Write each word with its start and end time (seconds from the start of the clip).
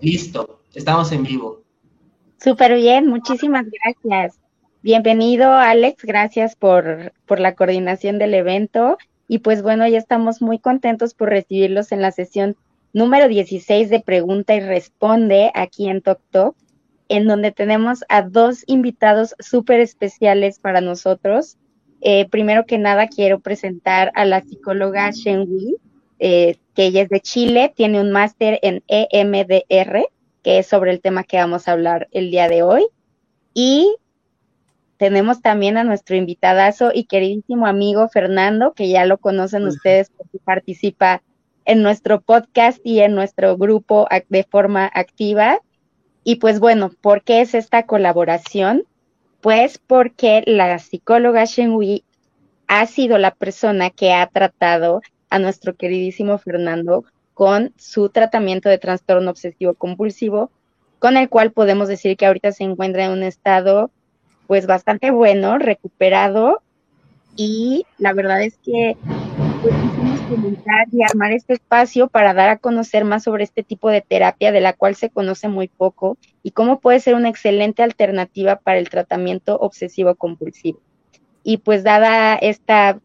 Listo, 0.00 0.62
estamos 0.74 1.12
en 1.12 1.22
vivo. 1.22 1.62
Súper 2.42 2.74
bien, 2.76 3.06
muchísimas 3.06 3.66
gracias. 3.70 4.40
Bienvenido, 4.82 5.52
Alex, 5.52 6.04
gracias 6.04 6.56
por, 6.56 7.12
por 7.26 7.38
la 7.38 7.54
coordinación 7.54 8.18
del 8.18 8.32
evento. 8.32 8.96
Y 9.28 9.38
pues 9.38 9.62
bueno, 9.62 9.86
ya 9.86 9.98
estamos 9.98 10.40
muy 10.40 10.58
contentos 10.58 11.12
por 11.12 11.28
recibirlos 11.28 11.92
en 11.92 12.00
la 12.00 12.12
sesión 12.12 12.56
número 12.94 13.28
16 13.28 13.90
de 13.90 14.00
Pregunta 14.00 14.54
y 14.54 14.60
Responde 14.60 15.50
aquí 15.54 15.88
en 15.88 16.00
Tok 16.00 16.20
en 17.08 17.26
donde 17.26 17.50
tenemos 17.52 18.04
a 18.08 18.22
dos 18.22 18.62
invitados 18.66 19.34
súper 19.38 19.80
especiales 19.80 20.60
para 20.60 20.80
nosotros. 20.80 21.58
Eh, 22.00 22.28
primero 22.30 22.64
que 22.66 22.78
nada, 22.78 23.08
quiero 23.08 23.40
presentar 23.40 24.12
a 24.14 24.24
la 24.24 24.40
psicóloga 24.40 25.10
Shen 25.10 25.40
Wei, 25.40 25.76
eh, 26.22 26.58
que 26.74 26.84
ella 26.84 27.02
es 27.02 27.08
de 27.08 27.20
Chile, 27.20 27.72
tiene 27.74 27.98
un 27.98 28.12
máster 28.12 28.60
en 28.62 28.84
EMDR, 28.88 30.06
que 30.42 30.58
es 30.58 30.66
sobre 30.66 30.90
el 30.90 31.00
tema 31.00 31.24
que 31.24 31.38
vamos 31.38 31.66
a 31.66 31.72
hablar 31.72 32.08
el 32.12 32.30
día 32.30 32.46
de 32.46 32.62
hoy. 32.62 32.86
Y 33.54 33.96
tenemos 34.98 35.40
también 35.40 35.78
a 35.78 35.84
nuestro 35.84 36.16
invitadazo 36.16 36.90
y 36.92 37.04
queridísimo 37.04 37.66
amigo 37.66 38.06
Fernando, 38.08 38.74
que 38.74 38.90
ya 38.90 39.06
lo 39.06 39.16
conocen 39.16 39.66
ustedes 39.66 40.10
porque 40.14 40.38
participa 40.44 41.22
en 41.64 41.82
nuestro 41.82 42.20
podcast 42.20 42.78
y 42.84 43.00
en 43.00 43.14
nuestro 43.14 43.56
grupo 43.56 44.06
de 44.28 44.44
forma 44.44 44.90
activa. 44.92 45.60
Y 46.22 46.36
pues 46.36 46.60
bueno, 46.60 46.90
¿por 47.00 47.22
qué 47.22 47.40
es 47.40 47.54
esta 47.54 47.86
colaboración? 47.86 48.84
Pues 49.40 49.78
porque 49.78 50.42
la 50.44 50.78
psicóloga 50.78 51.46
Shen 51.46 51.72
Wei 51.72 52.04
ha 52.66 52.84
sido 52.84 53.16
la 53.16 53.30
persona 53.30 53.88
que 53.88 54.12
ha 54.12 54.26
tratado 54.26 55.00
a 55.30 55.38
nuestro 55.38 55.74
queridísimo 55.74 56.36
Fernando 56.38 57.04
con 57.34 57.72
su 57.78 58.10
tratamiento 58.10 58.68
de 58.68 58.78
trastorno 58.78 59.30
obsesivo 59.30 59.74
compulsivo, 59.74 60.50
con 60.98 61.16
el 61.16 61.28
cual 61.30 61.52
podemos 61.52 61.88
decir 61.88 62.16
que 62.16 62.26
ahorita 62.26 62.52
se 62.52 62.64
encuentra 62.64 63.06
en 63.06 63.12
un 63.12 63.22
estado 63.22 63.90
pues 64.46 64.66
bastante 64.66 65.10
bueno, 65.10 65.58
recuperado 65.58 66.60
y 67.36 67.86
la 67.98 68.12
verdad 68.12 68.42
es 68.42 68.58
que 68.58 68.96
pues 69.62 69.74
quisimos 69.74 70.20
comentar 70.22 70.86
y 70.90 71.02
armar 71.02 71.32
este 71.32 71.54
espacio 71.54 72.08
para 72.08 72.34
dar 72.34 72.48
a 72.48 72.58
conocer 72.58 73.04
más 73.04 73.22
sobre 73.22 73.44
este 73.44 73.62
tipo 73.62 73.88
de 73.90 74.00
terapia 74.00 74.52
de 74.52 74.60
la 74.60 74.72
cual 74.72 74.96
se 74.96 75.10
conoce 75.10 75.48
muy 75.48 75.68
poco 75.68 76.18
y 76.42 76.50
cómo 76.50 76.80
puede 76.80 77.00
ser 77.00 77.14
una 77.14 77.28
excelente 77.28 77.82
alternativa 77.82 78.56
para 78.56 78.78
el 78.78 78.90
tratamiento 78.90 79.56
obsesivo 79.56 80.14
compulsivo. 80.14 80.80
Y 81.42 81.58
pues 81.58 81.84
dada 81.84 82.34
esta 82.36 83.00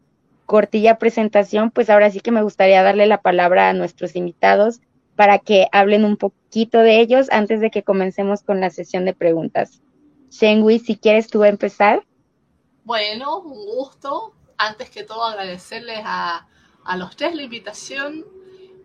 cortilla 0.46 0.98
presentación, 0.98 1.70
pues 1.70 1.90
ahora 1.90 2.10
sí 2.10 2.20
que 2.20 2.30
me 2.30 2.42
gustaría 2.42 2.82
darle 2.82 3.06
la 3.06 3.20
palabra 3.20 3.68
a 3.68 3.72
nuestros 3.74 4.16
invitados 4.16 4.80
para 5.16 5.38
que 5.38 5.66
hablen 5.72 6.04
un 6.04 6.16
poquito 6.16 6.78
de 6.78 7.00
ellos 7.00 7.28
antes 7.30 7.60
de 7.60 7.70
que 7.70 7.82
comencemos 7.82 8.42
con 8.42 8.60
la 8.60 8.70
sesión 8.70 9.04
de 9.04 9.14
preguntas. 9.14 9.82
Shengui, 10.30 10.78
si 10.78 10.96
quieres 10.96 11.28
tú 11.28 11.44
empezar. 11.44 12.04
Bueno, 12.84 13.40
un 13.40 13.66
gusto. 13.66 14.32
Antes 14.58 14.88
que 14.88 15.02
todo 15.02 15.24
agradecerles 15.24 16.00
a, 16.04 16.46
a 16.84 16.96
los 16.96 17.16
tres 17.16 17.34
la 17.34 17.42
invitación 17.42 18.24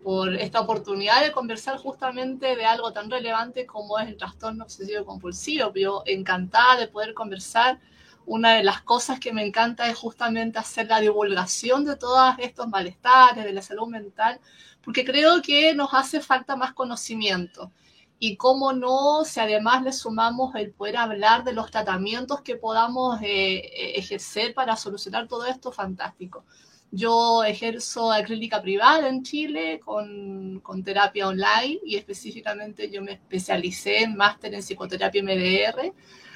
por 0.02 0.34
esta 0.34 0.60
oportunidad 0.60 1.22
de 1.22 1.32
conversar 1.32 1.76
justamente 1.78 2.56
de 2.56 2.64
algo 2.64 2.92
tan 2.92 3.10
relevante 3.10 3.66
como 3.66 3.98
es 3.98 4.08
el 4.08 4.16
trastorno 4.16 4.64
obsesivo 4.64 5.04
compulsivo. 5.04 5.72
Yo 5.74 6.02
encantada 6.06 6.76
de 6.76 6.88
poder 6.88 7.14
conversar 7.14 7.78
una 8.26 8.54
de 8.54 8.64
las 8.64 8.82
cosas 8.82 9.18
que 9.18 9.32
me 9.32 9.44
encanta 9.44 9.88
es 9.88 9.96
justamente 9.96 10.58
hacer 10.58 10.86
la 10.88 11.00
divulgación 11.00 11.84
de 11.84 11.96
todos 11.96 12.34
estos 12.38 12.68
malestares, 12.68 13.44
de 13.44 13.52
la 13.52 13.62
salud 13.62 13.88
mental, 13.88 14.40
porque 14.82 15.04
creo 15.04 15.42
que 15.42 15.74
nos 15.74 15.92
hace 15.92 16.20
falta 16.20 16.56
más 16.56 16.72
conocimiento. 16.72 17.72
Y 18.18 18.36
cómo 18.36 18.72
no, 18.72 19.24
si 19.24 19.40
además 19.40 19.82
le 19.82 19.92
sumamos 19.92 20.54
el 20.54 20.70
poder 20.72 20.96
hablar 20.96 21.42
de 21.42 21.52
los 21.52 21.70
tratamientos 21.70 22.40
que 22.42 22.56
podamos 22.56 23.20
eh, 23.20 23.56
eh, 23.56 23.92
ejercer 23.96 24.54
para 24.54 24.76
solucionar 24.76 25.26
todo 25.26 25.44
esto, 25.46 25.72
fantástico. 25.72 26.44
Yo 26.92 27.42
ejerzo 27.42 28.10
clínica 28.24 28.62
privada 28.62 29.08
en 29.08 29.22
Chile 29.22 29.80
con, 29.84 30.60
con, 30.60 30.84
terapia 30.84 31.26
online 31.26 31.80
y 31.84 31.96
específicamente 31.96 32.90
yo 32.90 33.02
me 33.02 33.12
especialicé 33.12 34.02
en 34.02 34.14
máster 34.14 34.54
en 34.54 34.60
psicoterapia 34.60 35.22
MDR 35.22 35.92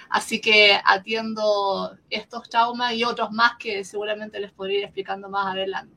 Así 0.08 0.40
que 0.40 0.78
atiendo 0.84 1.96
estos 2.10 2.48
traumas 2.48 2.94
y 2.94 3.04
otros 3.04 3.32
más 3.32 3.52
que 3.58 3.84
seguramente 3.84 4.40
les 4.40 4.52
podría 4.52 4.78
ir 4.78 4.84
explicando 4.84 5.28
más 5.28 5.54
adelante. 5.54 5.94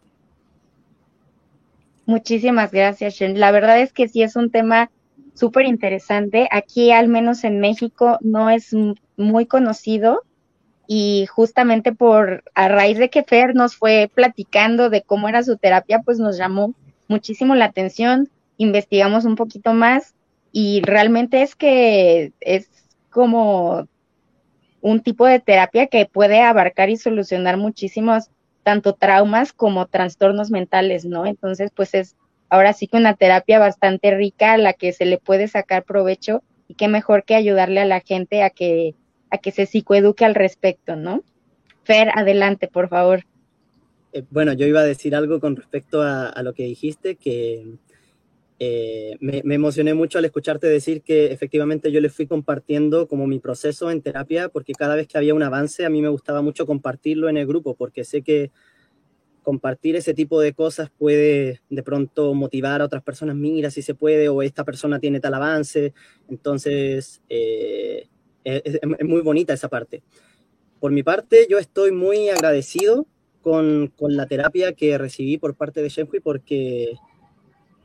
Muchísimas 2.05 2.71
gracias, 2.71 3.15
Shen. 3.15 3.39
La 3.39 3.51
verdad 3.51 3.79
es 3.79 3.93
que 3.93 4.07
sí 4.07 4.23
es 4.23 4.35
un 4.35 4.49
tema 4.49 4.89
súper 5.35 5.65
interesante. 5.65 6.47
Aquí, 6.51 6.91
al 6.91 7.07
menos 7.07 7.43
en 7.43 7.59
México, 7.59 8.17
no 8.21 8.49
es 8.49 8.75
muy 9.15 9.45
conocido 9.45 10.23
y 10.87 11.27
justamente 11.27 11.93
por 11.93 12.43
a 12.55 12.67
raíz 12.67 12.97
de 12.97 13.11
que 13.11 13.23
Fer 13.23 13.53
nos 13.53 13.75
fue 13.75 14.09
platicando 14.11 14.89
de 14.89 15.03
cómo 15.03 15.29
era 15.29 15.43
su 15.43 15.55
terapia, 15.55 16.01
pues 16.03 16.17
nos 16.17 16.35
llamó 16.35 16.73
muchísimo 17.07 17.53
la 17.53 17.65
atención, 17.65 18.27
investigamos 18.57 19.25
un 19.25 19.35
poquito 19.35 19.73
más 19.73 20.15
y 20.51 20.81
realmente 20.81 21.43
es 21.43 21.55
que 21.55 22.33
es 22.39 22.69
como 23.11 23.87
un 24.81 25.01
tipo 25.01 25.25
de 25.25 25.39
terapia 25.39 25.87
que 25.87 26.05
puede 26.05 26.41
abarcar 26.41 26.89
y 26.89 26.97
solucionar 26.97 27.57
muchísimos 27.57 28.29
tanto 28.63 28.93
traumas 28.93 29.53
como 29.53 29.87
trastornos 29.87 30.51
mentales, 30.51 31.05
¿no? 31.05 31.25
Entonces, 31.25 31.71
pues 31.75 31.93
es 31.93 32.15
ahora 32.49 32.73
sí 32.73 32.87
que 32.87 32.97
una 32.97 33.15
terapia 33.15 33.59
bastante 33.59 34.15
rica 34.15 34.53
a 34.53 34.57
la 34.57 34.73
que 34.73 34.93
se 34.93 35.05
le 35.05 35.17
puede 35.17 35.47
sacar 35.47 35.83
provecho 35.83 36.43
y 36.67 36.75
qué 36.75 36.87
mejor 36.87 37.23
que 37.23 37.35
ayudarle 37.35 37.79
a 37.79 37.85
la 37.85 38.01
gente 38.01 38.43
a 38.43 38.49
que 38.49 38.95
a 39.31 39.37
que 39.37 39.51
se 39.51 39.65
psicoeduque 39.65 40.25
al 40.25 40.35
respecto, 40.35 40.95
¿no? 40.95 41.23
Fer, 41.83 42.09
adelante, 42.15 42.67
por 42.67 42.89
favor. 42.89 43.25
Eh, 44.11 44.23
bueno, 44.31 44.53
yo 44.53 44.65
iba 44.65 44.79
a 44.79 44.85
decir 44.85 45.15
algo 45.15 45.39
con 45.39 45.55
respecto 45.55 46.01
a, 46.01 46.27
a 46.27 46.41
lo 46.41 46.53
que 46.53 46.63
dijiste, 46.63 47.15
que 47.15 47.65
eh, 48.61 49.15
me, 49.21 49.41
emocioné 49.55 49.93
mucho 49.93 50.17
al 50.17 50.25
escucharte 50.25 50.67
decir 50.67 51.01
que 51.01 51.31
efectivamente 51.31 51.93
yo 51.93 52.01
le 52.01 52.09
fui 52.09 52.27
compartiendo 52.27 53.07
como 53.07 53.25
mi 53.25 53.39
proceso 53.39 53.89
en 53.89 54.01
terapia, 54.01 54.49
porque 54.49 54.73
cada 54.73 54.95
vez 54.95 55.07
que 55.07 55.17
había 55.17 55.33
un 55.33 55.43
avance 55.43 55.85
a 55.85 55.89
mí 55.89 56.01
me 56.01 56.09
gustaba 56.09 56.41
mucho 56.41 56.65
compartirlo 56.65 57.29
en 57.29 57.37
el 57.37 57.47
grupo, 57.47 57.75
porque 57.75 58.03
sé 58.03 58.21
que 58.21 58.51
compartir 59.43 59.95
ese 59.95 60.13
tipo 60.13 60.41
de 60.41 60.53
cosas 60.53 60.89
puede 60.89 61.61
de 61.69 61.83
pronto 61.83 62.33
motivar 62.33 62.81
a 62.81 62.85
otras 62.85 63.01
personas, 63.01 63.37
mira 63.37 63.71
si 63.71 63.81
se 63.81 63.95
puede, 63.95 64.27
o 64.27 64.41
esta 64.41 64.65
persona 64.65 64.99
tiene 64.99 65.21
tal 65.21 65.35
avance, 65.35 65.93
entonces 66.27 67.21
eh, 67.29 68.09
es, 68.43 68.79
muy 69.05 69.21
bonita 69.21 69.53
esa 69.53 69.69
parte. 69.69 70.03
Por 70.81 70.91
mi 70.91 71.01
parte, 71.01 71.47
yo 71.49 71.59
estoy 71.59 71.93
muy 71.93 72.27
agradecido 72.27 73.07
con, 73.41 73.87
con 73.95 74.17
la 74.17 74.27
terapia 74.27 74.73
que 74.73 74.97
recibí 74.97 75.37
por 75.37 75.55
parte 75.55 75.81
de 75.81 75.87
Shenhui 75.87 76.19
porque 76.19 76.97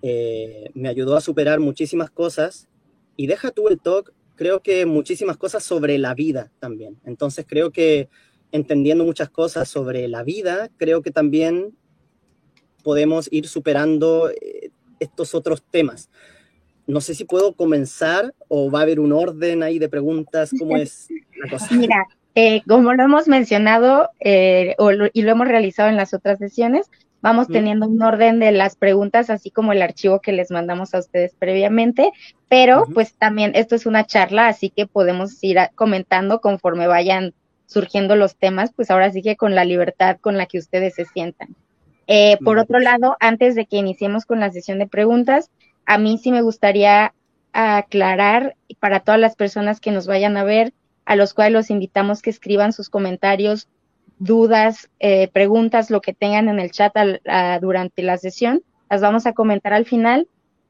eh, 0.06 0.68
me 0.74 0.90
ayudó 0.90 1.16
a 1.16 1.22
superar 1.22 1.60
muchísimas 1.60 2.10
cosas 2.10 2.68
y 3.16 3.26
deja 3.26 3.52
tú 3.52 3.68
el 3.68 3.80
talk, 3.80 4.12
creo 4.36 4.60
que 4.60 4.84
muchísimas 4.84 5.38
cosas 5.38 5.64
sobre 5.64 5.96
la 5.96 6.12
vida 6.12 6.52
también. 6.58 7.00
Entonces 7.06 7.46
creo 7.48 7.70
que 7.70 8.10
entendiendo 8.52 9.02
muchas 9.04 9.30
cosas 9.30 9.66
sobre 9.66 10.06
la 10.08 10.22
vida, 10.22 10.68
creo 10.76 11.00
que 11.00 11.10
también 11.10 11.74
podemos 12.82 13.32
ir 13.32 13.48
superando 13.48 14.28
eh, 14.28 14.70
estos 15.00 15.34
otros 15.34 15.62
temas. 15.70 16.10
No 16.86 17.00
sé 17.00 17.14
si 17.14 17.24
puedo 17.24 17.54
comenzar 17.54 18.34
o 18.48 18.70
va 18.70 18.80
a 18.80 18.82
haber 18.82 19.00
un 19.00 19.10
orden 19.10 19.62
ahí 19.62 19.78
de 19.78 19.88
preguntas, 19.88 20.50
¿cómo 20.58 20.76
es 20.76 21.08
la 21.42 21.48
cosa? 21.48 21.74
Mira, 21.74 22.04
eh, 22.34 22.60
como 22.68 22.92
lo 22.92 23.04
hemos 23.04 23.26
mencionado 23.26 24.10
y 24.20 25.22
lo 25.22 25.30
hemos 25.30 25.48
realizado 25.48 25.88
en 25.88 25.96
las 25.96 26.12
otras 26.12 26.38
sesiones, 26.38 26.90
Vamos 27.24 27.48
teniendo 27.48 27.86
un 27.86 28.02
orden 28.02 28.38
de 28.38 28.52
las 28.52 28.76
preguntas, 28.76 29.30
así 29.30 29.50
como 29.50 29.72
el 29.72 29.80
archivo 29.80 30.20
que 30.20 30.32
les 30.32 30.50
mandamos 30.50 30.92
a 30.92 30.98
ustedes 30.98 31.34
previamente, 31.38 32.12
pero 32.50 32.84
pues 32.92 33.14
también 33.14 33.52
esto 33.54 33.74
es 33.74 33.86
una 33.86 34.04
charla, 34.04 34.48
así 34.48 34.68
que 34.68 34.86
podemos 34.86 35.42
ir 35.42 35.56
comentando 35.74 36.42
conforme 36.42 36.86
vayan 36.86 37.32
surgiendo 37.64 38.14
los 38.14 38.36
temas, 38.36 38.74
pues 38.76 38.90
ahora 38.90 39.10
sí 39.10 39.22
que 39.22 39.36
con 39.36 39.54
la 39.54 39.64
libertad 39.64 40.18
con 40.20 40.36
la 40.36 40.44
que 40.44 40.58
ustedes 40.58 40.96
se 40.96 41.06
sientan. 41.06 41.56
Eh, 42.08 42.36
por 42.44 42.58
otro 42.58 42.78
lado, 42.78 43.16
antes 43.20 43.54
de 43.54 43.64
que 43.64 43.78
iniciemos 43.78 44.26
con 44.26 44.38
la 44.38 44.52
sesión 44.52 44.78
de 44.78 44.86
preguntas, 44.86 45.50
a 45.86 45.96
mí 45.96 46.18
sí 46.18 46.30
me 46.30 46.42
gustaría 46.42 47.14
aclarar 47.54 48.54
para 48.80 49.00
todas 49.00 49.18
las 49.18 49.34
personas 49.34 49.80
que 49.80 49.92
nos 49.92 50.06
vayan 50.06 50.36
a 50.36 50.44
ver, 50.44 50.74
a 51.06 51.16
los 51.16 51.32
cuales 51.32 51.54
los 51.54 51.70
invitamos 51.70 52.20
que 52.20 52.28
escriban 52.28 52.74
sus 52.74 52.90
comentarios 52.90 53.66
dudas, 54.18 54.90
eh, 55.00 55.28
preguntas, 55.28 55.90
lo 55.90 56.00
que 56.00 56.14
tengan 56.14 56.48
en 56.48 56.60
el 56.60 56.70
chat 56.70 56.94
durante 57.60 58.02
la 58.02 58.16
sesión, 58.16 58.62
las 58.90 59.00
vamos 59.00 59.26
a 59.26 59.32
comentar 59.32 59.72
al 59.72 59.84
final, 59.84 60.28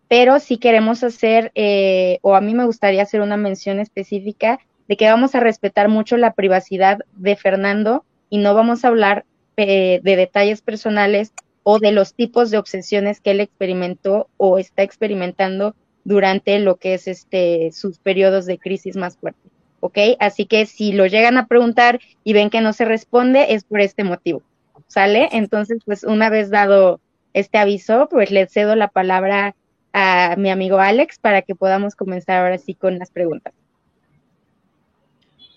pero 0.09 0.39
si 0.39 0.59
queremos 0.59 1.03
hacer, 1.03 1.51
eh, 1.55 2.19
o 2.23 2.35
a 2.35 2.41
mí 2.41 2.55
me 2.55 2.67
gustaría 2.67 3.03
hacer 3.03 3.21
una 3.21 3.37
mención 3.37 3.81
específica 3.81 4.61
de 4.89 4.97
que 4.97 5.09
vamos 5.09 5.35
a 5.35 5.41
respetar 5.41 5.89
mucho 5.89 6.17
la 6.17 6.35
privacidad 6.35 6.99
de 7.17 7.37
Fernando 7.37 8.05
y 8.29 8.39
no 8.39 8.55
vamos 8.55 8.85
a 8.85 8.89
hablar 8.89 9.25
eh, 9.57 10.01
de 10.03 10.17
detalles 10.17 10.61
personales 10.63 11.33
o 11.63 11.79
de 11.79 11.93
los 11.93 12.15
tipos 12.15 12.51
de 12.51 12.59
obsesiones 12.59 13.21
que 13.21 13.31
él 13.31 13.41
experimentó 13.41 14.29
o 14.37 14.59
está 14.59 14.83
experimentando 14.83 15.75
durante 16.05 16.59
lo 16.59 16.77
que 16.77 16.95
es 16.95 17.09
este 17.09 17.73
sus 17.73 17.99
periodos 17.99 18.45
de 18.45 18.59
crisis 18.59 18.97
más 18.97 19.17
fuertes. 19.17 19.54
¿Ok? 19.85 19.99
Así 20.19 20.47
que 20.47 20.65
si 20.65 20.95
lo 20.95 21.05
llegan 21.05 21.37
a 21.37 21.47
preguntar 21.47 22.01
y 22.25 22.33
ven 22.33 22.49
que 22.49 22.63
no 22.63 22.73
se 22.73 22.87
responde, 22.87 23.53
es 23.53 23.65
por 23.65 23.83
este 23.83 24.03
motivo. 24.03 24.43
¿Sale? 24.87 25.29
Entonces, 25.33 25.83
pues 25.85 26.05
una 26.05 26.31
vez 26.31 26.49
dado 26.49 27.01
este 27.35 27.59
aviso, 27.59 28.09
pues 28.11 28.31
le 28.31 28.47
cedo 28.47 28.77
la 28.77 28.89
palabra 28.89 29.55
a 29.93 30.37
mi 30.39 30.51
amigo 30.51 30.79
Alex 30.79 31.19
para 31.19 31.43
que 31.43 31.55
podamos 31.55 31.97
comenzar 31.97 32.39
ahora 32.39 32.57
sí 32.57 32.73
con 32.73 32.99
las 32.99 33.11
preguntas. 33.11 33.53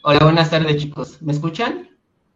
Hola, 0.01 0.19
buenas 0.21 0.49
tardes 0.49 0.75
chicos. 0.75 1.21
¿Me 1.21 1.31
escuchan? 1.31 1.87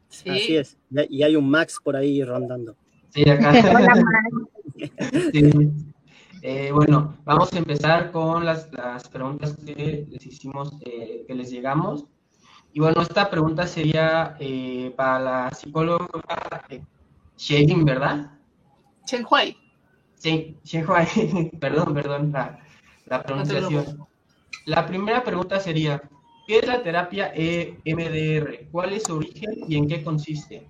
Sí. 0.08 0.30
Así 0.30 0.56
es. 0.56 0.78
Y 1.10 1.24
hay 1.24 1.36
un 1.36 1.50
Max 1.50 1.78
por 1.84 1.98
ahí 1.98 2.24
rondando. 2.24 2.74
Sí, 3.10 3.30
acá. 3.30 3.52
Eh, 6.44 6.72
bueno, 6.72 7.18
vamos 7.24 7.54
a 7.54 7.60
empezar 7.60 8.12
con 8.12 8.44
las, 8.44 8.68
preguntas 9.12 9.56
que 9.64 10.08
les 10.10 10.26
hicimos, 10.26 10.74
eh, 10.82 11.24
que 11.28 11.36
les 11.36 11.52
llegamos. 11.52 12.06
Y 12.74 12.80
bueno, 12.80 13.02
esta 13.02 13.30
pregunta 13.30 13.68
sería 13.68 14.36
eh, 14.40 14.92
para 14.96 15.20
la 15.20 15.52
psicóloga 15.52 16.66
Shading, 17.38 17.86
¿verdad? 17.86 18.32
Chen 19.06 19.26
Huai. 19.30 19.56
Sí, 20.16 20.58
Chen 20.64 20.90
Huai. 20.90 21.08
perdón, 21.60 21.94
perdón 21.94 22.32
la, 22.32 22.60
la 23.06 23.22
pronunciación. 23.22 24.08
La 24.66 24.88
primera 24.88 25.24
pregunta 25.24 25.60
sería, 25.60 26.02
¿qué 26.48 26.60
es 26.60 26.68
la 26.68 26.82
terapia 26.82 27.32
EMDR? 27.36 28.68
¿Cuál 28.72 28.94
es 28.94 29.04
su 29.04 29.18
origen 29.18 29.52
y 29.68 29.76
en 29.76 29.88
qué 29.88 30.04
consiste? 30.04 30.68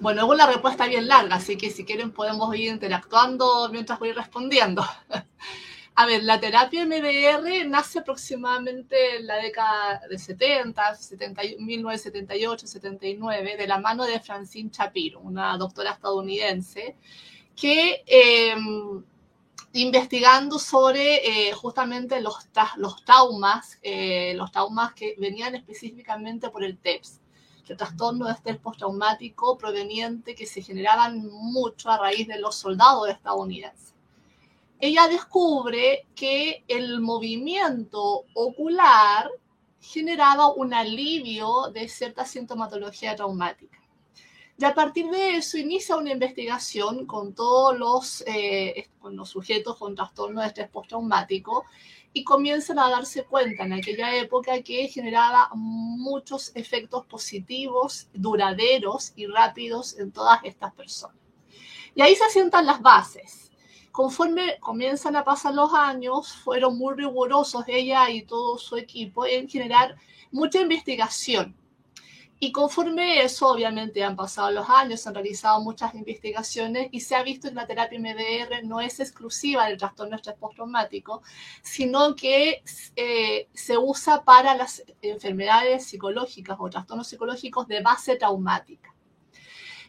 Bueno, 0.00 0.22
es 0.22 0.28
una 0.30 0.46
respuesta 0.46 0.86
bien 0.86 1.08
larga, 1.08 1.36
así 1.36 1.58
que 1.58 1.68
si 1.68 1.84
quieren 1.84 2.10
podemos 2.10 2.54
ir 2.56 2.68
interactuando 2.68 3.68
mientras 3.70 3.98
voy 3.98 4.12
respondiendo. 4.12 4.82
A 5.94 6.06
ver, 6.06 6.24
la 6.24 6.40
terapia 6.40 6.86
MDR 6.86 7.68
nace 7.68 7.98
aproximadamente 7.98 9.16
en 9.16 9.26
la 9.26 9.36
década 9.36 10.00
de 10.08 10.18
70, 10.18 10.96
1978, 11.58 12.66
79, 12.66 13.56
de 13.58 13.66
la 13.66 13.76
mano 13.76 14.06
de 14.06 14.20
Francine 14.20 14.70
Shapiro, 14.72 15.20
una 15.20 15.58
doctora 15.58 15.90
estadounidense, 15.90 16.96
que 17.54 18.02
em, 18.06 19.04
investigando 19.74 20.58
sobre 20.58 21.48
eh, 21.48 21.52
justamente 21.52 22.22
los, 22.22 22.48
los 22.76 23.04
traumas, 23.04 23.78
eh, 23.82 24.32
los 24.34 24.50
traumas 24.50 24.94
que 24.94 25.14
venían 25.18 25.54
específicamente 25.56 26.48
por 26.48 26.64
el 26.64 26.78
TEPS 26.78 27.20
el 27.70 27.76
trastorno 27.76 28.26
de 28.26 28.32
estrés 28.32 28.58
postraumático 28.58 29.56
proveniente 29.56 30.34
que 30.34 30.44
se 30.44 30.60
generaban 30.60 31.24
mucho 31.28 31.88
a 31.88 31.98
raíz 31.98 32.26
de 32.26 32.40
los 32.40 32.56
soldados 32.56 33.08
estadounidenses. 33.08 33.94
Ella 34.80 35.06
descubre 35.06 36.06
que 36.16 36.64
el 36.66 37.00
movimiento 37.00 38.24
ocular 38.34 39.30
generaba 39.80 40.52
un 40.52 40.74
alivio 40.74 41.70
de 41.72 41.88
cierta 41.88 42.24
sintomatología 42.24 43.14
traumática. 43.14 43.78
Y 44.58 44.64
a 44.64 44.74
partir 44.74 45.08
de 45.08 45.36
eso 45.36 45.56
inicia 45.56 45.96
una 45.96 46.10
investigación 46.10 47.06
con 47.06 47.34
todos 47.34 47.78
los, 47.78 48.24
eh, 48.26 48.88
con 48.98 49.14
los 49.14 49.30
sujetos 49.30 49.78
con 49.78 49.94
trastorno 49.94 50.40
de 50.40 50.48
estrés 50.48 50.68
postraumático 50.68 51.66
y 52.12 52.24
comienzan 52.24 52.78
a 52.78 52.90
darse 52.90 53.24
cuenta 53.24 53.64
en 53.64 53.72
aquella 53.72 54.14
época 54.16 54.60
que 54.62 54.88
generaba 54.88 55.50
muchos 55.54 56.50
efectos 56.54 57.06
positivos, 57.06 58.08
duraderos 58.12 59.12
y 59.16 59.26
rápidos 59.26 59.98
en 59.98 60.10
todas 60.10 60.40
estas 60.44 60.72
personas. 60.74 61.16
Y 61.94 62.02
ahí 62.02 62.14
se 62.14 62.24
asientan 62.24 62.66
las 62.66 62.80
bases. 62.80 63.50
Conforme 63.92 64.58
comienzan 64.60 65.16
a 65.16 65.24
pasar 65.24 65.54
los 65.54 65.72
años, 65.74 66.32
fueron 66.32 66.78
muy 66.78 66.94
rigurosos 66.94 67.64
ella 67.66 68.08
y 68.10 68.22
todo 68.22 68.58
su 68.58 68.76
equipo 68.76 69.26
en 69.26 69.48
generar 69.48 69.96
mucha 70.30 70.60
investigación 70.60 71.59
y 72.42 72.52
conforme 72.52 73.22
eso, 73.22 73.48
obviamente 73.48 74.02
han 74.02 74.16
pasado 74.16 74.50
los 74.50 74.68
años, 74.70 75.02
se 75.02 75.10
han 75.10 75.14
realizado 75.14 75.60
muchas 75.60 75.94
investigaciones 75.94 76.88
y 76.90 77.00
se 77.00 77.14
ha 77.14 77.22
visto 77.22 77.50
que 77.50 77.54
la 77.54 77.66
terapia 77.66 78.00
MDR 78.00 78.64
no 78.64 78.80
es 78.80 78.98
exclusiva 78.98 79.66
del 79.66 79.76
trastorno 79.76 80.16
estrés 80.16 80.36
postraumático, 80.36 81.22
sino 81.62 82.16
que 82.16 82.64
eh, 82.96 83.48
se 83.52 83.76
usa 83.76 84.24
para 84.24 84.56
las 84.56 84.82
enfermedades 85.02 85.84
psicológicas 85.84 86.56
o 86.58 86.70
trastornos 86.70 87.08
psicológicos 87.08 87.68
de 87.68 87.82
base 87.82 88.16
traumática. 88.16 88.94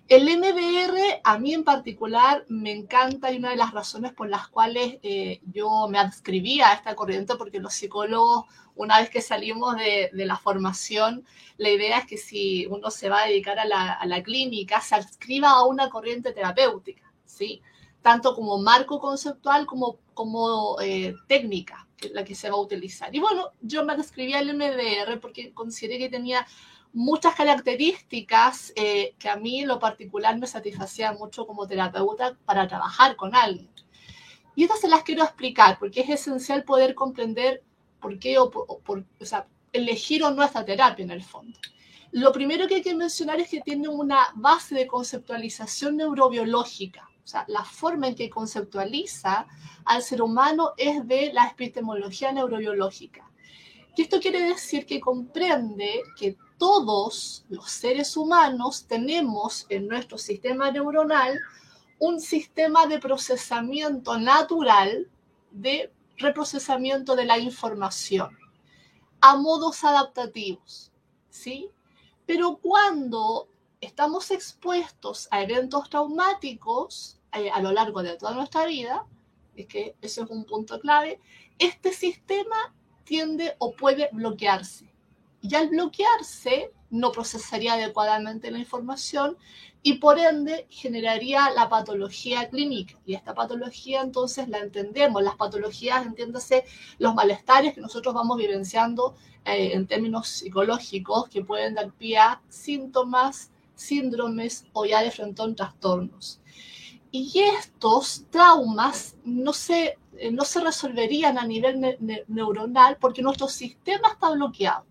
El 0.09 0.25
MDR 0.25 1.21
a 1.23 1.39
mí 1.39 1.53
en 1.53 1.63
particular 1.63 2.43
me 2.49 2.73
encanta 2.73 3.31
y 3.31 3.37
una 3.37 3.51
de 3.51 3.55
las 3.55 3.71
razones 3.71 4.11
por 4.11 4.27
las 4.27 4.49
cuales 4.49 4.99
eh, 5.03 5.39
yo 5.45 5.87
me 5.87 5.99
adscribí 5.99 6.59
a 6.59 6.73
esta 6.73 6.95
corriente, 6.95 7.35
porque 7.35 7.61
los 7.61 7.73
psicólogos, 7.73 8.43
una 8.75 8.99
vez 8.99 9.09
que 9.09 9.21
salimos 9.21 9.75
de, 9.77 10.09
la 10.13 10.37
formación, 10.37 11.25
la 11.57 11.69
idea 11.69 11.99
es 11.99 12.05
que 12.05 12.17
si 12.17 12.65
uno 12.67 12.91
se 12.91 13.09
va 13.09 13.23
a 13.23 13.27
dedicar 13.27 13.59
a 13.59 13.65
la, 13.65 14.23
clínica, 14.23 14.81
se 14.81 14.95
adscriba 14.95 15.51
a 15.51 15.65
una 15.65 15.89
corriente 15.89 16.33
terapéutica, 16.33 17.11
¿sí? 17.25 17.61
Tanto 18.01 18.35
como 18.35 18.57
marco 18.57 18.99
conceptual 18.99 19.65
como 19.65 19.99
como 20.13 20.79
eh, 20.81 21.15
técnica, 21.27 21.87
la 22.13 22.23
que 22.23 22.35
se 22.35 22.49
va 22.49 22.55
a 22.55 22.61
utilizar. 22.61 23.15
Y 23.15 23.19
bueno, 23.19 23.51
yo 23.61 23.83
me 23.85 23.93
adscribí 23.93 24.33
al 24.33 24.55
MDR 24.55 25.19
porque 25.19 25.53
consideré 25.53 25.97
que 25.97 26.09
tenía 26.09 26.45
muchas 26.93 27.35
características 27.35 28.73
eh, 28.75 29.15
que 29.17 29.29
a 29.29 29.37
mí 29.37 29.61
en 29.61 29.67
lo 29.67 29.79
particular 29.79 30.37
me 30.37 30.47
satisfacían 30.47 31.17
mucho 31.17 31.47
como 31.47 31.67
terapeuta 31.67 32.37
para 32.45 32.67
trabajar 32.67 33.15
con 33.15 33.35
alguien. 33.35 33.69
Y 34.55 34.63
estas 34.63 34.81
se 34.81 34.89
las 34.89 35.03
quiero 35.03 35.23
explicar 35.23 35.79
porque 35.79 36.01
es 36.01 36.09
esencial 36.09 36.63
poder 36.63 36.93
comprender 36.93 37.63
por 38.01 38.19
qué 38.19 38.37
o, 38.39 38.49
por, 38.49 39.05
o 39.19 39.25
sea, 39.25 39.47
elegir 39.71 40.23
o 40.23 40.31
no 40.31 40.43
esta 40.43 40.65
terapia 40.65 41.03
en 41.03 41.11
el 41.11 41.23
fondo. 41.23 41.57
Lo 42.11 42.33
primero 42.33 42.67
que 42.67 42.75
hay 42.75 42.81
que 42.81 42.95
mencionar 42.95 43.39
es 43.39 43.49
que 43.49 43.61
tiene 43.61 43.87
una 43.87 44.27
base 44.35 44.75
de 44.75 44.87
conceptualización 44.87 45.95
neurobiológica. 45.95 47.09
O 47.23 47.27
sea, 47.27 47.45
la 47.47 47.63
forma 47.63 48.07
en 48.07 48.15
que 48.15 48.29
conceptualiza 48.29 49.47
al 49.85 50.01
ser 50.01 50.21
humano 50.21 50.71
es 50.75 51.07
de 51.07 51.31
la 51.31 51.47
epistemología 51.47 52.33
neurobiológica. 52.33 53.31
Y 53.95 54.01
esto 54.01 54.19
quiere 54.19 54.41
decir 54.41 54.85
que 54.85 54.99
comprende 54.99 56.01
que 56.17 56.35
todos 56.57 57.45
los 57.49 57.69
seres 57.69 58.17
humanos 58.17 58.85
tenemos 58.87 59.65
en 59.69 59.87
nuestro 59.87 60.17
sistema 60.17 60.71
neuronal 60.71 61.39
un 61.99 62.19
sistema 62.19 62.87
de 62.87 62.99
procesamiento 62.99 64.17
natural 64.17 65.07
de 65.51 65.91
reprocesamiento 66.21 67.15
de 67.15 67.25
la 67.25 67.37
información 67.37 68.37
a 69.19 69.35
modos 69.35 69.83
adaptativos, 69.83 70.91
¿sí? 71.29 71.69
Pero 72.25 72.57
cuando 72.57 73.49
estamos 73.81 74.31
expuestos 74.31 75.27
a 75.31 75.41
eventos 75.41 75.89
traumáticos 75.89 77.19
eh, 77.33 77.49
a 77.49 77.61
lo 77.61 77.71
largo 77.71 78.03
de 78.03 78.17
toda 78.17 78.33
nuestra 78.33 78.65
vida, 78.65 79.05
es 79.55 79.67
que 79.67 79.95
ese 80.01 80.21
es 80.21 80.29
un 80.29 80.45
punto 80.45 80.79
clave, 80.79 81.19
este 81.59 81.93
sistema 81.93 82.73
tiende 83.03 83.55
o 83.59 83.73
puede 83.73 84.09
bloquearse 84.11 84.91
y 85.41 85.55
al 85.55 85.69
bloquearse 85.69 86.71
no 86.89 87.11
procesaría 87.11 87.73
adecuadamente 87.73 88.51
la 88.51 88.59
información 88.59 89.37
y 89.83 89.95
por 89.95 90.19
ende 90.19 90.67
generaría 90.69 91.49
la 91.51 91.67
patología 91.67 92.49
clínica. 92.49 92.95
Y 93.05 93.15
esta 93.15 93.33
patología 93.33 94.01
entonces 94.01 94.47
la 94.47 94.59
entendemos, 94.59 95.23
las 95.23 95.35
patologías, 95.35 96.05
entiéndase, 96.05 96.65
los 96.99 97.15
malestares 97.15 97.73
que 97.73 97.81
nosotros 97.81 98.13
vamos 98.13 98.37
vivenciando 98.37 99.15
eh, 99.43 99.71
en 99.73 99.87
términos 99.87 100.27
psicológicos 100.27 101.27
que 101.29 101.43
pueden 101.43 101.73
dar 101.73 101.91
pie 101.93 102.19
a 102.19 102.41
síntomas, 102.49 103.51
síndromes 103.73 104.65
o 104.73 104.85
ya 104.85 105.01
de 105.01 105.09
frente 105.09 105.41
a 105.41 105.55
trastornos. 105.55 106.39
Y 107.09 107.39
estos 107.39 108.25
traumas 108.29 109.15
no 109.25 109.51
se, 109.51 109.97
eh, 110.17 110.31
no 110.31 110.45
se 110.45 110.61
resolverían 110.61 111.37
a 111.39 111.45
nivel 111.45 111.97
neuronal 112.27 112.97
porque 113.01 113.23
nuestro 113.23 113.47
sistema 113.47 114.09
está 114.09 114.29
bloqueado. 114.29 114.85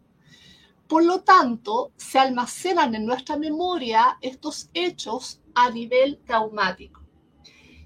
Por 0.91 1.05
lo 1.05 1.21
tanto, 1.21 1.93
se 1.97 2.19
almacenan 2.19 2.97
en 2.97 3.07
nuestra 3.07 3.37
memoria 3.37 4.19
estos 4.21 4.71
hechos 4.75 5.41
a 5.55 5.71
nivel 5.71 6.19
traumático. 6.27 7.01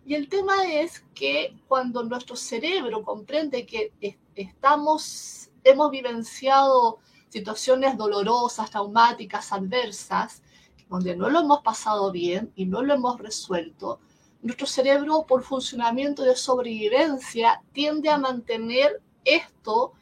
Y 0.07 0.15
el 0.15 0.31
tema 0.31 0.73
es 0.73 1.05
que 1.15 1.55
cuando 1.69 2.03
nuestro 2.03 2.35
cerebro 2.35 3.03
comprende 3.03 3.67
que 3.67 3.93
estamos, 4.35 5.51
hemos 5.65 5.91
vivenciado 5.91 6.99
situaciones 7.29 7.99
dolorosas, 7.99 8.71
traumáticas, 8.71 9.53
adversas, 9.53 10.43
donde 10.89 11.15
no 11.15 11.29
lo 11.29 11.41
hemos 11.41 11.61
pasado 11.61 12.11
bien 12.11 12.55
y 12.57 12.65
no 12.65 12.83
lo 12.83 12.95
hemos 12.95 13.21
resuelto, 13.21 14.01
nuestro 14.41 14.67
cerebro 14.67 15.27
por 15.29 15.43
funcionamiento 15.43 16.23
de 16.23 16.37
sobrevivencia 16.37 17.63
tiende 17.75 18.09
a 18.09 18.17
mantener 18.17 19.03
esto 19.27 19.93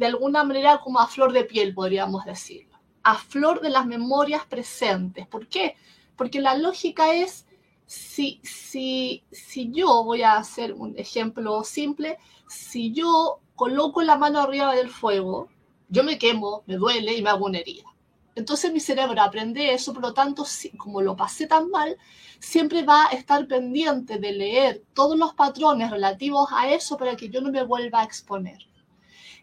de 0.00 0.06
alguna 0.06 0.44
manera 0.44 0.80
como 0.80 0.98
a 0.98 1.06
flor 1.06 1.30
de 1.30 1.44
piel, 1.44 1.74
podríamos 1.74 2.24
decirlo, 2.24 2.78
a 3.02 3.16
flor 3.16 3.60
de 3.60 3.68
las 3.68 3.84
memorias 3.84 4.46
presentes. 4.46 5.26
¿Por 5.26 5.46
qué? 5.46 5.76
Porque 6.16 6.40
la 6.40 6.56
lógica 6.56 7.12
es, 7.12 7.46
si, 7.84 8.40
si, 8.42 9.24
si 9.30 9.70
yo 9.70 10.02
voy 10.02 10.22
a 10.22 10.38
hacer 10.38 10.72
un 10.72 10.98
ejemplo 10.98 11.62
simple, 11.64 12.16
si 12.48 12.92
yo 12.92 13.40
coloco 13.54 14.00
la 14.00 14.16
mano 14.16 14.40
arriba 14.40 14.74
del 14.74 14.88
fuego, 14.88 15.50
yo 15.90 16.02
me 16.02 16.16
quemo, 16.16 16.62
me 16.66 16.76
duele 16.76 17.12
y 17.12 17.20
me 17.20 17.28
hago 17.28 17.44
una 17.44 17.58
herida. 17.58 17.84
Entonces 18.34 18.72
mi 18.72 18.80
cerebro 18.80 19.20
aprende 19.20 19.74
eso, 19.74 19.92
por 19.92 20.02
lo 20.02 20.14
tanto, 20.14 20.46
como 20.78 21.02
lo 21.02 21.14
pasé 21.14 21.46
tan 21.46 21.68
mal, 21.68 21.98
siempre 22.38 22.84
va 22.84 23.08
a 23.08 23.10
estar 23.10 23.46
pendiente 23.46 24.16
de 24.18 24.32
leer 24.32 24.82
todos 24.94 25.18
los 25.18 25.34
patrones 25.34 25.90
relativos 25.90 26.48
a 26.52 26.72
eso 26.72 26.96
para 26.96 27.16
que 27.16 27.28
yo 27.28 27.42
no 27.42 27.52
me 27.52 27.64
vuelva 27.64 28.00
a 28.00 28.04
exponer. 28.04 28.69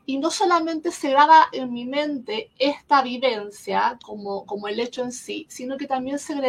Y 0.09 0.19
no 0.19 0.31
solamente 0.31 0.89
se 0.89 1.09
graba 1.09 1.49
en 1.51 1.73
mi 1.73 1.85
mente 1.85 2.49
esta 2.57 3.01
vivencia 3.03 3.99
como, 4.01 4.45
como 4.45 4.69
el 4.69 4.79
hecho 4.79 5.03
en 5.03 5.11
sí, 5.11 5.45
sino 5.49 5.75
que 5.75 5.85
también 5.85 6.17
se, 6.17 6.33
mi, 6.33 6.41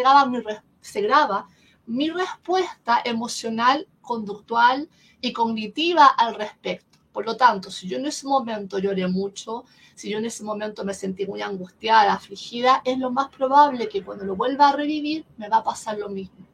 se 0.81 1.01
graba 1.03 1.49
mi 1.85 2.09
respuesta 2.09 3.03
emocional, 3.05 3.89
conductual 4.01 4.89
y 5.21 5.33
cognitiva 5.33 6.07
al 6.07 6.37
respecto. 6.37 6.99
Por 7.13 7.27
lo 7.27 7.37
tanto, 7.37 7.73
si 7.73 7.89
yo 7.89 7.99
en 7.99 8.07
ese 8.07 8.29
momento 8.29 8.79
lloré 8.79 9.09
mucho, 9.09 9.65
si 9.97 10.09
yo 10.09 10.19
en 10.19 10.27
ese 10.27 10.45
momento 10.45 10.85
me 10.85 10.95
sentí 10.95 11.27
muy 11.27 11.43
angustiada, 11.43 12.13
afligida, 12.13 12.81
es 12.85 12.97
lo 12.97 13.11
más 13.11 13.29
probable 13.29 13.89
que 13.89 14.05
cuando 14.05 14.25
lo 14.25 14.37
vuelva 14.37 14.69
a 14.69 14.77
revivir 14.77 15.25
me 15.37 15.49
va 15.49 15.57
a 15.57 15.65
pasar 15.65 15.99
lo 15.99 16.09
mismo. 16.09 16.48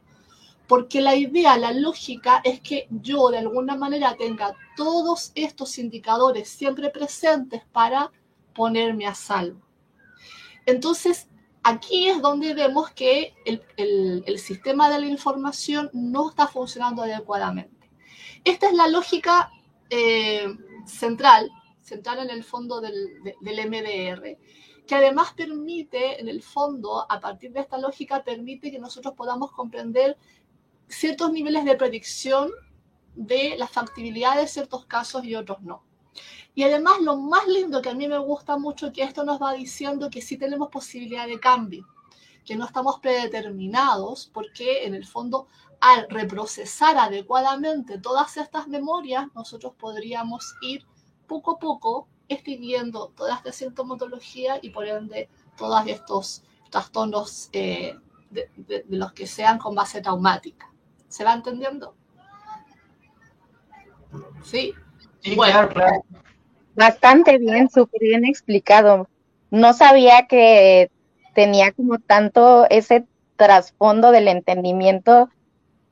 Porque 0.67 1.01
la 1.01 1.15
idea, 1.15 1.57
la 1.57 1.71
lógica 1.71 2.41
es 2.43 2.59
que 2.61 2.87
yo 2.89 3.29
de 3.29 3.37
alguna 3.37 3.75
manera 3.75 4.15
tenga 4.17 4.55
todos 4.75 5.31
estos 5.35 5.77
indicadores 5.77 6.49
siempre 6.49 6.89
presentes 6.89 7.63
para 7.71 8.11
ponerme 8.53 9.05
a 9.05 9.13
salvo. 9.13 9.61
Entonces, 10.65 11.27
aquí 11.61 12.07
es 12.09 12.21
donde 12.21 12.53
vemos 12.53 12.91
que 12.91 13.33
el, 13.45 14.39
sistema 14.39 14.89
de 14.89 14.99
la 14.99 15.07
información 15.07 15.89
no 15.93 16.29
está 16.29 16.47
funcionando 16.47 17.03
adecuadamente. 17.03 17.89
Esta 18.43 18.67
es 18.67 18.73
la 18.73 18.87
lógica 18.87 19.51
eh, 19.89 20.47
central, 20.85 21.51
central 21.81 22.19
en 22.19 22.29
el 22.29 22.43
fondo 22.43 22.81
del, 22.81 23.23
del 23.41 23.69
MDR, 23.69 24.37
que 24.85 24.95
además 24.95 25.33
permite, 25.33 26.19
en 26.21 26.29
el 26.29 26.43
fondo, 26.43 27.05
a 27.11 27.19
partir 27.19 27.51
de 27.51 27.61
esta 27.61 27.77
lógica, 27.77 28.23
permite 28.23 28.71
que 28.71 28.79
nosotros 28.79 29.13
podamos 29.15 29.51
comprender 29.51 30.17
ciertos 30.87 31.31
niveles 31.31 31.65
de 31.65 31.75
predicción 31.75 32.51
de 33.15 33.55
la 33.57 33.67
factibilidad 33.67 34.37
de 34.37 34.47
ciertos 34.47 34.85
casos 34.85 35.23
y 35.23 35.35
otros 35.35 35.61
no. 35.61 35.83
Y 36.53 36.63
además 36.63 37.01
lo 37.01 37.17
más 37.17 37.47
lindo 37.47 37.81
que 37.81 37.89
a 37.89 37.93
mí 37.93 38.07
me 38.07 38.17
gusta 38.17 38.57
mucho 38.57 38.93
que 38.93 39.03
esto 39.03 39.23
nos 39.23 39.41
va 39.41 39.53
diciendo 39.53 40.09
que 40.09 40.21
sí 40.21 40.37
tenemos 40.37 40.69
posibilidad 40.69 41.27
de 41.27 41.39
cambio, 41.39 41.87
que 42.45 42.55
no 42.55 42.65
estamos 42.65 42.99
predeterminados, 42.99 44.29
porque 44.33 44.85
en 44.85 44.93
el 44.93 45.05
fondo 45.05 45.47
al 45.81 46.07
reprocesar 46.09 46.97
adecuadamente 46.97 47.99
todas 47.99 48.37
estas 48.37 48.67
memorias, 48.67 49.27
nosotros 49.35 49.73
podríamos 49.77 50.55
ir 50.61 50.85
poco 51.27 51.51
a 51.51 51.59
poco 51.59 52.07
escribiendo 52.27 53.11
toda 53.15 53.35
esta 53.35 53.51
sintomatología 53.51 54.59
y 54.61 54.69
por 54.69 54.87
ende 54.87 55.29
todos 55.57 55.85
estos 55.87 56.43
trastornos 56.69 57.49
eh, 57.51 57.97
de, 58.29 58.85
los 58.89 59.13
que 59.13 59.27
sean 59.27 59.57
con 59.57 59.75
base 59.75 60.01
traumática. 60.01 60.71
¿Se 61.15 61.23
va 61.23 61.33
entendiendo? 61.33 61.95
Sí. 64.43 64.73
bueno. 65.33 65.69
Bastante 66.75 67.37
bien, 67.37 67.69
súper 67.69 68.01
bien 68.01 68.25
explicado. 68.25 69.07
No 69.49 69.71
sabía 69.71 70.27
que 70.27 70.91
tenía 71.33 71.71
como 71.71 71.99
tanto 71.99 72.67
ese 72.69 73.05
trasfondo 73.37 74.11
del 74.11 74.27
entendimiento 74.27 75.29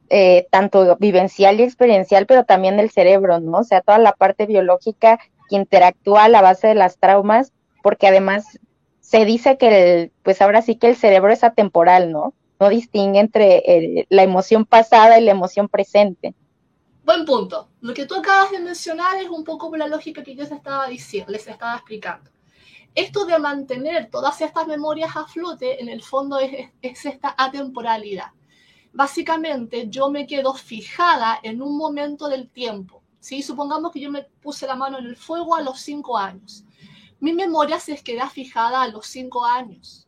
eh, 0.09 0.45
tanto 0.51 0.97
vivencial 0.97 1.57
y 1.61 1.63
experiencial, 1.63 2.25
pero 2.25 2.43
también 2.43 2.75
del 2.75 2.91
cerebro, 2.91 3.39
¿no? 3.39 3.59
O 3.59 3.63
sea, 3.63 3.79
toda 3.79 3.99
la 3.99 4.11
parte 4.11 4.45
biológica 4.45 5.19
que 5.49 5.55
interactúa 5.55 6.25
a 6.25 6.29
la 6.29 6.41
base 6.41 6.67
de 6.67 6.75
las 6.75 6.97
traumas, 6.97 7.53
porque 7.81 8.07
además 8.07 8.59
se 8.99 9.23
dice 9.23 9.57
que, 9.57 10.01
el, 10.01 10.11
pues 10.21 10.41
ahora 10.41 10.61
sí 10.61 10.75
que 10.75 10.89
el 10.89 10.97
cerebro 10.97 11.31
es 11.31 11.45
atemporal, 11.45 12.11
¿no? 12.11 12.33
No 12.63 12.69
distingue 12.69 13.19
entre 13.19 14.05
la 14.09 14.23
emoción 14.23 14.65
pasada 14.65 15.19
y 15.19 15.23
la 15.23 15.31
emoción 15.31 15.67
presente. 15.67 16.33
Buen 17.03 17.25
punto. 17.25 17.69
Lo 17.81 17.93
que 17.93 18.05
tú 18.05 18.15
acabas 18.15 18.51
de 18.51 18.59
mencionar 18.59 19.17
es 19.17 19.29
un 19.29 19.43
poco 19.43 19.75
la 19.75 19.87
lógica 19.87 20.23
que 20.23 20.33
yo 20.35 20.43
les 20.43 20.51
estaba 20.51 20.87
diciendo, 20.87 21.31
les 21.31 21.47
estaba 21.47 21.75
explicando. 21.75 22.31
Esto 22.95 23.25
de 23.25 23.37
mantener 23.39 24.09
todas 24.09 24.39
estas 24.41 24.67
memorias 24.67 25.15
a 25.15 25.25
flote, 25.25 25.81
en 25.81 25.89
el 25.89 26.01
fondo 26.01 26.39
es, 26.39 26.69
es 26.81 27.05
esta 27.05 27.35
atemporalidad 27.37 28.27
básicamente 28.93 29.89
yo 29.89 30.09
me 30.09 30.25
quedo 30.25 30.53
fijada 30.53 31.39
en 31.43 31.61
un 31.61 31.77
momento 31.77 32.29
del 32.29 32.49
tiempo. 32.49 33.03
¿sí? 33.19 33.41
Supongamos 33.41 33.91
que 33.91 33.99
yo 33.99 34.11
me 34.11 34.23
puse 34.41 34.67
la 34.67 34.75
mano 34.75 34.99
en 34.99 35.05
el 35.05 35.17
fuego 35.17 35.55
a 35.55 35.61
los 35.61 35.81
cinco 35.81 36.17
años. 36.17 36.63
Mi 37.19 37.33
memoria 37.33 37.79
se 37.79 37.95
queda 38.03 38.29
fijada 38.29 38.81
a 38.81 38.87
los 38.87 39.07
cinco 39.07 39.43
años. 39.43 40.02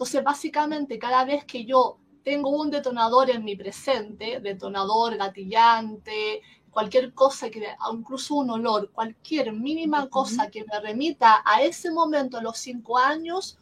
Entonces, 0.00 0.24
básicamente, 0.24 0.98
cada 0.98 1.26
vez 1.26 1.44
que 1.44 1.66
yo 1.66 1.98
tengo 2.24 2.48
un 2.48 2.70
detonador 2.70 3.28
en 3.28 3.44
mi 3.44 3.54
presente, 3.54 4.40
detonador, 4.40 5.14
gatillante, 5.18 6.40
cualquier 6.70 7.12
cosa, 7.12 7.50
que, 7.50 7.68
incluso 7.92 8.36
un 8.36 8.48
olor, 8.48 8.90
cualquier 8.92 9.52
mínima 9.52 10.08
cosa 10.08 10.50
que 10.50 10.64
me 10.64 10.80
remita 10.80 11.42
a 11.44 11.62
ese 11.62 11.90
momento 11.90 12.38
a 12.38 12.42
los 12.42 12.56
cinco 12.56 12.96
años, 12.96 13.58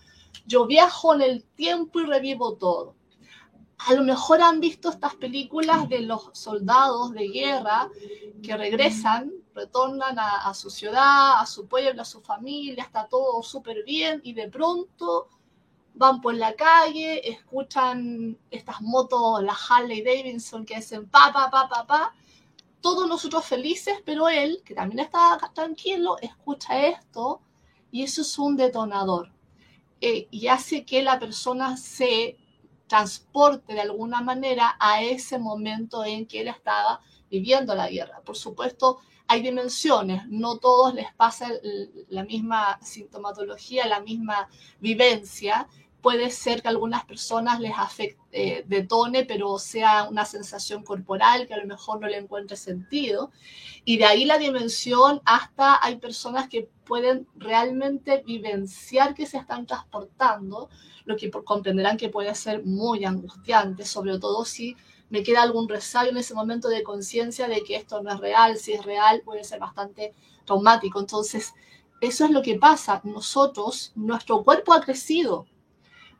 yo 0.46 0.64
viajo 0.64 1.12
en 1.12 1.22
el 1.22 1.42
tiempo 1.42 1.98
y 1.98 2.04
revivo 2.04 2.54
todo. 2.54 2.94
A 3.78 3.94
lo 3.94 4.04
mejor 4.04 4.40
han 4.40 4.60
visto 4.60 4.90
estas 4.90 5.16
películas 5.16 5.88
de 5.88 6.02
los 6.02 6.30
soldados 6.34 7.10
de 7.14 7.30
guerra 7.30 7.90
que 8.44 8.56
regresan, 8.56 9.32
retornan 9.56 10.16
a, 10.20 10.54
su 10.54 10.70
ciudad, 10.70 11.40
a 11.40 11.46
su 11.46 11.66
pueblo, 11.66 12.02
a 12.02 12.04
su 12.04 12.20
familia, 12.20 12.84
está 12.84 13.08
todo 13.08 13.42
súper 13.42 13.82
bien 13.82 14.20
y 14.22 14.34
de 14.34 14.48
pronto 14.48 15.30
van 15.98 16.20
por 16.20 16.34
la 16.34 16.54
calle, 16.54 17.28
escuchan 17.28 18.38
estas 18.50 18.80
motos, 18.80 19.42
la 19.42 19.54
Harley 19.54 20.02
Davidson 20.02 20.64
que 20.64 20.76
hacen 20.76 21.08
pa, 21.08 21.32
pa, 21.32 21.50
pa, 21.50 21.68
pa, 21.68 21.86
pa, 21.86 22.14
todos 22.80 23.08
nosotros 23.08 23.44
felices, 23.44 24.00
pero 24.04 24.28
él, 24.28 24.62
que 24.64 24.74
también 24.74 25.00
está 25.00 25.38
tranquilo, 25.52 26.16
escucha 26.22 26.86
esto 26.86 27.40
y 27.90 28.02
eso 28.04 28.22
es 28.22 28.38
un 28.38 28.56
detonador. 28.56 29.32
Eh, 30.00 30.28
y 30.30 30.46
hace 30.46 30.84
que 30.84 31.02
la 31.02 31.18
persona 31.18 31.76
se 31.76 32.38
transporte 32.86 33.74
de 33.74 33.80
alguna 33.80 34.22
manera 34.22 34.76
a 34.78 35.02
ese 35.02 35.38
momento 35.38 36.04
en 36.04 36.26
que 36.26 36.40
él 36.40 36.48
estaba 36.48 37.00
viviendo 37.30 37.74
la 37.74 37.88
guerra. 37.90 38.20
Por 38.24 38.36
supuesto, 38.36 39.00
hay 39.26 39.42
dimensiones, 39.42 40.26
no 40.28 40.56
todos 40.56 40.94
les 40.94 41.12
pasa 41.14 41.50
la 42.08 42.24
misma 42.24 42.78
sintomatología, 42.80 43.86
la 43.86 44.00
misma 44.00 44.48
vivencia. 44.80 45.68
Puede 46.00 46.30
ser 46.30 46.62
que 46.62 46.68
a 46.68 46.70
algunas 46.70 47.04
personas 47.04 47.58
les 47.60 47.72
afecte, 47.76 48.18
eh, 48.30 48.64
detone, 48.66 49.24
pero 49.24 49.58
sea 49.58 50.04
una 50.04 50.24
sensación 50.24 50.84
corporal 50.84 51.46
que 51.46 51.54
a 51.54 51.58
lo 51.58 51.66
mejor 51.66 52.00
no 52.00 52.06
le 52.06 52.18
encuentre 52.18 52.56
sentido. 52.56 53.32
Y 53.84 53.98
de 53.98 54.04
ahí 54.04 54.24
la 54.24 54.38
dimensión 54.38 55.20
hasta 55.24 55.84
hay 55.84 55.96
personas 55.96 56.48
que 56.48 56.68
pueden 56.84 57.26
realmente 57.36 58.22
vivenciar 58.24 59.14
que 59.14 59.26
se 59.26 59.38
están 59.38 59.66
transportando 59.66 60.68
lo 61.04 61.16
que 61.16 61.30
comprenderán 61.30 61.96
que 61.96 62.10
puede 62.10 62.34
ser 62.34 62.64
muy 62.64 63.04
angustiante, 63.04 63.84
sobre 63.84 64.18
todo 64.18 64.44
si 64.44 64.76
me 65.10 65.22
queda 65.22 65.42
algún 65.42 65.68
resayo 65.68 66.10
en 66.10 66.18
ese 66.18 66.34
momento 66.34 66.68
de 66.68 66.82
conciencia 66.82 67.48
de 67.48 67.62
que 67.62 67.76
esto 67.76 68.02
no 68.02 68.12
es 68.12 68.20
real, 68.20 68.58
si 68.58 68.74
es 68.74 68.84
real 68.84 69.22
puede 69.24 69.42
ser 69.42 69.58
bastante 69.58 70.14
traumático. 70.44 71.00
Entonces, 71.00 71.54
eso 72.00 72.24
es 72.26 72.30
lo 72.30 72.42
que 72.42 72.56
pasa. 72.56 73.00
Nosotros, 73.04 73.92
nuestro 73.94 74.44
cuerpo 74.44 74.72
ha 74.72 74.80
crecido, 74.80 75.46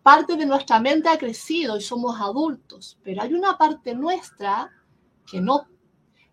parte 0.08 0.36
de 0.36 0.46
nuestra 0.46 0.80
mente 0.80 1.10
ha 1.10 1.18
crecido 1.18 1.76
y 1.76 1.82
somos 1.82 2.18
adultos, 2.18 2.98
pero 3.04 3.20
hay 3.20 3.34
una 3.34 3.58
parte 3.58 3.94
nuestra 3.94 4.72
que 5.30 5.38
no. 5.38 5.68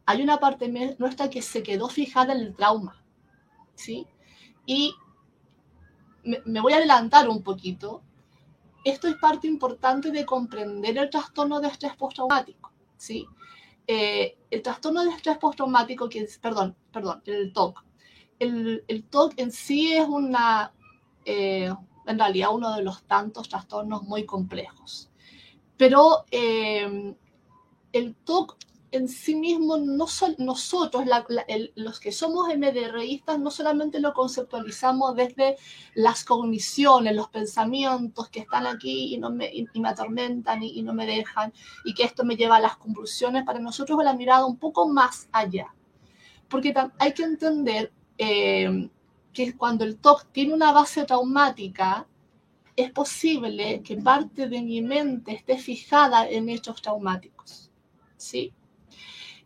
Hay 0.05 0.22
una 0.22 0.39
parte 0.39 0.70
nuestra 0.98 1.29
que 1.29 1.41
se 1.41 1.62
quedó 1.62 1.89
fijada 1.89 2.32
en 2.32 2.39
el 2.39 2.55
trauma, 2.55 3.03
¿sí? 3.74 4.08
Y 4.65 4.96
me 6.24 6.62
voy 6.62 6.72
a 6.72 6.77
adelantar 6.77 7.27
un 7.27 7.44
poquito 7.44 8.01
esto 8.86 9.10
es 9.10 9.15
parte 9.15 9.46
importante 9.46 10.10
de 10.10 10.25
comprender 10.25 10.98
el 10.98 11.10
trastorno 11.10 11.60
de 11.60 11.67
estrés 11.67 11.98
postraumático, 11.98 12.72
¿sí? 12.96 13.25
Eh, 13.88 14.38
el 14.51 14.62
trastorno 14.62 15.03
de 15.03 15.10
estrés 15.10 15.38
postraumático, 15.38 16.08
que 16.08 16.20
es, 16.20 16.38
perdón, 16.38 16.77
perdón, 16.94 17.22
el 17.25 17.51
TOC. 17.51 17.84
El, 18.39 18.86
el 18.88 19.03
TOC 19.03 19.34
en 19.36 19.51
sí 19.51 19.91
es 19.91 20.08
una, 20.08 20.72
eh, 21.25 21.74
en 22.06 22.20
realidad, 22.20 22.50
uno 22.54 22.76
de 22.76 22.84
los 22.84 23.04
tantos 23.04 23.50
trastornos 23.50 24.04
muy 24.04 24.26
complejos. 24.26 25.10
Pero 25.78 26.26
eh, 26.32 27.16
el 27.92 28.16
TOC 28.16 28.58
en 28.96 29.10
sí 29.10 29.36
mismo, 29.36 29.78
no 29.78 30.06
nosotros, 30.38 31.06
los 31.76 32.00
que 32.00 32.12
somos 32.12 32.48
MDRistas, 32.56 33.40
no 33.40 33.52
solamente 33.52 34.00
lo 34.00 34.14
conceptualizamos 34.14 35.16
desde 35.16 35.58
las 35.96 36.24
cogniciones, 36.24 37.16
los 37.16 37.30
pensamientos 37.30 38.30
que 38.30 38.42
están 38.42 38.66
aquí 38.66 39.14
y, 39.14 39.18
no 39.18 39.32
me, 39.32 39.52
me 39.74 39.90
atormentan 39.90 40.64
y, 40.64 40.82
no 40.82 40.94
me 40.94 41.06
dejan, 41.06 41.54
y 41.84 41.94
que 41.94 42.04
esto 42.04 42.24
me 42.24 42.38
lleva 42.38 42.58
a 42.58 42.62
las 42.62 42.78
convulsiones, 42.78 43.44
para 43.44 43.60
nosotros 43.60 44.00
la 44.04 44.14
mirada 44.14 44.46
un 44.46 44.58
poco 44.58 44.88
más 44.88 45.28
allá. 45.32 45.74
Porque 46.48 46.74
hay 47.00 47.14
que 47.14 47.24
entender 47.24 47.92
eh, 48.18 48.90
que 49.36 49.56
cuando 49.56 49.84
el 49.84 49.98
TOC 49.98 50.32
tiene 50.32 50.54
una 50.54 50.72
base 50.72 51.04
traumática, 51.04 52.08
es 52.75 52.92
posible 52.92 53.82
que 53.84 53.98
parte 53.98 54.48
de 54.48 54.62
mi 54.62 54.82
mente 54.82 55.34
esté 55.34 55.58
fijada 55.58 56.27
en 56.27 56.50
hechos 56.50 56.82
traumáticos. 56.82 57.70
¿Sí? 58.18 58.54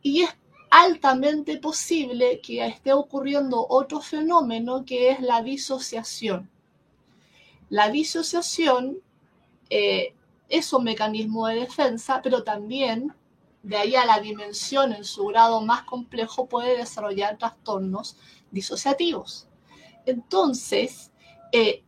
Y 0.02 0.22
es 0.22 0.30
altamente 0.70 1.58
posible 1.58 2.40
que 2.42 2.66
esté 2.66 2.94
ocurriendo 2.94 3.66
otro 3.68 4.00
fenómeno 4.00 4.86
que 4.86 5.10
es 5.10 5.20
la 5.22 5.42
disociación. 5.42 6.50
La 7.70 7.90
disociación 7.90 9.00
eh, 9.70 10.14
es 10.50 10.72
un 10.72 10.84
mecanismo 10.84 11.48
de 11.48 11.62
defensa, 11.62 12.22
pero 12.24 12.44
también 12.44 13.14
de 13.64 13.76
ahí 13.76 13.96
a 13.96 14.06
la 14.06 14.20
dimensión 14.20 14.94
en 14.94 15.04
su 15.04 15.26
grado 15.26 15.62
más 15.62 15.84
complejo 15.84 16.46
puede 16.46 16.78
desarrollar 16.78 17.38
trastornos 17.38 18.16
disociativos. 18.52 19.49
Entonces, 20.06 21.12
eh, 21.52 21.84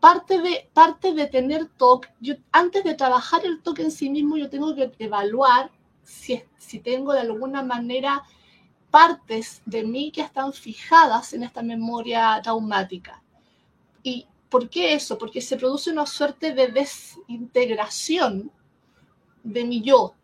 parte, 0.00 0.40
de, 1.12 1.26
tener 1.26 1.66
TOC, 1.66 2.06
yo, 2.20 2.34
antes 2.52 2.84
de 2.84 2.94
trabajar 2.94 3.44
el 3.44 3.62
TOC 3.62 3.80
en 3.80 3.90
sí 3.90 4.10
mismo, 4.10 4.36
yo 4.36 4.48
tengo 4.48 4.74
que 4.74 4.92
evaluar 4.98 5.70
si, 6.02 6.42
si 6.58 6.78
tengo 6.78 7.12
de 7.12 7.20
alguna 7.20 7.62
manera 7.62 8.22
partes 8.90 9.62
de 9.66 9.84
mí 9.84 10.12
que 10.12 10.22
están 10.22 10.52
fijadas 10.52 11.32
en 11.32 11.42
esta 11.42 11.62
memoria 11.62 12.40
traumática. 12.42 13.22
¿Y 14.02 14.26
por 14.48 14.70
qué 14.70 14.94
eso? 14.94 15.18
Porque 15.18 15.40
se 15.40 15.56
produce 15.56 15.90
una 15.90 16.06
suerte 16.06 16.52
de 16.52 16.68
desintegración 16.68 18.52
de 19.42 19.64
mi 19.64 19.82
yo. 19.82 20.14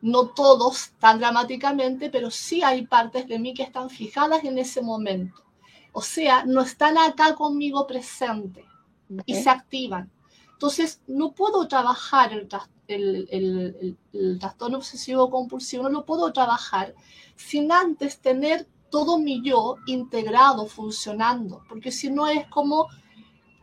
No 0.00 0.28
todos 0.28 0.90
tan 1.00 1.18
dramáticamente, 1.18 2.10
pero 2.10 2.30
sí 2.30 2.62
hay 2.62 2.86
partes 2.86 3.26
de 3.26 3.38
mí 3.38 3.54
que 3.54 3.62
están 3.62 3.90
fijadas 3.90 4.44
en 4.44 4.58
ese 4.58 4.82
momento. 4.82 5.47
O 5.92 6.02
sea, 6.02 6.44
no 6.44 6.60
están 6.62 6.98
acá 6.98 7.34
conmigo 7.34 7.86
presente 7.86 8.64
y 9.26 9.34
se 9.34 9.50
activan. 9.50 10.10
Entonces, 10.52 11.00
no 11.06 11.32
puedo 11.32 11.68
trabajar 11.68 12.32
el, 12.32 12.48
el, 12.88 14.38
trastorno 14.38 14.78
obsesivo 14.78 15.30
compulsivo, 15.30 15.84
no 15.84 16.00
lo 16.00 16.04
puedo 16.04 16.32
trabajar 16.32 16.94
sin 17.36 17.70
antes 17.70 18.18
tener 18.18 18.66
todo 18.90 19.18
mi 19.18 19.42
yo 19.42 19.76
integrado, 19.86 20.66
funcionando, 20.66 21.62
porque 21.68 21.92
si 21.92 22.10
no 22.10 22.26
es 22.26 22.46
como 22.48 22.88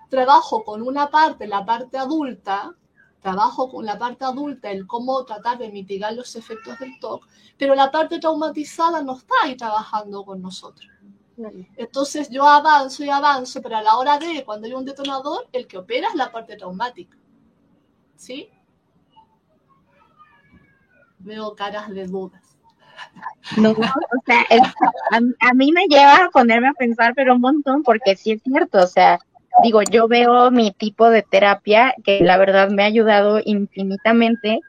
trabajo 0.09 0.63
con 0.63 0.81
una 0.81 1.09
parte, 1.09 1.47
la 1.47 1.65
parte 1.65 1.97
adulta, 1.97 2.75
trabajo 3.21 3.69
con 3.69 3.85
la 3.85 3.97
parte 3.97 4.23
adulta, 4.23 4.71
el 4.71 4.85
cómo 4.85 5.25
tratar 5.25 5.57
de 5.57 5.71
mitigar 5.71 6.13
los 6.13 6.35
efectos 6.35 6.77
del 6.79 6.97
TOC, 6.99 7.27
pero 7.57 7.73
la 7.73 7.91
parte 7.91 8.19
traumatizada 8.19 9.01
no 9.01 9.17
está 9.17 9.33
ahí 9.43 9.57
trabajando 9.57 10.23
con 10.23 10.41
nosotros. 10.41 10.87
Entonces 11.75 12.29
yo 12.29 12.47
avanzo 12.47 13.03
y 13.03 13.09
avanzo, 13.09 13.61
pero 13.61 13.77
a 13.77 13.81
la 13.81 13.97
hora 13.97 14.17
de, 14.17 14.43
cuando 14.45 14.67
hay 14.67 14.73
un 14.73 14.85
detonador, 14.85 15.47
el 15.51 15.67
que 15.67 15.77
opera 15.77 16.07
es 16.07 16.15
la 16.15 16.31
parte 16.31 16.55
traumática. 16.55 17.17
¿Sí? 18.15 18.49
veo 21.25 21.55
caras 21.55 21.89
de 21.89 22.05
dudas. 22.05 22.41
No, 23.57 23.71
o 23.71 23.75
sea, 24.25 24.45
a, 25.11 25.53
mí 25.53 25.71
me 25.71 25.87
lleva 25.87 26.25
a 26.25 26.29
ponerme 26.29 26.69
a 26.69 26.73
pensar, 26.73 27.13
pero 27.15 27.35
un 27.35 27.41
montón, 27.41 27.83
porque 27.83 28.15
sí 28.15 28.31
es 28.31 28.41
cierto, 28.41 28.83
o 28.83 28.87
sea, 28.87 29.19
digo, 29.63 29.81
yo 29.83 30.07
veo 30.07 30.49
mi 30.51 30.71
tipo 30.71 31.09
de 31.09 31.21
terapia 31.21 31.93
que 32.03 32.21
la 32.21 32.37
verdad 32.37 32.69
me 32.69 32.83
ha 32.83 32.87
ayudado 32.87 33.41
infinitamente, 33.43 34.61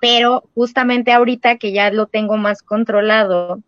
pero 0.00 0.44
justamente 0.54 1.12
ahorita 1.12 1.56
que 1.58 1.72
ya 1.72 1.90
lo 1.90 2.06
tengo 2.06 2.36
más 2.36 2.62
controlado, 2.62 3.60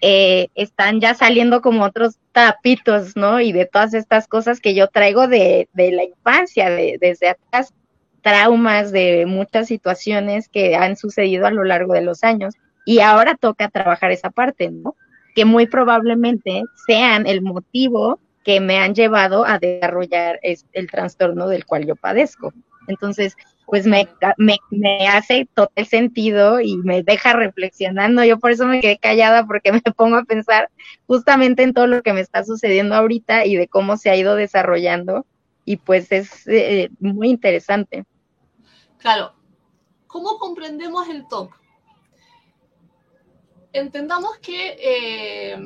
eh, 0.00 0.48
están 0.54 1.00
ya 1.00 1.14
saliendo 1.14 1.60
como 1.60 1.84
otros 1.84 2.18
tapitos, 2.32 3.16
¿no? 3.16 3.40
Y 3.40 3.52
de 3.52 3.66
todas 3.66 3.94
estas 3.94 4.26
cosas 4.26 4.60
que 4.60 4.74
yo 4.74 4.88
traigo 4.88 5.28
de, 5.28 5.68
de 5.72 5.92
la 5.92 6.04
infancia, 6.04 6.70
de, 6.70 6.96
desde 7.00 7.28
atrás, 7.28 7.74
traumas, 8.22 8.92
de 8.92 9.26
muchas 9.26 9.68
situaciones 9.68 10.48
que 10.48 10.74
han 10.76 10.96
sucedido 10.96 11.46
a 11.46 11.50
lo 11.50 11.64
largo 11.64 11.94
de 11.94 12.02
los 12.02 12.24
años. 12.24 12.54
Y 12.86 13.00
ahora 13.00 13.34
toca 13.34 13.68
trabajar 13.68 14.10
esa 14.10 14.30
parte, 14.30 14.70
¿no? 14.70 14.96
Que 15.34 15.44
muy 15.44 15.66
probablemente 15.66 16.62
sean 16.86 17.26
el 17.26 17.42
motivo 17.42 18.18
que 18.42 18.60
me 18.60 18.78
han 18.78 18.94
llevado 18.94 19.44
a 19.44 19.58
desarrollar 19.58 20.40
el 20.42 20.90
trastorno 20.90 21.46
del 21.46 21.66
cual 21.66 21.86
yo 21.86 21.94
padezco. 21.94 22.52
Entonces, 22.88 23.36
pues 23.70 23.86
me, 23.86 24.08
me, 24.36 24.58
me, 24.70 25.06
hace 25.06 25.48
total 25.54 25.86
sentido 25.86 26.60
y 26.60 26.76
me 26.78 27.04
deja 27.04 27.32
reflexionando. 27.32 28.24
Yo 28.24 28.38
por 28.40 28.50
eso 28.50 28.66
me 28.66 28.80
quedé 28.80 28.98
callada 28.98 29.46
porque 29.46 29.70
me 29.72 29.80
pongo 29.80 30.16
a 30.16 30.24
pensar 30.24 30.68
justamente 31.06 31.62
en 31.62 31.72
todo 31.72 31.86
lo 31.86 32.02
que 32.02 32.12
me 32.12 32.20
está 32.20 32.44
sucediendo 32.44 32.96
ahorita 32.96 33.46
y 33.46 33.54
de 33.54 33.68
cómo 33.68 33.96
se 33.96 34.10
ha 34.10 34.16
ido 34.16 34.34
desarrollando 34.34 35.24
y 35.64 35.76
pues 35.76 36.10
es 36.10 36.48
eh, 36.48 36.90
muy 36.98 37.30
interesante. 37.30 38.04
Claro, 38.98 39.34
¿cómo 40.08 40.38
comprendemos 40.38 41.08
el 41.08 41.28
TOC? 41.28 41.56
Entendamos 43.72 44.36
que, 44.38 44.76
eh, 44.80 45.56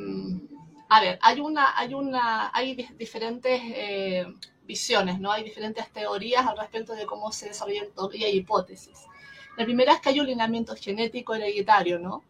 a 0.89 1.01
ver, 1.01 1.17
hay 1.23 1.39
una, 1.39 1.75
hay 1.75 1.95
una, 1.95 2.51
hay 2.53 2.75
diferentes 2.99 3.59
eh, 3.63 4.27
visiones, 4.65 5.19
¿no? 5.19 5.31
Hay 5.31 5.43
diferentes 5.43 5.89
teorías 5.91 6.45
al 6.45 6.57
respecto 6.57 6.93
de 6.93 7.05
cómo 7.05 7.31
se 7.31 7.47
desarrolla 7.47 7.83
el 7.83 7.91
TOC 7.91 8.15
y 8.15 8.25
hipótesis. 8.25 9.05
La 9.57 9.65
primera 9.65 9.93
es 9.93 10.01
que 10.01 10.09
hay 10.09 10.19
un 10.19 10.27
lineamiento 10.27 10.75
genético 10.75 11.35
hereditario, 11.35 11.99
¿no? 11.99 12.23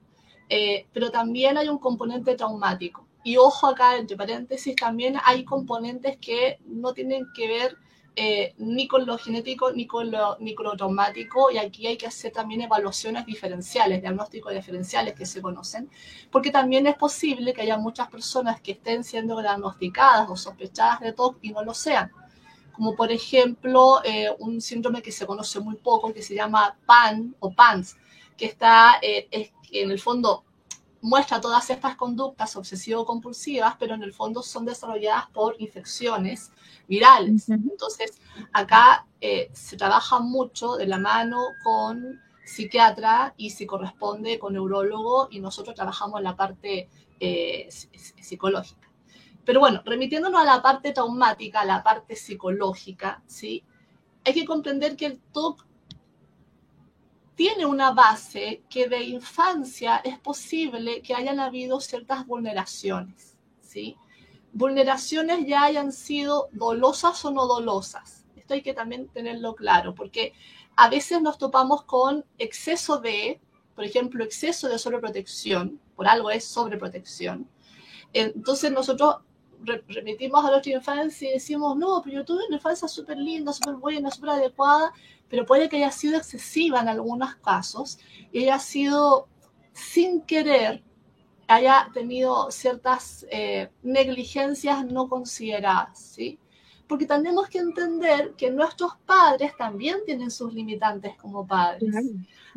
Eh, 0.49 0.85
pero 0.93 1.09
también 1.09 1.57
hay 1.57 1.69
un 1.69 1.79
componente 1.79 2.35
traumático. 2.35 3.07
Y 3.23 3.37
ojo 3.37 3.67
acá, 3.67 3.97
entre 3.97 4.15
paréntesis, 4.15 4.75
también 4.75 5.15
hay 5.23 5.43
componentes 5.43 6.17
que 6.17 6.59
no 6.65 6.93
tienen 6.93 7.25
que 7.35 7.47
ver 7.47 7.77
eh, 8.17 8.53
ni 8.59 8.87
con 8.87 9.05
lo 9.05 9.17
genético 9.17 9.73
ni 9.73 9.87
con 9.87 10.09
lo, 10.09 10.37
ni 10.39 10.55
traumático, 10.55 11.51
y 11.51 11.57
aquí 11.57 11.85
hay 11.85 11.97
que 11.97 12.07
hacer 12.07 12.31
también 12.31 12.61
evaluaciones 12.61 13.25
diferenciales, 13.25 14.01
diagnósticos 14.01 14.53
diferenciales 14.53 15.15
que 15.15 15.25
se 15.25 15.41
conocen, 15.41 15.89
porque 16.31 16.49
también 16.49 16.87
es 16.87 16.95
posible 16.95 17.51
que 17.53 17.63
haya 17.63 17.77
muchas 17.77 18.07
personas 18.07 18.61
que 18.61 18.71
estén 18.73 19.03
siendo 19.03 19.41
diagnosticadas 19.41 20.29
o 20.29 20.37
sospechadas 20.37 21.01
de 21.01 21.11
TOC 21.11 21.39
y 21.41 21.51
no 21.51 21.63
lo 21.63 21.73
sean. 21.73 22.09
Como 22.75 22.95
por 22.95 23.11
ejemplo 23.11 24.01
eh, 24.03 24.29
un 24.39 24.61
síndrome 24.61 25.01
que 25.01 25.11
se 25.11 25.25
conoce 25.25 25.59
muy 25.59 25.75
poco, 25.75 26.13
que 26.13 26.21
se 26.21 26.35
llama 26.35 26.77
PAN 26.85 27.35
o 27.39 27.51
PANS, 27.51 27.95
que 28.37 28.45
está 28.45 28.99
eh, 29.01 29.27
es, 29.31 29.51
en 29.71 29.91
el 29.91 29.99
fondo 29.99 30.43
muestra 31.01 31.39
todas 31.39 31.69
estas 31.69 31.95
conductas 31.95 32.55
obsesivo-compulsivas, 32.55 33.75
pero 33.77 33.93
en 33.93 34.01
el 34.01 34.11
fondo 34.11 34.41
son 34.41 34.65
desarrolladas 34.65 35.27
por 35.29 35.55
infecciones 35.59 36.51
virales. 36.87 37.47
Entonces, 37.47 38.19
acá 38.51 39.05
eh, 39.21 39.49
se 39.53 39.77
trabaja 39.77 40.19
mucho 40.19 40.77
de 40.77 40.87
la 40.87 40.97
mano 40.97 41.39
con 41.63 42.19
psiquiatra 42.43 43.35
y 43.37 43.51
si 43.51 43.67
corresponde 43.67 44.39
con 44.39 44.53
neurólogo 44.53 45.27
y 45.29 45.39
nosotros 45.39 45.75
trabajamos 45.75 46.17
en 46.19 46.23
la 46.23 46.35
parte 46.35 46.89
psicológica. 48.21 48.84
Pero 49.45 49.59
bueno, 49.59 49.81
remitiéndonos 49.85 50.41
a 50.41 50.45
la 50.45 50.61
parte 50.61 50.91
traumática, 50.91 51.61
a 51.61 51.65
la 51.65 51.83
parte 51.83 52.15
psicológica, 52.15 53.21
¿sí? 53.27 53.63
Hay 54.25 54.33
que 54.33 54.45
comprender 54.45 54.95
que 54.95 55.05
el 55.05 55.19
TOC 55.31 55.65
tiene 57.35 57.65
una 57.65 57.91
base 57.91 58.63
que 58.69 58.87
de 58.87 59.03
infancia 59.03 59.97
es 59.97 60.17
posible 60.17 61.01
que 61.01 61.13
hayan 61.13 61.39
habido 61.39 61.79
ciertas 61.79 62.25
vulneraciones, 62.25 63.37
¿sí? 63.61 63.97
Vulneraciones 64.51 65.45
ya 65.45 65.63
hayan 65.63 65.91
sido 65.91 66.49
dolosas 66.53 67.23
o 67.25 67.31
no 67.31 67.45
dolosas. 67.45 68.25
Esto 68.35 68.53
hay 68.53 68.61
que 68.61 68.73
también 68.73 69.09
tenerlo 69.09 69.53
claro, 69.53 69.93
porque 69.93 70.33
a 70.75 70.89
veces 70.89 71.21
nos 71.21 71.37
topamos 71.37 71.83
con 71.83 72.25
exceso 72.37 72.99
de, 72.99 73.41
por 73.75 73.83
ejemplo, 73.83 74.23
exceso 74.23 74.69
de 74.69 74.79
sobreprotección, 74.79 75.79
por 75.95 76.07
algo 76.07 76.31
es 76.31 76.45
sobreprotección. 76.45 77.49
Entonces 78.13 78.71
nosotros 78.71 79.17
remitimos 79.87 80.43
a 80.45 80.49
nuestra 80.49 80.73
infancia 80.73 81.29
y 81.29 81.33
decimos, 81.33 81.77
no, 81.77 82.01
pero 82.03 82.17
yo 82.17 82.25
tuve 82.25 82.45
una 82.47 82.57
infancia 82.57 82.87
súper 82.87 83.17
linda, 83.17 83.53
súper 83.53 83.75
buena, 83.75 84.11
súper 84.11 84.31
adecuada, 84.31 84.93
pero 85.29 85.45
puede 85.45 85.69
que 85.69 85.77
haya 85.77 85.91
sido 85.91 86.17
excesiva 86.17 86.81
en 86.81 86.89
algunos 86.89 87.35
casos 87.35 87.99
y 88.31 88.43
haya 88.43 88.59
sido 88.59 89.27
sin 89.73 90.21
querer, 90.21 90.83
haya 91.47 91.89
tenido 91.93 92.51
ciertas 92.51 93.25
eh, 93.29 93.69
negligencias 93.83 94.85
no 94.85 95.09
consideradas, 95.09 95.99
¿sí? 95.99 96.39
porque 96.87 97.05
tenemos 97.05 97.49
que 97.49 97.59
entender 97.59 98.33
que 98.37 98.51
nuestros 98.51 98.93
padres 99.05 99.55
también 99.57 99.97
tienen 100.05 100.29
sus 100.29 100.53
limitantes 100.53 101.15
como 101.17 101.45
padres. 101.45 101.93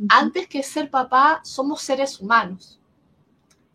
Antes 0.08 0.46
que 0.48 0.62
ser 0.62 0.90
papá, 0.90 1.40
somos 1.44 1.80
seres 1.80 2.20
humanos. 2.20 2.77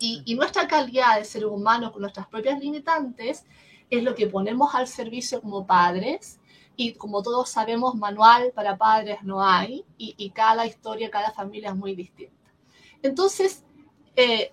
Y, 0.05 0.35
nuestra 0.35 0.67
calidad 0.67 1.17
de 1.17 1.23
ser 1.23 1.45
humano 1.45 1.89
con 1.93 2.01
nuestras 2.01 2.27
propias 2.27 2.59
limitantes 2.59 3.45
es 3.89 4.03
lo 4.03 4.13
que 4.13 4.27
ponemos 4.27 4.75
al 4.75 4.85
servicio 4.85 5.39
como 5.39 5.65
padres. 5.65 6.41
Y 6.75 6.95
como 6.95 7.23
todos 7.23 7.49
sabemos, 7.49 7.95
manual 7.95 8.51
para 8.53 8.77
padres 8.77 9.19
no 9.23 9.41
hay. 9.41 9.85
Y, 9.97 10.29
cada 10.31 10.65
historia, 10.65 11.09
cada 11.09 11.31
familia 11.31 11.69
es 11.69 11.77
muy 11.77 11.95
distinta. 11.95 12.51
Entonces, 13.01 13.63
eh, 14.17 14.51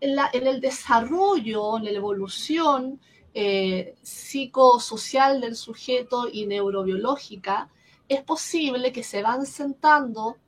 en, 0.00 0.46
el 0.46 0.62
desarrollo, 0.62 1.76
en 1.76 1.84
la 1.84 1.90
evolución, 1.90 3.02
eh, 3.34 3.94
psicosocial 4.00 5.42
del 5.42 5.56
sujeto 5.56 6.26
y 6.32 6.46
neurobiológica, 6.46 7.68
es 8.08 8.22
posible 8.22 8.92
que 8.92 9.02
se 9.02 9.22
van 9.22 9.44
sentando 9.44 10.38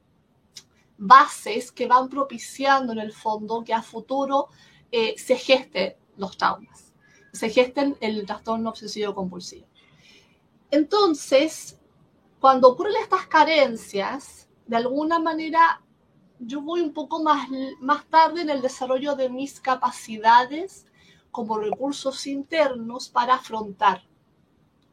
bases 0.98 1.72
que 1.72 1.86
van 1.86 2.08
propiciando 2.08 2.92
en 2.92 2.98
el 2.98 3.12
fondo 3.12 3.64
que 3.64 3.74
a 3.74 3.82
futuro 3.82 4.48
eh, 4.90 5.14
se 5.18 5.36
gesten 5.36 5.94
los 6.16 6.36
traumas, 6.36 6.92
se 7.32 7.50
gesten 7.50 7.96
el 8.00 8.24
trastorno 8.24 8.70
obsesivo 8.70 9.14
compulsivo. 9.14 9.66
Entonces, 10.70 11.78
cuando 12.40 12.68
ocurren 12.68 12.96
estas 13.02 13.26
carencias, 13.26 14.48
de 14.66 14.76
alguna 14.76 15.18
manera 15.18 15.82
yo 16.38 16.60
voy 16.60 16.80
un 16.80 16.92
poco 16.92 17.22
más, 17.22 17.48
más 17.80 18.04
tarde 18.06 18.42
en 18.42 18.50
el 18.50 18.60
desarrollo 18.60 19.14
de 19.14 19.28
mis 19.28 19.60
capacidades 19.60 20.86
como 21.30 21.58
recursos 21.58 22.26
internos 22.26 23.08
para 23.08 23.34
afrontar. 23.34 24.02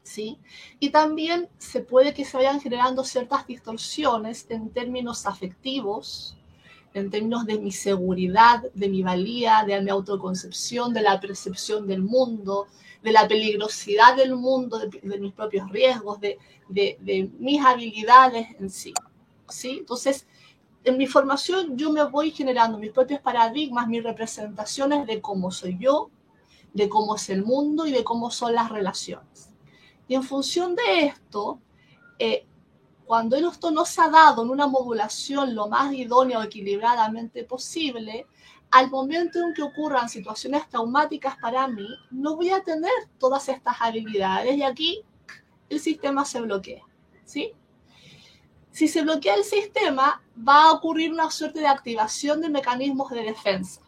¿Sí? 0.03 0.37
Y 0.79 0.89
también 0.89 1.49
se 1.57 1.81
puede 1.81 2.13
que 2.13 2.25
se 2.25 2.37
vayan 2.37 2.61
generando 2.61 3.03
ciertas 3.03 3.47
distorsiones 3.47 4.45
en 4.49 4.69
términos 4.69 5.25
afectivos, 5.25 6.37
en 6.93 7.09
términos 7.09 7.45
de 7.45 7.57
mi 7.57 7.71
seguridad, 7.71 8.61
de 8.73 8.89
mi 8.89 9.01
valía, 9.01 9.63
de 9.65 9.81
mi 9.81 9.89
autoconcepción, 9.89 10.93
de 10.93 11.01
la 11.01 11.19
percepción 11.19 11.87
del 11.87 12.03
mundo, 12.03 12.67
de 13.01 13.11
la 13.11 13.27
peligrosidad 13.27 14.15
del 14.15 14.35
mundo, 14.35 14.77
de, 14.77 14.99
de 15.01 15.19
mis 15.19 15.33
propios 15.33 15.69
riesgos, 15.71 16.19
de, 16.19 16.37
de, 16.69 16.97
de, 17.01 17.29
mis 17.39 17.63
habilidades 17.63 18.47
en 18.59 18.69
sí. 18.69 18.93
¿sí? 19.49 19.77
Entonces, 19.79 20.27
en 20.83 20.97
mi 20.97 21.07
formación 21.07 21.77
yo 21.77 21.91
me 21.91 22.03
voy 22.03 22.31
generando 22.31 22.77
mis 22.77 22.91
propios 22.91 23.21
paradigmas, 23.21 23.87
mis 23.87 24.03
representaciones 24.03 25.07
de 25.07 25.21
cómo 25.21 25.51
soy 25.51 25.77
yo, 25.79 26.09
de 26.73 26.89
cómo 26.89 27.15
es 27.15 27.29
el 27.29 27.43
mundo 27.43 27.85
y 27.85 27.91
de 27.91 28.03
cómo 28.03 28.31
son 28.31 28.53
las 28.53 28.69
relaciones. 28.69 29.52
Y 30.07 30.15
en 30.15 30.23
función 30.23 30.75
de 30.75 31.05
esto, 31.05 31.59
eh, 32.19 32.45
cuando 33.05 33.35
esto 33.35 33.71
no 33.71 33.85
se 33.85 34.01
ha 34.01 34.09
dado 34.09 34.43
en 34.43 34.49
una 34.49 34.67
modulación 34.67 35.53
lo 35.55 35.67
más 35.67 35.93
idónea 35.93 36.39
o 36.39 36.43
equilibradamente 36.43 37.43
posible, 37.43 38.25
al 38.71 38.89
momento 38.89 39.39
en 39.39 39.53
que 39.53 39.61
ocurran 39.61 40.09
situaciones 40.09 40.67
traumáticas 40.67 41.37
para 41.37 41.67
mí, 41.67 41.87
no 42.09 42.35
voy 42.35 42.49
a 42.49 42.63
tener 42.63 42.91
todas 43.19 43.47
estas 43.49 43.75
habilidades 43.79 44.57
y 44.57 44.63
aquí 44.63 45.03
el 45.69 45.79
sistema 45.79 46.25
se 46.25 46.41
bloquea, 46.41 46.83
¿sí? 47.23 47.53
Si 48.71 48.87
se 48.87 49.03
bloquea 49.03 49.35
el 49.35 49.43
sistema, 49.43 50.23
va 50.35 50.63
a 50.63 50.71
ocurrir 50.73 51.13
una 51.13 51.29
suerte 51.29 51.59
de 51.59 51.67
activación 51.67 52.41
de 52.41 52.49
mecanismos 52.49 53.11
de 53.11 53.21
defensa 53.21 53.81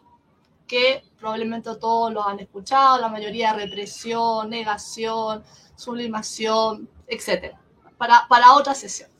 que 0.66 1.02
probablemente 1.18 1.74
todos 1.76 2.12
los 2.12 2.26
han 2.26 2.40
escuchado, 2.40 3.00
la 3.00 3.08
mayoría 3.08 3.52
represión, 3.52 4.50
negación, 4.50 5.42
sublimación, 5.74 6.88
etc. 7.06 7.56
Para, 7.96 8.26
para 8.28 8.54
otra 8.54 8.74
sesión. 8.74 9.10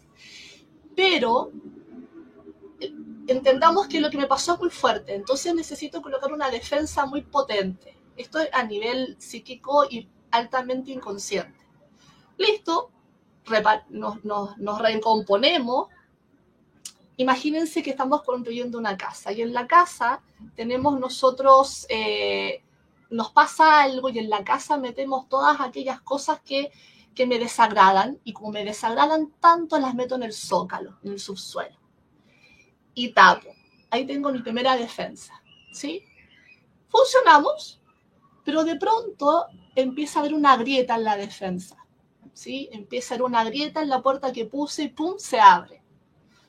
Pero 0.94 1.50
entendamos 3.26 3.88
que 3.88 4.00
lo 4.00 4.10
que 4.10 4.18
me 4.18 4.26
pasó 4.26 4.54
es 4.54 4.60
muy 4.60 4.70
fuerte, 4.70 5.14
entonces 5.14 5.54
necesito 5.54 6.00
colocar 6.00 6.32
una 6.32 6.50
defensa 6.50 7.06
muy 7.06 7.22
potente. 7.22 7.96
Esto 8.16 8.38
a 8.52 8.62
nivel 8.62 9.16
psíquico 9.18 9.84
y 9.90 10.08
altamente 10.30 10.90
inconsciente. 10.92 11.58
Listo, 12.38 12.90
nos, 13.90 14.24
nos, 14.24 14.56
nos 14.58 14.80
recomponemos, 14.80 15.88
imagínense 17.16 17.82
que 17.82 17.90
estamos 17.90 18.22
construyendo 18.22 18.78
una 18.78 18.96
casa 18.96 19.32
y 19.32 19.42
en 19.42 19.52
la 19.52 19.66
casa 19.66 20.20
tenemos 20.54 20.98
nosotros, 21.00 21.86
eh, 21.88 22.62
nos 23.10 23.30
pasa 23.30 23.82
algo 23.82 24.08
y 24.10 24.18
en 24.18 24.28
la 24.28 24.44
casa 24.44 24.76
metemos 24.76 25.28
todas 25.28 25.60
aquellas 25.60 26.00
cosas 26.00 26.40
que, 26.40 26.70
que 27.14 27.26
me 27.26 27.38
desagradan 27.38 28.18
y 28.24 28.32
como 28.32 28.50
me 28.50 28.64
desagradan 28.64 29.32
tanto 29.40 29.78
las 29.78 29.94
meto 29.94 30.16
en 30.16 30.24
el 30.24 30.32
zócalo, 30.32 30.98
en 31.02 31.12
el 31.12 31.20
subsuelo 31.20 31.76
y 32.94 33.12
tapo. 33.12 33.48
Ahí 33.90 34.04
tengo 34.04 34.32
mi 34.32 34.40
primera 34.40 34.76
defensa, 34.76 35.40
¿sí? 35.72 36.02
Funcionamos, 36.88 37.80
pero 38.44 38.64
de 38.64 38.76
pronto 38.76 39.46
empieza 39.74 40.18
a 40.18 40.22
haber 40.22 40.34
una 40.34 40.56
grieta 40.56 40.96
en 40.96 41.04
la 41.04 41.16
defensa, 41.16 41.76
¿sí? 42.34 42.68
Empieza 42.72 43.14
a 43.14 43.16
haber 43.16 43.26
una 43.26 43.44
grieta 43.44 43.80
en 43.80 43.88
la 43.88 44.02
puerta 44.02 44.32
que 44.32 44.44
puse 44.44 44.84
y 44.84 44.88
¡pum! 44.88 45.14
se 45.18 45.40
abre 45.40 45.85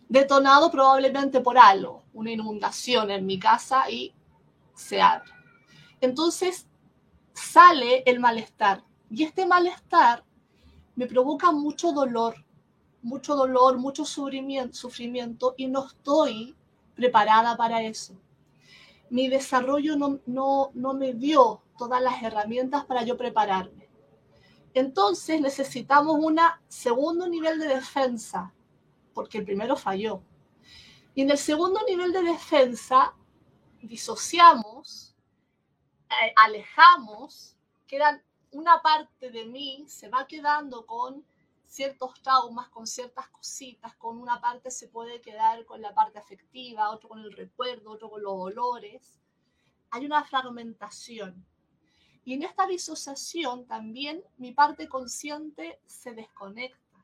detonado 0.09 0.71
probablemente 0.71 1.41
por 1.41 1.57
algo, 1.57 2.03
una 2.13 2.31
inundación 2.31 3.11
en 3.11 3.25
mi 3.25 3.39
casa 3.39 3.89
y 3.89 4.13
se 4.73 5.01
abre. 5.01 5.31
Entonces 6.01 6.67
sale 7.33 8.03
el 8.05 8.19
malestar 8.19 8.83
y 9.09 9.23
este 9.23 9.45
malestar 9.45 10.23
me 10.95 11.07
provoca 11.07 11.51
mucho 11.51 11.91
dolor, 11.91 12.43
mucho 13.01 13.35
dolor, 13.35 13.77
mucho 13.77 14.03
sufrimiento, 14.03 15.53
y 15.57 15.67
no 15.67 15.85
estoy 15.85 16.55
preparada 16.95 17.55
para 17.55 17.83
eso. 17.83 18.15
Mi 19.09 19.29
desarrollo 19.29 19.95
no, 19.95 20.19
no, 20.25 20.71
no 20.73 20.93
me 20.93 21.13
dio 21.13 21.61
todas 21.77 22.01
las 22.01 22.21
herramientas 22.23 22.83
para 22.85 23.03
yo 23.03 23.15
prepararme. 23.15 23.87
Entonces 24.73 25.39
necesitamos 25.39 26.17
un 26.19 26.39
segundo 26.67 27.27
nivel 27.27 27.59
de 27.59 27.67
defensa 27.67 28.53
porque 29.17 29.39
el 29.39 29.45
primero 29.45 29.75
falló. 29.75 30.21
Y 31.15 31.23
en 31.23 31.31
el 31.31 31.39
segundo 31.39 31.79
nivel 31.87 32.13
de 32.13 32.21
defensa, 32.21 33.15
disociamos, 33.81 35.15
eh, 36.07 36.33
alejamos, 36.35 37.57
quedan 37.87 38.21
una 38.51 38.79
parte 38.79 39.31
de 39.31 39.45
mí 39.45 39.85
se 39.87 40.07
va 40.07 40.27
quedando 40.27 40.85
con 40.85 41.25
ciertos 41.65 42.13
traumas, 42.21 42.69
con 42.69 42.85
ciertas 42.85 43.27
cositas, 43.29 43.95
con 43.95 44.19
una 44.19 44.39
parte 44.39 44.69
se 44.69 44.87
puede 44.87 45.19
quedar 45.19 45.65
con 45.65 45.81
la 45.81 45.95
parte 45.95 46.19
afectiva, 46.19 46.91
otro 46.91 47.09
con 47.09 47.21
el 47.21 47.33
recuerdo, 47.33 47.93
otro 47.93 48.11
con 48.11 48.21
los 48.21 48.37
dolores. 48.37 49.19
Hay 49.89 50.05
una 50.05 50.23
fragmentación. 50.25 51.43
Y 52.23 52.35
en 52.35 52.43
esta 52.43 52.67
disociación 52.67 53.65
también 53.65 54.23
mi 54.37 54.51
parte 54.51 54.87
consciente 54.87 55.81
se 55.87 56.13
desconecta. 56.13 57.03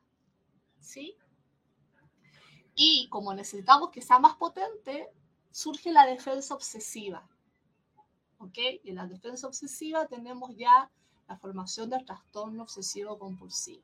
¿Sí? 0.80 1.18
Y 2.76 3.08
como 3.10 3.34
necesitamos 3.34 3.92
que 3.92 4.02
sea 4.02 4.20
más 4.20 4.36
potente, 4.36 5.10
surge 5.52 5.92
la 5.92 6.06
defensa 6.06 6.54
obsesiva. 6.56 7.28
¿Ok? 8.40 8.58
Y 8.84 8.90
en 8.90 8.96
la 8.96 9.08
defensa 9.08 9.48
obsesiva 9.48 10.08
tenemos 10.08 10.56
ya 10.56 10.90
la 11.28 11.38
formación 11.38 11.90
del 11.90 12.06
trastorno 12.06 12.64
obsesivo 12.64 13.18
compulsivo. 13.18 13.84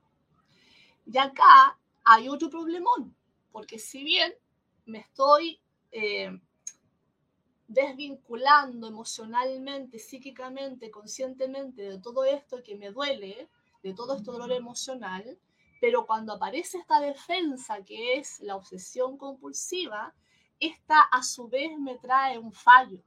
Y 1.05 1.17
acá 1.17 1.79
hay 2.03 2.27
otro 2.27 2.49
problemón, 2.49 3.15
porque 3.51 3.79
si 3.79 4.03
bien 4.03 4.33
me 4.85 4.99
estoy 4.99 5.59
eh, 5.91 6.39
desvinculando 7.67 8.87
emocionalmente, 8.87 9.99
psíquicamente, 9.99 10.91
conscientemente 10.91 11.83
de 11.83 11.99
todo 11.99 12.23
esto 12.25 12.61
que 12.63 12.75
me 12.75 12.91
duele, 12.91 13.49
de 13.83 13.93
todo 13.93 14.15
este 14.15 14.31
dolor 14.31 14.51
emocional, 14.51 15.39
pero 15.79 16.05
cuando 16.05 16.33
aparece 16.33 16.77
esta 16.77 16.99
defensa 16.99 17.83
que 17.83 18.17
es 18.17 18.39
la 18.41 18.55
obsesión 18.55 19.17
compulsiva, 19.17 20.13
esta 20.59 21.01
a 21.01 21.23
su 21.23 21.47
vez 21.47 21.77
me 21.79 21.97
trae 21.97 22.37
un 22.37 22.51
fallo, 22.51 23.01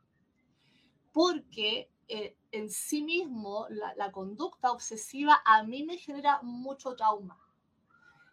porque 1.12 1.90
eh, 2.08 2.36
en 2.50 2.70
sí 2.70 3.02
mismo 3.02 3.66
la, 3.68 4.10
conducta 4.10 4.72
obsesiva 4.72 5.40
a 5.44 5.62
mí 5.62 5.84
me 5.84 5.98
genera 5.98 6.40
mucho 6.42 6.96
trauma, 6.96 7.38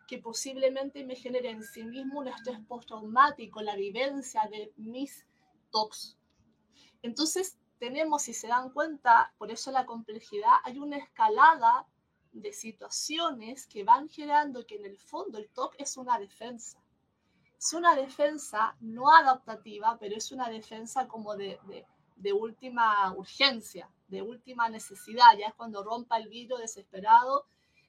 que 0.07 0.19
posiblemente 0.19 1.03
me 1.03 1.15
genere 1.15 1.49
en 1.49 1.63
sí 1.63 1.83
mismo 1.83 2.19
un 2.19 2.29
estrés 2.29 2.59
postraumático, 2.67 3.61
la 3.61 3.75
vivencia 3.75 4.47
de 4.49 4.73
mis 4.77 5.27
TOCs. 5.69 6.17
Entonces 7.01 7.59
tenemos, 7.77 8.23
si 8.23 8.33
se 8.33 8.47
dan 8.47 8.71
cuenta, 8.71 9.33
por 9.37 9.51
eso 9.51 9.71
la 9.71 9.85
complejidad, 9.85 10.55
hay 10.63 10.79
una 10.79 10.97
escalada 10.97 11.87
de 12.31 12.53
situaciones 12.53 13.67
que 13.67 13.83
van 13.83 14.07
generando 14.09 14.65
que 14.65 14.75
en 14.75 14.85
el 14.85 14.97
fondo 14.97 15.37
el 15.37 15.49
TOC 15.49 15.75
es 15.77 15.97
una 15.97 16.19
defensa. 16.19 16.79
Es 17.57 17.73
una 17.73 17.95
defensa 17.95 18.75
no 18.79 19.11
adaptativa, 19.11 19.97
pero 19.99 20.15
es 20.15 20.31
una 20.31 20.49
defensa 20.49 21.07
como 21.07 21.35
de, 21.35 21.59
de, 21.67 21.85
de 22.15 22.33
última 22.33 23.13
urgencia, 23.13 23.89
de 24.07 24.21
última 24.21 24.69
necesidad. 24.69 25.37
Ya 25.37 25.47
es 25.47 25.55
cuando 25.55 25.83
rompa 25.83 26.17
el 26.17 26.29
vidrio 26.29 26.57
desesperado 26.57 27.45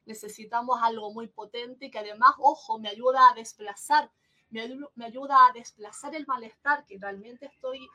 necesitamos 0.07 0.81
algo 0.83 1.13
muy 1.13 1.29
potente 1.29 1.91
que 1.91 1.99
además, 1.99 2.35
ojo, 2.39 2.79
me 2.79 2.89
ayuda 2.89 3.31
a 3.31 3.35
desplazar, 3.35 4.11
me, 4.51 4.69
me 4.97 5.05
ayuda 5.05 5.37
a 5.47 5.53
desplazar 5.53 6.15
el 6.15 6.27
malestar 6.27 6.85
que 6.87 6.99
realmente 6.99 7.47
estoy 7.47 7.89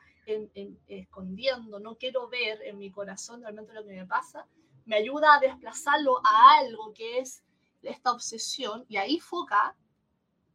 escondiendo, 0.88 1.78
no 1.78 1.96
quiero 1.96 2.28
ver 2.28 2.60
en 2.62 2.78
mi 2.78 2.90
corazón 2.90 3.42
realmente 3.42 3.72
lo 3.72 3.84
que 3.84 3.92
me 3.92 4.06
pasa, 4.06 4.48
me 4.86 4.96
ayuda 4.96 5.34
a 5.34 5.40
desplazarlo 5.40 6.18
a 6.24 6.58
algo 6.58 6.94
que 6.94 7.18
es 7.18 7.44
esta 7.82 8.12
obsesión 8.12 8.84
y 8.88 8.96
ahí 8.96 9.20
foca 9.20 9.76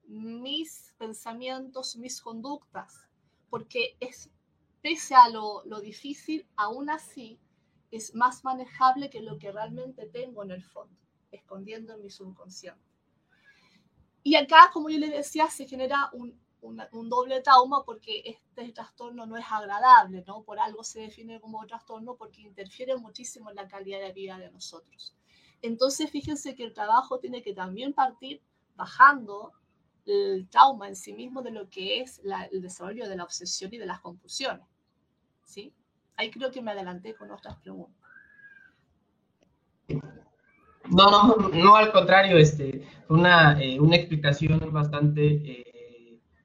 mis 0.05 0.93
pensamientos, 0.97 1.95
mis 1.95 2.21
conductas, 2.21 3.07
porque 3.49 3.95
es, 3.99 4.29
pese 4.81 5.15
a 5.15 5.29
lo, 5.29 5.63
lo 5.65 5.79
difícil, 5.79 6.47
aún 6.55 6.89
así 6.89 7.39
es 7.91 8.15
más 8.15 8.43
manejable 8.43 9.09
que 9.09 9.21
lo 9.21 9.37
que 9.37 9.51
realmente 9.51 10.07
tengo 10.07 10.43
en 10.43 10.51
el 10.51 10.63
fondo, 10.63 10.97
escondiendo 11.31 11.93
en 11.93 12.01
mi 12.01 12.09
subconsciente. 12.09 12.81
Y 14.23 14.35
acá, 14.35 14.69
como 14.71 14.89
yo 14.89 14.99
les 14.99 15.11
decía, 15.11 15.49
se 15.49 15.67
genera 15.67 16.09
un, 16.13 16.39
un, 16.61 17.09
doble 17.09 17.41
trauma 17.41 17.83
porque 17.83 18.21
este 18.25 18.71
trastorno 18.71 19.25
no 19.25 19.37
es 19.37 19.45
agradable, 19.49 20.23
¿no? 20.27 20.43
Por 20.43 20.59
algo 20.59 20.83
se 20.83 21.01
define 21.01 21.41
como 21.41 21.65
trastorno 21.65 22.15
porque 22.15 22.41
interfiere 22.41 22.95
muchísimo 22.97 23.49
en 23.49 23.55
la 23.55 23.67
calidad 23.67 23.99
de 23.99 24.13
vida 24.13 24.37
de 24.37 24.51
nosotros. 24.51 25.15
Entonces, 25.61 26.09
fíjense 26.09 26.55
que 26.55 26.63
el 26.63 26.73
trabajo 26.73 27.19
tiene 27.19 27.41
que 27.41 27.53
también 27.53 27.93
partir 27.93 28.41
bajando 28.75 29.53
el 30.05 30.47
trauma 30.49 30.87
en 30.87 30.95
sí 30.95 31.13
mismo 31.13 31.41
de 31.41 31.51
lo 31.51 31.69
que 31.69 32.01
es 32.01 32.21
el 32.51 32.61
desarrollo 32.61 33.07
de 33.07 33.15
la 33.15 33.23
obsesión 33.23 33.73
y 33.73 33.77
de 33.77 33.85
las 33.85 33.99
compulsiones. 33.99 34.65
¿Sí? 35.45 35.73
Ahí 36.15 36.31
creo 36.31 36.51
que 36.51 36.61
me 36.61 36.71
adelanté 36.71 37.15
con 37.15 37.31
otras 37.31 37.57
preguntas. 37.57 37.97
No, 40.89 41.09
no, 41.09 41.49
no, 41.49 41.75
al 41.75 41.91
contrario, 41.91 42.37
este, 42.37 42.87
una, 43.07 43.61
eh, 43.61 43.79
una 43.79 43.95
explicación 43.95 44.59
bastante 44.71 45.25
eh, 45.25 45.70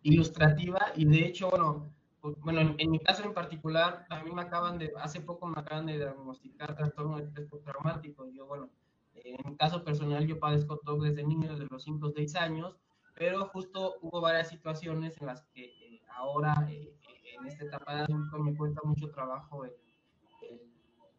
ilustrativa 0.07 0.93
y 0.95 1.05
de 1.05 1.27
hecho, 1.27 1.51
bueno, 1.51 1.91
bueno, 2.39 2.75
en, 2.79 2.91
mi 2.91 2.99
caso 3.01 3.25
en 3.25 3.35
particular, 3.35 4.07
a 4.09 4.23
mí 4.23 4.33
me 4.33 4.43
acaban 4.43 4.79
de, 4.79 4.93
hace 5.01 5.21
poco 5.21 5.47
me 5.47 5.61
acaban 5.61 5.87
de 5.87 5.97
diagnosticar 5.97 6.75
trastorno 6.77 7.17
de 7.17 7.25
estrés 7.25 7.47
postraumático. 7.47 8.29
Yo, 8.31 8.47
bueno, 8.47 8.69
en 9.15 9.37
mi 9.45 9.57
caso 9.57 9.85
personal, 9.85 10.27
yo 10.27 10.39
padezco 10.39 10.79
todo 10.79 11.03
desde 11.03 11.25
niño, 11.25 11.53
desde 11.53 11.67
los 11.71 11.83
5 11.83 12.07
o 12.07 12.11
6 12.11 12.37
años, 12.37 12.77
pero 13.15 13.47
justo 13.49 13.97
hubo 14.01 14.21
varias 14.21 14.49
situaciones 14.49 15.21
en 15.21 15.27
las 15.27 15.43
que 15.55 15.65
eh, 15.65 16.03
ahora 16.17 16.55
en 16.69 17.47
esta 17.47 17.65
etapa 17.65 17.95
de 17.97 18.01
adulto 18.03 18.39
me 18.39 18.57
cuesta 18.57 18.81
mucho 18.85 19.11
trabajo 19.11 19.65
el, 19.65 19.73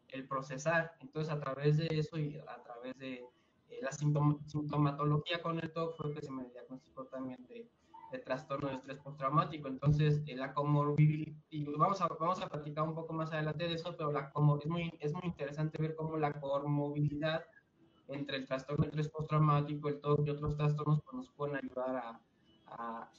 el, 0.08 0.26
procesar. 0.26 0.92
Entonces, 1.00 1.32
a 1.32 1.40
través 1.40 1.76
de 1.76 1.88
eso 1.90 2.18
y 2.18 2.36
a 2.38 2.62
través 2.62 2.98
de 2.98 3.24
eh, 3.68 3.80
la 3.82 3.92
sintomatología 3.92 5.42
con 5.42 5.58
el 5.58 5.72
TOC 5.72 5.96
fue 5.96 6.14
que 6.14 6.22
se 6.22 6.30
me 6.30 6.44
diagnosticó 6.44 7.04
también 7.04 7.46
de, 7.48 7.68
de 8.10 8.18
trastorno 8.18 8.68
de 8.68 8.76
estrés 8.76 8.98
postraumático. 8.98 9.68
Entonces, 9.68 10.22
eh, 10.26 10.36
la 10.36 10.54
comorbilidad, 10.54 11.32
y 11.50 11.64
vamos 11.64 12.00
a, 12.00 12.08
vamos 12.08 12.40
a 12.40 12.48
platicar 12.48 12.84
un 12.84 12.94
poco 12.94 13.12
más 13.12 13.32
adelante 13.32 13.68
de 13.68 13.74
eso, 13.74 13.94
pero 13.96 14.12
la 14.12 14.30
comor, 14.30 14.60
es, 14.62 14.68
muy, 14.68 14.92
es 15.00 15.12
muy 15.12 15.22
interesante 15.24 15.80
ver 15.80 15.94
cómo 15.94 16.16
la 16.16 16.32
comorbilidad 16.32 17.44
entre 18.08 18.38
el 18.38 18.46
trastorno 18.46 18.82
de 18.82 18.88
estrés 18.88 19.08
postraumático, 19.08 19.88
el 19.88 20.00
TOC 20.00 20.26
y 20.26 20.30
otros 20.30 20.56
trastornos 20.56 21.00
pues, 21.02 21.16
nos 21.16 21.30
pueden 21.30 21.56
ayudar 21.56 21.96
a, 21.96 22.20
a, 22.66 23.10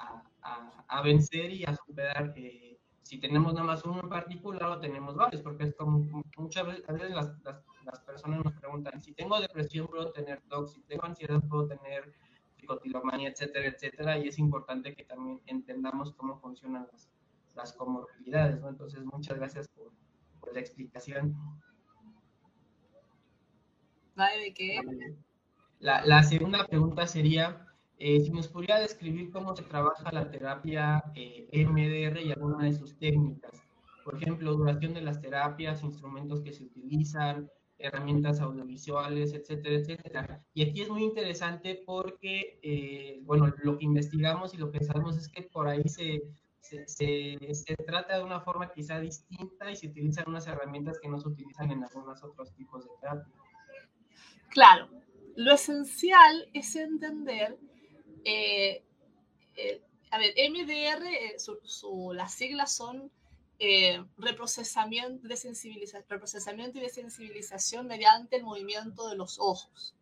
a, 0.42 0.84
a 0.88 1.02
vencer 1.02 1.52
y 1.52 1.64
a 1.66 1.76
superar 1.76 2.34
eh, 2.36 2.80
si 3.10 3.18
tenemos 3.18 3.56
nada 3.56 3.66
más 3.66 3.84
uno 3.86 4.02
en 4.04 4.10
particular 4.10 4.70
o 4.70 4.80
tenemos 4.80 5.16
varios, 5.16 5.42
porque 5.42 5.64
es 5.64 5.76
como 5.76 6.06
muchas 6.38 6.68
veces 6.68 7.10
las, 7.10 7.34
las, 7.44 8.00
personas 8.06 8.46
nos 8.46 8.54
preguntan, 8.54 9.02
si 9.02 9.14
tengo 9.14 9.40
depresión 9.40 9.88
puedo 9.88 10.12
tener 10.12 10.42
TOC, 10.42 10.68
si 10.68 10.82
tengo 10.82 11.06
ansiedad 11.06 11.42
puedo 11.50 11.68
tener 11.68 12.14
psicotilomanía, 12.70 13.30
etcétera, 13.30 13.68
etcétera, 13.68 14.18
y 14.18 14.28
es 14.28 14.38
importante 14.40 14.96
que 14.96 15.04
también 15.04 15.42
entendamos 15.48 16.14
cómo 16.14 16.40
funcionan 16.40 16.88
las, 16.92 17.10
las 17.56 17.74
comorbilidades, 17.74 18.60
¿no? 18.62 18.70
Entonces, 18.70 19.04
muchas 19.04 19.38
gracias 19.38 19.68
por, 19.70 19.92
por 20.40 20.54
la 20.54 20.60
explicación. 20.60 21.36
¿De 24.16 24.54
qué? 24.54 24.82
La, 25.80 26.06
la 26.06 26.24
segunda 26.24 26.66
pregunta 26.68 27.08
sería, 27.08 27.66
eh, 27.98 28.20
si 28.20 28.30
nos 28.32 28.50
podría 28.50 28.78
describir 28.80 29.32
cómo 29.32 29.56
se 29.56 29.64
trabaja 29.64 30.12
la 30.12 30.30
terapia 30.30 31.04
eh, 31.16 31.48
MDR 31.66 32.22
y 32.22 32.32
alguna 32.32 32.66
de 32.66 32.74
sus 32.74 32.98
técnicas. 32.98 33.64
Por 34.04 34.16
ejemplo, 34.16 34.54
duración 34.54 34.94
de 34.94 35.02
las 35.02 35.22
terapias, 35.22 35.84
instrumentos 35.84 36.42
que 36.42 36.52
se 36.52 36.66
utilizan, 36.66 37.50
herramientas 37.80 38.40
audiovisuales, 38.40 39.34
etcétera, 39.34 39.76
etcétera. 39.76 40.46
Y 40.54 40.64
aquí 40.64 40.82
es 40.82 40.90
muy 40.90 41.04
interesante 41.04 41.82
porque, 41.86 42.60
eh, 42.62 43.20
bueno, 43.24 43.54
lo 43.64 43.78
que 43.78 43.86
investigamos 43.86 44.54
y 44.54 44.58
lo 44.58 44.72
que 44.72 44.84
sabemos 44.84 45.18
es 45.18 45.30
que 45.30 45.44
por 45.44 45.68
ahí 45.68 45.88
se, 45.88 46.22
se, 46.60 46.86
se, 46.88 47.76
trata 47.78 48.18
de 48.18 48.24
una 48.24 48.42
forma 48.42 48.72
quizá 48.72 49.00
distinta 49.00 49.72
y 49.72 49.76
se 49.76 49.88
utilizan 49.88 50.26
unas 50.28 50.46
herramientas 50.48 51.00
que 51.02 51.10
no 51.10 51.20
se 51.20 51.30
utilizan 51.30 51.72
en 51.72 51.84
algunos 51.84 52.24
otros 52.24 52.54
tipos 52.54 52.84
de 52.84 52.92
terapia. 53.02 53.34
Claro, 54.50 54.90
lo 55.36 55.54
esencial 55.54 56.50
es 56.54 56.76
entender 56.76 57.58
eh, 58.26 58.84
eh, 59.56 59.82
a 60.12 60.18
ver, 60.18 60.34
MDR, 60.50 61.06
eh, 61.06 61.36
las 62.14 62.34
siglas 62.34 62.76
son 62.76 63.12
reprocesamiento, 64.18 65.28
de 65.28 66.04
reprocesamiento 66.08 66.78
y 66.78 66.82
desensibilización 66.82 67.88
mediante 67.88 68.38
el 68.38 68.44
movimiento 68.44 69.10
de 69.10 69.16
los 69.16 69.38
ojos. 69.40 69.96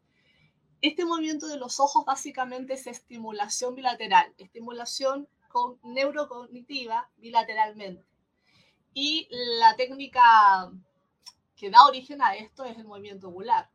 Este 0.81 1.05
movimiento 1.05 1.47
de 1.47 1.57
los 1.57 1.79
ojos 1.79 2.05
básicamente 2.05 2.73
es 2.73 2.85
estimulación 2.85 3.73
bilateral, 3.73 4.33
estimulación 4.37 5.27
con, 5.49 5.79
neurocognitiva 5.83 7.09
bilateralmente. 7.17 8.05
Y 8.93 9.27
la 9.59 9.75
técnica 9.75 10.71
que 11.55 11.71
da 11.71 11.85
origen 11.87 12.21
a 12.21 12.35
esto 12.35 12.63
es 12.63 12.77
el 12.77 12.85
movimiento 12.85 13.29
ocular 13.29 13.69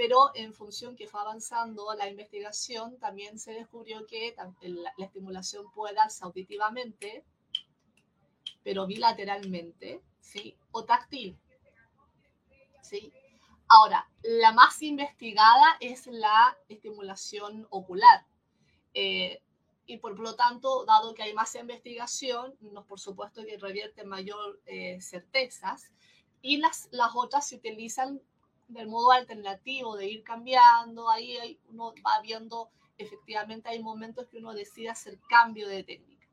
pero 0.00 0.30
en 0.34 0.54
función 0.54 0.96
que 0.96 1.06
fue 1.06 1.20
avanzando 1.20 1.92
la 1.92 2.08
investigación, 2.08 2.98
también 2.98 3.38
se 3.38 3.52
descubrió 3.52 4.06
que 4.06 4.34
la, 4.62 4.94
estimulación 4.96 5.70
puede 5.72 5.94
darse 5.94 6.24
auditivamente, 6.24 7.22
pero 8.62 8.86
bilateralmente, 8.86 10.02
¿sí? 10.20 10.56
O 10.70 10.84
táctil, 10.84 11.38
¿sí? 12.82 13.12
Ahora, 13.68 14.08
la 14.22 14.52
más 14.52 14.82
investigada 14.82 15.76
es 15.80 16.06
la 16.06 16.56
estimulación 16.68 17.66
ocular. 17.70 18.26
Eh, 18.94 19.40
y 19.86 19.98
por 19.98 20.18
lo 20.18 20.34
tanto, 20.34 20.84
dado 20.84 21.14
que 21.14 21.22
hay 21.22 21.34
más 21.34 21.54
investigación, 21.54 22.54
nos 22.60 22.84
por 22.86 23.00
supuesto 23.00 23.44
que 23.44 23.58
revierte 23.58 24.04
mayor 24.04 24.60
eh, 24.66 25.00
certezas. 25.00 25.90
Y 26.42 26.58
las, 26.58 26.88
las 26.90 27.10
otras 27.14 27.46
se 27.46 27.56
utilizan 27.56 28.20
del 28.68 28.88
modo 28.88 29.12
alternativo, 29.12 29.96
de 29.96 30.06
ir 30.06 30.22
cambiando, 30.22 31.10
ahí 31.10 31.58
uno 31.68 31.92
va 32.06 32.20
viendo, 32.22 32.70
efectivamente 32.98 33.68
hay 33.68 33.82
momentos 33.82 34.26
que 34.28 34.38
uno 34.38 34.52
decide 34.52 34.88
hacer 34.88 35.18
cambio 35.28 35.68
de 35.68 35.82
técnica. 35.82 36.26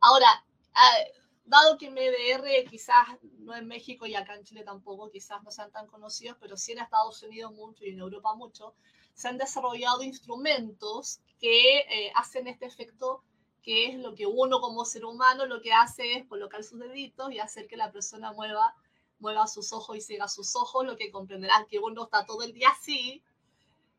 Ahora, 0.00 0.44
eh, 0.74 1.12
dado 1.46 1.78
que 1.78 1.90
MDR 1.90 2.68
quizás 2.68 3.06
no 3.38 3.54
en 3.54 3.66
México 3.66 4.06
y 4.06 4.14
acá 4.14 4.34
en 4.34 4.44
Chile 4.44 4.64
tampoco, 4.64 5.10
quizás 5.10 5.42
no 5.42 5.50
sean 5.50 5.70
tan 5.70 5.86
conocidos, 5.86 6.36
pero 6.40 6.56
sí 6.56 6.72
en 6.72 6.80
Estados 6.80 7.22
Unidos 7.22 7.52
mucho 7.52 7.84
y 7.84 7.90
en 7.90 8.00
Europa 8.00 8.34
mucho, 8.34 8.74
se 9.14 9.28
han 9.28 9.38
desarrollado 9.38 10.02
instrumentos 10.02 11.20
que 11.38 11.78
eh, 11.78 12.12
hacen 12.14 12.48
este 12.48 12.66
efecto 12.66 13.22
que 13.62 13.88
es 13.88 13.98
lo 13.98 14.14
que 14.14 14.26
uno 14.26 14.60
como 14.60 14.84
ser 14.84 15.04
humano 15.04 15.44
lo 15.46 15.60
que 15.60 15.72
hace 15.72 16.12
es 16.12 16.26
colocar 16.26 16.62
sus 16.62 16.78
deditos 16.78 17.32
y 17.32 17.40
hacer 17.40 17.66
que 17.66 17.76
la 17.76 17.90
persona 17.90 18.32
mueva 18.32 18.74
mueva 19.18 19.46
sus 19.46 19.72
ojos 19.72 19.96
y 19.96 20.00
siga 20.00 20.28
sus 20.28 20.54
ojos, 20.56 20.86
lo 20.86 20.96
que 20.96 21.10
comprenderán 21.10 21.66
que 21.66 21.78
uno 21.78 22.04
está 22.04 22.24
todo 22.26 22.42
el 22.42 22.52
día 22.52 22.68
así. 22.70 23.22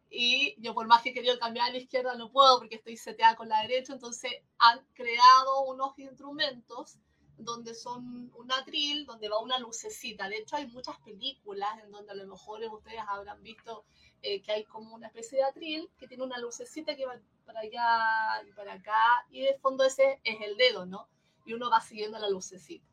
Y 0.10 0.56
yo 0.62 0.74
por 0.74 0.88
más 0.88 1.02
que 1.02 1.10
he 1.10 1.14
querido 1.14 1.38
cambiar 1.38 1.70
a 1.70 1.72
la 1.72 1.80
izquierda 1.80 2.16
no 2.16 2.32
puedo 2.32 2.60
porque 2.60 2.76
estoy 2.76 2.96
seteada 2.98 3.36
con 3.36 3.50
la 3.50 3.62
derecha. 3.62 3.94
Entonces 3.94 4.32
han 4.58 4.86
creado 4.94 5.64
unos 5.64 5.98
instrumentos 6.00 6.98
donde 7.38 7.76
son 7.76 8.32
un 8.36 8.52
atril, 8.52 9.06
donde 9.06 9.30
va 9.30 9.40
una 9.40 9.60
lucecita. 9.60 10.28
De 10.28 10.38
hecho 10.38 10.56
hay 10.56 10.68
muchas 10.68 10.98
películas 11.00 11.70
en 11.84 11.92
donde 11.92 12.12
a 12.12 12.16
lo 12.16 12.26
mejor 12.28 12.62
ustedes 12.64 13.02
habrán 13.08 13.42
visto 13.44 13.86
eh, 14.22 14.42
que 14.42 14.52
hay 14.52 14.64
como 14.64 14.96
una 14.96 15.08
especie 15.08 15.38
de 15.38 15.44
atril 15.44 15.90
que 15.98 16.08
tiene 16.08 16.24
una 16.24 16.40
lucecita 16.40 16.96
que 16.96 17.06
va 17.06 17.20
para 17.46 17.60
allá 17.62 18.48
y 18.48 18.52
para 18.54 18.74
acá. 18.74 19.26
Y 19.30 19.42
de 19.42 19.58
fondo 19.60 19.84
ese 19.84 20.20
es 20.24 20.42
el 20.42 20.58
dedo, 20.58 20.86
¿no? 20.86 21.08
Y 21.46 21.54
uno 21.54 21.70
va 21.70 21.80
siguiendo 21.82 22.18
la 22.18 22.30
lucecita. 22.30 22.86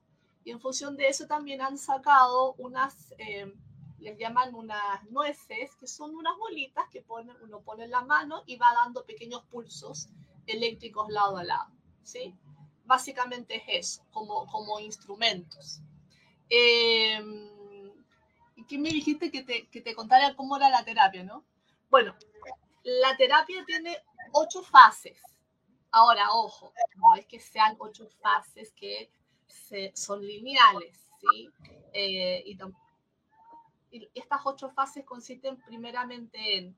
Y 0.44 0.50
en 0.50 0.60
función 0.60 0.96
de 0.96 1.08
eso 1.08 1.26
también 1.26 1.62
han 1.62 1.78
sacado 1.78 2.54
unas, 2.58 3.14
eh, 3.16 3.50
les 3.98 4.18
llaman 4.18 4.54
unas 4.54 5.02
nueces, 5.10 5.74
que 5.76 5.86
son 5.86 6.14
unas 6.14 6.36
bolitas 6.36 6.84
que 6.90 7.00
pone, 7.00 7.32
uno 7.42 7.62
pone 7.62 7.84
en 7.84 7.90
la 7.90 8.02
mano 8.02 8.42
y 8.44 8.56
va 8.56 8.66
dando 8.74 9.06
pequeños 9.06 9.42
pulsos 9.44 10.08
eléctricos 10.46 11.08
lado 11.08 11.38
a 11.38 11.44
lado. 11.44 11.72
¿sí? 12.04 12.34
Básicamente 12.84 13.56
es 13.56 13.62
eso, 13.66 14.04
como, 14.12 14.46
como 14.46 14.78
instrumentos. 14.80 15.80
Eh, 16.50 17.20
¿Y 18.56 18.64
qué 18.64 18.78
me 18.78 18.90
dijiste 18.90 19.30
que 19.30 19.42
te, 19.42 19.66
que 19.68 19.80
te 19.80 19.94
contara 19.94 20.34
cómo 20.36 20.56
era 20.56 20.68
la 20.68 20.84
terapia, 20.84 21.24
no? 21.24 21.44
Bueno, 21.90 22.14
la 22.84 23.16
terapia 23.16 23.64
tiene 23.64 23.96
ocho 24.32 24.62
fases. 24.62 25.18
Ahora, 25.90 26.30
ojo, 26.32 26.72
no 26.96 27.14
es 27.14 27.26
que 27.26 27.40
sean 27.40 27.76
ocho 27.78 28.08
fases 28.20 28.72
que 28.72 29.10
son 29.94 30.26
lineales, 30.26 31.08
¿sí? 31.20 31.50
Eh, 31.92 32.42
y, 32.46 32.58
estas 34.14 34.40
ocho 34.44 34.70
fases 34.70 35.04
consisten 35.04 35.56
primeramente 35.62 36.58
en 36.58 36.76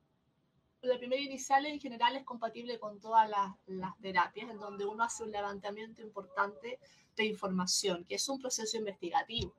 la 0.87 0.99
primera 0.99 1.23
inicial 1.23 1.67
en 1.67 1.81
general 1.81 2.17
es 2.17 2.25
compatible 2.25 2.79
con 2.79 3.01
todas 3.01 3.29
las, 3.29 3.99
terapias, 4.01 4.51
en 4.51 4.59
donde 4.59 4.85
uno 4.85 5.05
hace 5.05 5.23
un 5.23 5.31
levantamiento 5.31 6.03
importante 6.03 6.79
de 7.17 7.25
información, 7.25 8.05
que 8.05 8.17
es 8.17 8.29
un 8.29 8.41
proceso 8.41 8.77
investigativo. 8.77 9.55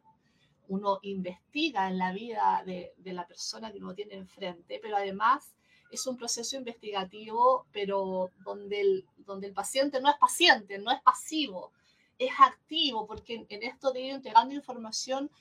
Uno 0.68 1.00
investiga 1.02 1.88
en 1.88 1.98
la 1.98 2.12
vida 2.12 2.64
de, 2.66 2.94
la 3.06 3.26
persona 3.26 3.72
que 3.72 3.80
uno 3.80 3.94
tiene 3.94 4.16
enfrente, 4.16 4.80
pero 4.82 4.98
además 4.98 5.54
es 5.92 6.06
un 6.06 6.18
proceso 6.18 6.58
investigativo, 6.58 7.66
pero 7.72 8.32
donde 8.44 8.82
el, 8.82 9.06
donde 9.18 9.48
el 9.48 9.54
paciente 9.54 10.02
no 10.02 10.10
es 10.10 10.18
paciente, 10.18 10.78
no 10.78 10.92
es 10.92 11.02
pasivo, 11.02 11.72
es 12.20 12.32
activo, 12.40 13.08
porque 13.08 13.46
en, 13.48 13.64
esto 13.64 13.92
de 13.92 14.02
ir 14.02 14.14
entregando 14.14 14.54
información, 14.54 15.32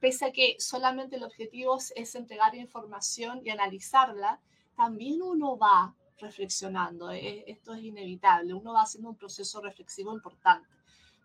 pese 0.00 0.26
a 0.26 0.32
que 0.32 0.56
solamente 0.58 1.16
el 1.16 1.24
objetivo 1.24 1.78
es 1.94 2.14
entregar 2.14 2.54
información 2.54 3.40
y 3.44 3.50
analizarla, 3.50 4.40
también 4.76 5.22
uno 5.22 5.56
va 5.56 5.94
reflexionando, 6.18 7.10
eh, 7.10 7.44
esto 7.46 7.74
es 7.74 7.82
inevitable, 7.82 8.54
uno 8.54 8.72
va 8.72 8.82
haciendo 8.82 9.10
un 9.10 9.16
proceso 9.16 9.60
reflexivo 9.60 10.14
importante, 10.14 10.68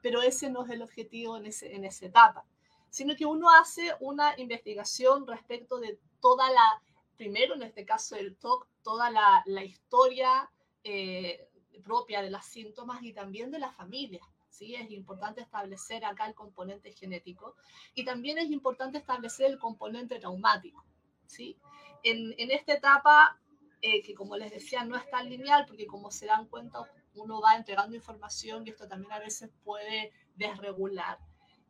pero 0.02 0.22
ese 0.22 0.50
no 0.50 0.66
es 0.66 0.72
el 0.72 0.82
objetivo 0.82 1.38
en, 1.38 1.46
ese, 1.46 1.74
en 1.76 1.86
esa 1.86 2.06
etapa, 2.06 2.46
sino 2.90 3.16
que 3.16 3.26
uno 3.26 3.50
hace 3.50 3.94
una 4.00 4.34
investigación 4.38 5.26
respecto 5.28 5.80
de 5.80 6.00
toda 6.20 6.50
la 6.52 6.82
primero 7.22 7.54
en 7.54 7.62
este 7.62 7.86
caso 7.86 8.16
del 8.16 8.36
TOC, 8.36 8.68
toda 8.82 9.12
la, 9.12 9.44
la 9.46 9.64
historia 9.64 10.50
eh, 10.84 11.48
propia 11.84 12.24
de 12.24 12.32
los 12.32 12.44
síntomas 12.44 13.04
y 13.04 13.14
también 13.14 13.52
de 13.52 13.60
la 13.60 13.72
familia. 13.72 14.28
¿sí? 14.50 14.74
Es 14.74 14.90
importante 14.90 15.40
establecer 15.42 16.04
acá 16.04 16.26
el 16.26 16.34
componente 16.34 16.92
genético 16.94 17.56
y 17.94 18.06
también 18.06 18.40
es 18.40 18.50
importante 18.50 18.98
establecer 18.98 19.52
el 19.52 19.60
componente 19.60 20.18
traumático. 20.18 20.84
¿sí? 21.28 21.58
En, 22.04 22.34
esta 22.52 22.74
etapa, 22.74 23.40
eh, 23.82 24.02
que 24.02 24.14
como 24.14 24.38
les 24.38 24.52
decía, 24.52 24.84
no 24.84 24.96
es 24.96 25.10
tan 25.10 25.30
lineal, 25.30 25.66
porque 25.66 25.86
como 25.86 26.12
se 26.12 26.26
dan 26.26 26.48
cuenta, 26.48 26.90
uno 27.16 27.42
va 27.42 27.56
entregando 27.56 27.96
información 27.96 28.66
y 28.66 28.72
esto 28.72 28.88
también 28.88 29.12
a 29.12 29.20
veces 29.20 29.50
puede 29.64 30.12
desregular. 30.36 31.18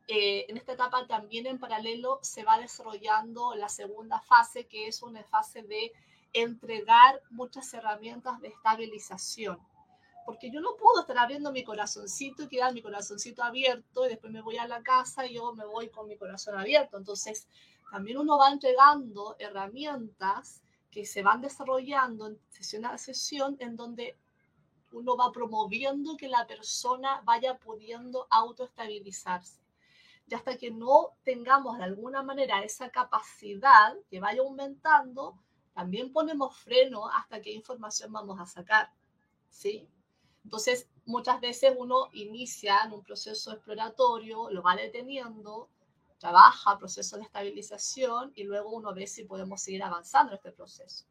Eh, 0.08 0.46
en 0.48 0.56
esta 0.56 0.72
etapa 0.72 1.06
también 1.06 1.46
en 1.46 1.58
paralelo 1.58 2.18
se 2.22 2.44
va 2.44 2.58
desarrollando 2.58 3.54
la 3.54 3.68
segunda 3.68 4.20
fase, 4.20 4.66
que 4.66 4.88
es 4.88 5.02
una 5.02 5.22
fase 5.24 5.62
de 5.62 5.92
entregar 6.32 7.20
muchas 7.30 7.72
herramientas 7.74 8.40
de 8.40 8.48
estabilización. 8.48 9.58
Porque 10.24 10.50
yo 10.50 10.60
no 10.60 10.76
puedo 10.76 11.00
estar 11.00 11.18
abriendo 11.18 11.52
mi 11.52 11.64
corazoncito 11.64 12.44
y 12.44 12.48
quedar 12.48 12.72
mi 12.72 12.82
corazoncito 12.82 13.42
abierto 13.42 14.06
y 14.06 14.10
después 14.10 14.32
me 14.32 14.40
voy 14.40 14.56
a 14.56 14.68
la 14.68 14.82
casa 14.82 15.26
y 15.26 15.34
yo 15.34 15.52
me 15.52 15.64
voy 15.64 15.88
con 15.88 16.06
mi 16.06 16.16
corazón 16.16 16.56
abierto. 16.56 16.96
Entonces, 16.96 17.48
también 17.92 18.16
uno 18.16 18.38
va 18.38 18.50
entregando 18.50 19.36
herramientas 19.38 20.62
que 20.90 21.04
se 21.04 21.22
van 21.22 21.42
desarrollando 21.42 22.26
en 22.26 22.40
sesión 22.48 22.86
a 22.86 22.96
sesión 22.96 23.54
en 23.60 23.76
donde 23.76 24.16
uno 24.92 25.14
va 25.14 25.30
promoviendo 25.30 26.16
que 26.16 26.26
la 26.26 26.46
persona 26.46 27.20
vaya 27.26 27.58
pudiendo 27.58 28.26
autoestabilizarse 28.30 29.60
y 30.26 30.34
hasta 30.34 30.56
que 30.56 30.70
no 30.70 31.10
tengamos 31.22 31.76
de 31.76 31.84
alguna 31.84 32.22
manera 32.22 32.62
esa 32.62 32.88
capacidad 32.88 33.94
que 34.08 34.20
vaya 34.20 34.40
aumentando, 34.40 35.38
también 35.74 36.14
ponemos 36.14 36.56
freno 36.56 37.08
hasta 37.08 37.42
qué 37.42 37.52
información 37.52 38.10
vamos 38.10 38.40
a 38.40 38.46
sacar, 38.46 38.90
¿sí? 39.50 39.86
Entonces, 40.44 40.88
muchas 41.04 41.42
veces 41.42 41.74
uno 41.76 42.08
inicia 42.12 42.84
en 42.86 42.92
un 42.92 43.02
proceso 43.02 43.52
exploratorio, 43.52 44.48
lo 44.48 44.62
va 44.62 44.76
deteniendo, 44.76 45.68
trabaja 46.22 46.78
proceso 46.78 47.16
de 47.16 47.24
estabilización 47.24 48.30
y 48.36 48.44
luego 48.44 48.70
uno 48.70 48.94
ve 48.94 49.08
si 49.08 49.24
podemos 49.24 49.60
seguir 49.60 49.82
avanzando 49.82 50.30
en 50.30 50.36
este 50.36 50.52
proceso. 50.52 51.04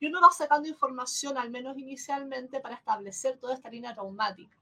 Y 0.00 0.06
uno 0.06 0.20
va 0.20 0.32
sacando 0.32 0.68
información, 0.68 1.38
al 1.38 1.50
menos 1.50 1.78
inicialmente, 1.78 2.58
para 2.58 2.74
establecer 2.74 3.38
toda 3.38 3.54
esta 3.54 3.70
línea 3.70 3.94
traumática. 3.94 4.56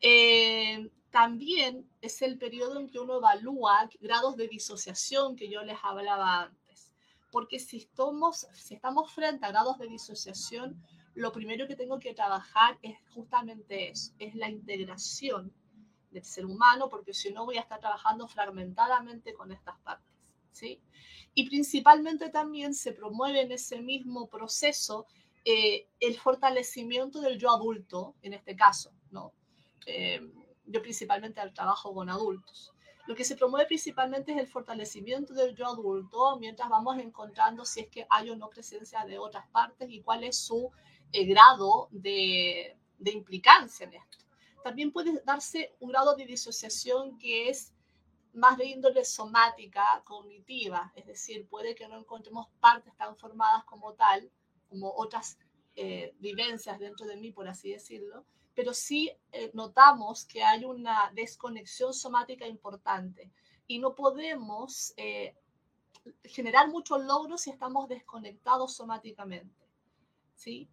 Eh, 0.00 0.90
también 1.12 1.88
es 2.00 2.20
el 2.22 2.36
periodo 2.36 2.80
en 2.80 2.90
que 2.90 2.98
uno 2.98 3.18
evalúa 3.18 3.88
grados 4.00 4.36
de 4.36 4.48
disociación 4.48 5.36
que 5.36 5.48
yo 5.48 5.62
les 5.62 5.78
hablaba 5.84 6.42
antes. 6.42 6.92
Porque 7.30 7.60
si 7.60 7.76
estamos, 7.76 8.48
si 8.54 8.74
estamos 8.74 9.12
frente 9.12 9.46
a 9.46 9.50
grados 9.50 9.78
de 9.78 9.86
disociación, 9.86 10.82
lo 11.14 11.30
primero 11.30 11.68
que 11.68 11.76
tengo 11.76 12.00
que 12.00 12.12
trabajar 12.12 12.76
es 12.82 12.96
justamente 13.14 13.90
eso, 13.90 14.12
es 14.18 14.34
la 14.34 14.48
integración 14.48 15.52
del 16.10 16.24
ser 16.24 16.46
humano, 16.46 16.88
porque 16.88 17.14
si 17.14 17.32
no 17.32 17.44
voy 17.44 17.56
a 17.56 17.60
estar 17.60 17.80
trabajando 17.80 18.26
fragmentadamente 18.28 19.32
con 19.34 19.52
estas 19.52 19.78
partes. 19.80 20.10
¿sí? 20.52 20.80
Y 21.34 21.48
principalmente 21.48 22.30
también 22.30 22.74
se 22.74 22.92
promueve 22.92 23.42
en 23.42 23.52
ese 23.52 23.80
mismo 23.80 24.28
proceso 24.28 25.06
eh, 25.44 25.86
el 26.00 26.18
fortalecimiento 26.18 27.20
del 27.20 27.38
yo 27.38 27.50
adulto, 27.50 28.14
en 28.22 28.34
este 28.34 28.54
caso, 28.54 28.92
¿no? 29.10 29.32
Eh, 29.86 30.20
yo 30.66 30.82
principalmente 30.82 31.40
al 31.40 31.54
trabajo 31.54 31.94
con 31.94 32.10
adultos. 32.10 32.72
Lo 33.06 33.14
que 33.16 33.24
se 33.24 33.36
promueve 33.36 33.66
principalmente 33.66 34.32
es 34.32 34.38
el 34.38 34.46
fortalecimiento 34.46 35.34
del 35.34 35.54
yo 35.54 35.66
adulto 35.66 36.38
mientras 36.38 36.68
vamos 36.68 36.98
encontrando 36.98 37.64
si 37.64 37.80
es 37.80 37.88
que 37.88 38.06
hay 38.08 38.30
o 38.30 38.36
no 38.36 38.50
presencia 38.50 39.04
de 39.04 39.18
otras 39.18 39.48
partes 39.48 39.90
y 39.90 40.02
cuál 40.02 40.22
es 40.22 40.36
su 40.36 40.70
eh, 41.12 41.24
grado 41.24 41.88
de, 41.90 42.76
de 42.98 43.10
implicancia 43.10 43.86
en 43.86 43.94
esto. 43.94 44.18
También 44.62 44.92
puede 44.92 45.22
darse 45.24 45.74
un 45.80 45.90
grado 45.90 46.14
de 46.14 46.26
disociación 46.26 47.18
que 47.18 47.48
es 47.48 47.72
más 48.32 48.56
de 48.56 48.66
índole 48.66 49.04
somática, 49.04 50.02
cognitiva, 50.04 50.92
es 50.94 51.06
decir, 51.06 51.48
puede 51.48 51.74
que 51.74 51.88
no 51.88 51.98
encontremos 51.98 52.48
partes 52.60 52.96
tan 52.96 53.16
formadas 53.16 53.64
como 53.64 53.94
tal, 53.94 54.30
como 54.68 54.92
otras 54.94 55.38
eh, 55.74 56.14
vivencias 56.18 56.78
dentro 56.78 57.06
de 57.06 57.16
mí, 57.16 57.32
por 57.32 57.48
así 57.48 57.72
decirlo, 57.72 58.24
pero 58.54 58.74
sí 58.74 59.10
eh, 59.32 59.50
notamos 59.54 60.24
que 60.24 60.42
hay 60.42 60.64
una 60.64 61.10
desconexión 61.14 61.94
somática 61.94 62.46
importante 62.46 63.32
y 63.66 63.78
no 63.78 63.94
podemos 63.94 64.92
eh, 64.96 65.34
generar 66.24 66.68
muchos 66.68 67.04
logros 67.04 67.42
si 67.42 67.50
estamos 67.50 67.88
desconectados 67.88 68.74
somáticamente. 68.76 69.68
¿sí? 70.34 70.68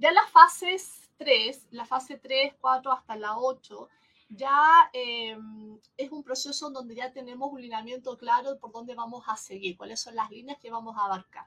Ya 0.00 0.12
las 0.12 0.30
fases 0.30 1.10
3, 1.18 1.66
la 1.72 1.84
fase 1.84 2.16
3, 2.16 2.54
4 2.58 2.90
hasta 2.90 3.16
la 3.16 3.36
8, 3.36 3.86
ya 4.30 4.88
em, 4.94 5.78
es 5.98 6.10
un 6.10 6.22
proceso 6.22 6.70
donde 6.70 6.94
ya 6.94 7.12
tenemos 7.12 7.52
un 7.52 7.60
lineamiento 7.60 8.16
claro 8.16 8.56
por 8.58 8.72
dónde 8.72 8.94
vamos 8.94 9.24
a 9.26 9.36
seguir, 9.36 9.76
cuáles 9.76 10.00
son 10.00 10.14
las 10.14 10.30
líneas 10.30 10.58
que 10.58 10.70
vamos 10.70 10.96
a 10.96 11.04
abarcar, 11.04 11.46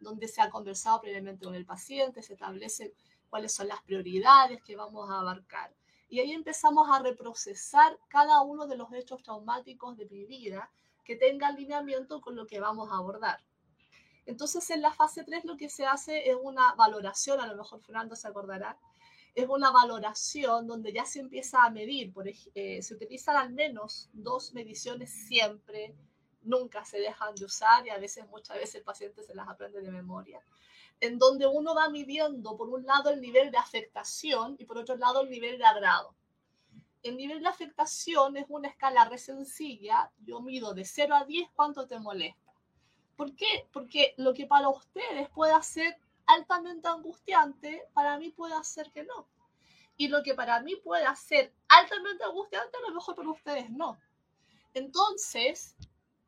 donde 0.00 0.28
se 0.28 0.42
ha 0.42 0.50
conversado 0.50 1.00
previamente 1.00 1.46
con 1.46 1.54
el 1.54 1.64
paciente, 1.64 2.22
se 2.22 2.34
establece 2.34 2.92
cuáles 3.30 3.54
son 3.54 3.68
las 3.68 3.80
prioridades 3.80 4.62
que 4.62 4.76
vamos 4.76 5.08
a 5.08 5.20
abarcar. 5.20 5.72
Y 6.10 6.20
ahí 6.20 6.32
empezamos 6.32 6.86
a 6.90 6.98
reprocesar 6.98 7.98
cada 8.08 8.42
uno 8.42 8.66
de 8.66 8.76
los 8.76 8.92
hechos 8.92 9.22
traumáticos 9.22 9.96
de 9.96 10.04
mi 10.10 10.26
vida 10.26 10.70
que 11.04 11.16
tenga 11.16 11.46
alineamiento 11.46 12.20
con 12.20 12.36
lo 12.36 12.46
que 12.46 12.60
vamos 12.60 12.90
a 12.92 12.96
abordar. 12.98 13.40
Entonces, 14.26 14.68
en 14.70 14.82
la 14.82 14.92
fase 14.92 15.24
3 15.24 15.44
lo 15.44 15.56
que 15.56 15.68
se 15.68 15.84
hace 15.84 16.30
es 16.30 16.36
una 16.42 16.74
valoración, 16.74 17.40
a 17.40 17.46
lo 17.46 17.56
mejor 17.56 17.80
Fernando 17.80 18.16
se 18.16 18.28
acordará, 18.28 18.78
es 19.34 19.48
una 19.48 19.70
valoración 19.70 20.66
donde 20.66 20.92
ya 20.92 21.04
se 21.04 21.20
empieza 21.20 21.64
a 21.64 21.70
medir, 21.70 22.12
por, 22.12 22.26
eh, 22.28 22.82
se 22.82 22.94
utilizan 22.94 23.36
al 23.36 23.52
menos 23.52 24.08
dos 24.12 24.54
mediciones 24.54 25.10
siempre, 25.10 25.94
nunca 26.42 26.84
se 26.84 26.98
dejan 26.98 27.34
de 27.34 27.44
usar 27.44 27.86
y 27.86 27.90
a 27.90 27.98
veces, 27.98 28.26
muchas 28.28 28.56
veces 28.56 28.76
el 28.76 28.82
paciente 28.82 29.22
se 29.22 29.34
las 29.34 29.48
aprende 29.48 29.80
de 29.80 29.90
memoria 29.90 30.40
en 31.00 31.18
donde 31.18 31.46
uno 31.46 31.74
va 31.74 31.88
midiendo, 31.88 32.56
por 32.56 32.68
un 32.68 32.84
lado, 32.86 33.10
el 33.10 33.20
nivel 33.20 33.50
de 33.50 33.58
afectación 33.58 34.56
y 34.58 34.64
por 34.64 34.78
otro 34.78 34.96
lado, 34.96 35.22
el 35.22 35.30
nivel 35.30 35.58
de 35.58 35.64
agrado. 35.64 36.14
El 37.02 37.16
nivel 37.16 37.42
de 37.42 37.48
afectación 37.48 38.36
es 38.36 38.46
una 38.48 38.68
escala 38.68 39.04
re 39.04 39.18
sencilla. 39.18 40.10
Yo 40.24 40.40
mido 40.40 40.72
de 40.72 40.84
0 40.84 41.14
a 41.14 41.24
10 41.24 41.50
cuánto 41.54 41.86
te 41.86 41.98
molesta. 41.98 42.43
¿Por 43.16 43.34
qué? 43.34 43.66
Porque 43.72 44.14
lo 44.16 44.34
que 44.34 44.46
para 44.46 44.68
ustedes 44.68 45.28
puede 45.30 45.60
ser 45.62 45.96
altamente 46.26 46.88
angustiante, 46.88 47.84
para 47.92 48.18
mí 48.18 48.30
puede 48.30 48.62
ser 48.64 48.90
que 48.90 49.04
no. 49.04 49.26
Y 49.96 50.08
lo 50.08 50.22
que 50.22 50.34
para 50.34 50.60
mí 50.60 50.74
puede 50.76 51.04
ser 51.16 51.52
altamente 51.68 52.24
angustiante, 52.24 52.76
a 52.76 52.88
lo 52.88 52.94
mejor 52.94 53.14
para 53.14 53.30
ustedes 53.30 53.70
no. 53.70 53.98
Entonces, 54.72 55.76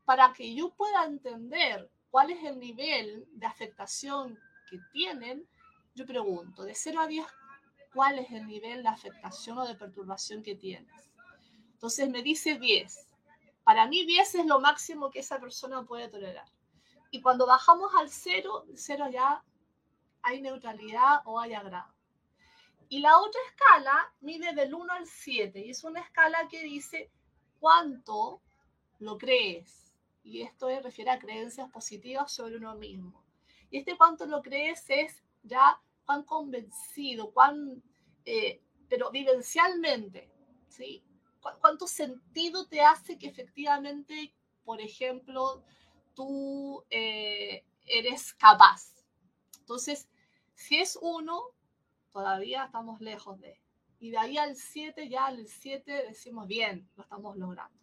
para 0.04 0.32
que 0.32 0.54
yo 0.54 0.70
pueda 0.70 1.04
entender 1.04 1.90
cuál 2.10 2.30
es 2.30 2.42
el 2.44 2.58
nivel 2.60 3.26
de 3.32 3.46
afectación 3.46 4.38
que 4.70 4.78
tienen, 4.92 5.46
yo 5.94 6.06
pregunto, 6.06 6.62
de 6.62 6.74
0 6.74 7.00
a 7.00 7.06
10, 7.06 7.26
¿cuál 7.92 8.18
es 8.20 8.30
el 8.30 8.46
nivel 8.46 8.82
de 8.82 8.88
afectación 8.88 9.58
o 9.58 9.66
de 9.66 9.74
perturbación 9.74 10.42
que 10.42 10.54
tienes? 10.54 11.10
Entonces 11.72 12.08
me 12.08 12.22
dice 12.22 12.58
10. 12.58 13.06
Para 13.64 13.86
mí 13.86 14.04
10 14.04 14.36
es 14.36 14.46
lo 14.46 14.60
máximo 14.60 15.10
que 15.10 15.20
esa 15.20 15.40
persona 15.40 15.82
puede 15.82 16.08
tolerar. 16.08 16.46
Y 17.16 17.22
cuando 17.22 17.46
bajamos 17.46 17.94
al 17.94 18.10
cero, 18.10 18.66
cero 18.74 19.06
ya 19.10 19.42
hay 20.20 20.42
neutralidad 20.42 21.22
o 21.24 21.40
hay 21.40 21.54
agrado. 21.54 21.90
Y 22.90 22.98
la 23.00 23.18
otra 23.18 23.40
escala 23.48 24.12
mide 24.20 24.52
del 24.52 24.74
1 24.74 24.92
al 24.92 25.06
7 25.06 25.60
y 25.60 25.70
es 25.70 25.82
una 25.82 26.00
escala 26.00 26.46
que 26.50 26.62
dice 26.62 27.10
cuánto 27.58 28.42
lo 28.98 29.16
crees. 29.16 29.94
Y 30.24 30.42
esto 30.42 30.68
refiere 30.82 31.10
a 31.10 31.18
creencias 31.18 31.70
positivas 31.70 32.30
sobre 32.30 32.58
uno 32.58 32.74
mismo. 32.74 33.24
Y 33.70 33.78
este 33.78 33.96
cuánto 33.96 34.26
lo 34.26 34.42
crees 34.42 34.84
es 34.88 35.22
ya 35.42 35.80
cuán 36.04 36.22
convencido, 36.22 37.30
cuán, 37.30 37.82
eh, 38.26 38.60
pero 38.90 39.10
vivencialmente, 39.10 40.30
¿sí? 40.68 41.02
¿Cuánto 41.40 41.86
sentido 41.86 42.66
te 42.66 42.82
hace 42.82 43.16
que 43.16 43.28
efectivamente, 43.28 44.34
por 44.66 44.82
ejemplo, 44.82 45.64
tú 46.16 46.84
eh, 46.90 47.64
eres 47.84 48.34
capaz? 48.34 48.92
Entonces, 49.60 50.08
si 50.54 50.78
es 50.78 50.98
uno, 51.00 51.42
todavía 52.12 52.64
estamos 52.64 53.00
lejos 53.00 53.38
de. 53.38 53.60
Y 54.00 54.10
de 54.10 54.18
ahí 54.18 54.38
al 54.38 54.56
7, 54.56 55.08
ya 55.08 55.26
al 55.26 55.46
7 55.46 56.06
decimos, 56.08 56.48
bien, 56.48 56.88
lo 56.96 57.04
estamos 57.04 57.36
logrando. 57.36 57.78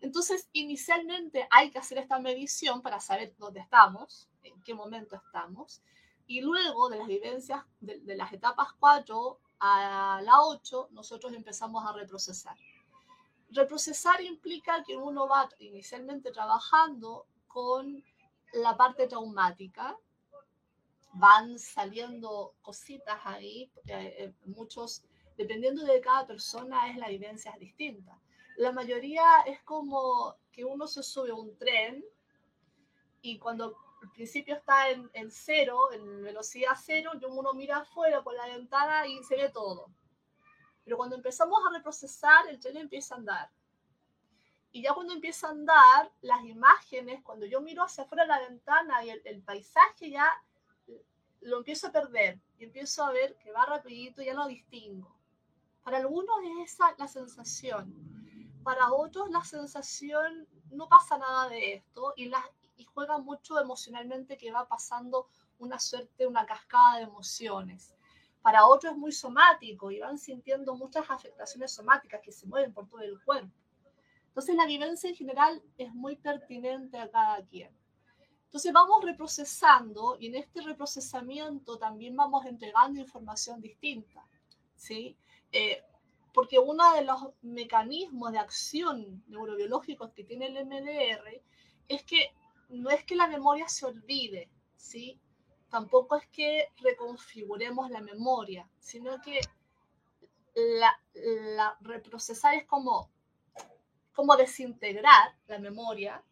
Entonces, 0.00 0.48
inicialmente 0.52 1.46
hay 1.50 1.70
que 1.70 1.78
hacer 1.78 1.98
esta 1.98 2.18
medición 2.18 2.82
para 2.82 3.00
saber 3.00 3.34
dónde 3.38 3.60
estamos, 3.60 4.28
en 4.42 4.60
qué 4.62 4.74
momento 4.74 5.16
estamos. 5.16 5.82
Y 6.26 6.40
luego 6.40 6.88
de 6.88 6.98
las 6.98 7.08
vivencias, 7.08 7.64
de, 7.80 8.00
las 8.16 8.32
etapas 8.32 8.68
4 8.78 9.38
a 9.60 10.20
la 10.22 10.42
8, 10.42 10.88
nosotros 10.92 11.32
empezamos 11.32 11.84
a 11.86 11.92
reprocesar. 11.92 12.56
Reprocesar 13.50 14.22
implica 14.22 14.82
que 14.84 14.96
uno 14.96 15.26
va 15.26 15.48
inicialmente 15.58 16.30
trabajando 16.30 17.26
con 17.52 18.04
la 18.52 18.76
parte 18.76 19.08
traumática, 19.08 19.96
van 21.14 21.58
saliendo 21.58 22.54
cositas 22.62 23.18
ahí, 23.24 23.70
eh, 23.86 24.32
muchos, 24.46 25.02
dependiendo 25.36 25.84
de 25.84 26.00
cada 26.00 26.26
persona, 26.26 26.90
es 26.90 26.96
la 26.96 27.08
vivencia 27.08 27.52
distinta. 27.58 28.16
La 28.56 28.70
mayoría 28.70 29.40
es 29.46 29.60
como 29.62 30.36
que 30.52 30.64
uno 30.64 30.86
se 30.86 31.02
sube 31.02 31.30
a 31.30 31.34
un 31.34 31.56
tren 31.56 32.04
y 33.22 33.38
cuando 33.38 33.76
al 34.02 34.10
principio 34.12 34.54
está 34.54 34.88
en, 34.90 35.10
en 35.12 35.30
cero, 35.30 35.92
en 35.92 36.22
velocidad 36.22 36.76
cero, 36.80 37.10
y 37.20 37.24
uno 37.24 37.52
mira 37.52 37.78
afuera 37.78 38.22
por 38.22 38.34
la 38.34 38.46
ventana 38.46 39.06
y 39.08 39.22
se 39.24 39.36
ve 39.36 39.48
todo. 39.50 39.90
Pero 40.84 40.96
cuando 40.96 41.16
empezamos 41.16 41.58
a 41.66 41.76
reprocesar, 41.76 42.48
el 42.48 42.60
tren 42.60 42.76
empieza 42.76 43.14
a 43.14 43.18
andar. 43.18 43.50
Y 44.72 44.82
ya 44.82 44.94
cuando 44.94 45.12
empieza 45.12 45.48
a 45.48 45.50
andar, 45.50 46.12
las 46.20 46.44
imágenes, 46.44 47.22
cuando 47.22 47.44
yo 47.46 47.60
miro 47.60 47.82
hacia 47.82 48.04
afuera 48.04 48.24
la 48.24 48.38
ventana 48.38 49.04
y 49.04 49.10
el, 49.10 49.42
paisaje 49.42 50.10
ya 50.10 50.26
lo 51.40 51.58
empiezo 51.58 51.88
a 51.88 51.92
perder 51.92 52.38
y 52.58 52.64
empiezo 52.64 53.04
a 53.04 53.10
ver 53.10 53.36
que 53.38 53.50
va 53.50 53.66
rapidito, 53.66 54.22
ya 54.22 54.34
lo 54.34 54.46
distingo. 54.46 55.16
Para 55.82 55.98
algunos 55.98 56.36
es 56.44 56.72
esa 56.72 56.94
la 56.98 57.08
sensación. 57.08 57.94
Para 58.62 58.92
otros 58.92 59.30
la 59.30 59.42
sensación 59.42 60.46
no 60.70 60.88
pasa 60.88 61.18
nada 61.18 61.48
de 61.48 61.74
esto 61.74 62.12
y, 62.16 62.30
y 62.76 62.84
juega 62.84 63.18
mucho 63.18 63.58
emocionalmente 63.58 64.36
que 64.36 64.52
va 64.52 64.68
pasando 64.68 65.26
una 65.58 65.80
suerte, 65.80 66.26
una 66.26 66.46
cascada 66.46 66.98
de 66.98 67.02
emociones. 67.04 67.94
Para 68.42 68.66
otros 68.66 68.92
es 68.92 68.98
muy 68.98 69.12
somático 69.12 69.90
y 69.90 69.98
van 69.98 70.18
sintiendo 70.18 70.74
muchas 70.74 71.10
afectaciones 71.10 71.72
somáticas 71.72 72.20
que 72.22 72.32
se 72.32 72.46
mueven 72.46 72.72
por 72.72 72.88
todo 72.88 73.00
el 73.00 73.20
cuerpo. 73.22 73.59
Entonces 74.30 74.54
la 74.54 74.64
vivencia 74.64 75.10
en 75.10 75.16
general 75.16 75.62
es 75.76 75.92
muy 75.92 76.14
pertinente 76.14 76.98
a 76.98 77.10
cada 77.10 77.44
quien. 77.46 77.76
Entonces 78.44 78.72
vamos 78.72 79.04
reprocesando 79.04 80.16
y 80.18 80.28
en 80.28 80.36
este 80.36 80.60
reprocesamiento 80.62 81.78
también 81.78 82.16
vamos 82.16 82.46
entregando 82.46 83.00
información 83.00 83.60
distinta, 83.60 84.24
¿sí? 84.74 85.16
Eh, 85.52 85.82
porque 86.32 86.60
uno 86.60 86.94
de 86.94 87.02
los 87.02 87.20
mecanismos 87.42 88.32
de 88.32 88.38
acción 88.38 89.24
neurobiológicos 89.26 90.12
que 90.12 90.24
tiene 90.24 90.46
el 90.46 90.64
MDR 90.64 91.42
es 91.88 92.04
que 92.04 92.32
no 92.68 92.90
es 92.90 93.04
que 93.04 93.16
la 93.16 93.26
memoria 93.26 93.68
se 93.68 93.86
olvide, 93.86 94.48
¿sí? 94.76 95.18
Tampoco 95.68 96.16
es 96.16 96.26
que 96.28 96.68
reconfiguremos 96.78 97.90
la 97.90 98.00
memoria, 98.00 98.68
sino 98.78 99.20
que 99.20 99.40
la, 100.54 101.00
la 101.14 101.76
reprocesar 101.80 102.54
es 102.54 102.64
como, 102.66 103.10
como 104.20 104.36
desintegrar 104.36 105.34
la 105.46 105.58
memoria, 105.58 106.22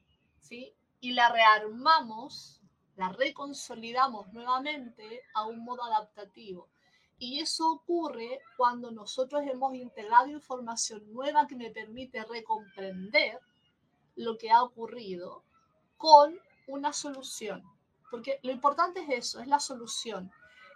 ¿sí? 0.40 0.74
y 1.00 1.12
la 1.12 1.32
rearmamos, 1.32 2.60
la 2.96 3.08
reconsolidamos 3.08 4.30
nuevamente 4.34 5.22
a 5.32 5.46
un 5.46 5.64
modo 5.64 5.84
adaptativo. 5.84 6.68
Y 7.16 7.40
eso 7.40 7.66
ocurre 7.72 8.40
cuando 8.58 8.90
nosotros 8.90 9.40
hemos 9.50 9.74
integrado 9.74 10.26
información 10.26 11.10
nueva 11.10 11.46
que 11.46 11.56
me 11.56 11.70
permite 11.70 12.22
recomprender 12.24 13.40
lo 14.16 14.36
que 14.36 14.50
ha 14.50 14.62
ocurrido 14.62 15.42
con 15.96 16.38
una 16.66 16.92
solución. 16.92 17.64
Porque 18.10 18.38
lo 18.42 18.52
importante 18.52 19.00
es 19.00 19.08
eso, 19.08 19.40
es 19.40 19.48
la 19.48 19.60
solución. 19.60 20.30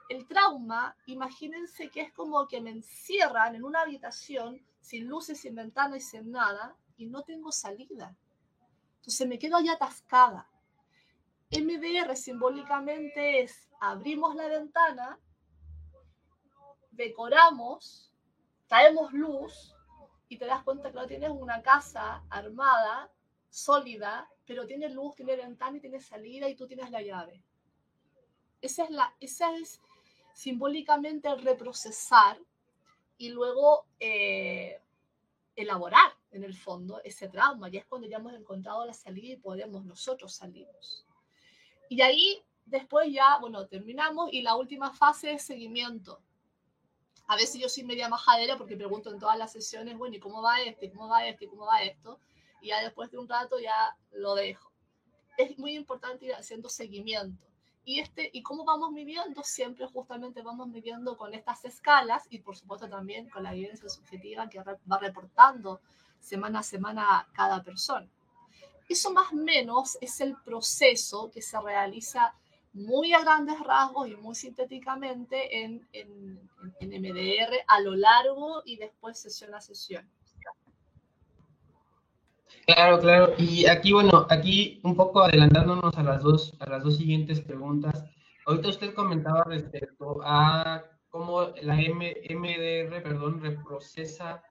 El 0.08 0.26
trauma, 0.26 0.96
imagínense 1.04 1.90
que 1.90 2.00
es 2.00 2.12
como 2.14 2.48
que 2.48 2.62
me 2.62 2.70
encierran 2.70 3.54
en 3.54 3.64
una 3.64 3.82
habitación 3.82 4.64
sin 4.80 5.08
luces, 5.08 5.40
sin 5.40 5.54
ventanas 5.54 5.98
y 5.98 6.00
sin 6.00 6.30
nada, 6.30 6.74
y 6.96 7.06
no 7.06 7.22
tengo 7.22 7.52
salida. 7.52 8.16
Entonces 8.96 9.26
me 9.26 9.38
quedo 9.38 9.56
allá 9.56 9.72
atascada. 9.72 10.48
MDR 11.50 12.16
simbólicamente 12.16 13.42
es 13.42 13.68
abrimos 13.80 14.34
la 14.36 14.48
ventana, 14.48 15.18
decoramos, 16.92 18.12
traemos 18.68 19.12
luz 19.12 19.74
y 20.28 20.38
te 20.38 20.46
das 20.46 20.62
cuenta 20.62 20.90
que 20.90 20.96
no 20.96 21.06
tienes 21.06 21.30
una 21.30 21.60
casa 21.60 22.24
armada, 22.30 23.10
sólida, 23.50 24.30
pero 24.46 24.66
tiene 24.66 24.88
luz, 24.88 25.14
tiene 25.14 25.36
ventana 25.36 25.76
y 25.76 25.80
tiene 25.80 26.00
salida 26.00 26.48
y 26.48 26.54
tú 26.54 26.66
tienes 26.66 26.90
la 26.90 27.02
llave. 27.02 27.42
Esa 28.62 28.84
es, 28.84 28.90
la, 28.90 29.14
esa 29.20 29.54
es 29.56 29.80
simbólicamente 30.32 31.28
el 31.28 31.42
reprocesar 31.42 32.38
y 33.18 33.28
luego 33.28 33.86
eh, 34.00 34.80
elaborar 35.56 36.21
en 36.32 36.44
el 36.44 36.54
fondo 36.54 37.00
ese 37.04 37.28
trauma. 37.28 37.68
Y 37.70 37.76
es 37.76 37.86
cuando 37.86 38.08
ya 38.08 38.18
hemos 38.18 38.34
encontrado 38.34 38.84
la 38.84 38.94
salida 38.94 39.34
y 39.34 39.36
podemos 39.36 39.84
nosotros 39.84 40.34
salirnos. 40.34 41.06
Y 41.88 42.00
ahí 42.00 42.42
después 42.64 43.12
ya, 43.12 43.38
bueno, 43.38 43.66
terminamos 43.66 44.32
y 44.32 44.42
la 44.42 44.56
última 44.56 44.92
fase 44.92 45.32
es 45.32 45.42
seguimiento. 45.42 46.20
A 47.28 47.36
veces 47.36 47.60
yo 47.60 47.68
soy 47.68 47.84
media 47.84 48.08
majadera 48.08 48.58
porque 48.58 48.76
pregunto 48.76 49.10
en 49.10 49.18
todas 49.18 49.38
las 49.38 49.52
sesiones, 49.52 49.96
bueno, 49.96 50.16
¿y 50.16 50.20
cómo 50.20 50.42
va 50.42 50.60
este? 50.60 50.90
¿Cómo 50.90 51.08
va 51.08 51.26
este? 51.26 51.46
¿Cómo 51.48 51.66
va 51.66 51.82
esto? 51.82 52.18
Y 52.60 52.68
ya 52.68 52.82
después 52.82 53.10
de 53.10 53.18
un 53.18 53.28
rato 53.28 53.58
ya 53.58 53.96
lo 54.12 54.34
dejo. 54.34 54.72
Es 55.38 55.58
muy 55.58 55.74
importante 55.74 56.26
ir 56.26 56.34
haciendo 56.34 56.68
seguimiento 56.68 57.52
y, 57.84 58.00
este, 58.00 58.30
y 58.32 58.42
cómo 58.42 58.64
vamos 58.64 58.92
midiendo, 58.92 59.42
siempre 59.42 59.86
justamente 59.86 60.42
vamos 60.42 60.68
midiendo 60.68 61.16
con 61.16 61.34
estas 61.34 61.64
escalas 61.64 62.26
y 62.30 62.38
por 62.38 62.56
supuesto 62.56 62.88
también 62.88 63.28
con 63.28 63.42
la 63.42 63.52
evidencia 63.52 63.88
subjetiva 63.88 64.48
que 64.48 64.60
va 64.60 64.98
reportando 64.98 65.80
semana 66.22 66.60
a 66.60 66.62
semana 66.62 67.28
cada 67.34 67.62
persona. 67.62 68.08
Eso 68.88 69.12
más 69.12 69.32
o 69.32 69.36
menos 69.36 69.98
es 70.00 70.20
el 70.20 70.36
proceso 70.44 71.30
que 71.30 71.42
se 71.42 71.60
realiza 71.60 72.34
muy 72.72 73.12
a 73.12 73.20
grandes 73.20 73.60
rasgos 73.60 74.08
y 74.08 74.16
muy 74.16 74.34
sintéticamente 74.34 75.62
en, 75.62 75.86
en, 75.92 76.40
en 76.80 77.02
MDR 77.02 77.54
a 77.66 77.80
lo 77.80 77.94
largo 77.94 78.62
y 78.64 78.76
después 78.76 79.18
sesión 79.18 79.54
a 79.54 79.60
sesión. 79.60 80.08
Claro, 82.66 83.00
claro. 83.00 83.34
Y 83.38 83.66
aquí, 83.66 83.92
bueno, 83.92 84.26
aquí 84.30 84.80
un 84.84 84.94
poco 84.94 85.22
adelantándonos 85.22 85.96
a 85.98 86.02
las 86.02 86.22
dos, 86.22 86.54
a 86.60 86.70
las 86.70 86.84
dos 86.84 86.96
siguientes 86.96 87.40
preguntas. 87.40 88.04
Ahorita 88.46 88.68
usted 88.68 88.94
comentaba 88.94 89.44
respecto 89.44 90.20
a 90.24 90.84
cómo 91.10 91.52
la 91.60 91.80
M, 91.80 92.14
MDR, 92.30 93.02
perdón, 93.02 93.40
reprocesa 93.40 94.42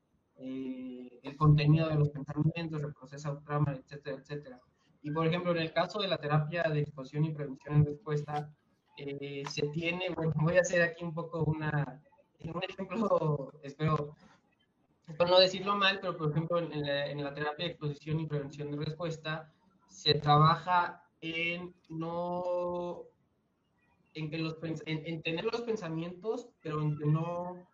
eh, 0.41 1.19
el 1.23 1.37
contenido 1.37 1.87
de 1.87 1.95
los 1.95 2.09
pensamientos, 2.09 2.81
reprocesa 2.81 3.29
el 3.29 3.43
trauma, 3.43 3.73
etcétera, 3.73 4.17
etcétera. 4.17 4.59
Y 5.03 5.11
por 5.11 5.25
ejemplo, 5.27 5.51
en 5.51 5.57
el 5.57 5.73
caso 5.73 5.99
de 5.99 6.07
la 6.07 6.17
terapia 6.17 6.63
de 6.63 6.81
exposición 6.81 7.25
y 7.25 7.31
prevención 7.31 7.75
en 7.75 7.85
respuesta, 7.85 8.51
eh, 8.97 9.43
se 9.49 9.67
tiene, 9.67 10.09
bueno, 10.09 10.33
voy 10.35 10.57
a 10.57 10.61
hacer 10.61 10.81
aquí 10.81 11.03
un 11.03 11.13
poco 11.13 11.43
una, 11.43 12.01
un 12.43 12.63
ejemplo, 12.63 13.51
espero 13.63 14.15
por 15.17 15.29
no 15.29 15.39
decirlo 15.39 15.75
mal, 15.75 15.99
pero 15.99 16.17
por 16.17 16.31
ejemplo 16.31 16.59
en 16.59 17.23
la, 17.23 17.33
terapia 17.33 17.65
de 17.65 17.71
exposición 17.71 18.19
y 18.19 18.27
prevención 18.27 18.71
de 18.71 18.77
respuesta 18.77 19.51
se 19.87 20.15
trabaja 20.15 21.03
en 21.21 21.73
no 21.89 23.03
en 24.13 24.29
que 24.29 24.37
los 24.37 24.57
en, 24.85 25.21
tener 25.21 25.45
los 25.45 25.61
pensamientos, 25.61 26.49
pero 26.61 26.81
en 26.81 26.97
que 26.97 27.05
no 27.05 27.67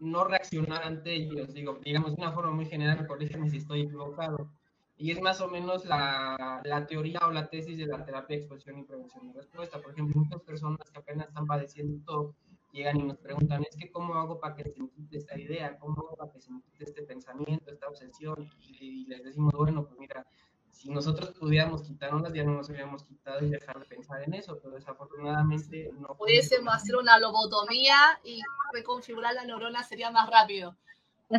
no 0.00 0.24
reaccionar 0.24 0.82
ante 0.84 1.14
ellos, 1.14 1.52
digo, 1.54 1.78
digamos 1.84 2.14
de 2.14 2.22
una 2.22 2.32
forma 2.32 2.52
muy 2.52 2.66
general, 2.66 3.06
corrígeme 3.06 3.50
si 3.50 3.58
estoy 3.58 3.82
equivocado. 3.82 4.50
y 4.96 5.10
es 5.10 5.20
más 5.20 5.40
o 5.40 5.48
menos 5.48 5.84
la, 5.86 6.60
la, 6.64 6.86
teoría 6.86 7.20
o 7.26 7.30
la 7.32 7.48
tesis 7.50 7.76
de 7.78 7.86
la 7.86 8.04
terapia 8.04 8.36
de 8.36 8.42
exposición 8.42 8.78
y 8.78 8.84
prevención 8.84 9.26
de 9.26 9.34
respuesta. 9.34 9.80
Por 9.80 9.92
ejemplo, 9.92 10.20
muchas 10.20 10.40
personas 10.42 10.88
que 10.90 10.98
apenas 11.00 11.28
están 11.28 11.46
padeciendo 11.46 12.04
todo 12.04 12.36
llegan 12.74 13.00
y 13.00 13.04
nos 13.04 13.18
preguntan, 13.18 13.62
es 13.62 13.76
que 13.76 13.90
cómo 13.90 14.14
hago 14.14 14.40
para 14.40 14.56
que 14.56 14.64
se 14.64 14.82
me 14.82 14.90
quite 14.90 15.16
esta 15.18 15.38
idea, 15.38 15.78
cómo 15.78 15.94
hago 16.02 16.16
para 16.16 16.32
que 16.32 16.40
se 16.40 16.50
me 16.50 16.60
quite 16.62 16.84
este 16.84 17.02
pensamiento, 17.02 17.70
esta 17.70 17.88
obsesión, 17.88 18.50
y, 18.60 19.02
y 19.02 19.06
les 19.06 19.22
decimos, 19.22 19.52
bueno, 19.56 19.86
pues 19.86 19.98
mira, 19.98 20.26
si 20.74 20.90
nosotros 20.90 21.30
pudiéramos 21.30 21.82
quitarnos, 21.82 22.32
ya 22.32 22.44
no 22.44 22.54
nos 22.54 22.68
habríamos 22.68 23.04
quitado 23.04 23.44
y 23.44 23.50
dejar 23.50 23.78
de 23.78 23.86
pensar 23.86 24.22
en 24.22 24.34
eso, 24.34 24.58
pero 24.60 24.74
desafortunadamente 24.74 25.90
no. 25.98 26.16
Pudiésemos 26.16 26.74
hacer 26.74 26.96
una 26.96 27.18
lobotomía 27.18 28.20
y 28.24 28.40
reconfigurar 28.72 29.34
la 29.34 29.44
neurona 29.44 29.84
sería 29.84 30.10
más 30.10 30.28
rápido. 30.28 30.76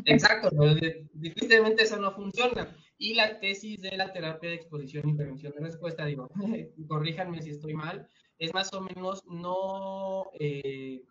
Exacto, 0.06 0.50
pero 0.50 0.76
difícilmente 1.14 1.84
eso 1.84 1.98
no 1.98 2.12
funciona. 2.14 2.76
Y 2.98 3.14
la 3.14 3.40
tesis 3.40 3.82
de 3.82 3.98
la 3.98 4.14
terapia 4.14 4.50
de 4.50 4.56
exposición 4.56 5.10
y 5.10 5.14
prevención 5.14 5.54
de 5.54 5.60
respuesta, 5.60 6.06
digo, 6.06 6.30
corríjanme 6.88 7.42
si 7.42 7.52
estoy 7.52 7.74
mal, 7.74 8.08
es 8.40 8.54
más 8.54 8.74
o 8.74 8.82
menos 8.82 9.24
no, 9.26 10.32
eh, 10.40 11.04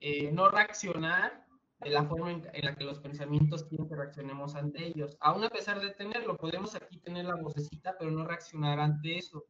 eh, 0.00 0.30
no 0.30 0.50
reaccionar 0.50 1.46
de 1.80 1.90
la 1.90 2.04
forma 2.04 2.30
en, 2.30 2.42
la 2.62 2.74
que 2.74 2.84
los 2.84 2.98
pensamientos 2.98 3.64
quieren 3.64 3.88
que 3.88 3.96
reaccionemos 3.96 4.54
ante 4.54 4.86
ellos. 4.86 5.16
Aún 5.20 5.44
a 5.44 5.48
pesar 5.48 5.80
de 5.80 5.90
tenerlo, 5.90 6.36
podemos 6.36 6.74
aquí 6.74 6.98
tener 6.98 7.24
la 7.24 7.36
vocecita, 7.36 7.96
pero 7.98 8.10
no 8.10 8.26
reaccionar 8.26 8.78
ante 8.78 9.18
eso. 9.18 9.44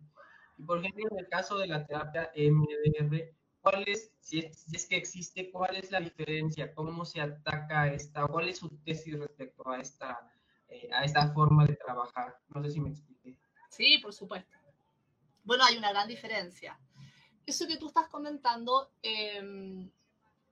Y 0.57 0.63
por 0.63 0.79
ejemplo, 0.79 1.05
en 1.11 1.19
el 1.19 1.29
caso 1.29 1.59
de 1.59 1.67
la 1.67 1.85
terapia 1.87 2.31
MDR, 2.37 3.35
¿cuál 3.61 3.85
es, 3.89 4.13
si 4.21 4.39
es, 4.39 4.87
que 4.87 4.97
existe, 4.97 5.51
cuál 5.51 5.77
es 5.77 5.91
la 5.91 6.01
diferencia? 6.01 6.73
¿Cómo 6.73 7.05
se 7.05 7.21
ataca 7.21 7.93
esta? 7.93 8.27
¿Cuál 8.27 8.49
es 8.49 8.59
su 8.59 8.69
tesis 8.85 9.19
respecto 9.19 9.69
a 9.69 9.81
esta, 9.81 10.31
eh, 10.69 10.89
a 10.93 11.05
esta 11.05 11.33
forma 11.33 11.67
de 11.67 11.75
trabajar? 11.75 12.39
No 12.55 12.63
sé 12.63 12.71
si 12.71 12.81
me 12.81 12.91
expliqué. 12.91 13.37
Sí, 13.71 13.99
por 13.99 14.13
supuesto. 14.13 14.57
Bueno, 15.43 15.65
hay 15.65 15.77
una 15.77 15.91
gran 15.91 16.07
diferencia. 16.07 16.79
Eso 17.45 17.67
que 17.67 17.79
tú 17.79 17.89
estás 17.89 18.09
comentando, 18.09 18.93
eh, 19.03 19.91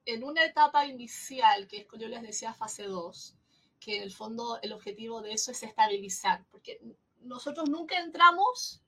en 0.09 0.25
una 0.25 0.43
etapa 0.43 0.87
inicial, 0.87 1.69
que 1.69 1.79
es 1.79 1.87
como 1.87 2.01
yo 2.01 2.09
les 2.09 2.23
decía, 2.23 2.55
fase 2.55 2.85
2, 2.85 3.35
que 3.79 3.99
en 3.99 4.03
el 4.05 4.11
fondo 4.11 4.59
el 4.63 4.73
objetivo 4.73 5.21
de 5.21 5.33
eso 5.33 5.51
es 5.51 5.63
estabilizar, 5.63 6.47
porque 6.51 6.81
nosotros 7.21 7.69
nunca 7.69 7.99
entramos 7.99 8.81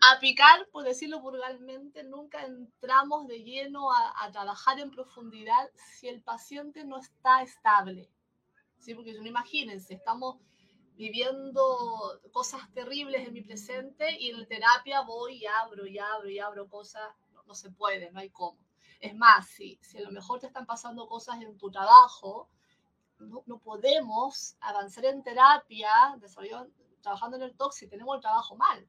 a 0.00 0.18
picar, 0.18 0.68
por 0.72 0.82
decirlo 0.82 1.20
vulgarmente, 1.20 2.02
nunca 2.02 2.44
entramos 2.44 3.28
de 3.28 3.44
lleno 3.44 3.92
a, 3.92 4.28
trabajar 4.32 4.80
en 4.80 4.90
profundidad 4.90 5.70
si 5.76 6.08
el 6.08 6.20
paciente 6.20 6.84
no 6.84 6.98
está 6.98 7.42
estable. 7.42 8.10
¿Sí? 8.78 8.92
Porque 8.92 9.14
no 9.14 9.24
imagínense, 9.24 9.94
estamos 9.94 10.36
viviendo 10.96 12.20
cosas 12.32 12.60
terribles 12.74 13.26
en 13.26 13.32
mi 13.32 13.42
presente 13.42 14.18
y 14.18 14.30
en 14.30 14.46
terapia 14.48 15.02
voy 15.02 15.36
y 15.36 15.46
abro 15.46 15.86
y 15.86 15.96
abro 15.96 16.28
y 16.28 16.40
abro 16.40 16.68
cosas, 16.68 17.08
no 17.46 17.54
se 17.54 17.70
puede, 17.70 18.10
no 18.10 18.18
hay 18.18 18.30
cómo. 18.30 18.63
Es 19.04 19.14
más, 19.14 19.46
si, 19.48 19.78
si 19.82 19.98
a 19.98 20.00
lo 20.00 20.10
mejor 20.10 20.40
te 20.40 20.46
están 20.46 20.64
pasando 20.64 21.06
cosas 21.06 21.38
en 21.42 21.58
tu 21.58 21.70
trabajo, 21.70 22.48
no, 23.18 23.42
no 23.44 23.58
podemos 23.58 24.56
avanzar 24.60 25.04
en 25.04 25.22
terapia, 25.22 25.90
trabajando 27.02 27.36
en 27.36 27.42
el 27.42 27.54
TOC 27.54 27.72
si 27.74 27.86
tenemos 27.86 28.14
el 28.14 28.22
trabajo 28.22 28.56
mal. 28.56 28.88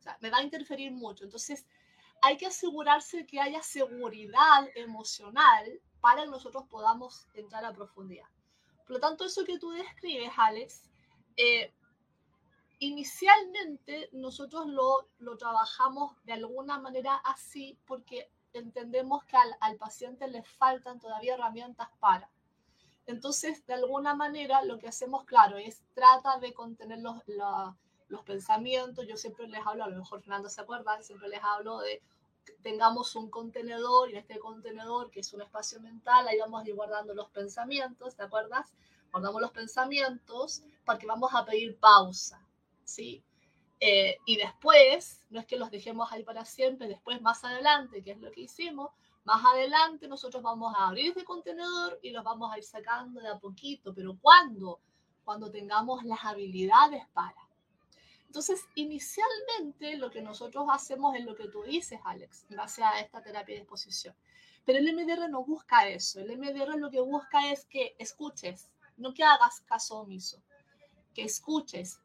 O 0.00 0.02
sea, 0.02 0.18
me 0.20 0.30
va 0.30 0.38
a 0.38 0.42
interferir 0.42 0.90
mucho. 0.90 1.22
Entonces, 1.22 1.64
hay 2.22 2.36
que 2.36 2.46
asegurarse 2.46 3.24
que 3.24 3.40
haya 3.40 3.62
seguridad 3.62 4.68
emocional 4.74 5.80
para 6.00 6.24
que 6.24 6.30
nosotros 6.30 6.64
podamos 6.68 7.28
entrar 7.32 7.64
a 7.64 7.72
profundidad. 7.72 8.26
Por 8.84 8.96
lo 8.96 8.98
tanto, 8.98 9.24
eso 9.24 9.44
que 9.44 9.60
tú 9.60 9.70
describes, 9.70 10.32
Alex, 10.38 10.90
eh, 11.36 11.72
inicialmente 12.80 14.08
nosotros 14.10 14.66
lo, 14.66 15.08
lo, 15.18 15.36
trabajamos 15.36 16.16
de 16.24 16.32
alguna 16.32 16.80
manera 16.80 17.14
así 17.14 17.78
porque 17.86 18.28
entendemos 18.58 19.24
que 19.24 19.36
al, 19.36 19.76
paciente 19.76 20.28
le 20.28 20.42
faltan 20.42 21.00
todavía 21.00 21.34
herramientas 21.34 21.88
para. 22.00 22.28
Entonces, 23.06 23.66
de 23.66 23.74
alguna 23.74 24.14
manera, 24.14 24.62
lo 24.64 24.78
que 24.78 24.88
hacemos, 24.88 25.24
claro, 25.24 25.56
es 25.56 25.82
trata 25.94 26.38
de 26.38 26.52
contener 26.52 27.00
los, 27.00 27.16
los 28.08 28.22
pensamientos. 28.24 29.06
Yo 29.06 29.16
siempre 29.16 29.48
les 29.48 29.66
hablo, 29.66 29.84
a 29.84 29.88
lo 29.88 29.96
mejor 29.96 30.20
Fernando 30.20 30.48
se 30.48 30.60
acuerda, 30.60 31.02
siempre 31.02 31.28
les 31.28 31.42
hablo 31.42 31.80
de 31.80 32.02
tengamos 32.62 33.14
un 33.14 33.30
contenedor 33.30 34.08
y 34.08 34.12
en 34.12 34.18
este 34.18 34.38
contenedor, 34.38 35.10
que 35.10 35.20
es 35.20 35.32
un 35.32 35.42
espacio 35.42 35.80
mental, 35.80 36.26
ahí 36.26 36.38
vamos 36.38 36.64
guardando 36.74 37.14
los 37.14 37.30
pensamientos, 37.30 38.16
¿te 38.16 38.22
acuerdas? 38.22 38.72
Guardamos 39.10 39.42
los 39.42 39.52
pensamientos 39.52 40.62
porque 40.84 41.06
vamos 41.06 41.30
a 41.34 41.44
pedir 41.44 41.78
pausa, 41.78 42.44
¿sí? 42.84 43.22
Eh, 43.84 44.18
y 44.26 44.36
después, 44.36 45.24
no 45.30 45.40
es 45.40 45.46
que 45.46 45.56
los 45.56 45.72
dejemos 45.72 46.12
ahí 46.12 46.22
para 46.22 46.44
siempre, 46.44 46.86
después 46.86 47.20
más 47.20 47.42
adelante, 47.42 48.00
que 48.00 48.12
es 48.12 48.20
lo 48.20 48.30
que 48.30 48.42
hicimos, 48.42 48.92
más 49.24 49.44
adelante 49.44 50.06
nosotros 50.06 50.40
vamos 50.40 50.72
a 50.76 50.86
abrir 50.86 51.08
este 51.08 51.24
contenedor 51.24 51.98
y 52.00 52.10
los 52.10 52.22
vamos 52.22 52.52
a 52.52 52.58
ir 52.58 52.62
sacando 52.62 53.20
de 53.20 53.26
a 53.26 53.40
poquito, 53.40 53.92
pero 53.92 54.16
¿cuándo? 54.20 54.78
Cuando 55.24 55.50
tengamos 55.50 56.04
las 56.04 56.24
habilidades 56.24 57.08
para. 57.12 57.48
Entonces, 58.26 58.60
inicialmente 58.76 59.96
lo 59.96 60.12
que 60.12 60.22
nosotros 60.22 60.66
hacemos 60.70 61.16
es 61.16 61.24
lo 61.24 61.34
que 61.34 61.48
tú 61.48 61.64
dices, 61.64 61.98
Alex, 62.04 62.46
base 62.50 62.84
a 62.84 63.00
esta 63.00 63.20
terapia 63.20 63.56
de 63.56 63.62
exposición. 63.62 64.14
Pero 64.64 64.78
el 64.78 64.94
MDR 64.94 65.28
no 65.28 65.44
busca 65.44 65.88
eso. 65.88 66.20
El 66.20 66.38
MDR 66.38 66.78
lo 66.78 66.88
que 66.88 67.00
busca 67.00 67.50
es 67.50 67.64
que 67.64 67.96
escuches, 67.98 68.68
no 68.96 69.12
que 69.12 69.24
hagas 69.24 69.60
caso 69.62 69.98
omiso, 69.98 70.40
que 71.14 71.24
escuches, 71.24 71.98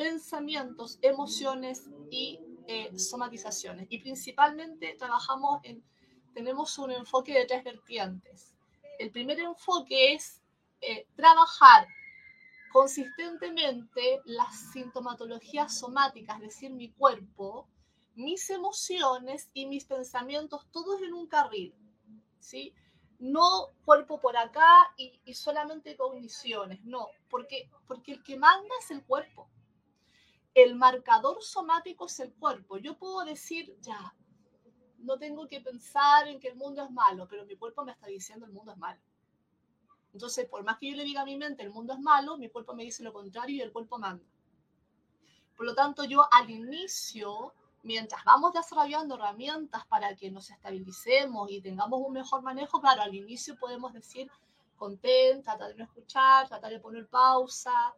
pensamientos, 0.00 0.98
emociones 1.02 1.90
y 2.10 2.40
eh, 2.66 2.98
somatizaciones. 2.98 3.86
Y 3.90 3.98
principalmente 3.98 4.96
trabajamos 4.98 5.60
en, 5.62 5.84
tenemos 6.32 6.78
un 6.78 6.90
enfoque 6.90 7.34
de 7.34 7.44
tres 7.44 7.62
vertientes. 7.62 8.54
El 8.98 9.10
primer 9.10 9.38
enfoque 9.40 10.14
es 10.14 10.40
eh, 10.80 11.06
trabajar 11.16 11.86
consistentemente 12.72 14.22
las 14.24 14.72
sintomatologías 14.72 15.78
somáticas, 15.78 16.36
es 16.36 16.48
decir, 16.48 16.70
mi 16.70 16.90
cuerpo, 16.92 17.68
mis 18.14 18.48
emociones 18.48 19.50
y 19.52 19.66
mis 19.66 19.84
pensamientos, 19.84 20.66
todos 20.72 21.02
en 21.02 21.12
un 21.12 21.26
carril, 21.26 21.74
¿sí? 22.38 22.72
No 23.18 23.68
cuerpo 23.84 24.18
por 24.18 24.34
acá 24.38 24.94
y, 24.96 25.20
y 25.26 25.34
solamente 25.34 25.94
cogniciones, 25.94 26.82
no, 26.84 27.08
porque, 27.28 27.68
porque 27.86 28.12
el 28.12 28.22
que 28.22 28.38
manda 28.38 28.74
es 28.82 28.90
el 28.92 29.04
cuerpo 29.04 29.50
el 30.54 30.74
marcador 30.74 31.42
somático 31.42 32.06
es 32.06 32.20
el 32.20 32.32
cuerpo. 32.32 32.78
Yo 32.78 32.98
puedo 32.98 33.24
decir, 33.24 33.76
ya, 33.80 34.14
no 34.98 35.18
tengo 35.18 35.46
que 35.46 35.60
pensar 35.60 36.28
en 36.28 36.40
que 36.40 36.48
el 36.48 36.56
mundo 36.56 36.82
es 36.82 36.90
malo, 36.90 37.26
pero 37.28 37.44
mi 37.46 37.56
cuerpo 37.56 37.84
me 37.84 37.92
está 37.92 38.06
diciendo 38.06 38.46
el 38.46 38.52
mundo 38.52 38.72
es 38.72 38.78
malo. 38.78 39.00
Entonces, 40.12 40.48
por 40.48 40.64
más 40.64 40.78
que 40.78 40.90
yo 40.90 40.96
le 40.96 41.04
diga 41.04 41.22
a 41.22 41.24
mi 41.24 41.36
mente 41.36 41.62
el 41.62 41.70
mundo 41.70 41.92
es 41.94 42.00
malo, 42.00 42.36
mi 42.36 42.50
cuerpo 42.50 42.74
me 42.74 42.82
dice 42.82 43.02
lo 43.02 43.12
contrario 43.12 43.56
y 43.56 43.60
el 43.60 43.72
cuerpo 43.72 43.98
manda. 43.98 44.24
Por 45.56 45.66
lo 45.66 45.74
tanto, 45.74 46.04
yo 46.04 46.26
al 46.32 46.50
inicio, 46.50 47.54
mientras 47.82 48.24
vamos 48.24 48.52
desarrollando 48.52 49.14
herramientas 49.14 49.86
para 49.86 50.16
que 50.16 50.30
nos 50.30 50.50
estabilicemos 50.50 51.50
y 51.50 51.60
tengamos 51.60 52.00
un 52.04 52.12
mejor 52.12 52.42
manejo, 52.42 52.80
claro, 52.80 53.02
al 53.02 53.14
inicio 53.14 53.56
podemos 53.56 53.92
decir 53.92 54.30
contenta, 54.76 55.52
tratar 55.52 55.68
de 55.68 55.74
no 55.76 55.84
escuchar, 55.84 56.48
tratar 56.48 56.72
de 56.72 56.80
poner 56.80 57.06
pausa, 57.06 57.94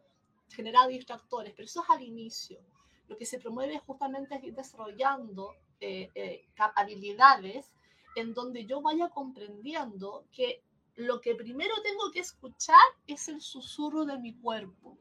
generar 0.53 0.87
distractores, 0.87 1.53
pero 1.53 1.65
eso 1.65 1.83
es 1.83 1.89
al 1.89 2.01
inicio. 2.01 2.59
Lo 3.07 3.17
que 3.17 3.25
se 3.25 3.39
promueve 3.39 3.79
justamente 3.79 4.35
es 4.35 4.43
ir 4.43 4.55
desarrollando 4.55 5.55
eh, 5.79 6.09
eh, 6.15 6.45
habilidades 6.75 7.71
en 8.15 8.33
donde 8.33 8.65
yo 8.65 8.81
vaya 8.81 9.09
comprendiendo 9.09 10.25
que 10.31 10.63
lo 10.95 11.19
que 11.19 11.35
primero 11.35 11.73
tengo 11.81 12.11
que 12.11 12.19
escuchar 12.19 12.79
es 13.07 13.27
el 13.27 13.41
susurro 13.41 14.05
de 14.05 14.17
mi 14.19 14.33
cuerpo. 14.33 14.97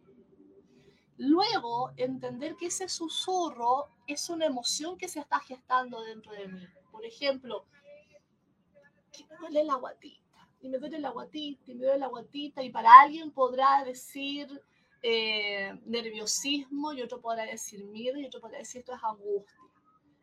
Luego, 1.19 1.93
entender 1.97 2.57
que 2.57 2.67
ese 2.67 2.89
susurro 2.89 3.89
es 4.07 4.29
una 4.31 4.47
emoción 4.47 4.97
que 4.97 5.09
se 5.09 5.21
está 5.21 5.39
gestando 5.41 6.01
dentro 6.03 6.33
de 6.33 6.49
mí. 6.49 6.67
Por 6.91 7.05
ejemplo, 7.05 7.67
que 9.13 9.25
me 9.27 9.37
duele 9.37 9.65
la 9.65 9.75
guatita, 9.75 10.49
y 10.63 10.69
me 10.69 10.79
duele 10.79 10.99
la 10.99 11.11
guatita, 11.11 11.71
y 11.71 11.75
me 11.75 11.85
duele 11.85 12.01
la 12.01 12.09
guatita, 12.09 12.63
y 12.63 12.71
para 12.71 13.01
alguien 13.01 13.31
podrá 13.31 13.85
decir, 13.85 14.49
eh, 15.03 15.77
nerviosismo 15.85 16.93
y 16.93 17.03
otro 17.03 17.21
podrá 17.21 17.45
decir 17.45 17.85
miedo 17.85 18.19
y 18.19 18.27
otro 18.27 18.41
podrá 18.41 18.59
decir 18.59 18.81
esto 18.81 18.95
es 18.95 19.03
angustia. 19.03 19.59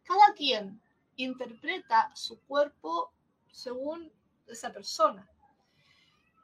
Cada 0.04 0.34
quien 0.34 0.82
interpreta 1.18 2.12
su 2.16 2.40
cuerpo 2.42 3.12
según 3.52 4.12
esa 4.48 4.72
persona. 4.72 5.30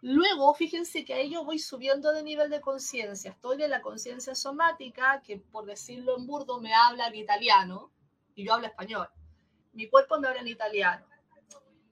Luego, 0.02 0.54
fíjense 0.54 1.04
que 1.04 1.14
ahí 1.14 1.32
yo 1.32 1.44
voy 1.44 1.58
subiendo 1.58 2.12
de 2.12 2.22
nivel 2.22 2.50
de 2.50 2.62
conciencia. 2.62 3.32
Estoy 3.32 3.58
de 3.58 3.68
la 3.68 3.82
conciencia 3.82 4.36
somática, 4.36 5.22
que 5.26 5.38
por 5.38 5.66
decirlo 5.66 6.18
en 6.18 6.28
burdo 6.28 6.60
me 6.60 6.74
habla 6.74 7.08
en 7.08 7.16
italiano, 7.16 7.92
y 8.36 8.46
yo 8.46 8.54
hablo 8.54 8.68
español. 8.68 9.08
Mi 9.74 9.90
cuerpo 9.90 10.20
me 10.20 10.28
habla 10.28 10.42
en 10.42 10.50
italiano. 10.50 11.08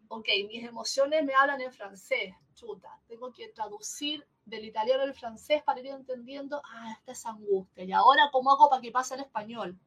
Ok, 0.10 0.28
mis 0.48 0.64
emociones 0.64 1.24
me 1.24 1.34
hablan 1.34 1.62
en 1.62 1.74
francés. 1.74 2.36
Chuta, 2.54 3.00
tengo 3.08 3.34
que 3.34 3.48
traducir 3.48 4.28
del 4.46 4.66
italiano 4.66 5.04
al 5.04 5.14
francés 5.14 5.64
para 5.64 5.80
ir 5.80 5.88
entendiendo, 5.88 6.62
ah, 6.66 6.92
esta 6.98 7.12
es 7.14 7.26
angustia, 7.26 7.84
y 7.84 7.92
ahora 7.92 8.30
cómo 8.32 8.52
hago 8.52 8.70
para 8.70 8.82
que 8.82 8.92
pase 8.92 9.16
el 9.16 9.22
español. 9.22 9.78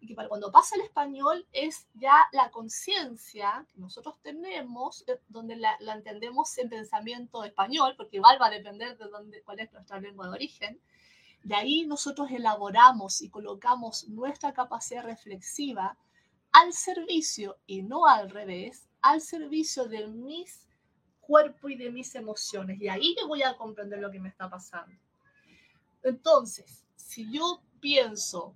Y 0.00 0.06
que 0.06 0.14
para 0.14 0.28
cuando 0.28 0.52
pasa 0.52 0.74
el 0.74 0.82
español 0.82 1.46
es 1.52 1.88
ya 1.94 2.28
la 2.32 2.50
conciencia 2.50 3.66
que 3.72 3.80
nosotros 3.80 4.20
tenemos, 4.20 5.04
eh, 5.08 5.18
donde 5.28 5.56
la, 5.56 5.76
la, 5.80 5.94
entendemos 5.94 6.58
en 6.58 6.68
pensamiento 6.68 7.42
español, 7.42 7.94
porque 7.96 8.16
igual 8.16 8.38
va 8.40 8.48
a 8.48 8.50
depender 8.50 8.98
de 8.98 9.06
dónde, 9.06 9.42
cuál 9.42 9.60
es 9.60 9.72
nuestra 9.72 10.00
lengua 10.00 10.26
de 10.26 10.32
origen. 10.32 10.80
De 11.42 11.54
ahí 11.54 11.86
nosotros 11.86 12.30
elaboramos 12.30 13.22
y 13.22 13.30
colocamos 13.30 14.08
nuestra 14.08 14.52
capacidad 14.52 15.04
reflexiva 15.04 15.96
al 16.52 16.72
servicio 16.72 17.58
y 17.66 17.82
no 17.82 18.06
al 18.06 18.30
revés, 18.30 18.88
al 19.00 19.20
servicio 19.20 19.86
de 19.86 20.06
mis 20.06 20.63
cuerpo 21.26 21.68
y 21.68 21.76
de 21.76 21.90
mis 21.90 22.14
emociones. 22.14 22.80
Y 22.80 22.88
ahí 22.88 23.14
yo 23.18 23.26
voy 23.26 23.42
a 23.42 23.56
comprender 23.56 24.00
lo 24.00 24.10
que 24.10 24.20
me 24.20 24.28
está 24.28 24.48
pasando. 24.48 24.94
Entonces, 26.02 26.84
si 26.96 27.30
yo 27.30 27.62
pienso 27.80 28.54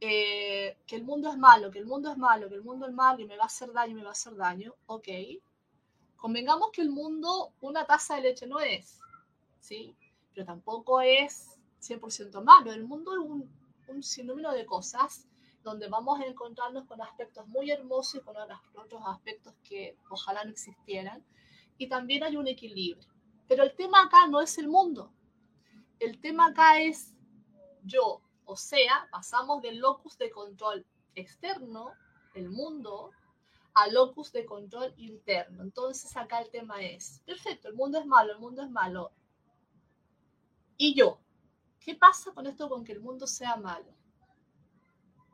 eh, 0.00 0.76
que 0.86 0.96
el 0.96 1.04
mundo 1.04 1.30
es 1.30 1.38
malo, 1.38 1.70
que 1.70 1.78
el 1.78 1.86
mundo 1.86 2.10
es 2.10 2.18
malo, 2.18 2.48
que 2.48 2.56
el 2.56 2.62
mundo 2.62 2.86
es 2.86 2.92
malo 2.92 3.20
y 3.20 3.26
me 3.26 3.36
va 3.36 3.44
a 3.44 3.46
hacer 3.46 3.72
daño 3.72 3.94
me 3.94 4.02
va 4.02 4.10
a 4.10 4.12
hacer 4.12 4.34
daño, 4.36 4.74
ok. 4.86 5.08
Convengamos 6.16 6.70
que 6.72 6.82
el 6.82 6.90
mundo 6.90 7.52
una 7.60 7.84
taza 7.84 8.16
de 8.16 8.22
leche 8.22 8.46
no 8.46 8.60
es, 8.60 8.98
¿sí? 9.60 9.96
Pero 10.34 10.46
tampoco 10.46 11.00
es 11.00 11.60
100% 11.80 12.42
malo. 12.42 12.72
El 12.72 12.84
mundo 12.84 13.12
es 13.12 13.18
un, 13.18 13.50
un 13.88 14.02
sinnúmero 14.02 14.52
de 14.52 14.66
cosas 14.66 15.26
donde 15.62 15.88
vamos 15.88 16.20
a 16.20 16.26
encontrarnos 16.26 16.86
con 16.86 17.00
aspectos 17.00 17.46
muy 17.46 17.70
hermosos 17.70 18.16
y 18.16 18.24
con 18.24 18.34
otros 18.74 19.02
aspectos 19.06 19.54
que 19.62 19.96
ojalá 20.10 20.44
no 20.44 20.50
existieran 20.50 21.24
y 21.78 21.88
también 21.88 22.22
hay 22.22 22.36
un 22.36 22.48
equilibrio. 22.48 23.08
Pero 23.48 23.64
el 23.64 23.74
tema 23.74 24.02
acá 24.02 24.26
no 24.28 24.40
es 24.40 24.56
el 24.58 24.68
mundo. 24.68 25.12
El 25.98 26.20
tema 26.20 26.46
acá 26.46 26.80
es 26.80 27.14
yo. 27.84 28.22
O 28.44 28.56
sea, 28.56 29.08
pasamos 29.10 29.62
del 29.62 29.78
locus 29.78 30.18
de 30.18 30.30
control 30.30 30.86
externo, 31.14 31.92
el 32.34 32.50
mundo, 32.50 33.10
al 33.74 33.94
locus 33.94 34.32
de 34.32 34.44
control 34.44 34.92
interno. 34.96 35.62
Entonces 35.62 36.16
acá 36.16 36.40
el 36.40 36.50
tema 36.50 36.82
es, 36.82 37.22
perfecto, 37.24 37.68
el 37.68 37.74
mundo 37.74 37.98
es 37.98 38.06
malo, 38.06 38.32
el 38.32 38.38
mundo 38.38 38.62
es 38.62 38.70
malo. 38.70 39.12
¿Y 40.76 40.94
yo? 40.94 41.18
¿Qué 41.80 41.94
pasa 41.94 42.32
con 42.32 42.46
esto 42.46 42.68
con 42.68 42.84
que 42.84 42.92
el 42.92 43.00
mundo 43.00 43.26
sea 43.26 43.56
malo? 43.56 43.94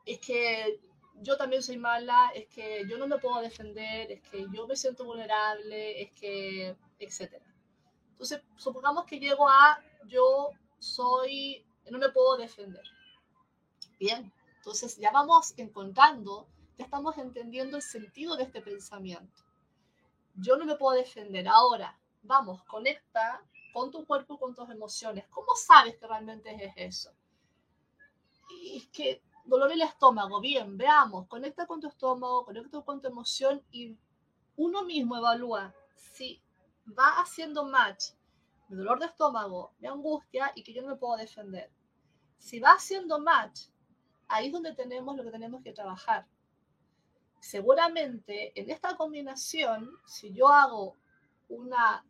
Es 0.05 0.19
que 0.19 0.81
yo 1.21 1.37
también 1.37 1.61
soy 1.61 1.77
mala, 1.77 2.31
es 2.33 2.47
que 2.47 2.87
yo 2.87 2.97
no 2.97 3.07
me 3.07 3.17
puedo 3.17 3.41
defender, 3.41 4.11
es 4.11 4.21
que 4.29 4.47
yo 4.51 4.67
me 4.67 4.75
siento 4.75 5.05
vulnerable, 5.05 6.01
es 6.01 6.11
que, 6.11 6.75
etc. 6.99 7.41
Entonces, 8.11 8.41
supongamos 8.55 9.05
que 9.05 9.19
llego 9.19 9.47
a 9.47 9.81
yo 10.07 10.51
soy, 10.79 11.65
no 11.89 11.97
me 11.97 12.09
puedo 12.09 12.37
defender. 12.37 12.83
Bien, 13.99 14.31
entonces 14.57 14.97
ya 14.97 15.11
vamos 15.11 15.53
encontrando, 15.57 16.47
ya 16.77 16.85
estamos 16.85 17.17
entendiendo 17.17 17.77
el 17.77 17.83
sentido 17.83 18.35
de 18.35 18.43
este 18.43 18.61
pensamiento. 18.61 19.43
Yo 20.35 20.57
no 20.57 20.65
me 20.65 20.75
puedo 20.75 20.95
defender. 20.95 21.47
Ahora, 21.47 21.99
vamos, 22.23 22.63
conecta 22.63 23.43
con 23.73 23.91
tu 23.91 24.05
cuerpo, 24.05 24.39
con 24.39 24.55
tus 24.55 24.69
emociones. 24.69 25.25
¿Cómo 25.29 25.55
sabes 25.55 25.97
que 25.97 26.07
realmente 26.07 26.55
es 26.63 26.73
eso? 26.77 27.11
Y 28.49 28.77
es 28.77 28.87
que 28.87 29.21
dolor 29.49 29.71
en 29.71 29.81
el 29.81 29.87
estómago, 29.87 30.39
bien, 30.39 30.77
veamos, 30.77 31.27
conecta 31.27 31.65
con 31.65 31.79
tu 31.79 31.87
estómago, 31.87 32.45
conecta 32.45 32.81
con 32.81 33.01
tu 33.01 33.07
emoción 33.07 33.63
y 33.71 33.97
uno 34.55 34.83
mismo 34.83 35.17
evalúa 35.17 35.73
si 35.95 36.41
va 36.97 37.19
haciendo 37.21 37.65
match 37.65 38.11
mi 38.69 38.77
dolor 38.77 38.99
de 38.99 39.07
estómago, 39.07 39.73
mi 39.79 39.87
angustia 39.87 40.51
y 40.55 40.63
que 40.63 40.73
yo 40.73 40.81
no 40.83 40.89
me 40.89 40.95
puedo 40.95 41.17
defender. 41.17 41.71
Si 42.37 42.59
va 42.59 42.73
haciendo 42.73 43.19
match, 43.19 43.61
ahí 44.27 44.47
es 44.47 44.53
donde 44.53 44.73
tenemos 44.73 45.17
lo 45.17 45.23
que 45.23 45.31
tenemos 45.31 45.63
que 45.63 45.73
trabajar. 45.73 46.27
Seguramente 47.39 48.51
en 48.59 48.69
esta 48.69 48.95
combinación, 48.95 49.89
si 50.05 50.31
yo 50.33 50.49
hago 50.49 50.95
una, 51.47 52.05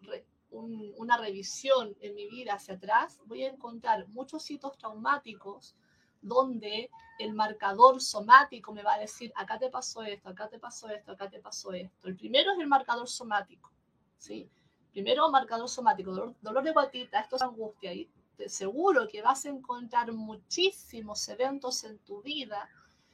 una 0.52 1.18
revisión 1.18 1.96
en 2.02 2.16
mi 2.16 2.28
vida 2.28 2.56
hacia 2.56 2.76
atrás, 2.76 3.22
voy 3.26 3.46
a 3.46 3.50
encontrar 3.50 4.08
muchos 4.10 4.50
hitos 4.52 4.78
traumáticos 4.78 5.76
donde 6.22 6.90
el 7.20 7.34
marcador 7.34 8.02
somático 8.02 8.74
me 8.74 8.82
va 8.82 8.94
a 8.94 9.00
decir, 9.00 9.32
acá 9.36 9.60
te 9.60 9.70
pasó 9.70 10.02
esto, 10.04 10.30
acá 10.30 10.48
te 10.48 10.58
pasó 10.58 10.90
esto, 10.90 11.12
acá 11.12 11.30
te 11.30 11.40
pasó 11.40 11.74
esto. 11.74 12.08
El 12.08 12.16
primero 12.16 12.54
es 12.54 12.60
el 12.60 12.68
marcador 12.68 13.10
somático, 13.10 13.70
¿sí? 14.18 14.50
Primero, 14.94 15.30
marcador 15.30 15.68
somático, 15.68 16.12
dolor, 16.42 16.64
de 16.64 16.72
guatita, 16.72 17.20
esto 17.20 17.36
es 17.36 17.42
angustia. 17.42 17.94
Y 17.94 18.10
te 18.38 18.48
seguro 18.48 19.06
que 19.08 19.22
vas 19.22 19.46
a 19.46 19.50
encontrar 19.50 20.12
muchísimos 20.14 21.28
eventos 21.28 21.84
en 21.84 22.00
tu 22.00 22.22
vida 22.22 22.70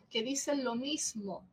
que 0.09 0.21
dicen 0.21 0.63
lo 0.63 0.75
mismo. 0.75 1.43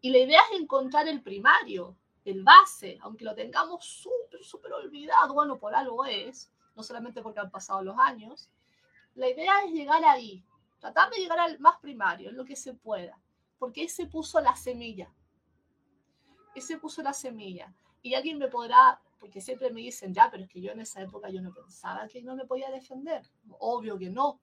Y 0.00 0.10
la 0.10 0.18
idea 0.18 0.40
es 0.52 0.60
encontrar 0.60 1.08
el 1.08 1.22
primario, 1.22 1.96
el 2.24 2.44
base, 2.44 2.98
aunque 3.02 3.24
lo 3.24 3.34
tengamos 3.34 3.84
súper, 3.84 4.44
súper 4.44 4.72
olvidado, 4.72 5.34
bueno, 5.34 5.58
por 5.58 5.74
algo 5.74 6.04
es, 6.04 6.52
no 6.76 6.84
solamente 6.84 7.20
porque 7.20 7.40
han 7.40 7.50
pasado 7.50 7.82
los 7.82 7.98
años, 7.98 8.48
la 9.16 9.28
idea 9.28 9.64
es 9.64 9.72
llegar 9.72 10.04
ahí, 10.04 10.44
tratar 10.82 11.10
de 11.10 11.18
llegar 11.18 11.38
al 11.38 11.60
más 11.60 11.78
primario, 11.78 12.30
en 12.30 12.36
lo 12.36 12.44
que 12.44 12.56
se 12.56 12.74
pueda, 12.74 13.16
porque 13.56 13.84
ese 13.84 14.06
puso 14.06 14.40
la 14.40 14.56
semilla. 14.56 15.14
Ese 16.56 16.76
puso 16.76 17.02
la 17.04 17.12
semilla. 17.12 17.72
Y 18.02 18.14
alguien 18.14 18.36
me 18.36 18.48
podrá, 18.48 19.00
porque 19.20 19.40
siempre 19.40 19.70
me 19.70 19.80
dicen, 19.80 20.12
ya, 20.12 20.28
pero 20.28 20.42
es 20.42 20.48
que 20.50 20.60
yo 20.60 20.72
en 20.72 20.80
esa 20.80 21.00
época 21.00 21.30
yo 21.30 21.40
no 21.40 21.54
pensaba 21.54 22.08
que 22.08 22.20
no 22.20 22.34
me 22.34 22.46
podía 22.46 22.68
defender. 22.72 23.22
Obvio 23.60 23.96
que 23.96 24.10
no, 24.10 24.40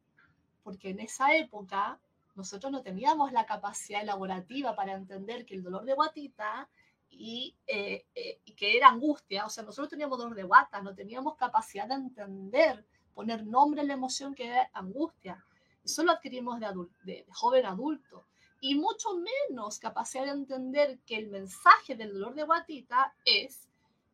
porque 0.64 0.92
en 0.92 1.02
esa 1.02 1.36
época 1.36 2.00
nosotros 2.36 2.72
no 2.72 2.82
teníamos 2.82 3.34
la 3.34 3.46
capacidad 3.46 4.02
elaborativa 4.02 4.78
para 4.78 4.94
entender 4.94 5.46
que 5.46 5.56
el 5.56 5.64
dolor 5.64 5.84
de 5.84 5.94
guatita 5.94 6.70
y, 7.10 7.54
eh, 7.68 8.06
eh, 8.16 8.40
que 8.56 8.78
era 8.78 8.88
angustia, 8.88 9.46
o 9.46 9.50
sea, 9.50 9.66
nosotros 9.66 9.90
teníamos 9.90 10.18
dolor 10.18 10.36
de 10.36 10.44
guata, 10.44 10.82
no 10.82 10.96
teníamos 10.96 11.36
capacidad 11.36 11.86
de 11.86 11.96
entender 11.96 12.86
poner 13.14 13.46
nombre 13.46 13.82
a 13.82 13.84
la 13.84 13.92
emoción 13.92 14.34
que 14.34 14.58
es 14.58 14.68
angustia. 14.72 15.46
Eso 15.84 16.04
lo 16.04 16.12
adquirimos 16.12 16.60
de, 16.60 17.26
joven 17.32 17.66
adulto. 17.66 18.26
Y 18.62 18.76
mucho 18.76 19.10
menos 19.16 19.80
capacidad 19.80 20.26
de 20.26 20.32
entender 20.32 21.00
que 21.06 21.16
el 21.16 21.30
mensaje 21.30 21.96
del 21.96 22.14
dolor 22.14 22.36
de 22.36 22.44
guatita 22.44 23.14
es, 23.24 23.70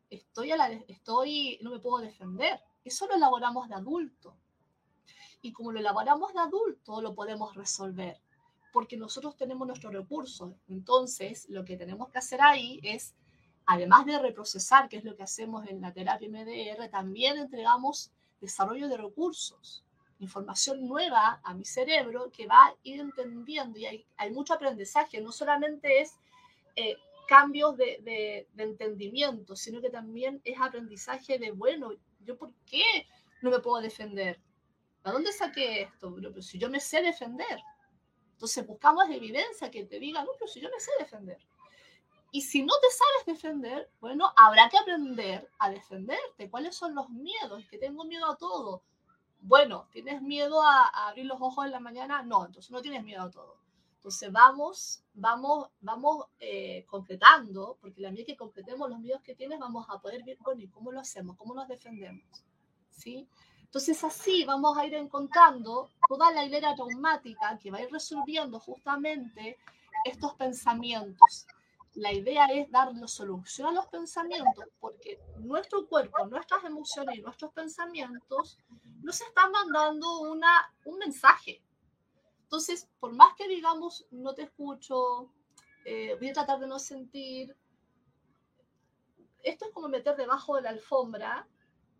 estoy, 0.09 0.51
a 0.51 0.57
la, 0.57 0.67
estoy 0.87 1.59
no 1.61 1.71
me 1.71 1.79
puedo 1.79 2.03
defender. 2.03 2.59
Eso 2.83 3.07
lo 3.07 3.15
elaboramos 3.15 3.67
de 3.67 3.75
adulto. 3.75 4.35
Y 5.41 5.51
como 5.51 5.71
lo 5.71 5.79
elaboramos 5.79 6.33
de 6.33 6.39
adulto, 6.39 7.01
lo 7.01 7.13
podemos 7.13 7.55
resolver, 7.55 8.19
porque 8.73 8.97
nosotros 8.97 9.35
tenemos 9.35 9.67
nuestros 9.67 9.93
recursos. 9.93 10.53
Entonces, 10.67 11.47
lo 11.49 11.63
que 11.65 11.77
tenemos 11.77 12.09
que 12.09 12.17
hacer 12.17 12.41
ahí 12.41 12.79
es, 12.83 13.15
además 13.65 14.05
de 14.05 14.19
reprocesar, 14.19 14.89
que 14.89 14.97
es 14.97 15.03
lo 15.03 15.15
que 15.15 15.23
hacemos 15.23 15.67
en 15.67 15.81
la 15.81 15.93
terapia 15.93 16.29
MDR, 16.29 16.89
también 16.89 17.37
entregamos 17.37 18.11
desarrollo 18.41 18.87
de 18.87 18.97
recursos, 18.97 19.84
información 20.19 20.87
nueva 20.87 21.41
a 21.43 21.53
mi 21.53 21.65
cerebro 21.65 22.31
que 22.31 22.47
va 22.47 22.67
a 22.67 22.75
ir 22.83 22.99
entendiendo 22.99 23.77
y 23.77 23.85
hay, 23.85 24.05
hay 24.17 24.31
mucho 24.31 24.53
aprendizaje, 24.53 25.21
no 25.21 25.31
solamente 25.31 26.01
es 26.01 26.15
eh, 26.75 26.95
cambios 27.27 27.75
de, 27.77 27.99
de, 28.01 28.47
de, 28.53 28.63
entendimiento, 28.63 29.55
sino 29.55 29.81
que 29.81 29.89
también 29.89 30.41
es 30.43 30.59
aprendizaje 30.59 31.39
de, 31.39 31.51
bueno, 31.51 31.91
¿yo 32.19 32.37
por 32.37 32.53
qué 32.65 32.83
no 33.41 33.49
me 33.49 33.59
puedo 33.59 33.81
defender? 33.81 34.39
¿A 35.05 35.11
dónde 35.11 35.31
saqué 35.31 35.83
esto? 35.83 36.13
Pero, 36.15 36.41
si 36.41 36.57
yo 36.57 36.69
me 36.69 36.79
sé 36.79 37.01
defender. 37.01 37.59
Entonces 38.33 38.65
buscamos 38.65 39.07
evidencia 39.09 39.69
que 39.69 39.85
te 39.85 39.99
diga, 39.99 40.23
no, 40.23 40.31
pero 40.37 40.51
si 40.51 40.59
yo 40.59 40.69
me 40.69 40.79
sé 40.79 40.91
defender. 40.99 41.37
Y 42.31 42.41
si 42.41 42.63
no 42.63 42.73
te 42.81 42.87
sabes 42.89 43.39
defender, 43.39 43.89
bueno, 44.01 44.33
habrá 44.35 44.67
que 44.67 44.77
aprender 44.77 45.47
a 45.59 45.69
defenderte. 45.69 46.49
¿Cuáles 46.49 46.75
son 46.75 46.95
los 46.95 47.09
miedos? 47.09 47.63
Es 47.63 47.69
que 47.69 47.77
tengo 47.77 48.03
miedo 48.03 48.29
a 48.29 48.35
todo. 48.35 48.81
Bueno, 49.47 49.87
¿tienes 49.91 50.23
miedo 50.23 50.59
a, 50.63 50.87
abrir 51.07 51.27
los 51.27 51.39
ojos 51.39 51.65
en 51.65 51.71
la 51.71 51.79
mañana? 51.79 52.23
No, 52.23 52.47
entonces 52.47 52.71
no 52.71 52.81
tienes 52.81 53.03
miedo 53.03 53.21
a 53.21 53.29
todo. 53.29 53.57
Entonces 53.97 54.31
vamos, 54.31 55.03
vamos, 55.13 55.69
vamos 55.81 56.25
eh, 56.39 56.83
completando, 56.87 57.77
porque 57.79 58.01
la 58.01 58.09
medida 58.09 58.25
que 58.25 58.37
completemos 58.37 58.89
los 58.89 58.99
miedos 58.99 59.21
que 59.21 59.35
tienes, 59.35 59.59
vamos 59.59 59.85
a 59.87 59.99
poder 59.99 60.23
ver, 60.23 60.37
bueno, 60.39 60.63
¿y 60.63 60.67
cómo 60.67 60.91
lo 60.91 60.99
hacemos? 60.99 61.37
¿Cómo 61.37 61.53
nos 61.53 61.67
defendemos? 61.67 62.25
¿Sí? 62.89 63.27
Entonces 63.61 64.03
así 64.03 64.45
vamos 64.45 64.75
a 64.79 64.85
ir 64.87 64.95
encontrando 64.95 65.91
toda 66.09 66.31
la 66.31 66.43
hilera 66.43 66.73
traumática 66.73 67.59
que 67.61 67.69
va 67.69 67.77
a 67.77 67.81
ir 67.83 67.91
resolviendo 67.91 68.59
justamente 68.59 69.59
estos 70.05 70.33
pensamientos 70.33 71.45
la 71.95 72.11
idea 72.11 72.45
es 72.47 72.69
darle 72.69 73.07
solución 73.07 73.69
a 73.69 73.71
los 73.71 73.87
pensamientos, 73.87 74.65
porque 74.79 75.19
nuestro 75.39 75.87
cuerpo, 75.87 76.25
nuestras 76.27 76.63
emociones 76.65 77.17
y 77.17 77.21
nuestros 77.21 77.51
pensamientos 77.53 78.59
nos 79.05 79.21
están 79.21 79.51
mandando 79.51 80.21
una, 80.21 80.73
un 80.85 80.97
mensaje. 80.97 81.61
Entonces, 82.41 82.89
por 82.99 83.13
más 83.13 83.35
que 83.35 83.47
digamos, 83.47 84.07
no 84.09 84.33
te 84.33 84.41
escucho, 84.41 85.31
eh, 85.85 86.15
voy 86.19 86.29
a 86.29 86.33
tratar 86.33 86.59
de 86.59 86.67
no 86.67 86.79
sentir, 86.79 87.55
esto 89.43 89.65
es 89.65 89.71
como 89.71 89.89
meter 89.89 90.15
debajo 90.15 90.55
de 90.55 90.63
la 90.63 90.71
alfombra 90.71 91.47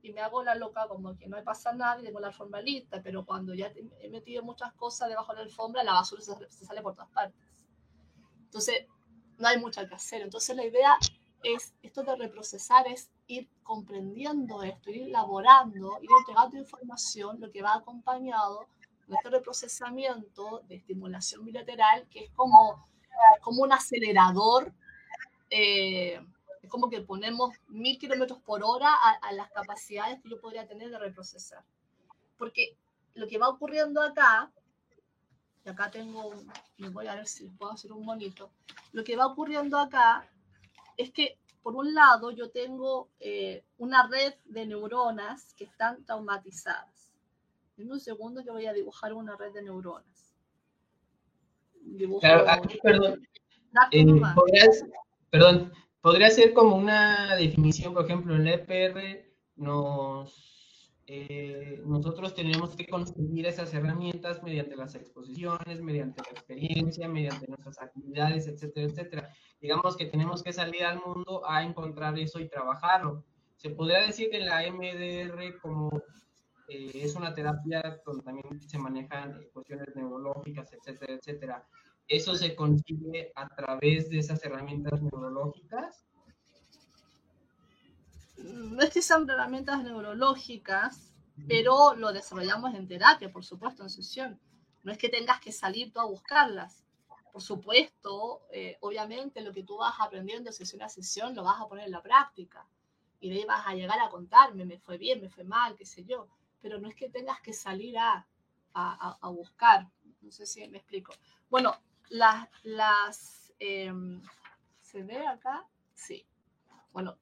y 0.02 0.14
me 0.14 0.22
hago 0.22 0.44
la 0.44 0.56
loca 0.56 0.88
como 0.88 1.16
que 1.16 1.28
no 1.28 1.42
pasa 1.44 1.74
nada 1.74 2.02
y 2.02 2.06
tengo 2.06 2.20
la 2.20 2.28
alfombra 2.28 2.60
lista, 2.60 3.00
pero 3.04 3.24
cuando 3.24 3.54
ya 3.54 3.72
he 4.00 4.10
metido 4.10 4.42
muchas 4.42 4.74
cosas 4.74 5.08
debajo 5.08 5.32
de 5.34 5.40
la 5.40 5.46
alfombra, 5.46 5.84
la 5.84 5.94
basura 5.94 6.24
se, 6.24 6.34
se 6.50 6.66
sale 6.66 6.82
por 6.82 6.96
todas 6.96 7.12
partes. 7.12 7.40
Entonces, 8.46 8.88
no 9.38 9.48
hay 9.48 9.60
mucho 9.60 9.88
que 9.88 9.94
hacer. 9.94 10.24
Entonces, 10.24 10.56
la 10.56 10.66
idea 10.66 10.98
es, 11.44 11.74
esto 11.82 12.04
de 12.04 12.16
reprocesar 12.16 12.88
es 12.88 13.10
ir 13.28 13.48
comprendiendo 13.64 14.64
esto, 14.64 14.90
ir 14.90 15.04
elaborando, 15.04 15.98
ir 16.02 16.10
entregando 16.20 16.58
información, 16.58 17.40
lo 17.40 17.52
que 17.52 17.62
va 17.62 17.76
acompañado 17.76 18.68
de 19.08 19.16
este 19.16 19.30
reprocesamiento 19.30 20.64
de 20.68 20.76
estimulación 20.76 21.46
bilateral, 21.46 22.08
que 22.10 22.26
es 22.26 22.32
como, 22.32 22.88
como 23.42 23.64
un 23.64 23.72
acelerador, 23.72 24.74
eh, 25.50 26.20
es 26.62 26.70
como 26.70 26.90
que 26.90 27.02
ponemos 27.02 27.56
mil 27.68 27.98
kilómetros 28.00 28.40
por 28.40 28.64
hora 28.64 28.90
a, 28.94 29.32
las 29.34 29.52
capacidades 29.52 30.22
que 30.22 30.30
yo 30.30 30.42
podría 30.42 30.68
tener 30.68 30.90
de 30.90 30.98
reprocesar. 30.98 31.64
Porque 32.38 32.76
lo 33.14 33.28
que 33.28 33.38
va 33.38 33.50
ocurriendo 33.50 34.02
acá, 34.02 34.52
y 35.64 35.70
acá 35.70 35.92
tengo, 35.92 36.34
me 36.78 36.90
voy 36.90 37.08
a 37.08 37.16
ver 37.16 37.28
si 37.28 37.48
puedo 37.50 37.72
hacer 37.72 37.92
un 37.92 38.06
bonito, 38.06 38.52
lo 38.92 39.04
que 39.04 39.16
va 39.16 39.28
ocurriendo 39.28 39.78
acá 39.78 40.28
es 40.98 41.12
que 41.12 41.38
por 41.64 41.76
un 41.76 41.96
lado 41.96 42.32
yo 42.32 42.52
tengo 42.52 43.10
eh, 43.20 43.64
una 43.78 44.08
red 44.08 44.34
de 44.46 44.68
neuronas 44.68 45.54
que 45.56 45.64
están 45.64 46.06
traumatizadas. 46.06 47.12
En 47.78 47.92
un 47.92 48.00
segundo 48.00 48.44
que 48.44 48.52
voy 48.52 48.68
a 48.68 48.74
dibujar 48.74 49.14
una 49.14 49.36
red 49.36 49.52
de 49.52 49.64
neuronas. 49.64 50.34
Dibujo, 51.82 52.20
claro, 52.20 52.46
aquí, 52.48 52.78
perdón. 52.82 53.28
Eh, 53.92 54.06
¿podrías, 54.36 54.86
perdón, 55.30 55.74
podría 56.02 56.30
ser 56.30 56.54
como 56.54 56.76
una 56.76 57.36
definición, 57.36 57.94
por 57.94 58.06
ejemplo, 58.06 58.36
en 58.36 58.48
el 58.48 58.54
EPR 58.60 59.26
nos 59.56 60.56
eh, 61.08 61.84
nosotros 61.86 62.34
tenemos 62.34 62.76
que 62.76 62.88
conseguir 62.88 63.46
esas 63.46 63.72
herramientas 63.76 64.42
mediante 64.42 64.76
las 64.76 64.96
exposiciones, 64.96 65.80
mediante 65.82 66.24
la 66.24 66.32
experiencia, 66.32 67.08
mediante 67.08 67.48
nuestras 67.48 67.80
actividades, 67.80 68.48
etcétera, 68.48 68.88
etcétera. 68.88 69.34
Digamos 69.66 69.98
que 69.98 70.06
tenemos 70.06 70.44
que 70.44 70.54
salir 70.54 70.84
al 70.84 71.02
mundo 71.04 71.42
a 71.50 71.64
encontrar 71.64 72.20
eso 72.20 72.40
y 72.40 72.48
trabajarlo. 72.48 73.24
Se 73.58 73.72
podría 73.72 74.02
decir 74.02 74.30
que 74.30 74.40
la 74.40 74.62
MDR 74.72 75.58
como 75.60 76.04
eh, 76.68 76.92
es 76.94 77.16
una 77.16 77.34
terapia 77.34 78.00
donde 78.06 78.24
también 78.24 78.62
se 78.62 78.78
manejan 78.78 79.42
cuestiones 79.52 79.96
neurológicas, 79.96 80.72
etcétera, 80.72 81.14
etcétera. 81.16 81.68
Eso 82.08 82.36
se 82.36 82.56
consigue 82.56 83.32
a 83.36 83.48
través 83.48 84.08
de 84.12 84.20
esas 84.20 84.46
herramientas 84.46 85.02
neurológicas 85.02 86.06
no 88.38 88.84
es 88.84 88.92
que 88.92 89.02
sean 89.02 89.28
herramientas 89.28 89.84
neurológicas, 89.84 91.12
pero 91.48 91.96
lo 91.96 92.14
desarrollamos 92.14 92.76
en 92.76 92.88
terapia, 92.88 93.32
por 93.32 93.44
supuesto, 93.44 93.82
en 93.82 93.90
sesión. 93.90 94.40
No 94.84 94.92
es 94.92 95.00
que 95.00 95.10
tengas 95.10 95.40
que 95.40 95.52
salir 95.52 95.92
tú 95.92 96.00
a 96.00 96.06
buscarlas. 96.06 96.85
Por 97.36 97.42
supuesto, 97.42 98.48
eh, 98.50 98.78
obviamente 98.80 99.42
lo 99.42 99.52
que 99.52 99.64
tú 99.64 99.76
vas 99.76 99.96
aprendiendo 100.00 100.54
sesión 100.54 100.82
a 100.84 100.88
sesión 100.88 101.36
lo 101.36 101.44
vas 101.44 101.60
a 101.60 101.68
poner 101.68 101.84
en 101.84 101.92
la 101.92 102.02
práctica. 102.02 102.66
Y 103.20 103.30
de 103.30 103.40
ahí 103.40 103.44
vas 103.44 103.68
a 103.68 103.74
llegar 103.74 104.00
a 104.00 104.10
contarme, 104.10 104.64
me 104.64 104.80
fue 104.80 104.98
bien, 104.98 105.20
me 105.20 105.28
fue 105.28 105.44
mal, 105.44 105.76
qué 105.76 105.86
sé 105.86 106.06
yo. 106.06 106.30
Pero 106.62 106.80
no 106.80 106.88
es 106.88 106.96
que 106.96 107.10
tengas 107.10 107.42
que 107.42 107.52
salir 107.52 107.98
a, 107.98 108.26
a, 108.74 109.18
a 109.20 109.30
buscar. 109.30 109.92
No 110.22 110.32
sé 110.32 110.46
si 110.46 110.66
me 110.70 110.78
explico. 110.78 111.14
Bueno, 111.50 111.76
las... 112.08 112.48
las 112.64 113.52
em, 113.60 114.22
¿Se 114.80 115.04
ve 115.04 115.28
acá? 115.28 115.68
Sí. 115.94 116.26
Bueno, 116.94 117.18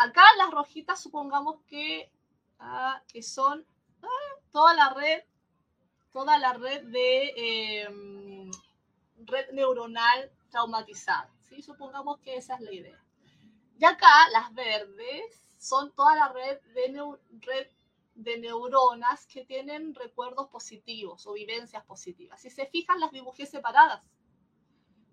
Acá 0.00 0.22
las 0.38 0.50
rojitas 0.50 0.98
supongamos 0.98 1.60
que, 1.66 2.10
ah, 2.58 3.02
que 3.06 3.22
son 3.22 3.66
ah, 4.02 4.40
toda 4.50 4.72
la 4.72 4.94
red, 4.94 5.22
toda 6.10 6.38
la 6.38 6.54
red 6.54 6.84
de 6.84 7.82
em, 7.82 8.29
red 9.26 9.50
neuronal 9.52 10.30
traumatizada. 10.50 11.32
¿sí? 11.48 11.62
Supongamos 11.62 12.18
que 12.20 12.36
esa 12.36 12.54
es 12.54 12.60
la 12.60 12.72
idea. 12.72 13.04
Y 13.78 13.84
acá 13.84 14.28
las 14.32 14.52
verdes 14.54 15.46
son 15.58 15.92
toda 15.92 16.14
la 16.16 16.28
red 16.28 16.60
de, 16.74 17.16
red 17.40 17.66
de 18.14 18.38
neuronas 18.38 19.26
que 19.26 19.44
tienen 19.44 19.94
recuerdos 19.94 20.48
positivos 20.48 21.26
o 21.26 21.32
vivencias 21.32 21.84
positivas. 21.84 22.40
Si 22.40 22.50
se 22.50 22.66
fijan, 22.66 23.00
las 23.00 23.12
dibujé 23.12 23.46
separadas 23.46 24.02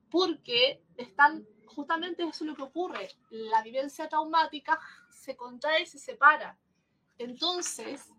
porque 0.09 0.83
están 0.95 1.45
justamente 1.65 2.23
eso 2.23 2.43
es 2.43 2.49
lo 2.49 2.55
que 2.55 2.63
ocurre. 2.63 3.09
La 3.29 3.61
vivencia 3.61 4.09
traumática 4.09 4.79
se 5.09 5.35
contrae 5.35 5.83
y 5.83 5.85
se 5.85 5.99
separa. 5.99 6.57
Entonces, 7.17 8.13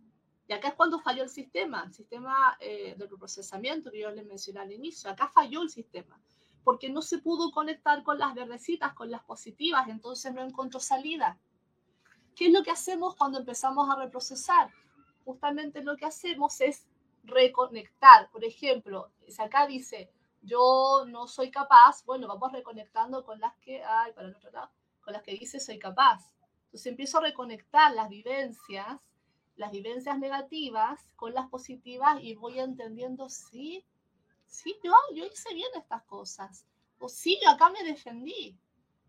y 0.49 0.55
acá 0.55 0.69
es 0.69 0.75
cuando 0.75 0.99
falló 0.99 1.23
el 1.23 1.29
sistema, 1.29 1.85
el 1.87 1.93
sistema 1.93 2.57
eh, 2.59 2.95
de 2.97 3.07
procesamiento 3.07 3.91
que 3.91 4.01
yo 4.01 4.11
les 4.11 4.25
mencioné 4.25 4.61
al 4.61 4.73
inicio. 4.73 5.11
Acá 5.11 5.29
falló 5.29 5.61
el 5.61 5.69
sistema, 5.69 6.19
porque 6.65 6.89
no 6.89 7.03
se 7.03 7.19
pudo 7.19 7.51
conectar 7.51 8.03
con 8.03 8.19
las 8.19 8.35
verdecitas, 8.35 8.95
con 8.95 9.11
las 9.11 9.23
positivas, 9.25 9.89
entonces 9.89 10.33
no 10.33 10.43
encontró 10.43 10.81
salida. 10.81 11.39
¿Qué 12.35 12.47
es 12.47 12.53
lo 12.53 12.63
que 12.63 12.71
hacemos 12.71 13.15
cuando 13.15 13.39
empezamos 13.39 13.91
a 13.91 13.97
reprocesar? 13.97 14.71
Justamente 15.27 15.83
lo 15.83 15.99
que 15.99 16.07
hacemos 16.07 16.63
es 16.63 16.87
reconectar. 17.25 18.31
Por 18.31 18.43
ejemplo, 18.43 19.11
acá 19.39 19.67
dice, 19.67 20.11
yo 20.41 21.05
no 21.07 21.27
soy 21.27 21.51
capaz, 21.51 22.07
bueno, 22.07 22.27
vamos 22.27 22.53
reconectando 22.53 23.23
con 23.23 23.39
las 23.39 23.55
que, 23.57 23.85
ay, 23.85 24.13
para 24.13 24.29
el 24.29 24.35
otro 24.35 24.51
lado, 24.51 24.71
con 25.03 25.13
las 25.13 25.23
que 25.23 25.33
dice 25.33 25.61
soy 25.61 25.79
capaz. 25.79 26.33
Entonces 26.65 26.87
empiezo 26.87 27.19
a 27.19 27.23
reconectar 27.23 27.93
las 27.93 28.09
vivencias, 28.09 28.99
las 29.59 29.71
vivencias 29.73 30.19
negativas 30.19 31.01
con 31.17 31.35
las 31.35 31.49
positivas 31.49 32.19
y 32.23 32.35
voy 32.35 32.59
entendiendo, 32.59 33.29
sí, 33.29 33.85
sí, 34.47 34.75
yo, 34.83 34.93
yo 35.15 35.27
hice 35.27 35.53
bien 35.53 35.69
estas 35.75 36.05
cosas. 36.05 36.65
O 36.99 37.09
sí, 37.09 37.39
yo 37.45 37.51
acá 37.51 37.69
me 37.69 37.83
defendí. 37.85 38.57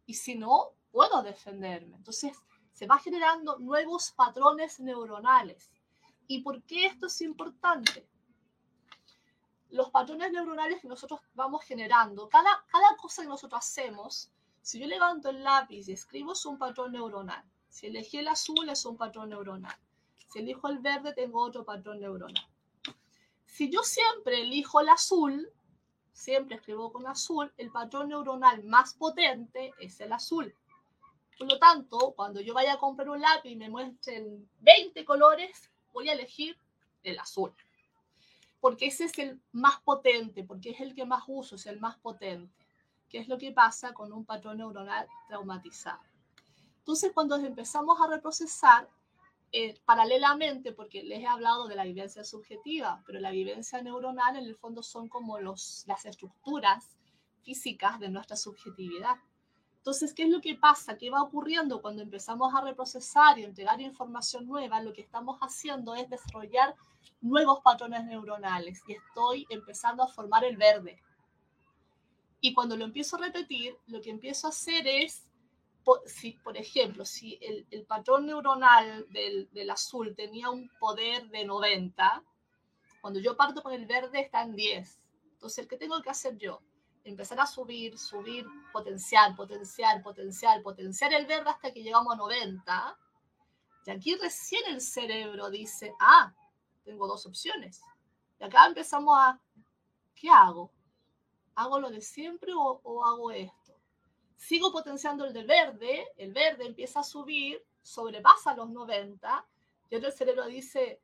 Y 0.05 0.15
si 0.15 0.35
no, 0.35 0.73
puedo 0.91 1.23
defenderme. 1.23 1.95
Entonces 1.95 2.37
se 2.73 2.87
va 2.87 2.99
generando 2.99 3.57
nuevos 3.59 4.11
patrones 4.11 4.79
neuronales. 4.79 5.71
¿Y 6.27 6.41
por 6.41 6.61
qué 6.63 6.87
esto 6.87 7.07
es 7.07 7.21
importante? 7.21 8.07
los 9.71 9.91
patrones 9.91 10.31
neuronales 10.31 10.81
que 10.81 10.87
nosotros 10.87 11.19
vamos 11.35 11.63
generando, 11.63 12.27
cada, 12.27 12.49
cada 12.71 12.95
cosa 12.97 13.21
que 13.21 13.27
nosotros 13.27 13.59
hacemos, 13.63 14.31
si 14.61 14.79
yo 14.79 14.87
levanto 14.87 15.29
el 15.29 15.43
lápiz 15.43 15.87
y 15.87 15.93
escribo 15.93 16.33
es 16.33 16.45
un 16.45 16.57
patrón 16.57 16.91
neuronal. 16.91 17.43
Si 17.69 17.87
elegí 17.87 18.17
el 18.17 18.27
azul 18.27 18.67
es 18.69 18.83
un 18.85 18.97
patrón 18.97 19.29
neuronal. 19.29 19.77
Si 20.31 20.39
elijo 20.39 20.67
el 20.69 20.79
verde 20.79 21.13
tengo 21.13 21.41
otro 21.41 21.65
patrón 21.65 21.99
neuronal. 21.99 22.47
Si 23.45 23.69
yo 23.69 23.81
siempre 23.83 24.41
elijo 24.41 24.79
el 24.79 24.89
azul, 24.89 25.49
siempre 26.13 26.57
escribo 26.57 26.91
con 26.91 27.07
azul, 27.07 27.51
el 27.57 27.71
patrón 27.71 28.09
neuronal 28.09 28.63
más 28.63 28.93
potente 28.93 29.73
es 29.79 29.99
el 29.99 30.13
azul. 30.13 30.53
Por 31.37 31.47
lo 31.47 31.57
tanto, 31.57 32.13
cuando 32.15 32.41
yo 32.41 32.53
vaya 32.53 32.73
a 32.73 32.79
comprar 32.79 33.09
un 33.09 33.21
lápiz 33.21 33.49
y 33.49 33.55
me 33.55 33.69
muestren 33.69 34.49
20 34.59 35.03
colores, 35.05 35.69
voy 35.93 36.09
a 36.09 36.13
elegir 36.13 36.57
el 37.03 37.17
azul 37.17 37.53
porque 38.59 38.87
ese 38.87 39.05
es 39.05 39.17
el 39.19 39.41
más 39.51 39.79
potente, 39.81 40.43
porque 40.43 40.71
es 40.71 40.81
el 40.81 40.93
que 40.93 41.05
más 41.05 41.23
uso, 41.27 41.55
es 41.55 41.65
el 41.65 41.79
más 41.79 41.97
potente, 41.97 42.67
que 43.07 43.19
es 43.19 43.27
lo 43.27 43.37
que 43.37 43.51
pasa 43.51 43.93
con 43.93 44.11
un 44.11 44.25
patrón 44.25 44.57
neuronal 44.57 45.07
traumatizado. 45.27 46.01
Entonces, 46.79 47.11
cuando 47.13 47.35
empezamos 47.35 47.99
a 48.01 48.07
reprocesar, 48.07 48.89
eh, 49.51 49.79
paralelamente, 49.85 50.71
porque 50.71 51.03
les 51.03 51.19
he 51.21 51.27
hablado 51.27 51.67
de 51.67 51.75
la 51.75 51.83
vivencia 51.83 52.23
subjetiva, 52.23 53.01
pero 53.05 53.19
la 53.19 53.31
vivencia 53.31 53.81
neuronal 53.81 54.35
en 54.35 54.45
el 54.45 54.55
fondo 54.55 54.83
son 54.83 55.07
como 55.07 55.39
las 55.39 56.05
estructuras 56.05 56.95
físicas 57.41 57.99
de 57.99 58.09
nuestra 58.09 58.35
subjetividad. 58.35 59.15
Entonces, 59.77 60.13
¿qué 60.13 60.23
es 60.23 60.29
lo 60.29 60.41
que 60.41 60.55
pasa? 60.55 60.97
¿Qué 60.97 61.09
va 61.09 61.23
ocurriendo 61.23 61.81
cuando 61.81 62.03
empezamos 62.03 62.53
a 62.53 62.61
reprocesar 62.61 63.39
y 63.39 63.43
entregar 63.43 63.79
información 63.81 64.45
nueva? 64.45 64.81
Lo 64.81 64.93
que 64.93 65.01
estamos 65.01 65.39
haciendo 65.39 65.95
es 65.95 66.09
desarrollar 66.09 66.75
nuevos 67.21 67.61
patrones 67.61 68.03
neuronales 68.05 68.83
y 68.87 68.93
estoy 68.93 69.47
empezando 69.49 70.03
a 70.03 70.07
formar 70.07 70.43
el 70.43 70.57
verde. 70.57 71.01
Y 72.41 72.53
cuando 72.53 72.77
lo 72.77 72.85
empiezo 72.85 73.15
a 73.15 73.19
repetir, 73.19 73.77
lo 73.87 74.01
que 74.01 74.09
empiezo 74.09 74.47
a 74.47 74.51
hacer 74.51 74.85
es, 74.85 75.28
si, 76.05 76.33
por 76.33 76.57
ejemplo, 76.57 77.05
si 77.05 77.37
el, 77.41 77.65
el 77.71 77.85
patrón 77.85 78.25
neuronal 78.27 79.07
del, 79.09 79.49
del, 79.51 79.69
azul 79.69 80.15
tenía 80.15 80.49
un 80.49 80.69
poder 80.79 81.29
de 81.29 81.45
90, 81.45 82.23
cuando 83.01 83.19
yo 83.19 83.35
parto 83.37 83.61
con 83.63 83.73
el 83.73 83.85
verde 83.85 84.21
está 84.21 84.43
en 84.43 84.55
10. 84.55 85.07
Entonces, 85.33 85.67
que 85.67 85.77
tengo 85.77 86.01
que 86.01 86.09
hacer 86.09 86.37
yo, 86.37 86.61
empezar 87.03 87.39
a 87.39 87.47
subir, 87.47 87.97
subir, 87.97 88.45
potencial, 88.71 89.35
potencial, 89.35 90.01
potencial, 90.01 90.61
potenciar 90.61 91.13
el 91.13 91.25
verde 91.25 91.49
hasta 91.49 91.71
que 91.71 91.81
llegamos 91.81 92.13
a 92.13 92.17
90. 92.17 92.97
Y 93.85 93.91
aquí 93.91 94.15
recién 94.15 94.61
el 94.67 94.81
cerebro 94.81 95.49
dice, 95.49 95.93
ah, 95.99 96.33
tengo 96.83 97.07
dos 97.07 97.25
opciones. 97.25 97.81
Y 98.39 98.43
acá 98.43 98.67
empezamos 98.67 99.17
a, 99.17 99.39
¿qué 100.15 100.29
hago? 100.29 100.71
¿Hago 101.55 101.79
lo 101.79 101.89
de 101.89 102.01
siempre 102.01 102.53
o, 102.53 102.79
o 102.83 103.05
hago 103.05 103.31
esto? 103.31 103.58
Sigo 104.39 104.71
potenciando 104.71 105.25
el 105.25 105.33
del 105.33 105.45
verde, 105.45 106.07
el 106.15 106.31
verde 106.31 106.65
empieza 106.65 107.01
a 107.01 107.03
subir, 107.03 107.61
sobrepasa 107.81 108.55
los 108.55 108.69
90 108.69 109.45
y 109.89 109.95
ahora 109.95 110.07
el 110.07 110.13
cerebro 110.13 110.45
dice 110.45 111.01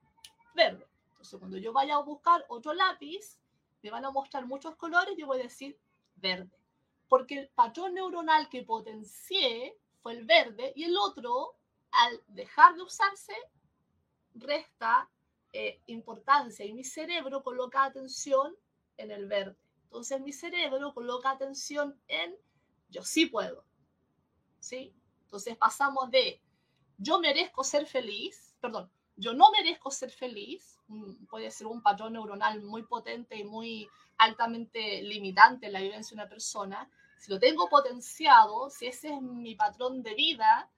verde. 0.56 0.88
Entonces, 1.10 1.38
cuando 1.38 1.58
yo 1.58 1.74
vaya 1.74 1.96
a 1.96 2.02
buscar 2.02 2.46
otro 2.48 2.74
lápiz, 2.74 3.38
me 3.84 3.92
van 3.92 4.06
a 4.06 4.12
mostrar 4.12 4.46
muchos 4.46 4.78
colores, 4.78 5.16
yo 5.18 5.28
voy 5.28 5.42
a 5.42 5.44
decir 5.44 5.78
verde. 6.16 6.58
Porque 7.10 7.38
el 7.38 7.50
patrón 7.50 7.96
neuronal 7.96 8.48
que 8.48 8.64
potencié 8.64 9.78
fue 10.02 10.14
el 10.14 10.24
verde 10.24 10.72
y 10.74 10.86
el 10.86 10.96
otro, 10.98 11.58
al 11.92 12.24
dejar 12.28 12.76
de 12.76 12.84
usarse, 12.84 13.36
resta 14.34 15.10
eh, 15.52 15.82
importancia 15.88 16.66
y 16.66 16.74
mi 16.74 16.86
cerebro 16.86 17.44
coloca 17.44 17.84
atención 17.84 18.56
en 18.96 19.12
el 19.12 19.26
verde. 19.26 19.58
Entonces 19.84 20.22
mi 20.22 20.32
cerebro 20.32 20.94
coloca 20.94 21.32
atención 21.32 22.00
en 22.08 22.38
yo 22.90 23.04
sí 23.04 23.26
puedo. 23.28 23.64
¿Sí? 24.60 24.94
Entonces 25.24 25.58
pasamos 25.58 26.10
de 26.12 26.42
yo 26.98 27.20
merezco 27.20 27.64
ser 27.64 27.86
feliz, 27.86 28.56
perdón, 28.62 28.90
yo 29.18 29.34
no 29.34 29.52
merezco 29.52 29.92
ser 29.92 30.12
feliz, 30.12 30.80
puede 31.30 31.52
ser 31.52 31.68
un 31.68 31.82
patrón 31.82 32.14
neuronal 32.14 32.62
muy 32.62 32.84
potente 32.84 33.38
y 33.38 33.44
muy 33.44 33.88
altamente 34.18 35.02
limitante 35.02 35.68
en 35.68 35.74
la 35.74 35.82
vivencia 35.82 36.16
de 36.16 36.22
una 36.22 36.30
persona, 36.30 36.90
si 37.18 37.32
lo 37.32 37.40
tengo 37.40 37.68
potenciado, 37.70 38.70
si 38.70 38.88
ese 38.88 39.14
es 39.14 39.22
mi 39.22 39.56
patrón 39.56 40.04
de 40.04 40.14
vida, 40.14 40.70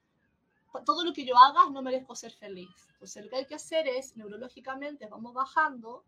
todo 0.84 1.04
lo 1.04 1.12
que 1.12 1.24
yo 1.24 1.36
haga 1.36 1.68
no 1.70 1.82
merezco 1.82 2.14
ser 2.14 2.32
feliz. 2.32 2.88
Entonces 2.92 3.24
lo 3.24 3.30
que 3.30 3.36
hay 3.36 3.46
que 3.46 3.54
hacer 3.54 3.86
es, 3.88 4.16
neurológicamente, 4.16 5.06
vamos 5.06 5.34
bajando, 5.34 6.04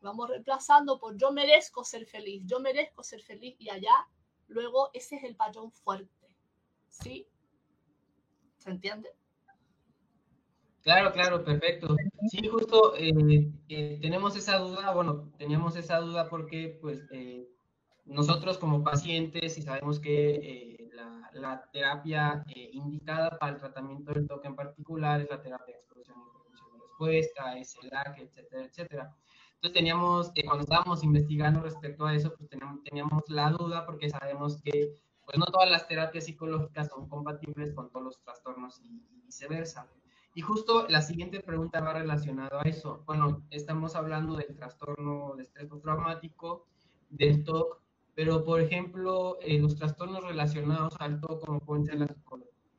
vamos 0.00 0.28
reemplazando 0.28 0.98
por 0.98 1.16
yo 1.16 1.32
merezco 1.32 1.84
ser 1.84 2.06
feliz, 2.06 2.42
yo 2.44 2.60
merezco 2.60 3.02
ser 3.02 3.22
feliz 3.22 3.56
y 3.58 3.70
allá, 3.70 4.08
luego 4.48 4.90
ese 4.92 5.16
es 5.16 5.24
el 5.24 5.36
patrón 5.36 5.70
fuerte. 5.70 6.28
¿Sí? 6.88 7.28
¿Se 8.58 8.70
entiende? 8.70 9.10
Claro, 10.82 11.12
claro, 11.12 11.44
perfecto. 11.44 11.96
Sí, 12.30 12.48
justo 12.48 12.94
eh, 12.96 13.52
eh, 13.68 13.98
tenemos 14.00 14.36
esa 14.36 14.58
duda, 14.58 14.92
bueno, 14.92 15.30
teníamos 15.36 15.76
esa 15.76 15.98
duda 15.98 16.28
porque 16.28 16.78
pues 16.80 17.06
eh, 17.10 17.46
nosotros 18.06 18.58
como 18.58 18.82
pacientes 18.82 19.58
y 19.58 19.62
sabemos 19.62 20.00
que 20.00 20.88
la, 21.32 21.68
terapia 21.72 22.42
indicada 22.72 23.38
para 23.38 23.52
el 23.52 23.58
tratamiento 23.58 24.12
del 24.12 24.26
toque 24.26 24.48
en 24.48 24.56
particular 24.56 25.20
es 25.20 25.28
la 25.28 25.42
terapia 25.42 25.74
de 25.74 25.80
expresión 25.80 26.16
y 26.18 26.80
respuesta, 26.80 27.58
es 27.58 27.76
el 27.82 27.90
LAC, 27.90 28.18
etcétera, 28.20 28.64
etcétera. 28.64 29.16
Entonces 29.58 29.74
teníamos, 29.74 30.32
cuando 30.44 30.62
estábamos 30.62 31.02
investigando 31.02 31.60
respecto 31.60 32.06
a 32.06 32.14
eso, 32.14 32.32
pues 32.36 32.48
teníamos, 32.48 32.82
teníamos 32.84 33.22
la 33.28 33.50
duda 33.50 33.84
porque 33.84 34.08
sabemos 34.08 34.62
que 34.62 34.94
pues 35.24 35.36
no 35.36 35.46
todas 35.46 35.68
las 35.68 35.88
terapias 35.88 36.24
psicológicas 36.24 36.88
son 36.88 37.08
compatibles 37.08 37.74
con 37.74 37.90
todos 37.90 38.04
los 38.04 38.20
trastornos 38.20 38.80
y, 38.82 39.02
y 39.10 39.20
viceversa. 39.22 39.88
Y 40.34 40.42
justo 40.42 40.86
la 40.88 41.02
siguiente 41.02 41.40
pregunta 41.40 41.80
va 41.80 41.92
relacionada 41.92 42.60
a 42.62 42.68
eso. 42.68 43.02
Bueno, 43.04 43.42
estamos 43.50 43.96
hablando 43.96 44.36
del 44.36 44.54
trastorno 44.54 45.34
de 45.36 45.42
estrés 45.42 45.66
postraumático, 45.66 46.66
del 47.10 47.42
TOC, 47.42 47.80
pero 48.14 48.44
por 48.44 48.60
ejemplo, 48.60 49.38
eh, 49.40 49.58
los 49.58 49.74
trastornos 49.74 50.22
relacionados 50.22 50.94
al 51.00 51.20
TOC, 51.20 51.44
como 51.44 51.60
pueden 51.60 51.84
ser 51.84 51.96
la 51.96 52.16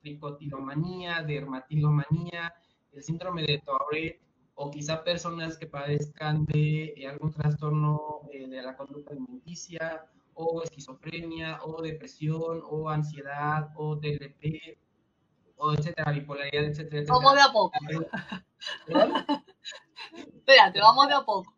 tricotilomanía, 0.02 1.24
dermatilomanía, 1.24 2.54
el 2.94 3.04
síndrome 3.04 3.44
de 3.44 3.60
Tourette, 3.60 4.22
o 4.62 4.70
quizá 4.70 5.02
personas 5.04 5.58
que 5.58 5.68
padezcan 5.68 6.46
de 6.46 6.94
eh, 6.98 7.08
algún 7.08 7.32
trastorno 7.32 8.28
eh, 8.34 8.46
de 8.46 8.62
la 8.62 8.76
conducta 8.76 9.14
alimenticia, 9.14 10.06
o 10.34 10.62
esquizofrenia, 10.62 11.60
o 11.64 11.82
depresión, 11.82 12.62
o 12.70 12.90
ansiedad, 12.90 13.72
o 13.76 13.96
DLP, 13.96 14.78
o 15.56 15.72
etcétera, 15.72 16.12
bipolaridad, 16.12 16.66
etcétera, 16.66 17.04
etcétera. 17.04 17.20
Vamos 17.20 17.36
de 17.36 17.42
a 17.42 17.52
poco. 17.54 17.78
Espérate, 20.36 20.82
vamos 20.82 21.08
de 21.08 21.14
a 21.14 21.22
poco. 21.22 21.54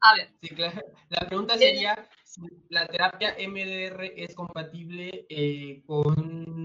A 0.00 0.14
ver. 0.14 0.32
Sí, 0.40 0.48
claro. 0.54 0.80
La 1.10 1.20
pregunta 1.26 1.58
sería 1.58 2.08
si 2.24 2.40
la 2.70 2.86
terapia 2.86 3.36
MDR 3.38 4.14
es 4.16 4.34
compatible 4.34 5.26
eh, 5.28 5.82
con, 5.86 6.59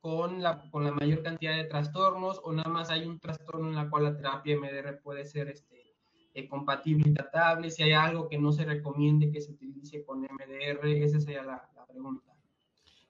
con, 0.00 0.42
la, 0.42 0.68
con 0.70 0.84
la 0.84 0.92
mayor 0.92 1.22
cantidad 1.22 1.56
de 1.56 1.64
trastornos 1.64 2.40
o 2.44 2.52
nada 2.52 2.68
más 2.68 2.90
hay 2.90 3.06
un 3.06 3.18
trastorno 3.18 3.68
en 3.68 3.76
la 3.76 3.88
cual 3.88 4.04
la 4.04 4.16
terapia 4.16 4.56
MDR 4.56 5.00
puede 5.02 5.24
ser 5.24 5.48
este, 5.48 5.94
eh, 6.34 6.48
compatible 6.48 7.08
y 7.08 7.14
tratable, 7.14 7.70
si 7.70 7.82
hay 7.82 7.92
algo 7.92 8.28
que 8.28 8.38
no 8.38 8.52
se 8.52 8.64
recomiende 8.64 9.30
que 9.30 9.40
se 9.40 9.52
utilice 9.52 10.04
con 10.04 10.20
MDR, 10.20 10.86
esa 10.86 11.20
sería 11.20 11.42
la, 11.42 11.70
la 11.74 11.86
pregunta. 11.86 12.36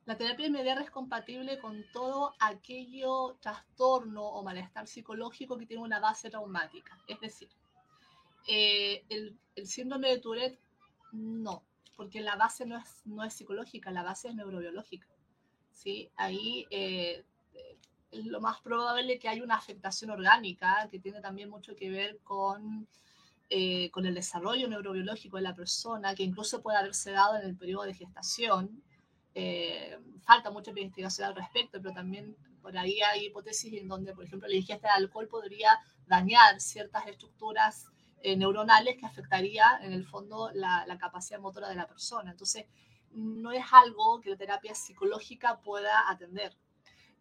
La 0.05 0.17
terapia 0.17 0.49
MDR 0.49 0.83
es 0.83 0.91
compatible 0.93 1.59
con 1.59 1.85
todo 1.93 2.33
aquello 2.39 3.37
trastorno 3.41 4.25
o 4.25 4.45
malestar 4.45 4.87
psicológico 4.87 5.59
que 5.59 5.67
tiene 5.67 5.83
una 5.83 5.99
base 5.99 6.31
traumática. 6.31 6.97
Es 7.09 7.19
decir, 7.19 7.49
eh, 8.47 9.05
el, 9.09 9.37
el, 9.57 9.67
síndrome 9.67 10.11
de 10.11 10.21
Tourette 10.21 10.61
no, 11.11 11.65
porque 11.97 12.21
la 12.21 12.37
base 12.37 12.65
no 12.65 12.79
es, 12.79 13.03
no 13.05 13.25
es 13.25 13.35
psicológica, 13.35 13.91
la 13.91 14.05
base 14.05 14.29
es 14.29 14.37
neurobiológica. 14.37 15.09
¿Sí? 15.77 16.11
Ahí 16.17 16.67
eh, 16.71 17.23
es 18.11 18.25
lo 18.25 18.41
más 18.41 18.61
probable 18.61 19.19
que 19.19 19.29
haya 19.29 19.45
una 19.45 19.57
afectación 19.57 20.11
orgánica 20.11 20.89
que 20.91 20.99
tiene 20.99 21.21
también 21.21 21.51
mucho 21.51 21.77
que 21.77 21.91
ver 21.91 22.19
con, 22.25 22.89
eh, 23.51 23.91
con 23.91 24.07
el 24.07 24.15
desarrollo 24.15 24.69
neurobiológico 24.69 25.37
de 25.37 25.43
la 25.43 25.55
persona, 25.55 26.15
que 26.15 26.25
incluso 26.25 26.63
puede 26.63 26.79
haberse 26.79 27.13
dado 27.13 27.37
en 27.37 27.47
el 27.47 27.57
periodo 27.57 27.85
de 27.85 27.95
gestación 27.95 28.83
eh, 29.39 29.99
falta 30.25 30.51
mucha 30.51 30.71
investigación 30.71 31.29
al 31.29 31.37
respecto, 31.37 31.79
pero 31.83 31.93
también 31.93 32.35
por 32.63 32.77
ahí 32.79 33.03
hay 33.03 33.27
hipótesis 33.27 33.75
en 33.75 33.87
donde, 33.87 34.15
por 34.15 34.25
ejemplo, 34.25 34.49
la 34.49 34.57
ingesta 34.57 34.89
de 34.89 34.95
alcohol 34.95 35.29
podría 35.29 35.79
dañar 36.07 36.59
ciertas 36.59 37.07
estructuras 37.07 37.85
eh, 38.23 38.35
neuronales 38.35 38.97
que 38.97 39.05
afectaría 39.05 39.79
en 39.83 39.93
el 39.93 40.07
fondo 40.07 40.51
la, 40.55 40.87
la, 40.87 40.97
capacidad 40.97 41.39
motora 41.39 41.69
de 41.69 41.75
la 41.75 41.87
persona. 41.87 42.31
Entonces, 42.31 42.65
no 43.13 43.53
es 43.53 43.65
algo 43.73 44.21
que 44.21 44.31
la 44.31 44.37
terapia 44.37 44.75
psicológica 44.75 45.61
pueda 45.61 46.11
atender. 46.11 46.57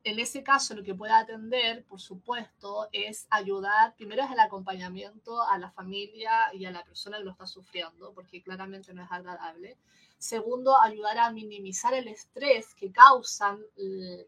En 0.06 0.20
ese 0.20 0.44
caso, 0.44 0.76
lo 0.76 0.84
que 0.84 0.94
puede 0.94 1.14
atender, 1.14 1.84
por 1.86 2.00
supuesto, 2.00 2.88
es 2.92 3.26
ayudar, 3.32 3.96
primero 3.96 4.24
es 4.24 4.32
el 4.32 4.40
acompañamiento 4.40 5.42
a 5.42 5.58
la 5.58 5.72
familia 5.72 6.54
y 6.54 6.66
a 6.66 6.72
la 6.72 6.84
persona 6.84 7.18
que 7.18 7.24
lo 7.24 7.32
está 7.32 7.48
sufriendo, 7.48 8.14
porque 8.14 8.44
claramente 8.44 8.94
no 8.94 9.04
es 9.04 9.12
agradable. 9.12 9.78
Segundo, 10.20 10.80
ayudar 10.80 11.18
a 11.18 11.32
minimizar 11.32 11.96
el 11.96 12.08
estrés 12.08 12.76
que 12.76 12.92
causan 12.92 13.60
eh, 13.78 14.28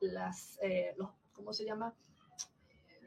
las, 0.00 0.58
eh, 0.60 0.94
¿cómo 1.32 1.54
se 1.54 1.64
llama? 1.64 1.94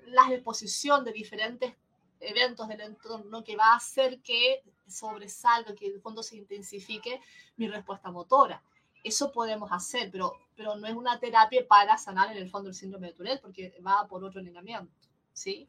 La 0.08 0.34
exposición 0.34 1.06
de 1.06 1.12
diferentes 1.12 1.76
eventos 2.20 2.68
del 2.70 2.82
entorno 2.82 3.44
que 3.44 3.56
va 3.56 3.74
a 3.74 3.76
hacer 3.76 4.20
que 4.22 4.64
sobresalga, 4.92 5.76
que 5.76 5.88
el 5.88 6.02
fondo 6.02 6.24
se 6.24 6.38
intensifique 6.38 7.22
mi 7.58 7.68
respuesta 7.68 8.12
motora. 8.12 8.64
Eso 9.04 9.32
podemos 9.32 9.72
hacer, 9.72 10.12
pero, 10.12 10.34
pero 10.56 10.76
no 10.76 10.88
es 10.88 10.94
una 10.94 11.20
terapia 11.20 11.68
para 11.68 11.98
sanar 11.98 12.32
en 12.32 12.38
el 12.38 12.50
fondo 12.50 12.70
el 12.70 12.76
síndrome 12.76 13.08
de 13.08 13.14
Tourette, 13.14 13.42
porque 13.42 13.74
va 13.86 14.08
por 14.08 14.24
otro 14.24 14.42
lineamiento, 14.42 14.94
¿sí? 15.34 15.68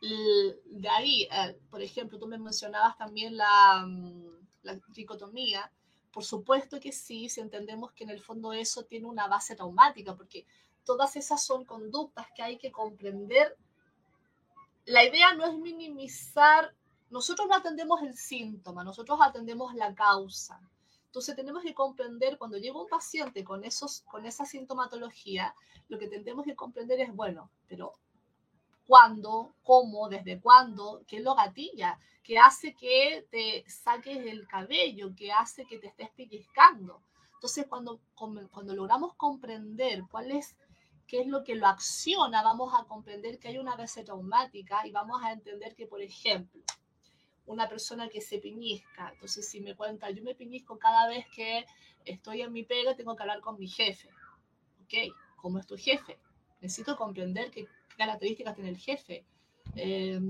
De 0.00 0.88
ahí, 0.88 1.28
eh, 1.30 1.58
por 1.70 1.82
ejemplo, 1.82 2.18
tú 2.18 2.26
me 2.26 2.38
mencionabas 2.38 2.96
también 2.96 3.36
la, 3.36 3.84
mm, 3.86 4.30
la 4.62 4.80
dicotomía, 4.88 5.70
por 6.12 6.24
supuesto 6.24 6.80
que 6.80 6.92
sí, 6.92 7.28
si 7.28 7.40
entendemos 7.40 7.92
que 7.92 8.04
en 8.04 8.10
el 8.10 8.20
fondo 8.20 8.52
eso 8.52 8.84
tiene 8.84 9.06
una 9.06 9.28
base 9.28 9.54
traumática, 9.54 10.16
porque 10.16 10.44
todas 10.84 11.16
esas 11.16 11.44
son 11.44 11.64
conductas 11.64 12.26
que 12.34 12.42
hay 12.42 12.58
que 12.58 12.72
comprender. 12.72 13.56
La 14.86 15.04
idea 15.04 15.34
no 15.34 15.46
es 15.46 15.56
minimizar, 15.56 16.74
nosotros 17.10 17.48
no 17.48 17.56
atendemos 17.56 18.02
el 18.02 18.16
síntoma, 18.16 18.84
nosotros 18.84 19.18
atendemos 19.20 19.74
la 19.74 19.94
causa. 19.94 20.60
Entonces 21.06 21.34
tenemos 21.34 21.64
que 21.64 21.74
comprender 21.74 22.38
cuando 22.38 22.56
llega 22.56 22.80
un 22.80 22.88
paciente 22.88 23.42
con, 23.42 23.64
esos, 23.64 24.02
con 24.02 24.26
esa 24.26 24.44
sintomatología, 24.44 25.54
lo 25.88 25.98
que 25.98 26.06
tenemos 26.06 26.44
que 26.44 26.54
comprender 26.54 27.00
es, 27.00 27.12
bueno, 27.12 27.50
pero 27.66 27.94
cuándo, 28.86 29.54
cómo, 29.64 30.08
desde 30.08 30.40
cuándo, 30.40 31.02
qué 31.08 31.18
lo 31.18 31.34
gatilla, 31.34 31.98
qué 32.22 32.38
hace 32.38 32.74
que 32.74 33.26
te 33.28 33.64
saques 33.68 34.18
el 34.18 34.46
cabello, 34.46 35.12
qué 35.16 35.32
hace 35.32 35.64
que 35.64 35.78
te 35.78 35.88
estés 35.88 36.10
pellizcando. 36.10 37.02
Entonces, 37.34 37.66
cuando, 37.68 38.00
cuando 38.14 38.74
logramos 38.74 39.14
comprender 39.14 40.04
cuál 40.08 40.30
es, 40.30 40.56
qué 41.08 41.22
es 41.22 41.26
lo 41.26 41.42
que 41.42 41.56
lo 41.56 41.66
acciona, 41.66 42.42
vamos 42.42 42.72
a 42.78 42.84
comprender 42.84 43.40
que 43.40 43.48
hay 43.48 43.58
una 43.58 43.74
base 43.74 44.04
traumática 44.04 44.86
y 44.86 44.92
vamos 44.92 45.20
a 45.24 45.32
entender 45.32 45.74
que, 45.74 45.88
por 45.88 46.02
ejemplo, 46.02 46.62
una 47.46 47.68
persona 47.68 48.08
que 48.08 48.20
se 48.20 48.38
piñizca, 48.38 49.10
entonces 49.12 49.48
si 49.48 49.60
me 49.60 49.74
cuenta, 49.74 50.10
yo 50.10 50.22
me 50.22 50.34
piñizco 50.34 50.78
cada 50.78 51.08
vez 51.08 51.26
que 51.34 51.66
estoy 52.04 52.42
en 52.42 52.52
mi 52.52 52.62
pega, 52.62 52.94
tengo 52.94 53.16
que 53.16 53.22
hablar 53.22 53.40
con 53.40 53.58
mi 53.58 53.68
jefe. 53.68 54.08
¿Ok? 54.82 55.14
¿Cómo 55.36 55.58
es 55.58 55.66
tu 55.66 55.76
jefe? 55.76 56.18
Necesito 56.60 56.96
comprender 56.96 57.50
que 57.50 57.66
características 57.96 58.54
tiene 58.54 58.70
el 58.70 58.78
jefe. 58.78 59.24
Eh, 59.76 60.20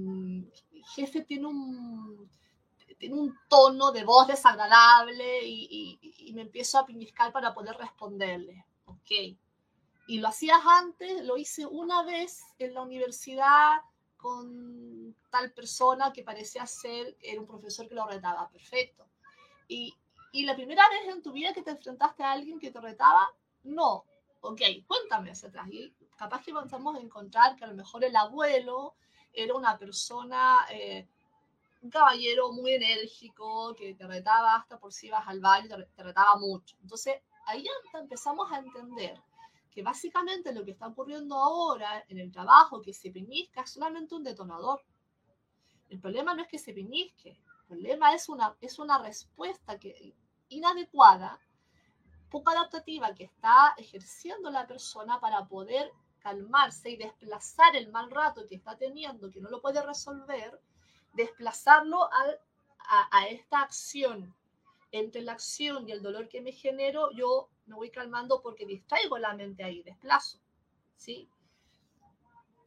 jefe 0.95 1.23
tiene 1.23 1.47
un, 1.47 2.31
tiene 2.99 3.15
un 3.15 3.35
tono 3.49 3.93
de 3.93 4.05
voz 4.05 4.29
desagradable 4.29 5.47
y, 5.47 5.99
me 6.35 6.43
empiezo 6.43 6.79
a 6.79 6.87
piniscar 6.87 7.33
para 7.33 7.53
poder 7.53 7.77
responderle. 7.77 8.65
Ok. 8.87 9.37
y 10.09 10.19
lo 10.19 10.29
hacías 10.29 10.61
antes, 10.65 11.25
lo 11.25 11.37
hice 11.37 11.65
una 11.67 12.03
vez 12.03 12.43
en 12.59 12.75
la 12.75 12.83
universidad 12.83 13.79
con 14.21 15.17
tal 15.31 15.53
persona 15.53 16.13
que 16.13 16.23
parecía 16.23 16.67
ser, 16.67 17.17
era 17.21 17.41
un 17.41 17.47
profesor 17.47 17.89
que 17.89 17.95
lo 17.95 18.07
retaba, 18.07 18.49
perfecto. 18.51 19.07
Y, 19.69 19.95
y 20.33 20.45
la 20.45 20.55
primera 20.55 20.83
vez 20.91 21.15
en 21.15 21.23
tu 21.23 21.33
vida 21.33 21.53
que 21.53 21.63
te 21.63 21.71
enfrentaste 21.71 22.23
a 22.23 22.33
alguien 22.33 22.59
que 22.59 22.71
te 22.71 22.81
retaba, 22.81 23.33
no. 23.65 24.05
Ok, 24.43 24.61
cuéntame 24.87 25.31
hacia 25.31 25.49
atrás. 25.49 25.69
Y 25.71 25.93
capaz 26.17 26.43
que 26.43 26.53
vamos 26.53 26.97
a 26.97 27.01
encontrar 27.01 27.57
que 27.57 27.65
a 27.65 27.69
lo 27.69 27.75
mejor 27.75 28.05
el 28.05 28.17
abuelo 28.17 28.95
era 29.33 29.55
una 29.55 29.79
persona, 29.79 30.67
eh, 30.71 31.07
un 31.83 31.91
caballero 31.91 32.53
muy 32.53 32.73
enérgico, 32.73 33.75
que 33.75 33.95
te 33.95 34.07
retaba 34.07 34.57
hasta 34.57 34.79
por 34.79 34.93
si 34.93 35.07
ibas 35.07 35.27
al 35.27 35.41
te, 35.69 35.87
te 35.97 36.03
retaba 36.03 36.37
mucho. 36.37 36.77
Entonces, 36.83 37.23
ahí 37.47 37.65
empezamos 37.95 38.51
a 38.53 38.59
entender 38.59 39.21
que 39.71 39.83
básicamente 39.83 40.53
lo 40.53 40.65
que 40.65 40.73
está 40.73 40.89
ocurriendo 40.89 41.37
ahora 41.37 42.05
en 42.09 42.19
el 42.19 42.33
trabajo, 42.33 42.83
que 42.83 42.93
se 42.93 43.11
pinisca, 43.11 43.63
es 43.63 43.71
solamente 43.71 44.15
un 44.15 44.25
detonador. 44.25 44.83
El 45.89 46.01
problema 46.01 46.35
no 46.35 46.43
es 46.43 46.49
que 46.49 46.59
se 46.59 46.73
pinisque, 46.73 47.31
el 47.31 47.67
problema 47.67 48.15
es 48.15 48.29
una, 48.29 48.57
es 48.61 48.79
una 48.79 49.03
respuesta 49.03 49.79
que, 49.79 50.15
inadecuada, 50.49 51.41
poco 52.31 52.51
adaptativa 52.51 53.15
que 53.15 53.25
está 53.25 53.75
ejerciendo 53.77 54.51
la 54.51 54.67
persona 54.67 55.21
para 55.21 55.47
poder 55.47 55.91
calmarse 56.21 56.91
y 56.91 56.97
desplazar 56.97 57.75
el 57.77 57.91
mal 57.91 58.11
rato 58.11 58.47
que 58.47 58.55
está 58.55 58.77
teniendo, 58.77 59.31
que 59.31 59.41
no 59.41 59.51
lo 59.51 59.61
puede 59.61 59.83
resolver, 59.83 60.61
desplazarlo 61.15 62.05
a, 62.05 63.09
a, 63.11 63.27
esta 63.29 63.63
acción. 63.63 64.35
Entre 64.93 65.23
la 65.23 65.33
acción 65.33 65.89
y 65.89 65.93
el 65.93 66.03
dolor 66.03 66.29
que 66.29 66.41
me 66.41 66.51
genero, 66.51 67.13
yo 67.13 67.49
me 67.71 67.77
voy 67.77 67.91
calmando 67.91 68.43
porque 68.43 68.67
distraigo 68.67 69.17
la 69.17 69.33
mente 69.33 69.63
ahí, 69.63 69.83
desplazo. 69.85 70.39
¿sí? 70.97 71.31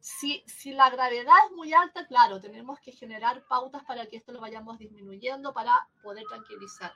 Si, 0.00 0.42
si 0.46 0.72
la 0.72 0.88
gravedad 0.88 1.34
es 1.46 1.56
muy 1.56 1.72
alta, 1.74 2.06
claro, 2.06 2.40
tenemos 2.40 2.80
que 2.80 2.92
generar 2.92 3.46
pautas 3.46 3.84
para 3.84 4.06
que 4.06 4.16
esto 4.16 4.32
lo 4.32 4.40
vayamos 4.40 4.78
disminuyendo 4.78 5.52
para 5.52 5.88
poder 6.02 6.24
tranquilizar. 6.26 6.92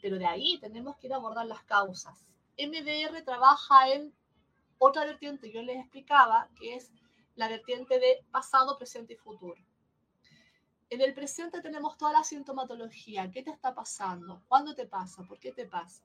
Pero 0.00 0.18
de 0.18 0.26
ahí 0.26 0.58
tenemos 0.60 0.96
que 0.96 1.08
ir 1.08 1.12
a 1.12 1.16
abordar 1.16 1.46
las 1.46 1.62
causas. 1.64 2.16
MDR 2.56 3.22
trabaja 3.24 3.90
en 3.90 4.14
otra 4.78 5.04
vertiente, 5.04 5.52
yo 5.52 5.62
les 5.62 5.78
explicaba, 5.78 6.48
que 6.58 6.76
es 6.76 6.92
la 7.34 7.48
vertiente 7.48 7.98
de 7.98 8.24
pasado, 8.30 8.78
presente 8.78 9.14
y 9.14 9.16
futuro. 9.16 9.60
En 10.90 11.00
el 11.00 11.14
presente 11.14 11.60
tenemos 11.60 11.96
toda 11.96 12.12
la 12.12 12.22
sintomatología. 12.22 13.30
¿Qué 13.30 13.42
te 13.42 13.50
está 13.50 13.74
pasando? 13.74 14.42
¿Cuándo 14.46 14.74
te 14.74 14.86
pasa? 14.86 15.22
¿Por 15.24 15.38
qué 15.40 15.52
te 15.52 15.66
pasa? 15.66 16.04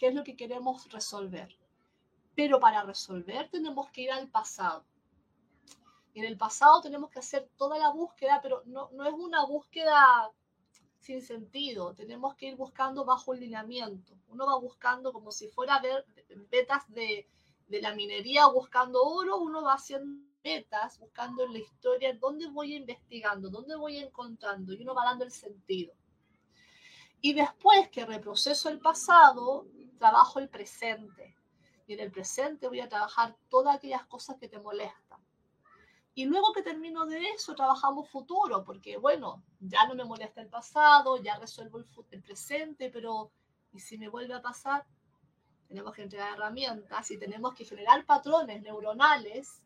Qué 0.00 0.08
es 0.08 0.14
lo 0.14 0.24
que 0.24 0.34
queremos 0.34 0.90
resolver. 0.90 1.54
Pero 2.34 2.58
para 2.58 2.82
resolver 2.82 3.50
tenemos 3.50 3.90
que 3.90 4.00
ir 4.00 4.10
al 4.10 4.28
pasado. 4.28 4.82
Y 6.14 6.20
en 6.20 6.24
el 6.24 6.38
pasado 6.38 6.80
tenemos 6.80 7.10
que 7.10 7.18
hacer 7.18 7.50
toda 7.58 7.78
la 7.78 7.90
búsqueda, 7.90 8.40
pero 8.42 8.62
no, 8.64 8.88
no 8.92 9.04
es 9.04 9.12
una 9.12 9.44
búsqueda 9.44 10.32
sin 11.00 11.20
sentido. 11.20 11.94
Tenemos 11.94 12.34
que 12.34 12.46
ir 12.46 12.56
buscando 12.56 13.04
bajo 13.04 13.34
el 13.34 13.40
lineamiento. 13.40 14.16
Uno 14.28 14.46
va 14.46 14.58
buscando 14.58 15.12
como 15.12 15.30
si 15.30 15.48
fuera 15.48 15.78
ver 15.80 16.06
vetas 16.50 16.82
de, 16.88 17.28
de 17.68 17.82
la 17.82 17.94
minería 17.94 18.46
buscando 18.46 19.02
oro, 19.02 19.36
uno 19.36 19.62
va 19.62 19.74
haciendo 19.74 20.26
metas, 20.42 20.98
buscando 20.98 21.44
en 21.44 21.52
la 21.52 21.58
historia 21.58 22.14
dónde 22.14 22.48
voy 22.48 22.74
investigando, 22.74 23.50
dónde 23.50 23.76
voy 23.76 23.98
encontrando, 23.98 24.72
y 24.72 24.80
uno 24.80 24.94
va 24.94 25.04
dando 25.04 25.26
el 25.26 25.30
sentido. 25.30 25.92
Y 27.20 27.34
después 27.34 27.90
que 27.90 28.06
reproceso 28.06 28.70
el 28.70 28.80
pasado, 28.80 29.66
trabajo 30.00 30.38
el 30.40 30.48
presente. 30.48 31.36
Y 31.86 31.92
en 31.92 32.00
el 32.00 32.10
presente 32.10 32.68
voy 32.68 32.80
a 32.80 32.88
trabajar 32.88 33.36
todas 33.48 33.76
aquellas 33.76 34.06
cosas 34.06 34.36
que 34.38 34.48
te 34.48 34.58
molestan. 34.58 35.20
Y 36.14 36.24
luego 36.24 36.52
que 36.52 36.62
termino 36.62 37.06
de 37.06 37.20
eso, 37.30 37.54
trabajamos 37.54 38.08
futuro, 38.08 38.64
porque 38.64 38.96
bueno, 38.96 39.42
ya 39.60 39.86
no 39.86 39.94
me 39.94 40.04
molesta 40.04 40.40
el 40.40 40.48
pasado, 40.48 41.22
ya 41.22 41.38
resuelvo 41.38 41.78
el, 42.10 42.22
presente, 42.22 42.90
pero 42.90 43.30
¿y 43.72 43.78
si 43.78 43.98
me 43.98 44.08
vuelve 44.08 44.34
a 44.34 44.42
pasar? 44.42 44.84
Tenemos 45.68 45.94
que 45.94 46.02
entregar 46.02 46.32
herramientas 46.32 47.10
y 47.10 47.18
tenemos 47.18 47.54
que 47.54 47.64
generar 47.64 48.04
patrones 48.06 48.62
neuronales, 48.62 49.62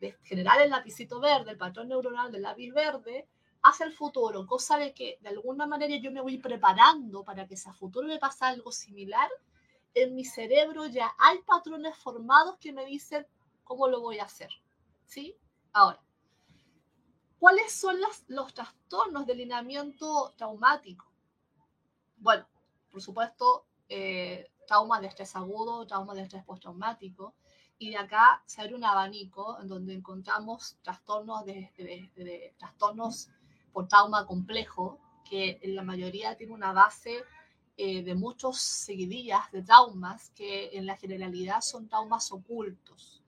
de 0.00 0.12
generar 0.22 0.60
el 0.60 0.70
lapicito 0.70 1.18
verde, 1.18 1.52
el 1.52 1.58
patrón 1.58 1.88
neuronal 1.88 2.30
del 2.30 2.42
lápiz 2.42 2.72
verde, 2.72 3.26
hacia 3.62 3.86
el 3.86 3.92
futuro, 3.92 4.46
cosa 4.46 4.76
de 4.76 4.92
que 4.92 5.18
de 5.20 5.30
alguna 5.30 5.66
manera 5.66 5.96
yo 5.96 6.12
me 6.12 6.20
voy 6.20 6.38
preparando 6.38 7.24
para 7.24 7.46
que 7.46 7.56
si 7.56 7.68
a 7.68 7.72
futuro 7.72 8.06
me 8.06 8.18
pasa 8.18 8.48
algo 8.48 8.70
similar, 8.70 9.30
en 9.94 10.14
mi 10.14 10.24
cerebro 10.24 10.86
ya 10.86 11.14
hay 11.18 11.38
patrones 11.42 11.96
formados 11.96 12.56
que 12.58 12.72
me 12.72 12.84
dicen 12.84 13.26
cómo 13.64 13.88
lo 13.88 14.00
voy 14.00 14.18
a 14.18 14.24
hacer. 14.24 14.50
¿Sí? 15.04 15.36
Ahora, 15.72 16.00
¿cuáles 17.38 17.72
son 17.72 17.96
los 18.28 18.54
trastornos 18.54 19.26
de 19.26 19.34
lineamiento 19.34 20.32
traumático? 20.36 21.06
Bueno, 22.16 22.46
por 22.90 23.02
supuesto, 23.02 23.66
eh, 23.88 24.50
trauma 24.66 25.00
de 25.00 25.08
estrés 25.08 25.34
agudo, 25.36 25.86
trauma 25.86 26.14
de 26.14 26.22
estrés 26.22 26.44
postraumático, 26.44 27.34
y 27.78 27.90
de 27.90 27.96
acá 27.96 28.42
se 28.46 28.60
abre 28.60 28.74
un 28.74 28.84
abanico 28.84 29.58
en 29.60 29.68
donde 29.68 29.94
encontramos 29.94 30.76
trastornos, 30.82 31.44
de 31.44 32.54
trastornos 32.58 33.28
por 33.72 33.88
trauma 33.88 34.26
complejo, 34.26 35.00
que 35.28 35.58
en 35.62 35.74
la 35.74 35.82
mayoría 35.82 36.36
tiene 36.36 36.52
una 36.52 36.72
base 36.72 37.24
eh, 37.76 38.02
de 38.02 38.14
muchos 38.14 38.60
seguidillas 38.60 39.50
de 39.50 39.62
traumas 39.62 40.30
que 40.30 40.70
en 40.76 40.84
la 40.86 40.96
generalidad 40.96 41.62
son 41.62 41.88
traumas 41.88 42.30
ocultos. 42.30 43.22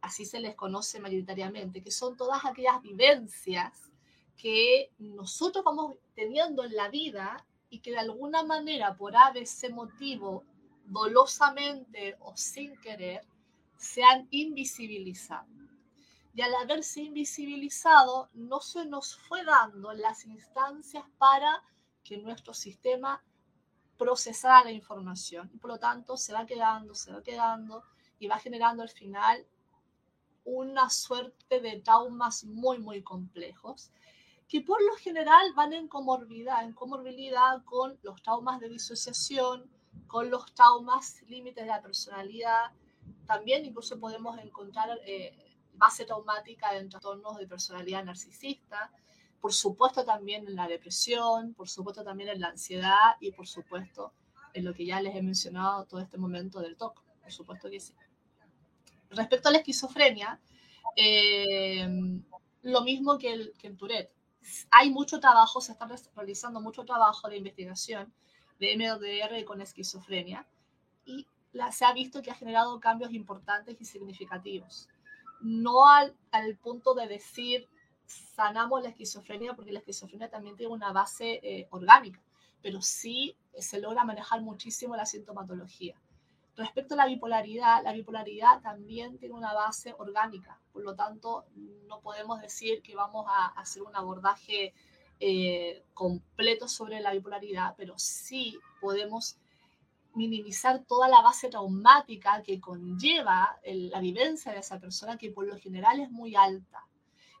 Así 0.00 0.24
se 0.24 0.40
les 0.40 0.54
conoce 0.54 0.98
mayoritariamente, 0.98 1.82
que 1.82 1.90
son 1.90 2.16
todas 2.16 2.44
aquellas 2.44 2.80
vivencias 2.80 3.92
que 4.36 4.90
nosotros 4.98 5.64
vamos 5.64 5.96
teniendo 6.14 6.64
en 6.64 6.74
la 6.74 6.88
vida 6.88 7.44
y 7.68 7.80
que 7.80 7.90
de 7.90 7.98
alguna 7.98 8.42
manera, 8.42 8.96
por 8.96 9.14
ese 9.34 9.68
motivo, 9.70 10.44
dolosamente 10.86 12.16
o 12.20 12.36
sin 12.36 12.76
querer, 12.78 13.26
se 13.76 14.02
han 14.04 14.28
invisibilizado. 14.30 15.48
Y 16.34 16.42
al 16.42 16.54
haberse 16.54 17.02
invisibilizado, 17.02 18.28
no 18.34 18.60
se 18.60 18.84
nos 18.86 19.16
fue 19.16 19.44
dando 19.44 19.92
las 19.92 20.24
instancias 20.26 21.04
para 21.18 21.62
que 22.04 22.18
nuestro 22.18 22.54
sistema 22.54 23.22
procesar 23.98 24.64
la 24.64 24.72
información 24.72 25.48
por 25.60 25.70
lo 25.70 25.78
tanto 25.78 26.16
se 26.16 26.32
va 26.32 26.46
quedando, 26.46 26.94
se 26.94 27.12
va 27.12 27.22
quedando 27.22 27.82
y 28.18 28.26
va 28.26 28.38
generando 28.38 28.82
al 28.82 28.90
final 28.90 29.46
una 30.44 30.88
suerte 30.90 31.60
de 31.60 31.80
traumas 31.80 32.44
muy, 32.44 32.78
muy 32.78 33.02
complejos 33.02 33.90
que 34.48 34.60
por 34.60 34.80
lo 34.82 34.94
general 34.96 35.52
van 35.54 35.72
en 35.72 35.88
comorbilidad, 35.88 36.62
en 36.64 36.72
comorbilidad 36.72 37.64
con 37.64 37.98
los 38.02 38.22
traumas 38.22 38.60
de 38.60 38.68
disociación, 38.68 39.68
con 40.06 40.30
los 40.30 40.54
traumas 40.54 41.22
límites 41.22 41.64
de 41.64 41.70
la 41.70 41.82
personalidad. 41.82 42.70
También 43.26 43.64
incluso 43.64 43.98
podemos 43.98 44.38
encontrar 44.38 45.00
eh, 45.04 45.36
base 45.74 46.04
traumática 46.04 46.76
en 46.76 46.88
trastornos 46.88 47.38
de 47.38 47.48
personalidad 47.48 48.04
narcisista, 48.04 48.92
por 49.40 49.52
supuesto 49.52 50.04
también 50.04 50.46
en 50.46 50.56
la 50.56 50.68
depresión, 50.68 51.54
por 51.54 51.68
supuesto 51.68 52.02
también 52.02 52.30
en 52.30 52.40
la 52.40 52.48
ansiedad 52.48 53.16
y 53.20 53.32
por 53.32 53.46
supuesto 53.46 54.12
en 54.54 54.64
lo 54.64 54.74
que 54.74 54.86
ya 54.86 55.00
les 55.00 55.14
he 55.14 55.22
mencionado 55.22 55.84
todo 55.84 56.00
este 56.00 56.18
momento 56.18 56.60
del 56.60 56.76
TOC, 56.76 57.02
por 57.22 57.32
supuesto 57.32 57.70
que 57.70 57.80
sí. 57.80 57.94
Respecto 59.10 59.48
a 59.48 59.52
la 59.52 59.58
esquizofrenia, 59.58 60.40
eh, 60.96 61.86
lo 62.62 62.80
mismo 62.82 63.18
que 63.18 63.32
el, 63.32 63.52
que 63.58 63.68
el 63.68 63.76
Tourette. 63.76 64.10
Hay 64.70 64.90
mucho 64.90 65.20
trabajo, 65.20 65.60
se 65.60 65.72
está 65.72 65.88
realizando 66.14 66.60
mucho 66.60 66.84
trabajo 66.84 67.28
de 67.28 67.36
investigación 67.36 68.12
de 68.58 68.76
MDR 68.76 69.44
con 69.44 69.60
esquizofrenia 69.60 70.46
y 71.04 71.26
la, 71.52 71.72
se 71.72 71.84
ha 71.84 71.92
visto 71.92 72.22
que 72.22 72.30
ha 72.30 72.34
generado 72.34 72.80
cambios 72.80 73.12
importantes 73.12 73.76
y 73.80 73.84
significativos. 73.84 74.88
No 75.40 75.86
al, 75.86 76.16
al 76.30 76.56
punto 76.56 76.94
de 76.94 77.06
decir 77.06 77.68
sanamos 78.06 78.82
la 78.82 78.90
esquizofrenia 78.90 79.54
porque 79.54 79.72
la 79.72 79.80
esquizofrenia 79.80 80.28
también 80.28 80.56
tiene 80.56 80.72
una 80.72 80.92
base 80.92 81.40
eh, 81.42 81.66
orgánica, 81.70 82.20
pero 82.62 82.80
sí 82.82 83.36
se 83.58 83.80
logra 83.80 84.04
manejar 84.04 84.42
muchísimo 84.42 84.96
la 84.96 85.06
sintomatología. 85.06 85.96
Respecto 86.56 86.94
a 86.94 86.96
la 86.96 87.06
bipolaridad, 87.06 87.82
la 87.82 87.92
bipolaridad 87.92 88.62
también 88.62 89.18
tiene 89.18 89.34
una 89.34 89.52
base 89.52 89.94
orgánica, 89.98 90.58
por 90.72 90.82
lo 90.82 90.94
tanto 90.94 91.44
no 91.86 92.00
podemos 92.00 92.40
decir 92.40 92.80
que 92.80 92.94
vamos 92.94 93.26
a 93.28 93.46
hacer 93.60 93.82
un 93.82 93.94
abordaje 93.94 94.72
eh, 95.20 95.82
completo 95.92 96.66
sobre 96.66 97.00
la 97.00 97.12
bipolaridad, 97.12 97.74
pero 97.76 97.98
sí 97.98 98.58
podemos 98.80 99.36
minimizar 100.14 100.82
toda 100.84 101.08
la 101.08 101.20
base 101.20 101.50
traumática 101.50 102.42
que 102.42 102.58
conlleva 102.58 103.58
la 103.64 104.00
vivencia 104.00 104.52
de 104.52 104.60
esa 104.60 104.80
persona, 104.80 105.18
que 105.18 105.30
por 105.30 105.46
lo 105.46 105.58
general 105.58 106.00
es 106.00 106.10
muy 106.10 106.34
alta. 106.34 106.85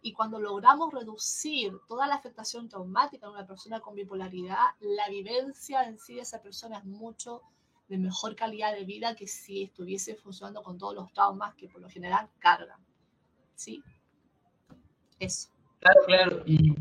Y 0.06 0.12
cuando 0.12 0.38
logramos 0.38 0.94
reducir 0.94 1.72
toda 1.88 2.06
la 2.06 2.14
afectación 2.14 2.68
traumática 2.68 3.26
en 3.26 3.32
una 3.32 3.44
persona 3.44 3.80
con 3.80 3.96
bipolaridad, 3.96 4.56
la 4.78 5.08
vivencia 5.08 5.82
en 5.82 5.98
sí 5.98 6.14
de 6.14 6.20
esa 6.20 6.40
persona 6.40 6.78
es 6.78 6.84
mucho 6.84 7.42
de 7.88 7.98
mejor 7.98 8.36
calidad 8.36 8.72
de 8.72 8.84
vida 8.84 9.16
que 9.16 9.26
si 9.26 9.64
estuviese 9.64 10.14
funcionando 10.14 10.62
con 10.62 10.78
todos 10.78 10.94
los 10.94 11.12
traumas 11.12 11.56
que 11.56 11.68
por 11.68 11.80
lo 11.80 11.88
general 11.88 12.28
cargan. 12.38 12.78
¿Sí? 13.56 13.82
Eso. 15.18 15.48
Claro, 15.80 16.00
claro. 16.06 16.42
Y 16.46 16.72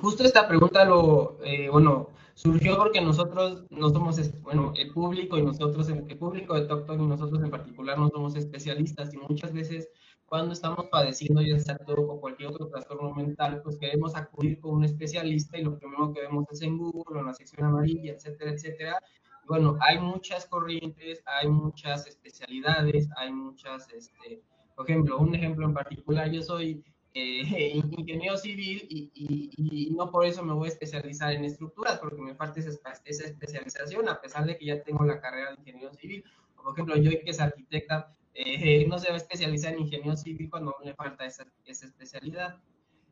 justo 0.00 0.24
esta 0.24 0.48
pregunta 0.48 0.86
lo, 0.86 1.36
eh, 1.44 1.68
bueno, 1.68 2.08
surgió 2.32 2.78
porque 2.78 3.02
nosotros 3.02 3.66
no 3.68 3.90
somos, 3.90 4.18
bueno, 4.40 4.72
el 4.76 4.94
público 4.94 5.36
y 5.36 5.42
nosotros, 5.42 5.90
el 5.90 6.16
público 6.16 6.54
de 6.54 6.62
TokTok 6.62 7.00
y 7.00 7.06
nosotros 7.06 7.42
en 7.42 7.50
particular 7.50 7.98
no 7.98 8.08
somos 8.08 8.34
especialistas 8.34 9.12
y 9.12 9.18
muchas 9.18 9.52
veces 9.52 9.90
cuando 10.26 10.52
estamos 10.52 10.86
padeciendo 10.90 11.40
ya 11.40 11.58
sea 11.58 11.78
todo 11.78 12.02
o 12.02 12.20
cualquier 12.20 12.50
otro 12.50 12.68
trastorno 12.68 13.14
mental, 13.14 13.62
pues 13.62 13.78
queremos 13.78 14.16
acudir 14.16 14.60
con 14.60 14.76
un 14.76 14.84
especialista 14.84 15.56
y 15.56 15.62
lo 15.62 15.78
primero 15.78 16.12
que 16.12 16.22
vemos 16.22 16.46
es 16.50 16.62
en 16.62 16.76
Google 16.76 17.20
en 17.20 17.26
la 17.26 17.34
sección 17.34 17.66
amarilla, 17.66 18.12
etcétera, 18.12 18.50
etcétera. 18.50 19.02
Bueno, 19.46 19.78
hay 19.80 20.00
muchas 20.00 20.46
corrientes, 20.46 21.22
hay 21.24 21.48
muchas 21.48 22.06
especialidades, 22.08 23.08
hay 23.16 23.32
muchas, 23.32 23.88
este, 23.92 24.42
por 24.74 24.90
ejemplo, 24.90 25.18
un 25.18 25.34
ejemplo 25.34 25.64
en 25.64 25.74
particular, 25.74 26.28
yo 26.30 26.42
soy 26.42 26.84
eh, 27.14 27.80
ingeniero 27.96 28.36
civil 28.36 28.86
y, 28.90 29.10
y, 29.14 29.90
no 29.94 30.10
por 30.10 30.26
eso 30.26 30.42
me 30.42 30.52
voy 30.52 30.66
a 30.66 30.72
especializar 30.72 31.32
en 31.32 31.44
estructuras, 31.44 31.98
porque 32.00 32.20
me 32.20 32.34
falta 32.34 32.58
esa, 32.58 32.78
esa, 33.04 33.24
especialización, 33.24 34.08
a 34.08 34.20
pesar 34.20 34.44
de 34.44 34.58
que 34.58 34.66
ya 34.66 34.82
tengo 34.82 35.04
la 35.04 35.20
carrera 35.20 35.52
de 35.52 35.60
ingeniero 35.60 35.94
civil. 35.94 36.24
Por 36.56 36.72
ejemplo, 36.72 36.96
yo 36.96 37.10
que 37.10 37.30
es 37.30 37.40
arquitecta, 37.40 38.15
eh, 38.36 38.86
no 38.86 38.98
se 38.98 39.08
va 39.08 39.14
a 39.14 39.18
especializar 39.18 39.72
en 39.72 39.80
ingeniero 39.80 40.16
civil 40.16 40.50
cuando 40.50 40.74
le 40.84 40.94
falta 40.94 41.24
esa, 41.24 41.46
esa 41.64 41.86
especialidad. 41.86 42.60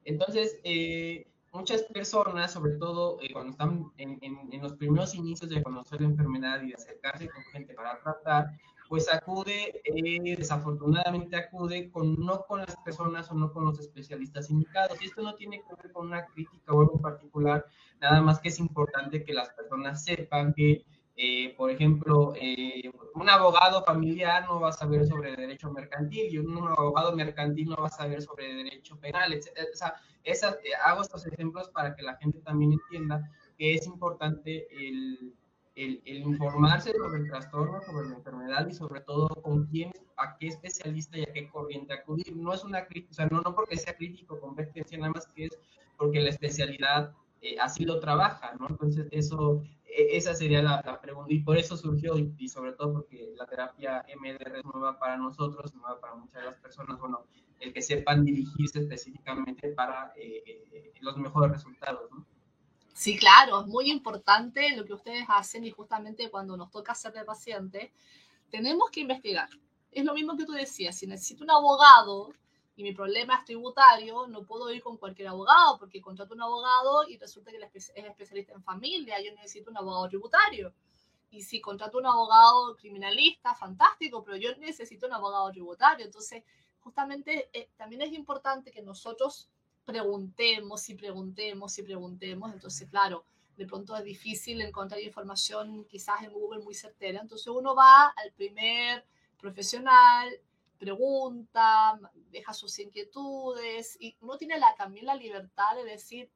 Entonces, 0.05 0.61
eh, 0.65 1.27
muchas 1.53 1.83
personas, 1.85 2.53
sobre 2.53 2.73
todo 2.73 3.19
cuando 3.33 3.53
están 3.53 3.91
en, 3.97 4.19
en, 4.21 4.53
en, 4.53 4.63
los 4.63 4.75
primeros 4.75 5.15
inicios 5.15 5.51
de 5.51 5.63
conocer 5.63 6.01
la 6.01 6.09
enfermedad 6.09 6.63
y 6.63 6.69
de 6.69 6.75
acercarse 6.75 7.29
con 7.29 7.43
gente 7.45 7.75
para 7.75 7.99
tratar, 8.01 8.49
pues 8.89 9.13
acude, 9.13 9.81
eh, 9.85 10.37
desafortunadamente 10.37 11.37
acude 11.37 11.91
con, 11.91 12.15
no 12.21 12.45
con 12.47 12.61
las 12.61 12.77
personas 12.85 13.31
o 13.31 13.35
no 13.35 13.53
con 13.53 13.65
los 13.65 13.79
especialistas 13.79 14.51
indicados. 14.51 15.01
Y 15.01 15.07
esto 15.07 15.23
no 15.23 15.35
tiene 15.37 15.63
que 15.63 15.83
ver 15.83 15.93
con 15.93 16.07
una 16.07 16.27
crítica 16.27 16.73
o 16.73 16.81
algo 16.81 17.01
particular, 17.01 17.65
nada 18.01 18.21
más 18.21 18.41
que 18.41 18.49
es 18.49 18.59
importante 18.59 19.25
que 19.25 19.33
las 19.33 19.49
personas 19.51 20.05
sepan 20.05 20.53
que, 20.55 20.85
eh, 21.17 21.55
por 21.57 21.71
ejemplo, 21.71 22.33
eh, 22.37 22.91
un 23.15 23.29
abogado 23.31 23.85
familiar 23.85 24.45
no 24.47 24.61
va 24.61 24.71
a 24.71 24.73
saber 24.73 25.07
sobre 25.07 25.37
derecho 25.37 25.71
mercantil 25.71 26.33
y 26.33 26.39
un 26.39 26.57
abogado 26.69 27.15
mercantil 27.15 27.69
no 27.69 27.77
va 27.77 27.87
a 27.87 27.91
saber 27.91 28.23
sobre 28.23 28.53
derecho 28.55 28.99
penal, 28.99 29.33
etc. 29.33 29.69
O 29.73 29.77
sea, 29.77 29.95
esa, 30.25 30.57
hago 30.85 31.03
estos 31.03 31.27
ejemplos 31.27 31.69
para 31.69 31.95
que 31.95 32.03
la 32.03 32.17
gente 32.17 32.41
también 32.41 32.73
entienda 32.73 33.31
que 33.57 33.75
es 33.75 33.87
importante 33.87 34.67
el 34.71 35.35
el, 35.75 36.01
informarse 36.07 36.93
sobre 36.93 37.21
el 37.23 37.29
trastorno, 37.29 37.81
sobre 37.83 38.09
la 38.09 38.17
enfermedad 38.17 38.69
y 38.69 38.75
sobre 38.75 39.01
todo 39.01 39.29
con 39.43 39.67
quién, 39.67 39.93
a 40.17 40.37
qué 40.37 40.49
especialista 40.49 41.19
y 41.19 41.23
a 41.23 41.33
qué 41.33 41.49
corriente 41.49 41.95
acudir. 41.95 42.37
No 42.37 42.53
es 42.53 42.65
una 42.65 42.87
crítica, 42.87 43.11
o 43.11 43.15
sea, 43.15 43.27
no, 43.27 43.41
no 43.41 43.55
porque 43.55 43.77
sea 43.77 43.97
crítico 43.97 44.41
competencia, 44.41 44.99
nada 44.99 45.13
más 45.13 45.27
que 45.29 45.47
es 45.47 45.59
porque 45.97 46.21
la 46.21 46.31
especialidad 46.31 47.13
eh, 47.41 47.57
así 47.61 47.85
lo 47.85 48.01
trabaja, 48.01 48.55
¿no? 48.59 48.69
Entonces, 48.69 49.09
eso, 49.11 49.63
esa 49.95 50.35
sería 50.35 50.63
la, 50.63 50.83
la, 50.85 51.01
pregunta 51.01 51.33
y 51.33 51.41
por 51.41 51.57
eso 51.57 51.77
surgió 51.77 52.17
y, 52.19 52.49
sobre 52.49 52.73
todo 52.73 52.93
porque 52.95 53.33
la 53.37 53.47
terapia 53.47 54.05
MDR 54.19 54.59
es 54.59 54.65
nueva 54.65 54.99
para 54.99 55.17
nosotros, 55.17 55.75
nueva 55.75 56.01
para 56.01 56.15
muchas 56.15 56.43
de 56.43 56.47
las 56.47 56.57
personas, 56.57 56.99
bueno, 56.99 57.27
el 57.61 57.73
que 57.73 57.83
sepan 57.83 58.25
dirigirse 58.25 58.81
específicamente 58.81 59.69
para 59.71 60.13
eh, 60.17 60.43
eh, 60.47 60.93
los 61.01 61.17
mejores 61.17 61.53
resultados, 61.53 62.11
¿no? 62.11 62.27
Sí, 62.93 63.17
claro, 63.17 63.61
es 63.61 63.67
muy 63.67 63.91
importante 63.91 64.77
lo 64.77 64.85
que 64.85 64.95
ustedes 64.95 65.25
hacen 65.29 65.65
y 65.65 65.71
justamente 65.71 66.31
cuando 66.31 66.57
nos 66.57 66.71
toca 66.71 66.95
ser 66.95 67.13
de 67.13 67.25
paciente, 67.25 67.93
tenemos 68.51 68.91
que 68.91 69.01
investigar. 69.01 69.49
Es 69.91 70.05
lo 70.05 70.15
mismo 70.15 70.37
que 70.37 70.45
tú 70.45 70.53
decías, 70.53 70.97
si 70.97 71.07
necesito 71.07 71.43
un 71.43 71.51
abogado 71.51 72.33
y 72.77 72.83
mi 72.83 72.93
problema 72.93 73.37
es 73.37 73.45
tributario, 73.45 74.27
no 74.27 74.45
puedo 74.45 74.73
ir 74.73 74.83
con 74.83 74.97
cualquier 74.97 75.29
abogado 75.29 75.79
porque 75.79 76.01
contrato 76.01 76.35
un 76.35 76.43
abogado 76.43 77.09
y 77.09 77.17
resulta 77.19 77.53
que 77.53 77.59
es 77.59 77.93
especialista 77.95 78.53
en 78.53 78.63
familia, 78.63 79.21
yo 79.23 79.33
necesito 79.33 79.71
un 79.71 79.77
abogado 79.77 80.09
tributario. 80.09 80.75
Y 81.31 81.43
si 81.43 81.61
contrato 81.61 81.99
un 81.99 82.07
abogado 82.07 82.77
criminalista, 82.77 83.55
fantástico, 83.55 84.23
pero 84.25 84.37
yo 84.37 84.55
necesito 84.57 85.07
un 85.07 85.15
abogado 85.15 85.51
tributario. 85.51 86.07
Entonces, 86.07 86.45
justamente 86.81 87.49
eh, 87.53 87.71
también 87.77 88.03
es 88.03 88.13
importante 88.13 88.71
que 88.71 88.83
nosotros 88.83 89.49
preguntemos 89.85 90.89
y 90.89 90.95
preguntemos 90.95 91.79
y 91.79 91.83
preguntemos. 91.83 92.53
Entonces, 92.53 92.89
claro, 92.89 93.25
de 93.57 93.67
pronto 93.67 93.97
es 93.97 94.05
difícil 94.05 94.61
encontrar 94.61 95.01
información 95.01 95.85
quizás 95.85 96.23
en 96.23 96.33
Google 96.33 96.63
muy 96.63 96.75
certera. 96.75 97.21
Entonces 97.21 97.49
uno 97.49 97.75
va 97.75 98.09
al 98.09 98.33
primer 98.33 99.05
profesional, 99.39 100.31
pregunta, 100.79 101.99
deja 102.31 102.53
sus 102.53 102.79
inquietudes 102.79 103.97
y 104.01 104.17
uno 104.21 104.37
tiene 104.37 104.59
la, 104.59 104.75
también 104.77 105.07
la 105.07 105.15
libertad 105.15 105.75
de 105.77 105.85
decir, 105.85 106.31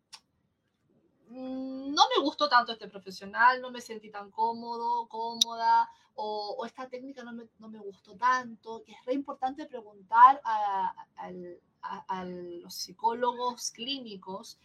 no 1.31 2.03
me 2.17 2.23
gustó 2.23 2.49
tanto 2.49 2.73
este 2.73 2.89
profesional, 2.89 3.61
no 3.61 3.71
me 3.71 3.81
sentí 3.81 4.11
tan 4.11 4.31
cómodo, 4.31 5.07
cómoda, 5.09 5.89
o, 6.15 6.65
esta 6.67 6.89
técnica 6.89 7.23
no 7.23 7.33
me, 7.33 7.45
no 7.59 7.69
me, 7.69 7.79
gustó 7.79 8.17
tanto, 8.17 8.83
que 8.85 8.93
es 8.93 9.05
re 9.05 9.15
importante 9.15 9.67
preguntar 9.67 10.41
al, 10.43 11.61
a, 11.83 12.25
los 12.25 12.75
psicólogos 12.75 13.71
clínicos 13.71 14.59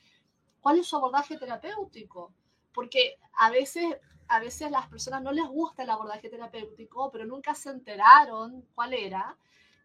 cuál 0.61 0.79
es 0.79 0.87
su 0.87 0.95
abordaje 0.95 1.37
terapéutico, 1.37 2.33
porque 2.73 3.19
a 3.33 3.51
veces, 3.51 3.97
a 4.27 4.39
veces 4.39 4.71
las 4.71 4.87
personas 4.87 5.21
no 5.21 5.31
les 5.31 5.45
gusta 5.45 5.83
el 5.83 5.91
abordaje 5.91 6.29
terapéutico, 6.29 7.11
pero 7.11 7.25
nunca 7.25 7.53
se 7.53 7.69
enteraron 7.69 8.65
cuál 8.73 8.93
era, 8.93 9.37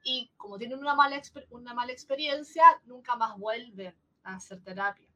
y 0.08 0.30
como 0.38 0.56
tienen 0.56 0.78
una 0.78 0.94
mala, 0.94 1.20
una 1.50 1.74
mala 1.74 1.92
experiencia, 1.92 2.64
nunca 2.86 3.14
más 3.14 3.36
vuelven 3.36 3.94
a 4.22 4.36
hacer 4.36 4.62
terapia. 4.62 5.06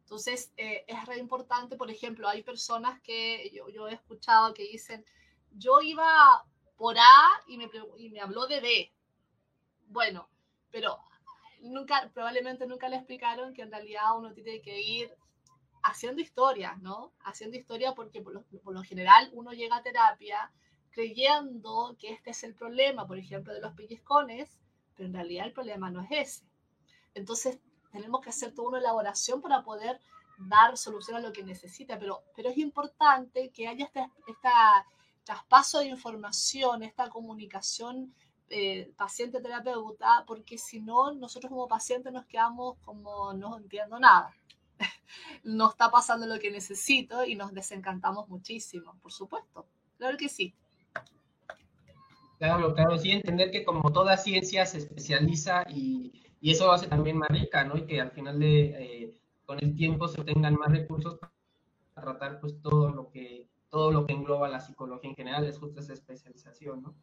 Entonces, 0.00 0.50
eh, 0.56 0.82
es 0.86 1.04
re 1.04 1.18
importante, 1.18 1.76
por 1.76 1.90
ejemplo, 1.90 2.26
hay 2.26 2.42
personas 2.42 2.98
que 3.02 3.50
yo, 3.54 3.68
yo, 3.68 3.86
he 3.86 3.92
escuchado 3.92 4.54
que 4.54 4.62
dicen, 4.62 5.04
yo 5.52 5.82
iba 5.82 6.42
por 6.78 6.98
A 6.98 7.28
y 7.48 7.58
me, 7.58 7.70
y 7.98 8.08
me 8.08 8.20
habló 8.20 8.46
de 8.46 8.60
B. 8.60 8.92
Bueno, 9.88 10.30
pero 10.70 10.98
nunca, 11.60 12.10
probablemente 12.14 12.66
nunca 12.66 12.88
le 12.88 12.96
explicaron 12.96 13.52
que 13.52 13.60
en 13.60 13.70
realidad 13.70 14.16
uno 14.16 14.32
tiene 14.32 14.62
que 14.62 14.80
ir 14.80 15.14
haciendo 15.82 16.22
historia, 16.22 16.76
¿no? 16.80 17.12
Haciendo 17.24 17.58
historia 17.58 17.94
porque 17.94 18.22
por 18.22 18.32
lo, 18.72 18.82
general 18.84 19.28
uno 19.34 19.52
llega 19.52 19.76
a 19.76 19.82
terapia 19.82 20.50
creyendo 20.90 21.96
que 21.98 22.12
este 22.12 22.30
es 22.30 22.44
el 22.44 22.54
problema, 22.54 23.06
por 23.06 23.18
ejemplo, 23.18 23.52
de 23.52 23.60
los 23.60 23.74
pellizcones, 23.74 24.58
pero 24.94 25.08
en 25.08 25.14
realidad 25.14 25.46
el 25.46 25.52
problema 25.52 25.90
no 25.90 26.02
es 26.02 26.08
ese. 26.10 26.44
Entonces, 27.14 27.58
tenemos 27.92 28.20
que 28.20 28.30
hacer 28.30 28.54
toda 28.54 28.68
una 28.68 28.78
elaboración 28.78 29.40
para 29.40 29.62
poder 29.62 30.00
dar 30.38 30.76
solución 30.76 31.16
a 31.16 31.20
lo 31.20 31.32
que 31.32 31.42
necesita, 31.42 31.98
pero, 31.98 32.22
pero 32.34 32.48
es 32.48 32.58
importante 32.58 33.50
que 33.50 33.68
haya 33.68 33.84
este, 33.84 34.08
esta 34.26 34.86
traspaso 35.24 35.78
de 35.78 35.86
información, 35.86 36.82
esta 36.82 37.08
comunicación 37.08 38.14
eh, 38.48 38.92
paciente-terapeuta, 38.96 40.24
porque 40.26 40.58
si 40.58 40.80
no, 40.80 41.12
nosotros 41.12 41.50
como 41.50 41.68
pacientes 41.68 42.12
nos 42.12 42.26
quedamos 42.26 42.78
como 42.84 43.32
no 43.34 43.56
entiendo 43.58 44.00
nada. 44.00 44.34
no 45.44 45.70
está 45.70 45.90
pasando 45.90 46.26
lo 46.26 46.38
que 46.38 46.50
necesito 46.50 47.24
y 47.24 47.36
nos 47.36 47.52
desencantamos 47.52 48.28
muchísimo, 48.28 48.98
por 49.00 49.12
supuesto. 49.12 49.66
Claro 49.98 50.16
que 50.16 50.28
sí. 50.28 50.54
Claro, 52.40 52.74
claro, 52.74 52.96
sí, 52.98 53.10
entender 53.10 53.50
que 53.50 53.64
como 53.64 53.92
toda 53.92 54.16
ciencia 54.16 54.64
se 54.64 54.78
especializa 54.78 55.62
y, 55.68 56.10
y 56.40 56.50
eso 56.52 56.72
hace 56.72 56.88
también 56.88 57.18
más 57.18 57.28
rica, 57.28 57.64
¿no? 57.64 57.76
Y 57.76 57.84
que 57.84 58.00
al 58.00 58.12
final 58.12 58.38
de, 58.38 58.60
eh, 59.04 59.14
con 59.44 59.58
el 59.62 59.76
tiempo 59.76 60.08
se 60.08 60.24
tengan 60.24 60.54
más 60.54 60.72
recursos 60.72 61.18
para 61.18 61.32
tratar 61.94 62.40
pues 62.40 62.58
todo 62.62 62.88
lo 62.88 63.10
que, 63.10 63.46
todo 63.68 63.92
lo 63.92 64.06
que 64.06 64.14
engloba 64.14 64.48
la 64.48 64.60
psicología 64.60 65.10
en 65.10 65.16
general, 65.16 65.44
es 65.44 65.58
justo 65.58 65.80
esa 65.80 65.92
especialización, 65.92 66.80
¿no? 66.82 66.94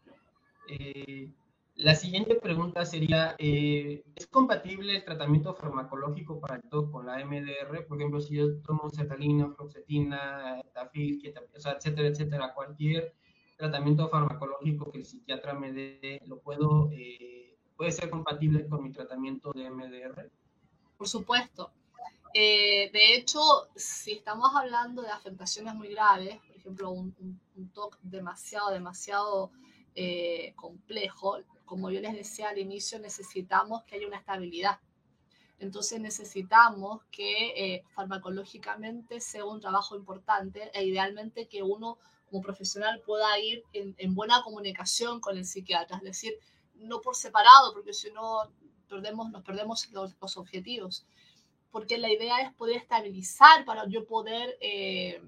Eh, 0.70 1.32
la 1.76 1.94
siguiente 1.94 2.34
pregunta 2.42 2.84
sería, 2.84 3.36
eh, 3.38 4.04
¿es 4.16 4.26
compatible 4.26 4.96
el 4.96 5.06
tratamiento 5.06 5.54
farmacológico 5.54 6.40
para 6.40 6.56
el 6.56 6.64
TOC 6.64 6.92
con 6.92 7.06
la 7.06 7.24
MDR? 7.24 7.86
Por 7.86 8.00
ejemplo, 8.00 8.20
si 8.22 8.38
yo 8.38 8.60
tomo 8.64 8.90
sertralina, 8.90 9.54
fluoxetina, 9.56 10.64
tafil, 10.74 11.22
etcétera, 11.24 12.08
etcétera, 12.08 12.54
cualquier 12.56 13.14
tratamiento 13.58 14.08
farmacológico 14.10 14.92
que 14.92 15.00
el 15.00 15.06
psiquiatra 15.06 15.54
me 15.54 15.74
dé, 15.74 16.22
¿lo 16.26 16.40
puedo, 16.40 16.90
eh, 16.92 17.58
puede 17.76 17.92
ser 17.92 18.10
compatible 18.10 18.68
con 18.68 18.84
mi 18.84 18.92
tratamiento 18.92 19.52
de 19.54 19.70
MDR? 19.70 20.30
Por 20.98 21.08
supuesto. 21.08 21.72
de 22.34 23.16
hecho, 23.16 23.40
si 23.76 24.14
estamos 24.14 24.52
hablando 24.56 25.02
de 25.02 25.10
afectaciones 25.10 25.74
muy 25.74 25.90
graves, 25.90 26.38
por 26.46 26.56
ejemplo, 26.56 26.92
un, 26.92 27.16
un, 27.20 27.40
un 27.56 27.70
TOC 27.70 27.98
demasiado, 28.02 28.70
demasiado 28.72 29.52
eh, 30.00 30.54
complejo, 30.56 31.40
como 31.66 31.90
yo 31.90 32.00
les 32.00 32.14
decía 32.14 32.50
al 32.50 32.60
inicio, 32.60 33.00
necesitamos 33.00 33.82
que 33.84 33.96
haya 33.96 34.08
una 34.08 34.20
estabilidad. 34.20 34.78
Entonces 35.58 36.00
necesitamos 36.00 37.04
que 37.10 37.48
eh, 37.56 37.84
farmacológicamente 37.96 39.20
sea 39.20 39.44
un 39.46 39.60
trabajo 39.60 39.96
importante 39.96 40.70
e 40.76 40.86
idealmente 40.86 41.48
que 41.48 41.64
uno 41.64 41.98
como 42.30 42.42
profesional 42.42 43.02
pueda 43.06 43.40
ir 43.40 43.64
en, 43.74 44.16
buena 44.16 44.42
comunicación 44.44 45.20
con 45.20 45.38
el 45.38 45.46
psiquiatra, 45.46 45.98
es 45.98 46.04
decir, 46.04 46.34
no 46.76 47.02
por 47.02 47.16
separado, 47.16 47.74
porque 47.74 47.94
si 47.94 48.12
no 48.12 48.52
perdemos, 48.88 49.32
nos 49.32 49.44
perdemos 49.44 49.90
los, 49.92 50.38
objetivos, 50.38 51.06
porque 51.72 51.98
la 51.98 52.12
idea 52.12 52.42
es 52.42 52.54
poder 52.54 52.78
estabilizar 52.78 53.66
para 53.66 53.88
yo 53.88 54.06
poder 54.06 54.58
eh, 54.62 55.22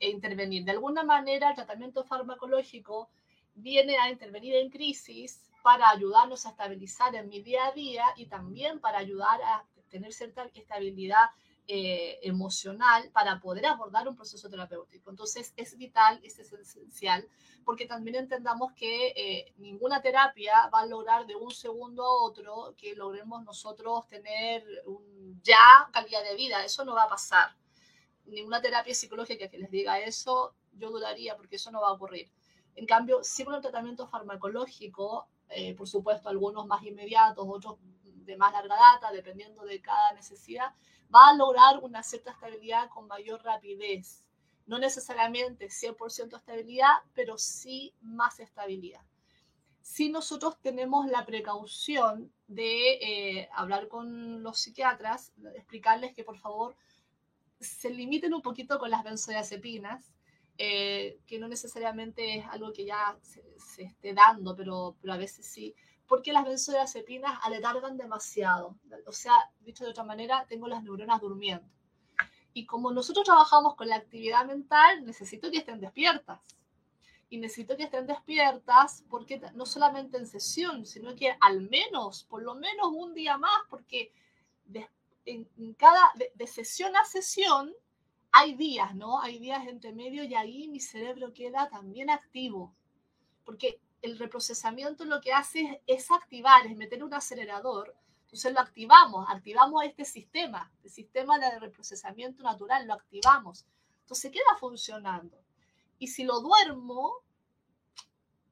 intervenir. 0.00 0.64
De 0.64 0.72
alguna 0.72 1.04
manera, 1.04 1.50
el 1.50 1.54
tratamiento 1.54 2.04
farmacológico 2.04 3.08
viene 3.54 3.96
a 3.98 4.10
intervenir 4.10 4.54
en 4.56 4.70
crisis 4.70 5.40
para 5.62 5.88
ayudarnos 5.90 6.44
a 6.44 6.50
estabilizar 6.50 7.14
en 7.14 7.28
mi 7.28 7.40
día 7.40 7.66
a 7.66 7.72
día 7.72 8.04
y 8.16 8.26
también 8.26 8.80
para 8.80 8.98
ayudar 8.98 9.40
a 9.42 9.64
tener 9.88 10.12
cierta 10.12 10.50
estabilidad 10.54 11.26
eh, 11.66 12.18
emocional 12.22 13.10
para 13.12 13.40
poder 13.40 13.66
abordar 13.66 14.06
un 14.08 14.16
proceso 14.16 14.50
terapéutico. 14.50 15.10
Entonces 15.10 15.52
es 15.56 15.76
vital, 15.76 16.20
es 16.22 16.38
esencial, 16.38 17.26
porque 17.64 17.86
también 17.86 18.16
entendamos 18.16 18.72
que 18.74 19.14
eh, 19.16 19.54
ninguna 19.56 20.02
terapia 20.02 20.68
va 20.68 20.80
a 20.80 20.86
lograr 20.86 21.26
de 21.26 21.36
un 21.36 21.50
segundo 21.50 22.04
a 22.04 22.22
otro 22.22 22.74
que 22.76 22.94
logremos 22.94 23.42
nosotros 23.44 24.06
tener 24.08 24.62
ya 25.42 25.88
calidad 25.92 26.22
de 26.22 26.36
vida. 26.36 26.64
Eso 26.64 26.84
no 26.84 26.94
va 26.94 27.04
a 27.04 27.08
pasar. 27.08 27.56
Ninguna 28.26 28.60
terapia 28.60 28.94
psicológica 28.94 29.48
que 29.48 29.58
les 29.58 29.70
diga 29.70 29.98
eso, 30.00 30.54
yo 30.72 30.90
dudaría 30.90 31.36
porque 31.36 31.56
eso 31.56 31.70
no 31.70 31.80
va 31.80 31.88
a 31.88 31.92
ocurrir. 31.92 32.30
En 32.76 32.86
cambio, 32.86 33.22
si 33.22 33.44
con 33.44 33.54
el 33.54 33.62
tratamiento 33.62 34.06
farmacológico, 34.06 35.28
eh, 35.48 35.74
por 35.74 35.88
supuesto, 35.88 36.28
algunos 36.28 36.66
más 36.66 36.82
inmediatos, 36.82 37.44
otros 37.48 37.78
de 38.24 38.36
más 38.36 38.52
larga 38.52 38.76
data, 38.76 39.12
dependiendo 39.12 39.64
de 39.64 39.80
cada 39.80 40.12
necesidad, 40.12 40.72
va 41.14 41.28
a 41.28 41.34
lograr 41.34 41.78
una 41.82 42.02
cierta 42.02 42.32
estabilidad 42.32 42.88
con 42.88 43.06
mayor 43.06 43.42
rapidez. 43.42 44.24
No 44.66 44.78
necesariamente 44.78 45.68
100% 45.68 46.36
estabilidad, 46.36 46.94
pero 47.14 47.36
sí 47.38 47.94
más 48.00 48.40
estabilidad. 48.40 49.02
Si 49.82 50.08
nosotros 50.08 50.58
tenemos 50.62 51.06
la 51.06 51.26
precaución 51.26 52.32
de 52.48 52.94
eh, 52.94 53.48
hablar 53.52 53.88
con 53.88 54.42
los 54.42 54.58
psiquiatras, 54.58 55.32
explicarles 55.54 56.14
que 56.14 56.24
por 56.24 56.38
favor 56.38 56.74
se 57.60 57.90
limiten 57.90 58.32
un 58.32 58.40
poquito 58.40 58.78
con 58.78 58.90
las 58.90 59.04
benzodiazepinas, 59.04 60.14
eh, 60.56 61.18
que 61.26 61.38
no 61.38 61.48
necesariamente 61.48 62.38
es 62.38 62.46
algo 62.46 62.72
que 62.72 62.86
ya 62.86 63.18
se, 63.22 63.42
se 63.58 63.82
esté 63.82 64.14
dando, 64.14 64.54
pero, 64.56 64.96
pero 65.00 65.12
a 65.12 65.16
veces 65.16 65.44
sí, 65.46 65.74
porque 66.06 66.32
las 66.32 66.44
benzodiazepinas 66.44 67.38
aletargan 67.42 67.96
demasiado. 67.96 68.76
O 69.06 69.12
sea, 69.12 69.32
dicho 69.60 69.84
de 69.84 69.90
otra 69.90 70.04
manera, 70.04 70.44
tengo 70.48 70.68
las 70.68 70.82
neuronas 70.82 71.20
durmiendo. 71.20 71.66
Y 72.52 72.66
como 72.66 72.92
nosotros 72.92 73.24
trabajamos 73.24 73.74
con 73.74 73.88
la 73.88 73.96
actividad 73.96 74.46
mental, 74.46 75.04
necesito 75.04 75.50
que 75.50 75.58
estén 75.58 75.80
despiertas. 75.80 76.40
Y 77.30 77.38
necesito 77.38 77.76
que 77.76 77.84
estén 77.84 78.06
despiertas 78.06 79.04
porque 79.08 79.40
no 79.54 79.66
solamente 79.66 80.18
en 80.18 80.26
sesión, 80.26 80.86
sino 80.86 81.16
que 81.16 81.36
al 81.40 81.62
menos, 81.62 82.24
por 82.24 82.42
lo 82.42 82.54
menos 82.54 82.88
un 82.92 83.14
día 83.14 83.38
más, 83.38 83.62
porque 83.68 84.12
en, 85.24 85.74
cada, 85.74 86.12
de, 86.14 86.30
de 86.34 86.46
sesión 86.46 86.94
a 86.96 87.04
sesión, 87.04 87.74
hay 88.30 88.54
días, 88.54 88.94
¿no? 88.94 89.20
Hay 89.20 89.38
días 89.38 89.66
entre 89.66 89.92
medio 89.92 90.22
y 90.24 90.34
ahí 90.34 90.68
mi 90.68 90.80
cerebro 90.80 91.32
queda 91.32 91.68
también 91.70 92.10
activo. 92.10 92.74
Porque 93.44 93.80
el 94.04 94.18
reprocesamiento 94.18 95.06
lo 95.06 95.22
que 95.22 95.32
hace 95.32 95.82
es, 95.86 96.10
activar, 96.10 96.66
es 96.66 96.76
meter 96.76 97.02
un 97.02 97.14
acelerador. 97.14 97.96
Entonces 98.24 98.52
lo 98.52 98.60
activamos, 98.60 99.26
activamos 99.30 99.82
este 99.82 100.04
sistema, 100.04 100.70
el 100.82 100.90
sistema 100.90 101.38
de 101.38 101.58
reprocesamiento 101.58 102.42
natural, 102.42 102.86
lo 102.86 102.92
activamos. 102.92 103.64
Entonces 104.00 104.30
queda 104.30 104.58
funcionando. 104.60 105.38
Y 105.98 106.08
si 106.08 106.24
lo 106.24 106.40
duermo, 106.40 107.14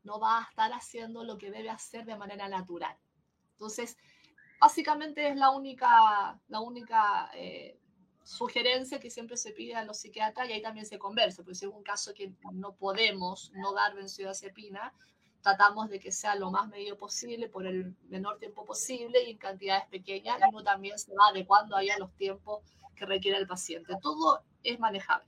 no 0.04 0.18
va 0.18 0.38
a 0.38 0.48
estar 0.48 0.72
haciendo 0.72 1.22
lo 1.22 1.36
que 1.36 1.50
debe 1.50 1.68
hacer 1.68 2.06
de 2.06 2.16
manera 2.16 2.48
natural. 2.48 2.96
Entonces, 3.50 3.98
básicamente 4.58 5.28
es 5.28 5.36
la 5.36 5.50
única, 5.50 6.40
la 6.48 6.60
única 6.60 7.30
eh, 7.34 7.78
sugerencia 8.24 8.98
que 8.98 9.10
siempre 9.10 9.36
se 9.36 9.52
pide 9.52 9.74
a 9.74 9.84
los 9.84 9.98
psiquiatras 9.98 10.48
y 10.48 10.52
ahí 10.54 10.62
también 10.62 10.86
se 10.86 10.98
conversa, 10.98 11.42
porque 11.42 11.56
si 11.56 11.66
es 11.66 11.70
un 11.70 11.82
caso 11.82 12.14
que 12.14 12.32
no 12.52 12.74
podemos 12.74 13.52
no 13.54 13.74
dar 13.74 13.94
benzodiazepina, 13.94 14.94
tratamos 15.42 15.90
de 15.90 15.98
que 15.98 16.12
sea 16.12 16.36
lo 16.36 16.50
más 16.50 16.68
medio 16.68 16.96
posible 16.96 17.48
por 17.48 17.66
el 17.66 17.94
menor 18.08 18.38
tiempo 18.38 18.64
posible 18.64 19.24
y 19.24 19.32
en 19.32 19.38
cantidades 19.38 19.84
pequeñas 19.86 20.38
y 20.40 20.54
uno 20.54 20.62
también 20.62 20.98
se 20.98 21.12
va 21.14 21.28
adecuando 21.30 21.76
ahí 21.76 21.90
a 21.90 21.98
los 21.98 22.12
tiempos 22.14 22.62
que 22.94 23.04
requiere 23.04 23.38
el 23.38 23.46
paciente. 23.46 23.94
Todo 24.00 24.42
es 24.62 24.78
manejable. 24.78 25.26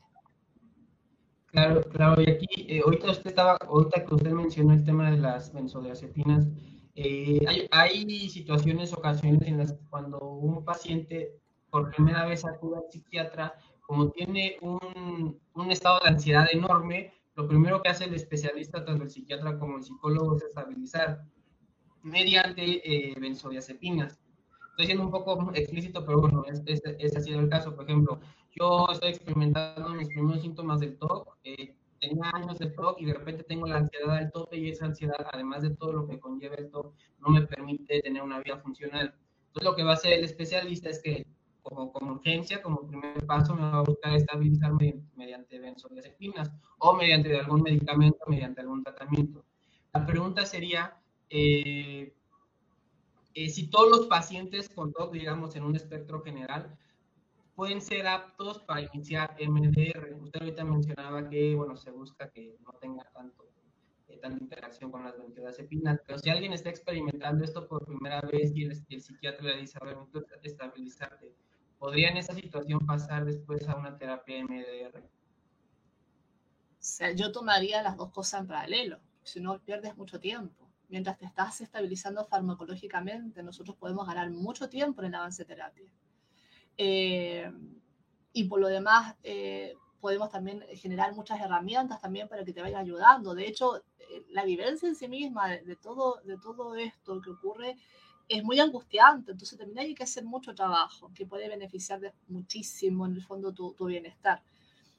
Claro, 1.47 1.83
claro, 1.83 2.21
y 2.21 2.31
aquí, 2.31 2.47
eh, 2.69 2.81
ahorita 2.85 3.13
usted 3.13 3.31
estaba, 3.31 3.57
ahorita 3.61 4.05
que 4.05 4.15
usted 4.15 4.31
mencionó 4.31 4.73
el 4.73 4.85
tema 4.85 5.11
de 5.11 5.19
las 5.19 5.53
benzodiazepinas, 5.53 6.49
eh, 6.97 7.41
hay, 7.47 7.69
hay, 7.71 8.29
situaciones, 8.29 8.93
ocasiones 8.93 9.43
en 9.43 9.59
las 9.59 9.73
que 9.73 9.85
cuando 9.89 10.19
un 10.19 10.65
paciente 10.65 11.33
por 11.71 11.93
primera 11.93 12.25
vez 12.25 12.45
acude 12.45 12.77
al 12.77 12.91
psiquiatra, 12.91 13.55
como 13.81 14.11
tiene 14.11 14.57
un, 14.63 15.41
un 15.55 15.71
estado 15.71 16.01
de 16.01 16.11
ansiedad 16.11 16.47
enorme, 16.53 17.13
lo 17.37 17.49
primero 17.49 17.83
que 17.83 17.89
hace 17.89 18.05
el 18.05 18.15
especialista, 18.15 18.85
tanto 18.85 19.03
el 19.03 19.11
psiquiatra 19.11 19.59
como 19.59 19.79
el 19.79 19.83
psicólogo, 19.83 20.37
es 20.37 20.45
estabilizar 20.45 21.25
mediante 22.03 22.63
eh, 22.63 23.15
benzodiazepinas. 23.19 24.21
Estoy 24.71 24.87
siendo 24.87 25.05
un 25.05 25.11
poco 25.11 25.53
explícito, 25.55 26.05
pero 26.05 26.21
bueno, 26.21 26.45
ese, 26.47 27.17
ha 27.17 27.21
sido 27.21 27.41
el 27.41 27.49
caso. 27.49 27.75
Por 27.75 27.85
ejemplo, 27.85 28.21
yo 28.55 28.87
estoy 28.93 29.11
experimentando 29.11 29.89
mis 29.91 30.09
primeros 30.09 30.43
síntomas 30.43 30.81
del 30.81 30.99
TOC. 30.99 31.37
Eh, 31.45 31.77
tenía 32.01 32.31
años 32.35 32.59
de 32.59 32.67
TOC 32.67 33.01
y 33.01 33.07
de 33.07 33.15
repente 33.15 33.45
tengo 33.45 33.67
la 33.67 33.79
ansiedad 33.79 34.19
del 34.19 34.31
tope 34.31 34.57
y 34.57 34.69
esa 34.69 34.87
ansiedad, 34.87 35.27
además 35.33 35.63
de 35.63 35.71
todo 35.71 35.93
lo 35.93 36.07
que 36.07 36.21
conlleva 36.21 36.57
el 36.57 36.71
TOC, 36.71 36.95
no 37.21 37.29
me 37.31 37.47
permite 37.47 38.01
tener 38.03 38.23
una 38.23 38.41
vida 38.41 38.59
funcional. 38.59 39.15
Entonces, 39.47 39.65
lo 39.65 39.77
que 39.77 39.85
va 39.85 39.93
a 39.93 39.95
hacer 39.95 40.13
el 40.13 40.25
especialista 40.25 40.91
es 40.91 41.01
que 41.01 41.27
como, 41.65 41.91
como 41.93 42.13
urgencia, 42.13 42.63
como 42.63 42.87
primer 42.87 43.27
paso, 43.27 43.55
me 43.55 43.63
va 43.63 43.79
a 43.79 43.83
buscar 43.83 44.15
estabilizarme 44.15 45.03
mediante 45.17 45.59
benzodiazepinas 45.59 46.53
o 46.79 46.95
mediante 46.95 47.37
algún 47.41 47.63
medicamento, 47.63 48.19
mediante 48.29 48.61
algún 48.61 48.85
tratamiento. 48.85 49.45
La 49.95 50.05
pregunta 50.05 50.45
sería, 50.45 51.01
eh, 51.31 52.15
eh, 53.35 53.49
si 53.49 53.69
todos 53.69 53.91
los 53.91 54.07
pacientes 54.07 54.69
con 54.69 54.93
TOC, 54.93 55.13
digamos, 55.13 55.57
en 55.57 55.65
un 55.65 55.75
espectro 55.75 56.21
general, 56.23 56.77
pueden 57.55 57.81
ser 57.81 58.07
aptos 58.07 58.59
para 58.61 58.83
iniciar 58.83 59.35
MDR. 59.41 60.15
Usted 60.21 60.41
ahorita 60.41 60.65
mencionaba 60.65 61.29
que, 61.31 61.55
bueno, 61.55 61.77
se 61.77 61.91
busca 61.91 62.29
que 62.31 62.59
no 62.61 62.73
tenga 62.75 63.05
tanto, 63.15 63.49
eh, 64.09 64.19
tanta 64.19 64.43
interacción 64.43 64.91
con 64.91 65.03
las 65.03 65.17
benzodiazepinas, 65.17 66.01
pero 66.07 66.19
si 66.19 66.29
alguien 66.29 66.53
está 66.53 66.69
experimentando 66.69 67.43
esto 67.43 67.67
por 67.67 67.87
primera 67.87 68.21
vez 68.21 68.53
y 68.55 68.65
el, 68.65 68.85
el 68.91 69.01
psiquiatra 69.01 69.47
le 69.47 69.61
dice, 69.63 69.79
a 69.81 69.85
ver, 69.87 69.97
estabilizarte, 70.43 71.33
¿Podría 71.85 72.09
en 72.09 72.17
esa 72.17 72.33
situación 72.33 72.79
pasar 72.87 73.27
después 73.27 73.69
a 73.69 73.77
una 73.77 73.99
terapia 73.99 74.43
MDR? 74.43 75.01
O 75.01 75.03
sea, 76.79 77.13
yo 77.13 77.31
tomaría 77.31 77.83
las 77.83 77.99
dos 77.99 78.11
cosas 78.11 78.41
en 78.41 78.47
paralelo, 78.47 79.01
si 79.23 79.39
no 79.39 79.61
pierdes 79.61 79.95
mucho 79.95 80.19
tiempo. 80.19 80.67
Mientras 80.89 81.19
te 81.19 81.27
estás 81.27 81.61
estabilizando 81.61 82.25
farmacológicamente, 82.25 83.43
nosotros 83.43 83.77
podemos 83.77 84.07
ganar 84.07 84.31
mucho 84.31 84.71
tiempo 84.71 85.03
en 85.03 85.09
el 85.09 85.15
avance 85.15 85.43
de 85.43 85.47
terapia. 85.47 85.85
Eh, 86.79 87.53
y 88.33 88.45
por 88.45 88.61
lo 88.61 88.69
demás, 88.69 89.17
eh, 89.23 89.75
podemos 90.01 90.31
también 90.31 90.65
generar 90.77 91.15
muchas 91.15 91.39
herramientas 91.39 92.01
también 92.01 92.29
para 92.29 92.47
que 92.47 92.55
te 92.55 92.63
vayan 92.63 92.81
ayudando. 92.81 93.35
De 93.35 93.47
hecho, 93.47 93.85
eh, 93.99 94.25
la 94.31 94.47
vivencia 94.47 94.89
en 94.89 94.97
sí 94.97 95.07
misma 95.07 95.51
de, 95.51 95.77
todo, 95.77 96.23
de 96.25 96.39
todo 96.39 96.77
esto 96.77 97.21
que 97.21 97.29
ocurre 97.29 97.77
es 98.29 98.43
muy 98.43 98.59
angustiante, 98.61 99.33
entonces 99.33 99.59
también 99.59 99.79
hay 99.79 99.95
que 99.95 100.05
hacer 100.05 100.25
mucho 100.25 100.55
trabajo 100.55 101.11
que 101.15 101.27
puede 101.27 101.49
beneficiar 101.49 102.01
de 102.01 102.13
muchísimo 102.29 103.07
en 103.07 103.15
el 103.15 103.23
fondo 103.23 103.53
tu, 103.53 103.75
tu 103.75 103.87
bienestar. 103.87 104.43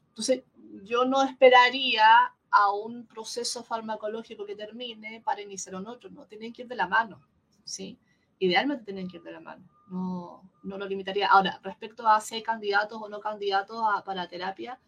Entonces, 0.10 0.44
yo 0.84 1.06
no 1.06 1.24
esperaría 1.24 2.06
a 2.52 2.72
un 2.72 3.06
proceso 3.06 3.64
farmacológico 3.64 4.46
que 4.46 4.56
termine 4.56 5.22
para 5.22 5.42
iniciar 5.42 5.76
un 5.76 5.88
otro, 5.88 6.10
no, 6.10 6.26
tienen 6.26 6.54
que 6.54 6.62
ir 6.62 6.68
de 6.68 6.76
la 6.76 6.88
mano, 6.88 7.22
¿sí? 7.64 8.00
Idealmente 8.40 8.86
tienen 8.86 9.10
que 9.10 9.18
ir 9.18 9.24
de 9.24 9.32
la 9.32 9.40
mano, 9.40 9.68
no, 9.88 10.50
no 10.64 10.78
lo 10.78 10.86
limitaría. 10.86 11.28
Ahora, 11.28 11.60
respecto 11.64 12.08
a 12.08 12.22
si 12.22 12.36
hay 12.36 12.44
candidatos 12.44 13.02
o 13.02 13.10
no 13.10 13.20
candidatos 13.20 13.82
a, 13.84 14.04
para 14.04 14.28
terapia, 14.28 14.80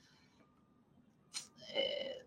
eh, 1.73 2.25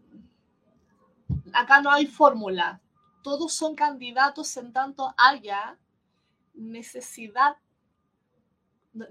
acá 1.53 1.81
no 1.81 1.91
hay 1.91 2.07
fórmula, 2.07 2.81
todos 3.23 3.53
son 3.53 3.75
candidatos 3.75 4.57
en 4.57 4.73
tanto 4.73 5.15
haya 5.17 5.79
necesidad, 6.61 7.57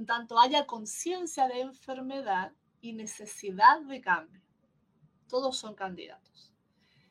tanto 0.06 0.40
haya 0.40 0.66
conciencia 0.66 1.48
de 1.48 1.62
enfermedad 1.62 2.54
y 2.82 2.94
necesidad 2.94 3.82
de 3.82 4.02
cambio. 4.02 4.42
Todos 5.28 5.58
son 5.58 5.76
candidatos. 5.76 6.54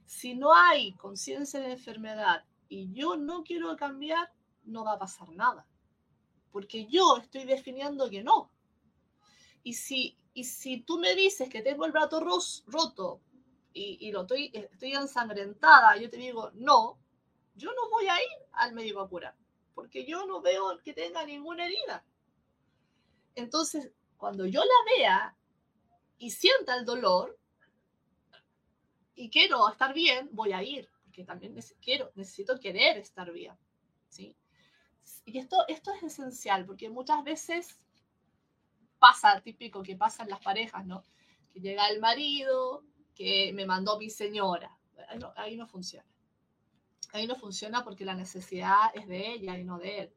Si 0.07 0.35
no 0.35 0.55
hay 0.55 0.95
conciencia 0.95 1.61
de 1.61 1.73
enfermedad 1.73 2.45
y 2.69 2.93
yo 2.93 3.17
no 3.17 3.45
quiero 3.45 3.77
cambiar, 3.77 4.33
no 4.65 4.85
va 4.85 4.95
a 4.95 4.99
pasar 4.99 5.29
nada. 5.31 5.67
Porque 6.51 6.87
yo 6.87 7.19
estoy 7.19 7.45
definiendo 7.45 8.09
que 8.09 8.23
no. 8.23 8.51
Y 9.63 9.75
si, 9.75 10.17
y 10.33 10.45
si 10.45 10.81
tú 10.81 10.99
me 10.99 11.15
dices 11.15 11.49
que 11.49 11.63
tengo 11.63 11.85
el 11.85 11.93
brazo 11.93 12.21
roto 12.67 13.21
y, 13.73 14.11
lo 14.11 14.23
estoy, 14.23 14.51
estoy 14.53 14.95
ensangrentada, 14.95 15.97
yo 15.97 16.11
te 16.11 16.17
digo, 16.17 16.51
no, 16.55 16.99
yo 17.55 17.71
no 17.73 17.91
voy 17.91 18.07
a 18.07 18.17
ir 18.17 18.47
al 18.53 18.73
médico 18.73 19.01
a 19.01 19.09
curar, 19.09 19.37
porque 19.79 20.05
yo 20.05 20.27
no 20.27 20.41
veo 20.41 20.77
que 20.83 20.93
tenga 20.93 21.25
ninguna 21.25 21.65
herida. 21.65 22.05
Entonces, 23.37 23.93
cuando 24.17 24.45
yo 24.45 24.61
la 24.61 24.97
vea 24.97 25.37
y 26.19 26.33
sienta 26.33 26.75
el 26.75 26.85
dolor 26.85 27.39
y 29.15 29.31
quiero 29.31 29.69
estar 29.69 29.95
bien, 29.95 30.31
voy 30.33 30.53
a 30.53 30.65
ir, 30.65 30.91
porque 31.05 31.23
también 31.23 31.55
quiero, 31.81 32.11
necesito 32.17 32.59
querer 32.59 32.99
estar 32.99 33.31
bien. 33.31 33.55
¿sí? 34.09 34.35
Y 35.25 35.39
esto, 35.39 35.59
esto 35.69 35.93
es 35.93 36.03
esencial, 36.03 36.67
porque 36.67 36.91
muchas 36.91 37.23
veces 37.23 37.79
pasa, 38.99 39.41
típico 39.43 39.85
que 39.85 39.95
pasa 39.95 40.25
en 40.25 40.31
las 40.31 40.41
parejas, 40.41 40.85
¿no? 40.87 41.05
Que 41.53 41.61
llega 41.61 41.89
el 41.89 42.01
marido, 42.01 42.83
que 43.15 43.53
me 43.53 43.65
mandó 43.65 43.97
mi 43.97 44.11
señora. 44.11 44.77
Ahí 45.37 45.57
no, 45.57 45.69
funciona. 45.69 46.05
Ahí 47.13 47.27
no 47.27 47.37
funciona 47.37 47.85
porque 47.85 48.05
la 48.05 48.15
necesidad 48.15 48.91
es 48.95 49.07
de 49.09 49.33
ella 49.33 49.59
y 49.59 49.65
no 49.65 49.79
de 49.79 50.01
él. 50.01 50.13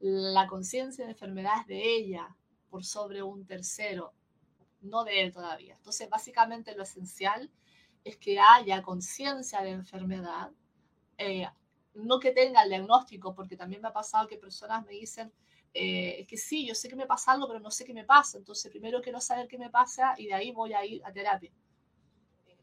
La 0.00 0.46
conciencia 0.46 1.04
de 1.04 1.12
enfermedad 1.12 1.60
es 1.60 1.66
de 1.66 1.96
ella 1.96 2.36
por 2.70 2.84
sobre 2.84 3.22
un 3.22 3.46
tercero, 3.46 4.12
no 4.80 5.04
de 5.04 5.22
él 5.22 5.32
todavía. 5.32 5.74
Entonces, 5.76 6.08
básicamente 6.08 6.74
lo 6.74 6.82
esencial 6.82 7.50
es 8.04 8.16
que 8.16 8.38
haya 8.38 8.82
conciencia 8.82 9.62
de 9.62 9.70
enfermedad, 9.70 10.50
eh, 11.18 11.46
no 11.94 12.18
que 12.18 12.32
tenga 12.32 12.62
el 12.62 12.68
diagnóstico, 12.68 13.34
porque 13.34 13.56
también 13.56 13.82
me 13.82 13.88
ha 13.88 13.92
pasado 13.92 14.28
que 14.28 14.36
personas 14.36 14.84
me 14.84 14.92
dicen, 14.92 15.32
eh, 15.74 16.26
que 16.28 16.36
sí, 16.36 16.66
yo 16.66 16.74
sé 16.74 16.88
que 16.88 16.96
me 16.96 17.06
pasa 17.06 17.32
algo, 17.32 17.46
pero 17.46 17.60
no 17.60 17.70
sé 17.70 17.84
qué 17.84 17.94
me 17.94 18.04
pasa. 18.04 18.38
Entonces, 18.38 18.70
primero 18.70 19.00
quiero 19.00 19.20
saber 19.20 19.48
qué 19.48 19.58
me 19.58 19.70
pasa 19.70 20.14
y 20.16 20.26
de 20.26 20.34
ahí 20.34 20.52
voy 20.52 20.72
a 20.74 20.84
ir 20.84 21.04
a 21.04 21.12
terapia 21.12 21.52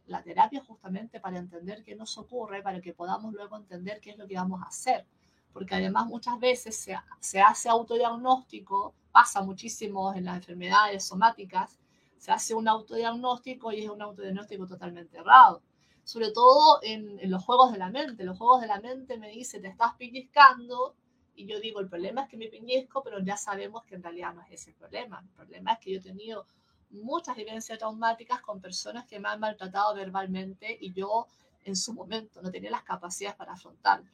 la 0.07 0.21
terapia 0.21 0.63
justamente 0.63 1.19
para 1.19 1.37
entender 1.37 1.83
qué 1.83 1.95
nos 1.95 2.17
ocurre, 2.17 2.61
para 2.61 2.81
que 2.81 2.93
podamos 2.93 3.33
luego 3.33 3.57
entender 3.57 3.99
qué 3.99 4.11
es 4.11 4.17
lo 4.17 4.27
que 4.27 4.35
vamos 4.35 4.61
a 4.61 4.67
hacer. 4.67 5.05
Porque 5.51 5.75
además 5.75 6.07
muchas 6.07 6.39
veces 6.39 6.75
se, 6.75 6.95
se 7.19 7.41
hace 7.41 7.69
autodiagnóstico, 7.69 8.93
pasa 9.11 9.41
muchísimo 9.41 10.13
en 10.13 10.25
las 10.25 10.37
enfermedades 10.37 11.05
somáticas, 11.05 11.79
se 12.17 12.31
hace 12.31 12.53
un 12.53 12.67
autodiagnóstico 12.67 13.71
y 13.71 13.83
es 13.83 13.89
un 13.89 14.01
autodiagnóstico 14.01 14.67
totalmente 14.67 15.17
errado. 15.17 15.61
Sobre 16.03 16.31
todo 16.31 16.79
en, 16.83 17.19
los 17.29 17.43
juegos 17.43 17.71
de 17.71 17.79
la 17.79 17.89
mente. 17.89 18.23
Los 18.23 18.37
juegos 18.37 18.61
de 18.61 18.67
la 18.67 18.79
mente 18.79 19.17
me 19.17 19.29
dice, 19.29 19.59
te 19.59 19.67
estás 19.67 19.95
pellizcando, 19.95 20.95
y 21.35 21.45
yo 21.45 21.59
digo, 21.59 21.79
el 21.79 21.87
problema 21.89 22.23
es 22.23 22.29
que 22.29 22.37
me 22.37 22.47
pellizco, 22.47 23.03
pero 23.03 23.19
ya 23.19 23.37
sabemos 23.37 23.83
que 23.85 23.95
en 23.95 24.03
realidad 24.03 24.33
no 24.33 24.41
es 24.41 24.51
ese 24.51 24.69
el 24.71 24.75
problema. 24.75 25.19
El 25.19 25.29
problema 25.29 25.73
es 25.73 25.79
que 25.79 25.91
yo 25.91 25.99
he 25.99 26.03
tenido 26.03 26.45
muchas 26.89 27.35
vivencias 27.35 27.77
traumáticas 27.77 28.41
con 28.41 28.61
personas 28.61 29.05
que 29.05 29.19
me 29.19 29.29
han 29.29 29.39
maltratado 29.39 29.93
verbalmente 29.95 30.77
y 30.79 30.93
yo 30.93 31.27
en 31.63 31.75
su 31.75 31.93
momento 31.93 32.41
no 32.41 32.51
tenía 32.51 32.71
las 32.71 32.83
capacidades 32.83 33.35
para 33.35 33.53
afrontarlo. 33.53 34.09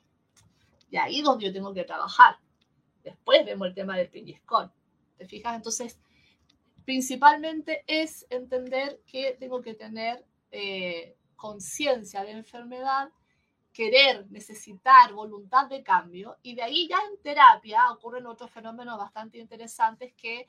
Y 0.90 0.98
ahí 0.98 1.20
es 1.20 1.26
donde 1.26 1.46
yo 1.46 1.54
tengo 1.54 1.74
que 1.74 1.84
trabajar. 1.84 2.38
Después 3.04 3.46
vemos 3.46 3.68
el 3.68 3.74
tema 3.74 3.98
del 3.98 4.10
pellizcón. 4.10 4.72
¿Te 5.18 5.26
fijas? 5.26 5.56
Entonces, 5.56 6.00
principalmente 6.86 7.84
es 7.88 8.26
entender 8.30 9.02
que 9.06 9.38
tengo 9.40 9.62
que 9.62 9.74
tener 9.74 10.26
eh, 10.52 11.16
conciencia 11.36 12.24
de 12.24 12.32
enfermedad, 12.32 13.10
querer, 13.74 14.30
necesitar, 14.30 15.14
voluntad 15.14 15.68
de 15.68 15.82
cambio, 15.82 16.38
y 16.42 16.56
de 16.56 16.64
ahí 16.64 16.88
ya 16.90 16.98
en 17.10 17.22
terapia 17.22 17.92
ocurren 17.92 18.26
otros 18.26 18.52
fenómenos 18.52 18.98
bastante 18.98 19.38
interesantes 19.38 20.14
que 20.14 20.48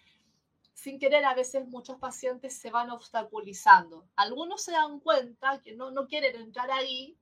sin 0.75 0.99
querer 0.99 1.25
a 1.25 1.35
veces 1.35 1.67
muchos 1.69 1.99
pacientes 1.99 2.57
se 2.57 2.71
van 2.71 2.91
obstaculizando. 2.91 4.07
Algunos 4.17 4.63
se 4.63 4.73
dan 4.73 5.01
cuenta 5.01 5.61
que 5.61 5.75
no, 5.75 5.91
no 5.91 6.07
quieren 6.07 6.37
entrar 6.37 6.71
ahí, 6.71 7.17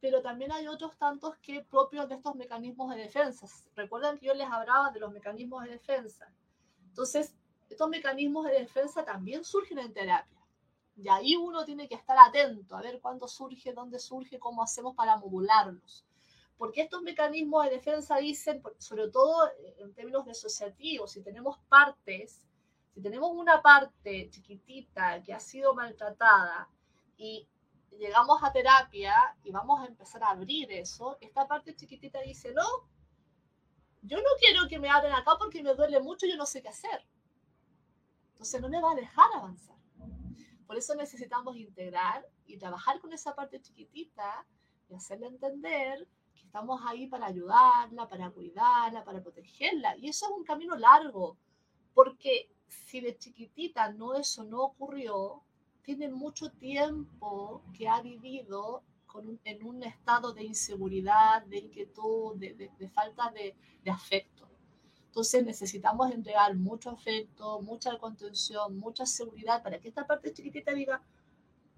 pero 0.00 0.22
también 0.22 0.52
hay 0.52 0.66
otros 0.66 0.96
tantos 0.96 1.36
que 1.38 1.62
propios 1.62 2.08
de 2.08 2.14
estos 2.14 2.34
mecanismos 2.34 2.94
de 2.94 3.02
defensa. 3.02 3.46
Recuerden 3.74 4.18
que 4.18 4.26
yo 4.26 4.34
les 4.34 4.48
hablaba 4.48 4.90
de 4.90 5.00
los 5.00 5.12
mecanismos 5.12 5.64
de 5.64 5.70
defensa. 5.70 6.32
Entonces, 6.88 7.34
estos 7.68 7.88
mecanismos 7.88 8.46
de 8.46 8.52
defensa 8.52 9.04
también 9.04 9.44
surgen 9.44 9.78
en 9.78 9.92
terapia. 9.92 10.38
Y 10.96 11.08
ahí 11.08 11.36
uno 11.36 11.64
tiene 11.64 11.88
que 11.88 11.94
estar 11.94 12.16
atento 12.18 12.76
a 12.76 12.82
ver 12.82 13.00
cuándo 13.00 13.26
surge, 13.28 13.72
dónde 13.72 13.98
surge, 13.98 14.38
cómo 14.38 14.62
hacemos 14.62 14.94
para 14.94 15.16
modularlos. 15.16 16.04
Porque 16.58 16.82
estos 16.82 17.00
mecanismos 17.02 17.64
de 17.64 17.70
defensa 17.70 18.16
dicen, 18.18 18.62
sobre 18.78 19.08
todo 19.08 19.48
en 19.78 19.94
términos 19.94 20.28
asociativos, 20.28 21.12
si 21.12 21.22
tenemos 21.22 21.58
partes 21.68 22.42
si 23.00 23.04
tenemos 23.04 23.30
una 23.32 23.62
parte 23.62 24.28
chiquitita 24.28 25.22
que 25.22 25.32
ha 25.32 25.40
sido 25.40 25.74
maltratada 25.74 26.68
y 27.16 27.48
llegamos 27.92 28.42
a 28.42 28.52
terapia 28.52 29.14
y 29.42 29.50
vamos 29.50 29.80
a 29.80 29.86
empezar 29.86 30.22
a 30.22 30.28
abrir 30.28 30.70
eso, 30.70 31.16
esta 31.22 31.48
parte 31.48 31.74
chiquitita 31.74 32.20
dice, 32.20 32.52
no, 32.52 32.62
yo 34.02 34.18
no 34.18 34.28
quiero 34.38 34.68
que 34.68 34.78
me 34.78 34.90
abren 34.90 35.14
acá 35.14 35.32
porque 35.38 35.62
me 35.62 35.74
duele 35.74 35.98
mucho, 36.00 36.26
yo 36.26 36.36
no 36.36 36.44
sé 36.44 36.60
qué 36.60 36.68
hacer. 36.68 37.06
Entonces 38.32 38.60
no 38.60 38.68
me 38.68 38.82
va 38.82 38.92
a 38.92 38.96
dejar 38.96 39.30
avanzar. 39.34 39.78
Por 40.66 40.76
eso 40.76 40.94
necesitamos 40.94 41.56
integrar 41.56 42.28
y 42.44 42.58
trabajar 42.58 43.00
con 43.00 43.14
esa 43.14 43.34
parte 43.34 43.62
chiquitita 43.62 44.46
y 44.90 44.94
hacerle 44.94 45.28
entender 45.28 46.06
que 46.34 46.42
estamos 46.42 46.82
ahí 46.84 47.06
para 47.06 47.28
ayudarla, 47.28 48.06
para 48.08 48.30
cuidarla, 48.30 49.04
para 49.04 49.22
protegerla. 49.22 49.96
Y 49.96 50.10
eso 50.10 50.26
es 50.26 50.32
un 50.32 50.44
camino 50.44 50.76
largo, 50.76 51.38
porque 51.94 52.50
si 52.70 53.00
de 53.00 53.16
chiquitita 53.18 53.92
no 53.92 54.14
eso 54.14 54.44
no 54.44 54.62
ocurrió, 54.62 55.42
tiene 55.82 56.08
mucho 56.08 56.50
tiempo 56.52 57.62
que 57.76 57.88
ha 57.88 58.00
vivido 58.00 58.82
en 59.44 59.66
un 59.66 59.82
estado 59.82 60.32
de 60.32 60.44
inseguridad, 60.44 61.44
de 61.46 61.58
inquietud, 61.58 62.36
de, 62.36 62.88
falta 62.94 63.32
de, 63.32 63.56
afecto. 63.90 64.48
Entonces 65.06 65.44
necesitamos 65.44 66.12
entregar 66.12 66.54
mucho 66.54 66.90
afecto, 66.90 67.60
mucha 67.60 67.98
contención, 67.98 68.78
mucha 68.78 69.04
seguridad 69.06 69.62
para 69.62 69.80
que 69.80 69.88
esta 69.88 70.06
parte 70.06 70.32
chiquitita 70.32 70.72
diga, 70.72 71.02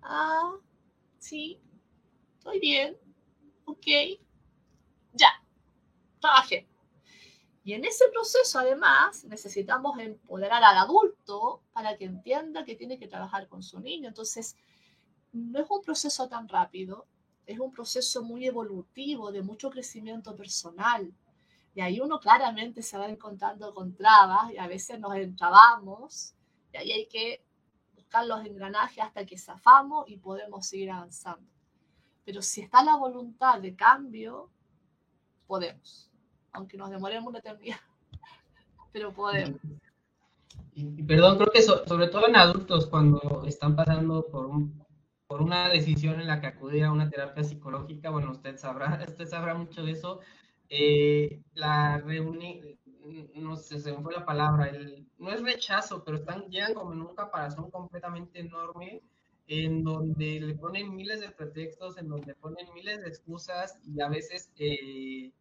ah, 0.02 0.52
sí, 1.18 1.58
estoy 2.36 2.60
bien, 2.60 2.98
ok, 3.64 3.86
ya, 5.14 5.42
trabajé. 6.20 6.68
Y 7.64 7.74
en 7.74 7.84
ese 7.84 8.08
proceso, 8.08 8.58
además, 8.58 9.24
necesitamos 9.24 9.98
empoderar 9.98 10.64
al 10.64 10.78
adulto 10.78 11.62
para 11.72 11.96
que 11.96 12.06
entienda 12.06 12.64
que 12.64 12.74
tiene 12.74 12.98
que 12.98 13.06
trabajar 13.06 13.48
con 13.48 13.62
su 13.62 13.78
niño. 13.78 14.08
Entonces, 14.08 14.56
no 15.32 15.60
es 15.60 15.70
un 15.70 15.80
proceso 15.80 16.28
tan 16.28 16.48
rápido, 16.48 17.06
es 17.46 17.60
un 17.60 17.72
proceso 17.72 18.22
muy 18.22 18.46
evolutivo, 18.46 19.30
de 19.30 19.42
mucho 19.42 19.70
crecimiento 19.70 20.34
personal. 20.36 21.12
Y 21.74 21.80
ahí 21.80 22.00
uno 22.00 22.18
claramente 22.20 22.82
se 22.82 22.98
va 22.98 23.08
encontrando 23.08 23.72
con 23.72 23.94
trabas 23.94 24.52
y 24.52 24.58
a 24.58 24.66
veces 24.66 24.98
nos 24.98 25.14
entrabamos 25.14 26.34
y 26.72 26.76
ahí 26.76 26.92
hay 26.92 27.06
que 27.06 27.44
buscar 27.94 28.26
los 28.26 28.44
engranajes 28.44 29.02
hasta 29.02 29.24
que 29.24 29.38
zafamos 29.38 30.08
y 30.08 30.18
podemos 30.18 30.66
seguir 30.66 30.90
avanzando. 30.90 31.50
Pero 32.24 32.42
si 32.42 32.60
está 32.60 32.84
la 32.84 32.96
voluntad 32.96 33.60
de 33.60 33.74
cambio, 33.74 34.50
podemos 35.46 36.11
aunque 36.52 36.76
nos 36.76 36.90
demoremos 36.90 37.28
una 37.28 37.38
eternidad, 37.38 37.80
pero 38.92 39.12
podemos. 39.12 39.60
Y, 40.74 41.02
perdón, 41.02 41.36
creo 41.38 41.52
que 41.52 41.62
sobre 41.62 42.08
todo 42.08 42.28
en 42.28 42.36
adultos 42.36 42.86
cuando 42.86 43.44
están 43.46 43.76
pasando 43.76 44.26
por 44.26 44.46
un 44.46 44.82
por 45.32 45.40
una 45.40 45.70
decisión 45.70 46.20
en 46.20 46.26
la 46.26 46.42
que 46.42 46.46
acudir 46.46 46.84
a 46.84 46.92
una 46.92 47.08
terapia 47.08 47.42
psicológica, 47.42 48.10
bueno, 48.10 48.32
usted 48.32 48.58
sabrá, 48.58 49.02
usted 49.08 49.26
sabrá 49.26 49.54
mucho 49.54 49.82
de 49.82 49.92
eso, 49.92 50.20
eh, 50.68 51.40
la 51.54 51.96
reunión, 51.96 52.60
no 53.36 53.56
sé, 53.56 53.80
se 53.80 53.92
me 53.92 54.02
fue 54.02 54.12
la 54.12 54.26
palabra, 54.26 54.68
el, 54.68 55.06
no 55.18 55.32
es 55.32 55.42
rechazo, 55.42 56.04
pero 56.04 56.18
están, 56.18 56.50
llegan 56.50 56.74
como 56.74 56.92
en 56.92 57.00
un 57.00 57.14
caparazón 57.14 57.70
completamente 57.70 58.40
enorme, 58.40 59.00
en 59.46 59.82
donde 59.82 60.38
le 60.38 60.54
ponen 60.54 60.94
miles 60.94 61.22
de 61.22 61.30
pretextos, 61.30 61.96
en 61.96 62.10
donde 62.10 62.34
ponen 62.34 62.66
miles 62.74 63.00
de 63.00 63.08
excusas 63.08 63.78
y 63.86 64.02
a 64.02 64.10
veces 64.10 64.52
eh, 64.58 65.32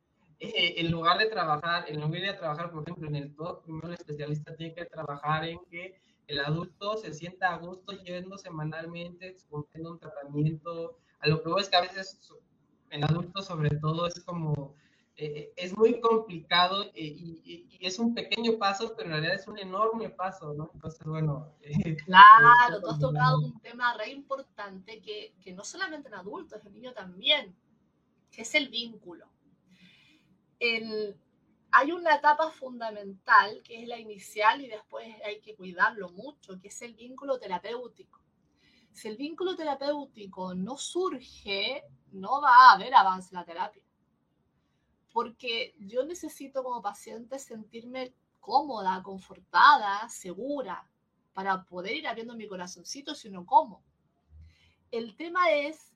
eh, 0.43 0.81
en 0.81 0.89
lugar 0.89 1.19
de 1.19 1.27
trabajar, 1.27 1.85
en 1.87 2.01
lugar 2.01 2.19
de 2.19 2.33
trabajar, 2.33 2.71
por 2.71 2.81
ejemplo, 2.81 3.07
en 3.07 3.15
el 3.15 3.35
todo, 3.35 3.61
primero 3.61 3.89
el 3.89 3.93
especialista 3.93 4.55
tiene 4.55 4.73
que 4.73 4.85
trabajar 4.85 5.45
en 5.45 5.59
que 5.69 6.01
el 6.25 6.39
adulto 6.39 6.97
se 6.97 7.13
sienta 7.13 7.53
a 7.53 7.57
gusto 7.57 7.91
yendo 7.91 8.39
semanalmente, 8.39 9.37
cumpliendo 9.51 9.91
un 9.91 9.99
tratamiento. 9.99 10.97
A 11.19 11.27
lo 11.27 11.43
que 11.43 11.49
veo 11.49 11.59
es 11.59 11.69
que 11.69 11.75
a 11.75 11.81
veces 11.81 12.19
el 12.89 13.03
adulto 13.03 13.43
sobre 13.43 13.69
todo 13.69 14.07
es 14.07 14.19
como, 14.21 14.73
eh, 15.15 15.25
eh, 15.25 15.53
es 15.57 15.77
muy 15.77 16.01
complicado 16.01 16.85
y, 16.95 17.77
es 17.79 17.99
un 17.99 18.15
pequeño 18.15 18.57
paso, 18.57 18.95
pero 18.97 19.09
en 19.09 19.11
realidad 19.11 19.35
es 19.35 19.47
un 19.47 19.59
enorme 19.59 20.09
paso, 20.09 20.55
¿no? 20.55 20.71
Entonces, 20.73 21.05
bueno. 21.05 21.53
claro, 22.05 22.81
tú 22.81 22.89
has 22.89 22.99
tocado 22.99 23.37
un 23.41 23.59
tema 23.59 23.93
re 23.95 24.09
importante 24.09 25.01
que, 25.01 25.35
que 25.39 25.53
no 25.53 25.63
solamente 25.63 26.07
en 26.07 26.15
adultos, 26.15 26.65
en 26.65 26.73
niño 26.73 26.93
también, 26.93 27.55
que 28.31 28.41
es 28.41 28.55
el 28.55 28.69
vínculo 28.69 29.27
hay 31.71 31.91
una 31.91 32.15
etapa 32.15 32.51
fundamental 32.51 33.61
que 33.63 33.81
es 33.81 33.87
la 33.87 33.97
inicial 33.97 34.61
y 34.61 34.67
después 34.67 35.07
hay 35.25 35.41
que 35.41 35.55
cuidarlo 35.55 36.09
mucho, 36.09 36.59
que 36.59 36.67
es 36.67 36.81
el 36.81 36.93
vínculo 36.93 37.39
terapéutico. 37.39 38.19
Si 38.91 39.07
el 39.07 39.17
vínculo 39.17 39.55
terapéutico 39.55 40.53
no 40.53 40.77
surge, 40.77 41.83
no 42.11 42.41
va 42.41 42.51
a 42.51 42.73
haber 42.73 42.93
avance 42.93 43.29
en 43.31 43.39
la 43.39 43.45
terapia. 43.45 43.83
Porque 45.13 45.73
yo 45.79 46.03
necesito 46.05 46.63
como 46.63 46.81
paciente 46.81 47.39
sentirme 47.39 48.13
cómoda, 48.39 49.01
confortada, 49.01 50.07
segura, 50.09 50.89
para 51.33 51.63
poder 51.63 51.95
ir 51.95 52.07
abriendo 52.07 52.35
mi 52.35 52.47
corazoncito, 52.47 53.15
si 53.15 53.29
no 53.29 53.45
como. 53.45 53.81
El 54.91 55.15
tema 55.15 55.51
es 55.51 55.90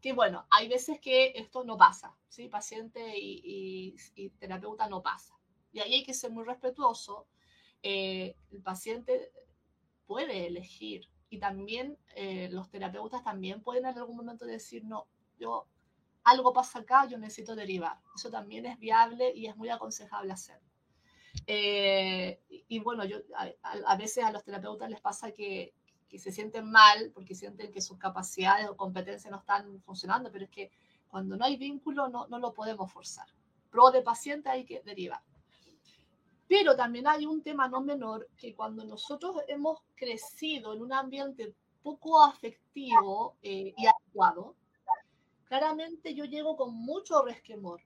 que, 0.00 0.12
bueno, 0.12 0.46
hay 0.50 0.68
veces 0.68 1.00
que 1.00 1.32
esto 1.36 1.64
no 1.64 1.76
pasa, 1.76 2.16
¿sí? 2.28 2.48
Paciente 2.48 3.14
y, 3.16 3.94
terapeuta 4.38 4.88
no 4.88 5.02
pasa. 5.02 5.34
Y 5.72 5.80
ahí 5.80 5.94
hay 5.94 6.04
que 6.04 6.14
ser 6.14 6.30
muy 6.30 6.44
respetuoso. 6.44 7.26
Eh, 7.82 8.36
el 8.50 8.62
paciente 8.62 9.32
puede 10.06 10.46
elegir 10.46 11.08
y 11.28 11.38
también 11.38 11.96
eh, 12.16 12.48
los 12.50 12.68
terapeutas 12.70 13.22
también 13.22 13.62
pueden 13.62 13.86
en 13.86 13.96
algún 13.96 14.16
momento 14.16 14.44
decir, 14.44 14.84
no, 14.84 15.06
yo, 15.38 15.68
algo 16.24 16.52
pasa 16.52 16.80
acá, 16.80 17.06
yo 17.06 17.18
necesito 17.18 17.54
derivar. 17.54 17.98
Eso 18.14 18.30
también 18.30 18.66
es 18.66 18.78
viable 18.78 19.32
y 19.34 19.46
es 19.46 19.56
muy 19.56 19.68
aconsejable 19.68 20.32
hacer. 20.32 20.60
Eh, 21.46 22.40
y, 22.48 22.78
bueno, 22.80 23.04
yo, 23.04 23.18
a, 23.62 23.96
veces 23.96 24.24
a 24.24 24.32
los 24.32 24.44
terapeutas 24.44 24.90
les 24.90 25.00
pasa 25.00 25.32
que, 25.32 25.74
que, 26.10 26.18
se 26.18 26.32
sienten 26.32 26.70
mal 26.70 27.10
porque 27.14 27.34
sienten 27.34 27.72
que 27.72 27.80
sus 27.80 27.98
capacidades 27.98 28.68
o 28.68 28.76
competencias 28.76 29.30
no 29.30 29.38
están 29.38 29.80
funcionando, 29.82 30.30
pero 30.30 30.44
es 30.44 30.50
que 30.50 30.70
cuando 31.08 31.36
no 31.36 31.44
hay 31.44 31.56
vínculo 31.56 32.08
no, 32.08 32.26
no 32.28 32.38
lo 32.38 32.52
podemos 32.52 32.92
forzar. 32.92 33.26
Pro 33.70 33.90
de 33.90 34.02
paciente 34.02 34.48
hay 34.48 34.64
que 34.64 34.82
derivar. 34.82 35.22
Pero 36.48 36.74
también 36.74 37.06
hay 37.06 37.26
un 37.26 37.42
tema 37.42 37.68
no 37.68 37.80
menor 37.80 38.28
que 38.36 38.54
cuando 38.54 38.84
nosotros 38.84 39.36
hemos 39.46 39.78
crecido 39.94 40.74
en 40.74 40.82
un 40.82 40.92
ambiente 40.92 41.54
poco 41.82 42.22
afectivo 42.22 43.36
eh, 43.42 43.72
y 43.76 43.86
adecuado, 43.86 44.56
claramente 45.44 46.12
yo 46.14 46.24
llego 46.24 46.56
con 46.56 46.74
mucho 46.74 47.22
resquemor 47.22 47.80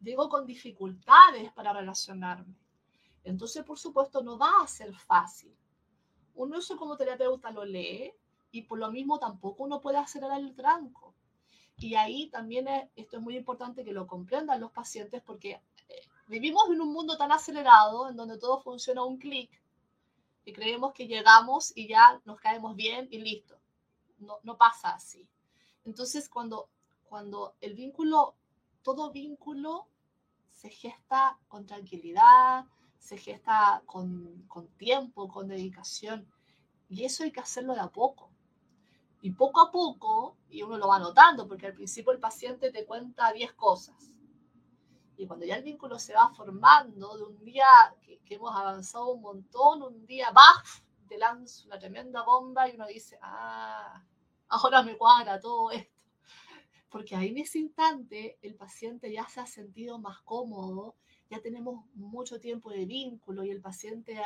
llego 0.00 0.28
con 0.28 0.46
dificultades 0.46 1.52
para 1.52 1.72
relacionarme. 1.72 2.54
Entonces, 3.24 3.64
por 3.64 3.78
supuesto, 3.78 4.22
no 4.22 4.38
va 4.38 4.62
a 4.62 4.68
ser 4.68 4.94
fácil. 4.94 5.54
Uno 6.36 6.58
eso 6.58 6.76
como 6.76 6.96
terapeuta 6.96 7.50
lo 7.50 7.64
lee 7.64 8.12
y 8.50 8.62
por 8.62 8.78
lo 8.78 8.90
mismo 8.90 9.18
tampoco 9.18 9.64
uno 9.64 9.80
puede 9.80 9.98
acelerar 9.98 10.40
el 10.40 10.54
tranco. 10.54 11.14
Y 11.76 11.94
ahí 11.94 12.28
también 12.30 12.68
esto 12.94 13.16
es 13.16 13.22
muy 13.22 13.36
importante 13.36 13.84
que 13.84 13.92
lo 13.92 14.06
comprendan 14.06 14.60
los 14.60 14.72
pacientes 14.72 15.22
porque 15.22 15.60
eh, 15.88 16.00
vivimos 16.26 16.70
en 16.70 16.80
un 16.80 16.92
mundo 16.92 17.16
tan 17.16 17.32
acelerado 17.32 18.08
en 18.08 18.16
donde 18.16 18.38
todo 18.38 18.60
funciona 18.60 19.02
a 19.02 19.04
un 19.04 19.18
clic 19.18 19.50
y 20.44 20.52
creemos 20.52 20.92
que 20.92 21.06
llegamos 21.06 21.72
y 21.76 21.88
ya 21.88 22.20
nos 22.24 22.40
caemos 22.40 22.76
bien 22.76 23.08
y 23.10 23.18
listo. 23.18 23.58
No, 24.18 24.38
no 24.44 24.56
pasa 24.56 24.90
así. 24.90 25.28
Entonces, 25.84 26.28
cuando, 26.28 26.70
cuando 27.08 27.54
el 27.60 27.74
vínculo 27.74 28.34
todo 28.86 29.10
vínculo 29.10 29.88
se 30.52 30.70
gesta 30.70 31.36
con 31.48 31.66
tranquilidad, 31.66 32.64
se 33.06 33.16
gesta 33.18 33.82
con, 33.86 34.44
con, 34.48 34.66
tiempo, 34.76 35.28
con 35.28 35.48
dedicación. 35.48 36.28
Y 36.88 37.04
eso 37.04 37.22
hay 37.22 37.30
que 37.30 37.40
hacerlo 37.40 37.74
de 37.74 37.80
a 37.80 37.88
poco. 37.88 38.30
Y 39.22 39.30
poco 39.30 39.60
a 39.60 39.70
poco, 39.70 40.36
y 40.50 40.62
uno 40.62 40.76
lo 40.76 40.88
va 40.88 40.98
notando, 40.98 41.46
porque 41.46 41.66
al 41.66 41.74
principio 41.74 42.12
el 42.12 42.18
paciente 42.18 42.70
te 42.70 42.84
cuenta 42.84 43.32
10 43.32 43.52
cosas. 43.54 44.10
Y 45.16 45.26
cuando 45.26 45.46
ya 45.46 45.56
el 45.56 45.62
vínculo 45.62 45.98
se 45.98 46.14
va 46.14 46.34
formando, 46.34 47.16
de 47.16 47.24
un 47.24 47.44
día 47.44 47.66
que, 48.02 48.20
hemos 48.34 48.54
avanzado 48.54 49.12
un 49.12 49.22
montón, 49.22 49.82
un 49.82 50.04
día, 50.04 50.30
¡baf! 50.30 50.80
Te 51.08 51.16
lanza 51.16 51.64
una 51.66 51.78
tremenda 51.78 52.22
bomba 52.24 52.68
y 52.68 52.74
uno 52.74 52.86
dice, 52.86 53.18
ah, 53.22 54.02
ahora 54.48 54.82
me 54.82 54.96
cuadra 54.98 55.40
todo 55.40 55.70
esto 55.70 55.96
porque 56.96 57.14
ahí 57.14 57.28
en 57.28 57.38
ese 57.38 57.58
instante 57.58 58.38
el 58.40 58.54
paciente 58.54 59.12
ya 59.12 59.28
se 59.28 59.40
ha 59.40 59.46
sentido 59.46 59.98
más 59.98 60.22
cómodo, 60.22 60.96
ya 61.30 61.40
tenemos 61.40 61.84
mucho 61.94 62.40
tiempo 62.40 62.70
de 62.70 62.86
vínculo 62.86 63.44
y 63.44 63.50
el 63.50 63.60
paciente 63.60 64.20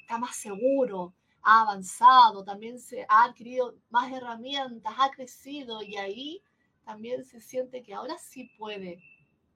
está 0.00 0.18
más 0.18 0.36
seguro, 0.36 1.14
ha 1.42 1.62
avanzado, 1.62 2.44
también 2.44 2.78
se 2.78 3.06
ha 3.08 3.24
adquirido 3.24 3.74
más 3.90 4.12
herramientas, 4.12 4.94
ha 4.98 5.10
crecido 5.10 5.82
y 5.82 5.96
ahí 5.96 6.42
también 6.84 7.24
se 7.24 7.40
siente 7.40 7.82
que 7.82 7.94
ahora 7.94 8.16
sí 8.18 8.50
puede 8.58 9.02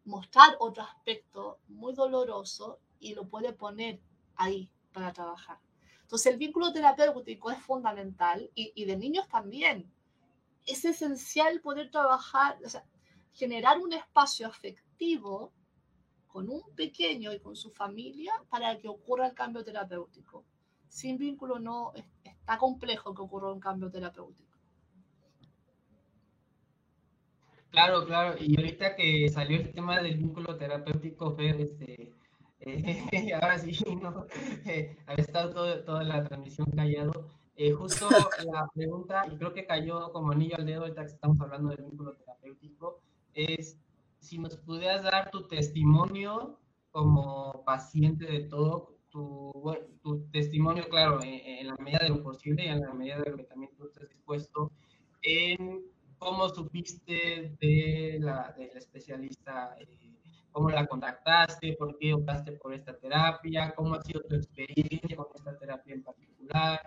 mostrar 0.04 0.56
otro 0.60 0.82
aspecto 0.82 1.60
muy 1.68 1.94
doloroso 1.94 2.80
y 2.98 3.14
lo 3.14 3.28
puede 3.28 3.52
poner 3.52 4.00
ahí 4.36 4.70
para 4.92 5.12
trabajar. 5.12 5.58
Entonces 6.02 6.32
el 6.32 6.38
vínculo 6.38 6.72
terapéutico 6.72 7.50
es 7.50 7.58
fundamental 7.58 8.50
y, 8.54 8.72
y 8.74 8.86
de 8.86 8.96
niños 8.96 9.28
también 9.28 9.90
es 10.66 10.84
esencial 10.84 11.60
poder 11.60 11.90
trabajar, 11.90 12.58
o 12.64 12.68
sea, 12.68 12.84
generar 13.32 13.78
un 13.78 13.92
espacio 13.92 14.46
afectivo 14.46 15.52
con 16.38 16.48
un 16.50 16.62
pequeño 16.76 17.32
y 17.32 17.40
con 17.40 17.56
su 17.56 17.72
familia 17.72 18.32
para 18.48 18.78
que 18.78 18.86
ocurra 18.86 19.26
el 19.26 19.34
cambio 19.34 19.64
terapéutico. 19.64 20.44
Sin 20.88 21.18
vínculo 21.18 21.58
no 21.58 21.92
está 22.22 22.56
complejo 22.58 23.12
que 23.12 23.22
ocurra 23.22 23.52
un 23.52 23.58
cambio 23.58 23.90
terapéutico. 23.90 24.56
Claro, 27.70 28.06
claro. 28.06 28.36
Y 28.38 28.56
ahorita 28.56 28.94
que 28.94 29.28
salió 29.30 29.58
el 29.58 29.72
tema 29.72 30.00
del 30.00 30.16
vínculo 30.16 30.56
terapéutico, 30.56 31.32
Fer, 31.32 31.60
este, 31.60 32.14
eh, 32.60 33.32
ahora 33.34 33.58
sí, 33.58 33.76
no, 34.00 34.26
eh, 34.64 34.96
había 35.08 35.24
estado 35.24 35.82
toda 35.82 36.04
la 36.04 36.22
transmisión 36.22 36.70
callado. 36.70 37.32
Eh, 37.56 37.72
justo 37.72 38.08
la 38.46 38.70
pregunta, 38.72 39.26
y 39.26 39.36
creo 39.36 39.52
que 39.52 39.66
cayó 39.66 40.12
como 40.12 40.30
anillo 40.30 40.54
al 40.56 40.66
dedo 40.66 40.82
ahorita 40.82 41.02
que 41.02 41.14
estamos 41.14 41.40
hablando 41.40 41.70
del 41.70 41.84
vínculo 41.84 42.14
terapéutico, 42.14 43.02
es 43.34 43.76
si 44.28 44.38
nos 44.38 44.56
pudieras 44.58 45.02
dar 45.02 45.30
tu 45.30 45.48
testimonio 45.48 46.58
como 46.90 47.64
paciente 47.64 48.26
de 48.26 48.40
todo, 48.40 48.98
tu, 49.08 49.52
tu 50.02 50.28
testimonio, 50.30 50.86
claro, 50.90 51.20
en, 51.22 51.66
la 51.66 51.76
medida 51.76 52.00
de 52.02 52.10
lo 52.10 52.22
posible 52.22 52.66
y 52.66 52.68
en 52.68 52.80
la 52.80 52.92
medida 52.92 53.20
de 53.20 53.30
lo 53.30 53.36
que 53.38 53.44
también 53.44 53.72
tú 53.74 53.86
estés 53.86 54.08
dispuesto, 54.10 54.70
en 55.22 55.82
cómo 56.18 56.48
supiste 56.50 57.56
de 57.58 58.18
la, 58.20 58.54
del 58.58 58.76
especialista, 58.76 59.76
eh, 59.80 60.14
cómo 60.52 60.68
la 60.68 60.86
contactaste, 60.86 61.74
por 61.74 61.96
qué 61.98 62.12
optaste 62.12 62.52
por 62.52 62.74
esta 62.74 62.98
terapia, 62.98 63.72
cómo 63.74 63.94
ha 63.94 64.02
sido 64.02 64.20
tu 64.22 64.34
experiencia 64.34 65.16
con 65.16 65.28
esta 65.34 65.56
terapia 65.56 65.94
en 65.94 66.02
particular, 66.02 66.80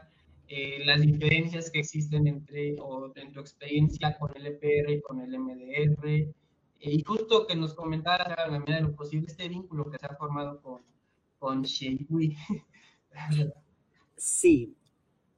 eh, 0.47 0.83
las 0.85 1.01
diferencias 1.01 1.71
que 1.71 1.79
existen 1.79 2.27
entre, 2.27 2.75
o 2.79 3.11
en 3.15 3.31
tu 3.31 3.39
experiencia 3.39 4.15
con 4.19 4.31
el 4.35 4.45
EPR 4.45 4.91
y 4.91 5.01
con 5.01 5.21
el 5.21 5.39
MDR, 5.39 6.07
eh, 6.07 6.33
y 6.81 7.03
justo 7.03 7.45
que 7.45 7.55
nos 7.55 7.73
comentaras 7.73 8.27
a 8.37 8.47
la 8.47 8.59
medida 8.59 8.77
de 8.77 8.83
lo 8.83 8.95
posible 8.95 9.27
este 9.27 9.47
vínculo 9.47 9.89
que 9.89 9.97
se 9.97 10.05
ha 10.05 10.15
formado 10.15 10.61
con, 10.61 10.81
con 11.37 11.63
Sí, 14.15 14.75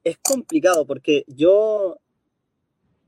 es 0.02 0.18
complicado 0.18 0.86
porque 0.86 1.24
yo 1.28 1.98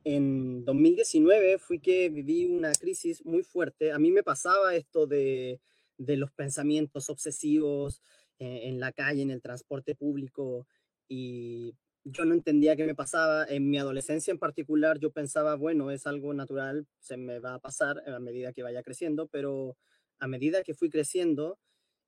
en 0.04 0.64
2019 0.64 1.58
fui 1.58 1.80
que 1.80 2.08
viví 2.08 2.46
una 2.46 2.72
crisis 2.72 3.24
muy 3.24 3.42
fuerte. 3.42 3.92
A 3.92 3.98
mí 3.98 4.10
me 4.10 4.22
pasaba 4.22 4.74
esto 4.74 5.06
de, 5.06 5.60
de 5.98 6.16
los 6.16 6.30
pensamientos 6.30 7.10
obsesivos 7.10 8.02
eh, 8.38 8.62
en 8.64 8.80
la 8.80 8.92
calle, 8.92 9.22
en 9.22 9.30
el 9.30 9.42
transporte 9.42 9.94
público, 9.94 10.66
y 11.08 11.74
yo 12.08 12.24
no 12.24 12.34
entendía 12.34 12.76
qué 12.76 12.84
me 12.84 12.94
pasaba. 12.94 13.44
En 13.48 13.68
mi 13.68 13.78
adolescencia 13.78 14.30
en 14.30 14.38
particular, 14.38 14.98
yo 14.98 15.10
pensaba, 15.10 15.56
bueno, 15.56 15.90
es 15.90 16.06
algo 16.06 16.32
natural, 16.34 16.86
se 17.00 17.16
me 17.16 17.40
va 17.40 17.54
a 17.54 17.58
pasar 17.58 18.02
a 18.08 18.18
medida 18.20 18.52
que 18.52 18.62
vaya 18.62 18.82
creciendo, 18.82 19.26
pero 19.28 19.76
a 20.20 20.28
medida 20.28 20.62
que 20.62 20.74
fui 20.74 20.88
creciendo, 20.88 21.58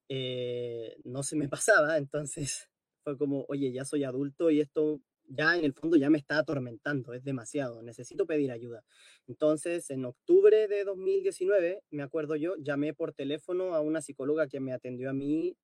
eh, 0.09 0.97
no 1.05 1.23
se 1.23 1.37
me 1.37 1.49
pasaba. 1.51 1.99
Entonces 1.99 2.71
fue 3.03 3.19
como, 3.19 3.45
oye, 3.49 3.73
ya 3.73 3.85
soy 3.85 4.05
adulto 4.05 4.51
y 4.51 4.61
esto 4.61 5.01
ya 5.31 5.57
en 5.57 5.65
el 5.65 5.75
fondo 5.75 5.97
ya 5.97 6.11
me 6.11 6.19
está 6.19 6.39
atormentando, 6.39 7.13
es 7.13 7.23
demasiado, 7.23 7.83
necesito 7.83 8.25
pedir 8.25 8.51
ayuda. 8.51 8.83
Entonces, 9.27 9.91
en 9.91 10.07
octubre 10.07 10.69
de 10.69 10.85
2019, 10.85 11.83
me 11.91 12.03
acuerdo 12.03 12.37
yo, 12.37 12.55
llamé 12.57 12.95
por 12.95 13.13
teléfono 13.13 13.75
a 13.75 13.81
una 13.83 14.01
psicóloga 14.01 14.49
que 14.49 14.61
me 14.61 14.73
atendió 14.73 15.11
a 15.11 15.13
mí 15.13 15.55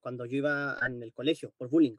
cuando 0.00 0.26
yo 0.26 0.36
iba 0.36 0.76
en 0.86 1.02
el 1.02 1.12
colegio 1.12 1.50
por 1.56 1.70
bullying 1.70 1.96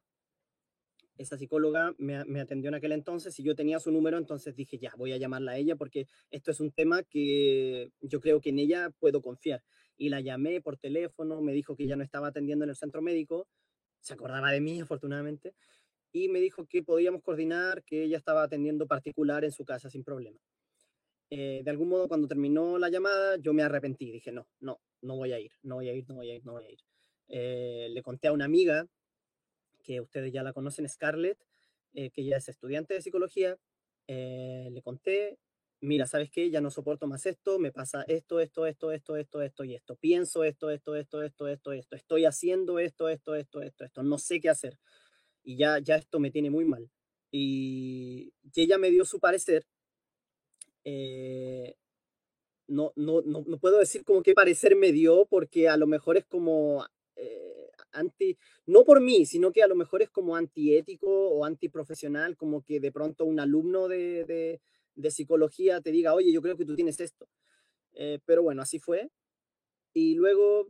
esa 1.17 1.37
psicóloga 1.37 1.93
me, 1.97 2.15
atendió 2.39 2.69
en 2.69 2.75
aquel 2.75 2.91
entonces 2.91 3.39
y 3.39 3.43
yo 3.43 3.55
tenía 3.55 3.79
su 3.79 3.91
número, 3.91 4.17
entonces 4.17 4.55
dije, 4.55 4.77
ya, 4.77 4.93
voy 4.97 5.13
a 5.13 5.17
llamarla 5.17 5.53
a 5.53 5.57
ella 5.57 5.75
porque 5.75 6.07
esto 6.29 6.51
es 6.51 6.59
un 6.59 6.71
tema 6.71 7.03
que 7.03 7.91
yo 8.01 8.19
creo 8.19 8.41
que 8.41 8.49
en 8.49 8.59
ella 8.59 8.91
puedo 8.99 9.21
confiar. 9.21 9.63
Y 9.97 10.09
la 10.09 10.19
llamé 10.19 10.61
por 10.61 10.77
teléfono, 10.77 11.41
me 11.41 11.53
dijo 11.53 11.75
que 11.75 11.87
ya 11.87 11.95
no 11.95 12.03
estaba 12.03 12.27
atendiendo 12.27 12.65
en 12.65 12.69
el 12.69 12.75
centro 12.75 13.01
médico, 13.01 13.47
se 14.01 14.13
acordaba 14.13 14.51
de 14.51 14.61
mí 14.61 14.79
afortunadamente, 14.81 15.53
y 16.11 16.29
me 16.29 16.39
dijo 16.39 16.65
que 16.65 16.83
podíamos 16.83 17.21
coordinar, 17.21 17.83
que 17.83 18.03
ella 18.03 18.17
estaba 18.17 18.43
atendiendo 18.43 18.87
particular 18.87 19.43
en 19.43 19.51
su 19.51 19.65
casa 19.65 19.89
sin 19.89 20.03
problema. 20.03 20.39
Eh, 21.29 21.61
de 21.63 21.71
algún 21.71 21.89
modo, 21.89 22.07
cuando 22.07 22.27
terminó 22.27 22.77
la 22.77 22.89
llamada, 22.89 23.37
yo 23.37 23.53
me 23.53 23.63
arrepentí, 23.63 24.11
dije, 24.11 24.31
no, 24.31 24.47
no, 24.59 24.79
no 25.01 25.15
voy 25.17 25.33
a 25.33 25.39
ir, 25.39 25.51
no 25.63 25.75
voy 25.75 25.89
a 25.89 25.93
ir, 25.93 26.05
no 26.07 26.15
voy 26.15 26.29
a 26.29 26.35
ir, 26.35 26.45
no 26.45 26.53
voy 26.53 26.65
a 26.65 26.71
ir. 26.71 26.79
Eh, 27.27 27.87
le 27.89 28.01
conté 28.03 28.27
a 28.27 28.31
una 28.31 28.45
amiga 28.45 28.87
que 29.85 30.01
ustedes 30.01 30.33
ya 30.33 30.43
la 30.43 30.53
conocen, 30.53 30.89
Scarlett, 30.89 31.37
que 31.93 32.11
ella 32.15 32.37
es 32.37 32.49
estudiante 32.49 32.93
de 32.93 33.01
psicología, 33.01 33.57
le 34.07 34.81
conté, 34.83 35.37
mira, 35.85 36.07
¿sabes 36.07 36.29
qué? 36.29 36.49
Ya 36.49 36.61
no 36.61 36.71
soporto 36.71 37.07
más 37.07 37.25
esto, 37.25 37.59
me 37.59 37.71
pasa 37.71 38.03
esto, 38.07 38.39
esto, 38.39 38.65
esto, 38.65 38.91
esto, 38.91 39.17
esto, 39.17 39.41
esto 39.41 39.63
y 39.63 39.75
esto. 39.75 39.95
Pienso 39.95 40.43
esto, 40.43 40.69
esto, 40.69 40.95
esto, 40.95 41.21
esto, 41.21 41.47
esto, 41.47 41.71
esto. 41.73 41.95
Estoy 41.95 42.25
haciendo 42.25 42.79
esto, 42.79 43.09
esto, 43.09 43.35
esto, 43.35 43.61
esto, 43.61 43.85
esto. 43.85 44.03
No 44.03 44.17
sé 44.17 44.39
qué 44.39 44.49
hacer. 44.49 44.77
Y 45.43 45.57
ya, 45.57 45.79
ya 45.79 45.95
esto 45.95 46.19
me 46.19 46.31
tiene 46.31 46.49
muy 46.49 46.65
mal. 46.65 46.89
Y, 47.31 48.33
ella 48.55 48.77
me 48.77 48.91
dio 48.91 49.05
su 49.05 49.19
parecer. 49.19 49.65
Eh, 50.83 51.75
no, 52.67 52.93
no, 52.95 53.21
no, 53.21 53.43
no, 53.45 53.59
puedo 53.59 53.79
decir 53.79 54.03
como 54.03 54.23
qué 54.23 54.33
parecer 54.33 54.75
me 54.75 54.91
dio, 54.91 55.25
porque 55.25 55.69
a 55.69 55.77
lo 55.77 55.87
mejor 55.87 56.17
es 56.17 56.25
como 56.25 56.85
eh, 57.15 57.54
anti, 57.95 58.37
no 58.65 58.83
por 58.83 59.01
mí, 59.01 59.25
sino 59.25 59.51
que 59.51 59.63
a 59.63 59.67
lo 59.67 59.75
mejor 59.75 60.01
es 60.01 60.09
como 60.09 60.35
antiético 60.35 61.07
o 61.29 61.45
antiprofesional, 61.45 62.37
como 62.37 62.63
que 62.63 62.79
de 62.79 62.91
pronto 62.91 63.25
un 63.25 63.39
alumno 63.39 63.87
de 63.87 64.59
de 64.95 65.11
psicología 65.11 65.81
te 65.81 65.91
diga, 65.91 66.13
oye, 66.13 66.31
yo 66.31 66.41
creo 66.41 66.57
que 66.57 66.65
tú 66.65 66.75
tienes 66.75 66.99
esto. 66.99 67.27
Eh, 67.93 68.19
pero 68.25 68.43
bueno, 68.43 68.61
así 68.61 68.79
fue. 68.79 69.11
Y 69.93 70.15
luego 70.15 70.67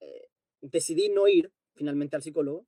eh, 0.00 0.28
decidí 0.60 1.08
no 1.08 1.28
ir 1.28 1.50
finalmente 1.74 2.16
al 2.16 2.22
psicólogo. 2.22 2.66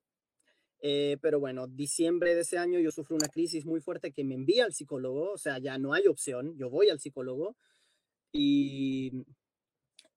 Eh, 0.81 1.17
pero 1.21 1.39
bueno, 1.39 1.67
diciembre 1.67 2.35
de 2.35 2.41
ese 2.41 2.57
año 2.57 2.79
yo 2.79 2.91
sufro 2.91 3.15
una 3.15 3.29
crisis 3.29 3.65
muy 3.65 3.79
fuerte 3.79 4.11
que 4.11 4.23
me 4.23 4.35
envía 4.35 4.65
al 4.65 4.73
psicólogo, 4.73 5.31
o 5.31 5.37
sea, 5.37 5.57
ya 5.57 5.79
no 5.79 5.93
hay 5.93 6.05
opción, 6.05 6.55
yo 6.57 6.69
voy 6.69 6.89
al 6.89 6.99
psicólogo 6.99 7.55
y 8.31 9.25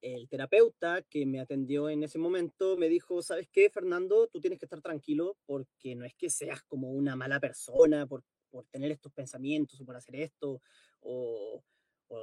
el 0.00 0.28
terapeuta 0.28 1.02
que 1.02 1.26
me 1.26 1.40
atendió 1.40 1.88
en 1.88 2.02
ese 2.02 2.18
momento 2.18 2.76
me 2.76 2.88
dijo, 2.88 3.22
¿sabes 3.22 3.48
qué, 3.50 3.70
Fernando? 3.70 4.28
Tú 4.28 4.40
tienes 4.40 4.58
que 4.58 4.66
estar 4.66 4.80
tranquilo 4.80 5.36
porque 5.46 5.94
no 5.96 6.04
es 6.04 6.14
que 6.14 6.30
seas 6.30 6.62
como 6.62 6.92
una 6.92 7.16
mala 7.16 7.40
persona, 7.40 8.06
por, 8.06 8.24
por 8.50 8.66
tener 8.66 8.90
estos 8.90 9.12
pensamientos 9.12 9.80
o 9.80 9.84
por 9.84 9.96
hacer 9.96 10.16
esto, 10.16 10.62
o, 11.00 11.62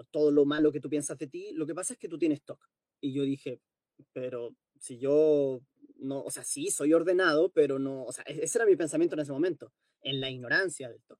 todo 0.09 0.31
lo 0.31 0.45
malo 0.45 0.71
que 0.71 0.79
tú 0.79 0.89
piensas 0.89 1.15
de 1.19 1.27
ti, 1.27 1.51
lo 1.53 1.67
que 1.67 1.75
pasa 1.75 1.93
es 1.93 1.99
que 1.99 2.09
tú 2.09 2.17
tienes 2.17 2.41
TOC. 2.41 2.59
Y 3.01 3.13
yo 3.13 3.21
dije, 3.21 3.61
pero 4.13 4.55
si 4.79 4.97
yo 4.97 5.61
no, 5.97 6.23
o 6.23 6.31
sea, 6.31 6.43
sí, 6.43 6.71
soy 6.71 6.93
ordenado, 6.93 7.49
pero 7.49 7.77
no, 7.77 8.03
o 8.03 8.11
sea, 8.11 8.23
e-, 8.27 8.43
ese 8.43 8.57
era 8.57 8.65
mi 8.65 8.75
pensamiento 8.75 9.15
en 9.15 9.21
ese 9.21 9.31
momento, 9.31 9.71
en 10.01 10.21
la 10.21 10.29
ignorancia 10.31 10.89
del 10.89 11.03
TOC. 11.03 11.19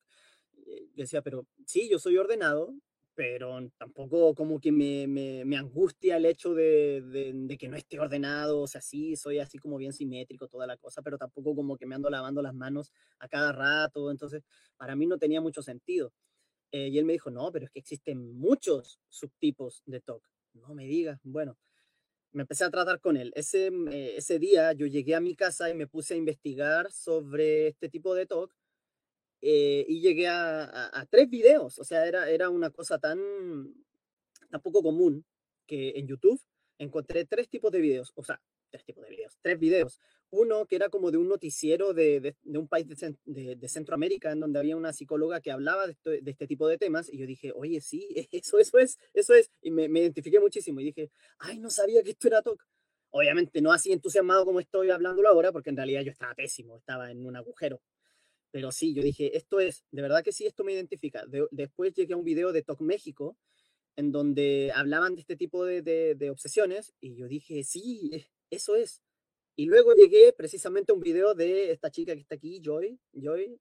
Eh, 0.66 0.88
yo 0.96 1.04
decía, 1.04 1.22
pero 1.22 1.46
sí, 1.68 1.88
yo 1.90 2.00
soy 2.00 2.18
ordenado, 2.18 2.74
pero 3.16 3.58
tampoco 3.78 4.36
como 4.36 4.60
que 4.60 4.72
me, 4.72 5.08
me, 5.08 5.58
angustia 5.58 6.18
el 6.18 6.26
hecho 6.26 6.54
de, 6.54 7.02
de, 7.02 7.58
que 7.58 7.70
no 7.70 7.78
esté 7.78 7.98
ordenado, 8.00 8.62
o 8.62 8.68
sea, 8.68 8.82
sí, 8.82 9.16
soy 9.16 9.40
así 9.40 9.58
como 9.58 9.78
bien 9.78 9.94
simétrico, 9.94 10.50
toda 10.50 10.68
la 10.68 10.76
cosa, 10.78 11.02
pero 11.02 11.18
tampoco 11.18 11.56
como 11.56 11.78
que 11.78 11.86
me 11.86 11.96
ando 11.96 12.10
lavando 12.10 12.42
las 12.42 12.54
manos 12.54 12.92
a 13.20 13.30
cada 13.30 13.54
rato, 13.54 14.12
entonces 14.12 14.44
para 14.78 14.96
mí 14.96 15.08
no 15.08 15.18
tenía 15.18 15.40
mucho 15.40 15.62
sentido. 15.62 16.14
Eh, 16.72 16.90
y 16.90 16.98
él 16.98 17.06
me 17.06 17.14
dijo, 17.14 17.32
no, 17.32 17.52
pero 17.52 17.66
es 17.66 17.72
que 17.72 17.80
existen 17.80 18.38
muchos 18.38 19.00
subtipos 19.08 19.82
de 19.86 20.02
TOC. 20.02 20.22
No 20.54 20.76
me 20.76 20.86
digas, 20.86 21.20
bueno, 21.24 21.58
me 22.34 22.42
empecé 22.42 22.66
a 22.66 22.70
tratar 22.70 23.00
con 23.00 23.16
él. 23.16 23.32
Ese, 23.36 23.68
eh, 23.68 24.16
ese 24.18 24.40
día 24.40 24.74
yo 24.74 24.86
llegué 24.88 25.16
a 25.16 25.22
mi 25.22 25.36
casa 25.36 25.70
y 25.70 25.74
me 25.74 25.88
puse 25.88 26.16
a 26.16 26.18
investigar 26.18 26.92
sobre 26.92 27.68
este 27.68 27.88
tipo 27.88 28.14
de 28.14 28.26
TOC 28.26 28.54
eh, 29.48 29.86
y 29.88 30.02
llegué 30.02 30.28
a, 30.28 31.06
tres 31.12 31.30
videos. 31.30 31.78
O 31.78 31.84
sea, 31.84 32.08
era, 32.08 32.28
era 32.32 32.50
una 32.50 32.72
cosa 32.72 32.98
tan, 32.98 33.20
tan 34.50 34.60
poco 34.60 34.82
común 34.82 35.24
que 35.68 35.94
en 35.98 36.08
YouTube 36.08 36.42
encontré 36.80 37.26
tres 37.26 37.48
tipos 37.48 37.72
de 37.72 37.80
videos. 37.80 38.12
O 38.16 38.24
sea, 38.24 38.42
tres 38.72 38.84
tipos 38.84 39.04
de 39.04 39.12
videos, 39.12 39.38
tres 39.44 39.60
videos. 39.60 40.02
Uno 40.32 40.66
que 40.66 40.76
era 40.76 40.90
como 40.90 41.12
de 41.12 41.18
un 41.18 41.30
noticiero 41.30 41.94
de, 41.94 42.36
de, 42.42 42.58
un 42.58 42.68
país 42.68 42.88
de, 42.88 43.56
de, 43.56 43.70
Centroamérica, 43.70 44.32
en 44.32 44.40
donde 44.40 44.58
había 44.58 44.76
una 44.76 44.94
psicóloga 44.94 45.40
que 45.42 45.52
hablaba 45.52 45.86
de, 45.86 45.96
este 46.26 46.48
tipo 46.48 46.68
de 46.68 46.80
temas, 46.80 47.08
y 47.14 47.20
yo 47.20 47.28
dije, 47.28 47.52
oye, 47.56 47.80
sí, 47.82 48.08
eso, 48.32 48.58
eso 48.58 48.80
es, 48.80 48.98
eso 49.14 49.36
es, 49.36 49.52
y 49.62 49.70
me, 49.70 49.88
me, 49.88 50.00
identifiqué 50.00 50.40
muchísimo, 50.40 50.82
y 50.82 50.86
dije, 50.86 51.12
ay, 51.38 51.60
no 51.60 51.70
sabía 51.70 52.02
que 52.02 52.12
esto 52.12 52.28
era 52.28 52.42
TOC. 52.42 52.66
Obviamente 53.12 53.62
no 53.62 53.72
así 53.72 53.94
entusiasmado 53.94 54.44
como 54.44 54.60
estoy 54.60 54.90
hablándolo 54.90 55.30
ahora, 55.30 55.52
porque 55.52 55.70
en 55.70 55.78
realidad 55.78 56.02
yo 56.02 56.12
estaba 56.12 56.34
pésimo, 56.34 56.78
estaba 56.78 57.12
en 57.12 57.26
un 57.26 57.36
agujero 57.36 57.80
pero 58.52 58.72
sí, 58.72 58.94
yo 58.94 59.02
dije, 59.02 59.36
esto 59.38 59.60
es, 59.60 59.86
de 59.92 60.02
verdad 60.02 60.24
que 60.24 60.32
sí, 60.32 60.46
esto 60.46 60.64
me 60.64 60.74
identifica. 60.74 61.24
después 61.52 61.94
llegué 61.94 62.14
a 62.14 62.18
un 62.18 62.24
video 62.24 62.52
de 62.52 62.64
Talk 62.64 62.82
México, 62.82 63.38
en 63.96 64.12
donde 64.12 64.72
hablaban 64.76 65.16
de 65.16 65.22
este 65.22 65.36
tipo 65.36 65.66
de, 65.66 65.82
de, 65.82 66.30
obsesiones, 66.30 66.94
y 67.00 67.16
yo 67.16 67.28
dije, 67.28 67.64
sí, 67.64 68.26
eso 68.50 68.76
es. 68.76 69.02
Y 69.56 69.66
luego 69.68 69.94
llegué 69.94 70.34
precisamente 70.34 70.92
a 70.92 70.96
un 70.96 71.02
video 71.02 71.34
de 71.34 71.72
esta 71.72 71.90
chica 71.92 72.14
que 72.14 72.22
está 72.22 72.36
aquí, 72.36 72.62
Joy, 72.62 73.00
Joy 73.14 73.60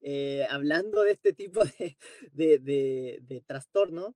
eh, 0.00 0.46
hablando 0.48 1.02
de 1.02 1.12
este 1.12 1.32
tipo 1.32 1.62
de, 2.32 3.42
trastorno, 3.46 4.14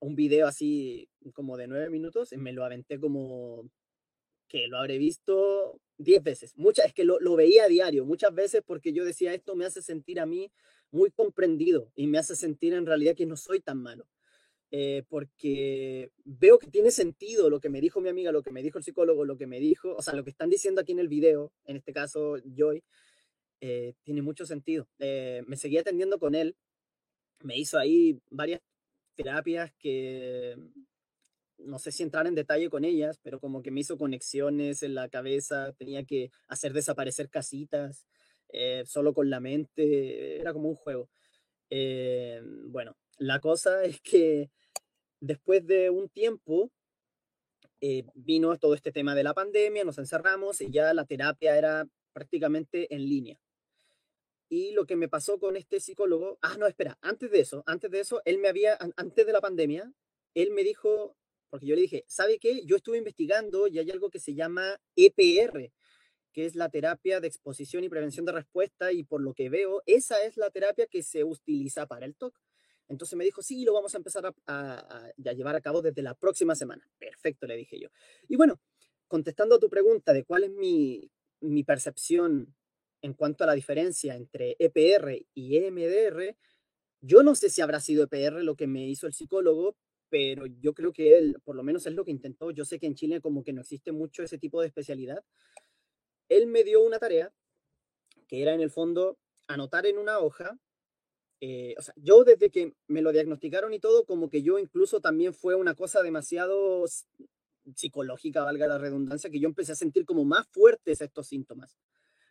un 0.00 0.14
video 0.14 0.46
así 0.46 1.08
como 1.34 1.56
de 1.56 1.66
nueve 1.66 1.90
minutos, 1.90 2.32
y 2.32 2.38
me 2.38 2.52
lo 2.52 2.64
aventé 2.64 2.98
como 2.98 3.68
que 4.48 4.66
lo 4.66 4.78
habré 4.78 4.98
visto 4.98 5.80
diez 6.02 6.22
veces. 6.22 6.52
Muchas, 6.56 6.86
es 6.86 6.94
que 6.94 7.04
lo, 7.04 7.20
lo, 7.20 7.36
veía 7.36 7.64
a 7.64 7.68
diario, 7.68 8.04
muchas 8.04 8.34
veces 8.34 8.62
porque 8.66 8.92
yo 8.92 9.04
decía, 9.04 9.34
esto 9.34 9.54
me 9.54 9.64
hace 9.64 9.82
sentir 9.82 10.20
a 10.20 10.26
mí 10.26 10.50
muy 10.90 11.10
comprendido 11.10 11.92
y 11.94 12.06
me 12.06 12.18
hace 12.18 12.34
sentir 12.36 12.74
en 12.74 12.86
realidad 12.86 13.14
que 13.14 13.26
no 13.26 13.36
soy 13.36 13.60
tan 13.60 13.82
malo. 13.82 14.06
Eh, 14.72 15.02
porque 15.08 16.12
veo 16.24 16.60
que 16.60 16.68
tiene 16.68 16.92
sentido 16.92 17.50
lo 17.50 17.58
que 17.58 17.68
me 17.68 17.80
dijo 17.80 18.00
mi 18.00 18.08
amiga, 18.08 18.30
lo 18.30 18.42
que 18.42 18.52
me 18.52 18.62
dijo 18.62 18.78
el 18.78 18.84
psicólogo, 18.84 19.24
lo 19.24 19.36
que 19.36 19.48
me 19.48 19.58
dijo, 19.58 19.96
o 19.96 20.02
sea, 20.02 20.14
lo 20.14 20.22
que 20.22 20.30
están 20.30 20.48
diciendo 20.48 20.80
aquí 20.80 20.92
en 20.92 21.00
el 21.00 21.08
video, 21.08 21.52
en 21.64 21.76
este 21.76 21.92
caso 21.92 22.36
Joy, 22.56 22.84
eh, 23.60 23.94
tiene 24.04 24.22
mucho 24.22 24.46
sentido. 24.46 24.88
Eh, 25.00 25.42
me 25.46 25.56
seguí 25.56 25.76
atendiendo 25.78 26.20
con 26.20 26.36
él, 26.36 26.56
me 27.40 27.58
hizo 27.58 27.78
ahí 27.78 28.20
varias 28.30 28.60
terapias 29.16 29.72
que 29.78 30.56
no 31.64 31.78
sé 31.78 31.92
si 31.92 32.02
entrar 32.02 32.26
en 32.26 32.34
detalle 32.34 32.70
con 32.70 32.84
ellas, 32.84 33.18
pero 33.22 33.40
como 33.40 33.62
que 33.62 33.70
me 33.70 33.80
hizo 33.80 33.98
conexiones 33.98 34.82
en 34.82 34.94
la 34.94 35.08
cabeza, 35.08 35.72
tenía 35.74 36.04
que 36.04 36.30
hacer 36.48 36.72
desaparecer 36.72 37.28
casitas 37.30 38.06
eh, 38.48 38.84
solo 38.86 39.14
con 39.14 39.30
la 39.30 39.40
mente, 39.40 40.40
era 40.40 40.52
como 40.52 40.68
un 40.68 40.74
juego. 40.74 41.08
Eh, 41.70 42.42
bueno, 42.66 42.96
la 43.18 43.40
cosa 43.40 43.84
es 43.84 44.00
que 44.00 44.50
después 45.20 45.66
de 45.66 45.90
un 45.90 46.08
tiempo 46.08 46.70
eh, 47.80 48.04
vino 48.14 48.56
todo 48.58 48.74
este 48.74 48.92
tema 48.92 49.14
de 49.14 49.22
la 49.22 49.34
pandemia, 49.34 49.84
nos 49.84 49.98
encerramos 49.98 50.60
y 50.60 50.70
ya 50.70 50.92
la 50.92 51.06
terapia 51.06 51.56
era 51.56 51.86
prácticamente 52.12 52.94
en 52.94 53.08
línea. 53.08 53.38
Y 54.48 54.72
lo 54.72 54.84
que 54.84 54.96
me 54.96 55.08
pasó 55.08 55.38
con 55.38 55.56
este 55.56 55.78
psicólogo, 55.78 56.38
ah, 56.42 56.56
no, 56.58 56.66
espera, 56.66 56.98
antes 57.02 57.30
de 57.30 57.40
eso, 57.40 57.62
antes 57.66 57.90
de 57.90 58.00
eso, 58.00 58.20
él 58.24 58.38
me 58.38 58.48
había, 58.48 58.76
antes 58.96 59.24
de 59.24 59.32
la 59.32 59.40
pandemia, 59.40 59.92
él 60.34 60.50
me 60.50 60.64
dijo, 60.64 61.16
porque 61.50 61.66
yo 61.66 61.74
le 61.74 61.82
dije, 61.82 62.04
¿sabe 62.06 62.38
qué? 62.38 62.64
Yo 62.64 62.76
estuve 62.76 62.98
investigando 62.98 63.66
y 63.66 63.78
hay 63.78 63.90
algo 63.90 64.08
que 64.08 64.20
se 64.20 64.34
llama 64.34 64.80
EPR, 64.96 65.72
que 66.32 66.46
es 66.46 66.54
la 66.54 66.68
terapia 66.68 67.20
de 67.20 67.26
exposición 67.26 67.82
y 67.84 67.88
prevención 67.88 68.24
de 68.24 68.32
respuesta, 68.32 68.92
y 68.92 69.02
por 69.02 69.20
lo 69.20 69.34
que 69.34 69.50
veo, 69.50 69.82
esa 69.86 70.22
es 70.22 70.36
la 70.36 70.50
terapia 70.50 70.86
que 70.86 71.02
se 71.02 71.24
utiliza 71.24 71.86
para 71.86 72.06
el 72.06 72.14
TOC. 72.14 72.38
Entonces 72.88 73.16
me 73.16 73.24
dijo, 73.24 73.42
sí, 73.42 73.64
lo 73.64 73.72
vamos 73.72 73.94
a 73.94 73.98
empezar 73.98 74.32
a, 74.46 75.12
llevar 75.16 75.56
a 75.56 75.60
cabo 75.60 75.82
desde 75.82 76.02
la 76.02 76.14
próxima 76.14 76.54
semana. 76.54 76.88
Perfecto, 76.98 77.46
le 77.46 77.56
dije 77.56 77.78
yo. 77.78 77.88
Y 78.28 78.36
bueno, 78.36 78.60
contestando 79.06 79.56
a 79.56 79.60
tu 79.60 79.68
pregunta 79.68 80.12
de 80.12 80.24
cuál 80.24 80.44
es 80.44 80.50
mi, 80.50 81.10
mi 81.40 81.62
percepción 81.64 82.54
en 83.02 83.14
cuanto 83.14 83.44
a 83.44 83.46
la 83.46 83.54
diferencia 83.54 84.16
entre 84.16 84.56
EPR 84.58 85.24
y 85.34 85.56
EMDR, 85.56 86.36
yo 87.00 87.22
no 87.22 87.34
sé 87.34 87.48
si 87.48 87.60
habrá 87.60 87.80
sido 87.80 88.04
EPR 88.04 88.42
lo 88.42 88.56
que 88.56 88.66
me 88.66 88.86
hizo 88.86 89.06
el 89.06 89.14
psicólogo, 89.14 89.76
pero 90.10 90.44
yo 90.46 90.74
creo 90.74 90.92
que 90.92 91.16
él, 91.16 91.36
por 91.44 91.56
lo 91.56 91.62
menos 91.62 91.86
es 91.86 91.94
lo 91.94 92.04
que 92.04 92.10
intentó. 92.10 92.50
Yo 92.50 92.64
sé 92.64 92.78
que 92.78 92.86
en 92.86 92.94
Chile 92.94 93.20
como 93.20 93.42
que 93.42 93.52
no 93.52 93.62
existe 93.62 93.92
mucho 93.92 94.22
ese 94.22 94.38
tipo 94.38 94.60
de 94.60 94.66
especialidad. 94.66 95.24
Él 96.28 96.46
me 96.46 96.64
dio 96.64 96.82
una 96.82 96.98
tarea 96.98 97.32
que 98.28 98.42
era 98.42 98.52
en 98.52 98.60
el 98.60 98.70
fondo 98.70 99.18
anotar 99.48 99.86
en 99.86 99.98
una 99.98 100.18
hoja. 100.18 100.58
Eh, 101.40 101.74
o 101.78 101.82
sea, 101.82 101.94
yo 101.96 102.24
desde 102.24 102.50
que 102.50 102.74
me 102.86 103.02
lo 103.02 103.12
diagnosticaron 103.12 103.72
y 103.72 103.80
todo, 103.80 104.04
como 104.04 104.28
que 104.28 104.42
yo 104.42 104.58
incluso 104.58 105.00
también 105.00 105.32
fue 105.32 105.54
una 105.54 105.74
cosa 105.74 106.02
demasiado 106.02 106.84
psicológica, 107.74 108.44
valga 108.44 108.66
la 108.66 108.78
redundancia, 108.78 109.30
que 109.30 109.40
yo 109.40 109.48
empecé 109.48 109.72
a 109.72 109.76
sentir 109.76 110.04
como 110.04 110.24
más 110.24 110.46
fuertes 110.48 111.00
estos 111.00 111.28
síntomas 111.28 111.78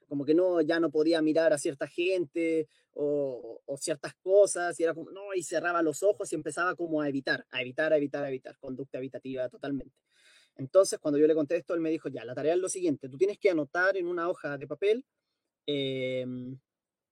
como 0.09 0.25
que 0.25 0.33
no, 0.33 0.59
ya 0.61 0.79
no 0.79 0.89
podía 0.89 1.21
mirar 1.21 1.53
a 1.53 1.57
cierta 1.57 1.87
gente 1.87 2.67
o, 2.93 3.61
ciertas 3.77 4.13
cosas, 4.15 4.77
y 4.79 4.83
era 4.83 4.93
como, 4.93 5.11
no, 5.11 5.33
y 5.33 5.43
cerraba 5.43 5.81
los 5.81 6.03
ojos 6.03 6.33
y 6.33 6.35
empezaba 6.35 6.75
como 6.75 7.01
a 7.01 7.07
evitar, 7.07 7.45
a 7.51 7.61
evitar, 7.61 7.93
a 7.93 7.97
evitar, 7.97 8.25
a 8.25 8.27
evitar, 8.27 8.57
conducta 8.57 8.97
evitativa 8.97 9.47
totalmente. 9.47 9.95
Entonces, 10.55 10.99
cuando 10.99 11.17
yo 11.17 11.27
le 11.27 11.35
conté 11.35 11.55
esto, 11.55 11.73
él 11.75 11.79
me 11.79 11.91
dijo, 11.91 12.09
ya, 12.09 12.25
la 12.25 12.35
tarea 12.35 12.55
es 12.55 12.59
lo 12.59 12.67
siguiente, 12.67 13.07
tú 13.07 13.17
tienes 13.17 13.39
que 13.39 13.51
anotar 13.51 13.95
en 13.95 14.07
una 14.07 14.27
hoja 14.27 14.57
de 14.57 14.67
papel 14.67 15.05
em, 15.65 16.59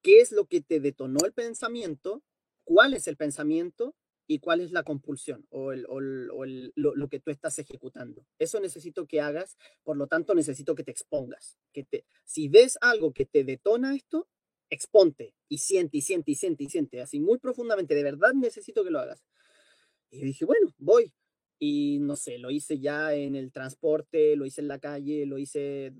qué 0.01 0.19
es 0.19 0.33
lo 0.33 0.45
que 0.45 0.61
te 0.61 0.81
detonó 0.81 1.19
el 1.23 1.31
pensamiento, 1.31 2.23
cuál 2.65 2.93
es 2.93 3.07
el 3.07 3.15
pensamiento 3.15 3.95
y 4.27 4.39
cuál 4.39 4.59
es 4.59 4.71
la 4.71 4.83
compulsión 4.83 5.45
o, 5.49 5.71
el, 5.71 5.85
o, 5.87 5.99
lo, 6.01 7.09
que 7.09 7.19
tú 7.19 7.31
estás 7.31 7.57
ejecutando. 7.59 8.25
Eso 8.37 8.59
necesito 8.59 9.07
que 9.07 9.21
hagas, 9.21 9.57
por 9.83 9.95
lo 9.95 10.07
tanto 10.07 10.35
necesito 10.35 10.75
que 10.75 10.83
te 10.83 10.91
expongas. 10.91 11.57
Que 11.73 11.85
te, 11.85 12.05
si 12.25 12.49
ves 12.49 12.77
algo 12.81 13.13
que 13.13 13.25
te 13.25 13.45
detona 13.45 13.95
esto, 13.95 14.27
exponte 14.69 15.33
y 15.47 15.59
siente 15.59 15.97
y 15.97 16.01
siente 16.01 16.31
y 16.31 16.35
siente 16.35 16.63
y 16.65 16.69
siente, 16.69 17.01
así 17.01 17.21
muy 17.21 17.37
profundamente, 17.37 17.95
de 17.95 18.03
verdad 18.03 18.33
necesito 18.33 18.83
que 18.83 18.91
lo 18.91 18.99
hagas. 18.99 19.23
Y 20.11 20.25
dije, 20.25 20.45
bueno, 20.45 20.73
voy. 20.77 21.13
Y 21.59 21.97
no 22.01 22.15
sé, 22.15 22.37
lo 22.37 22.51
hice 22.51 22.79
ya 22.79 23.15
en 23.15 23.35
el 23.35 23.51
transporte, 23.51 24.35
lo 24.35 24.45
hice 24.45 24.61
en 24.61 24.67
la 24.67 24.77
calle, 24.77 25.25
lo 25.25 25.39
hice 25.39 25.91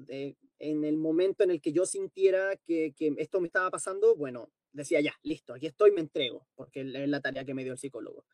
en 0.60 0.84
el 0.84 0.98
momento 0.98 1.44
en 1.44 1.50
el 1.50 1.62
que 1.62 1.72
yo 1.72 1.86
sintiera 1.86 2.58
que, 2.58 2.94
que, 2.96 3.16
esto 3.18 3.40
me 3.42 3.48
estaba 3.48 3.72
pasando, 3.72 4.16
bueno, 4.16 4.52
decía 4.78 5.02
ya, 5.02 5.14
listo, 5.24 5.54
aquí 5.54 5.68
estoy, 5.68 5.92
me 5.92 6.02
entrego, 6.02 6.48
porque 6.56 6.82
es 6.82 7.10
la 7.10 7.22
tarea 7.22 7.46
que 7.46 7.54
me 7.54 7.64
dio 7.64 7.74
el 7.74 7.80
psicólogo. 7.80 8.26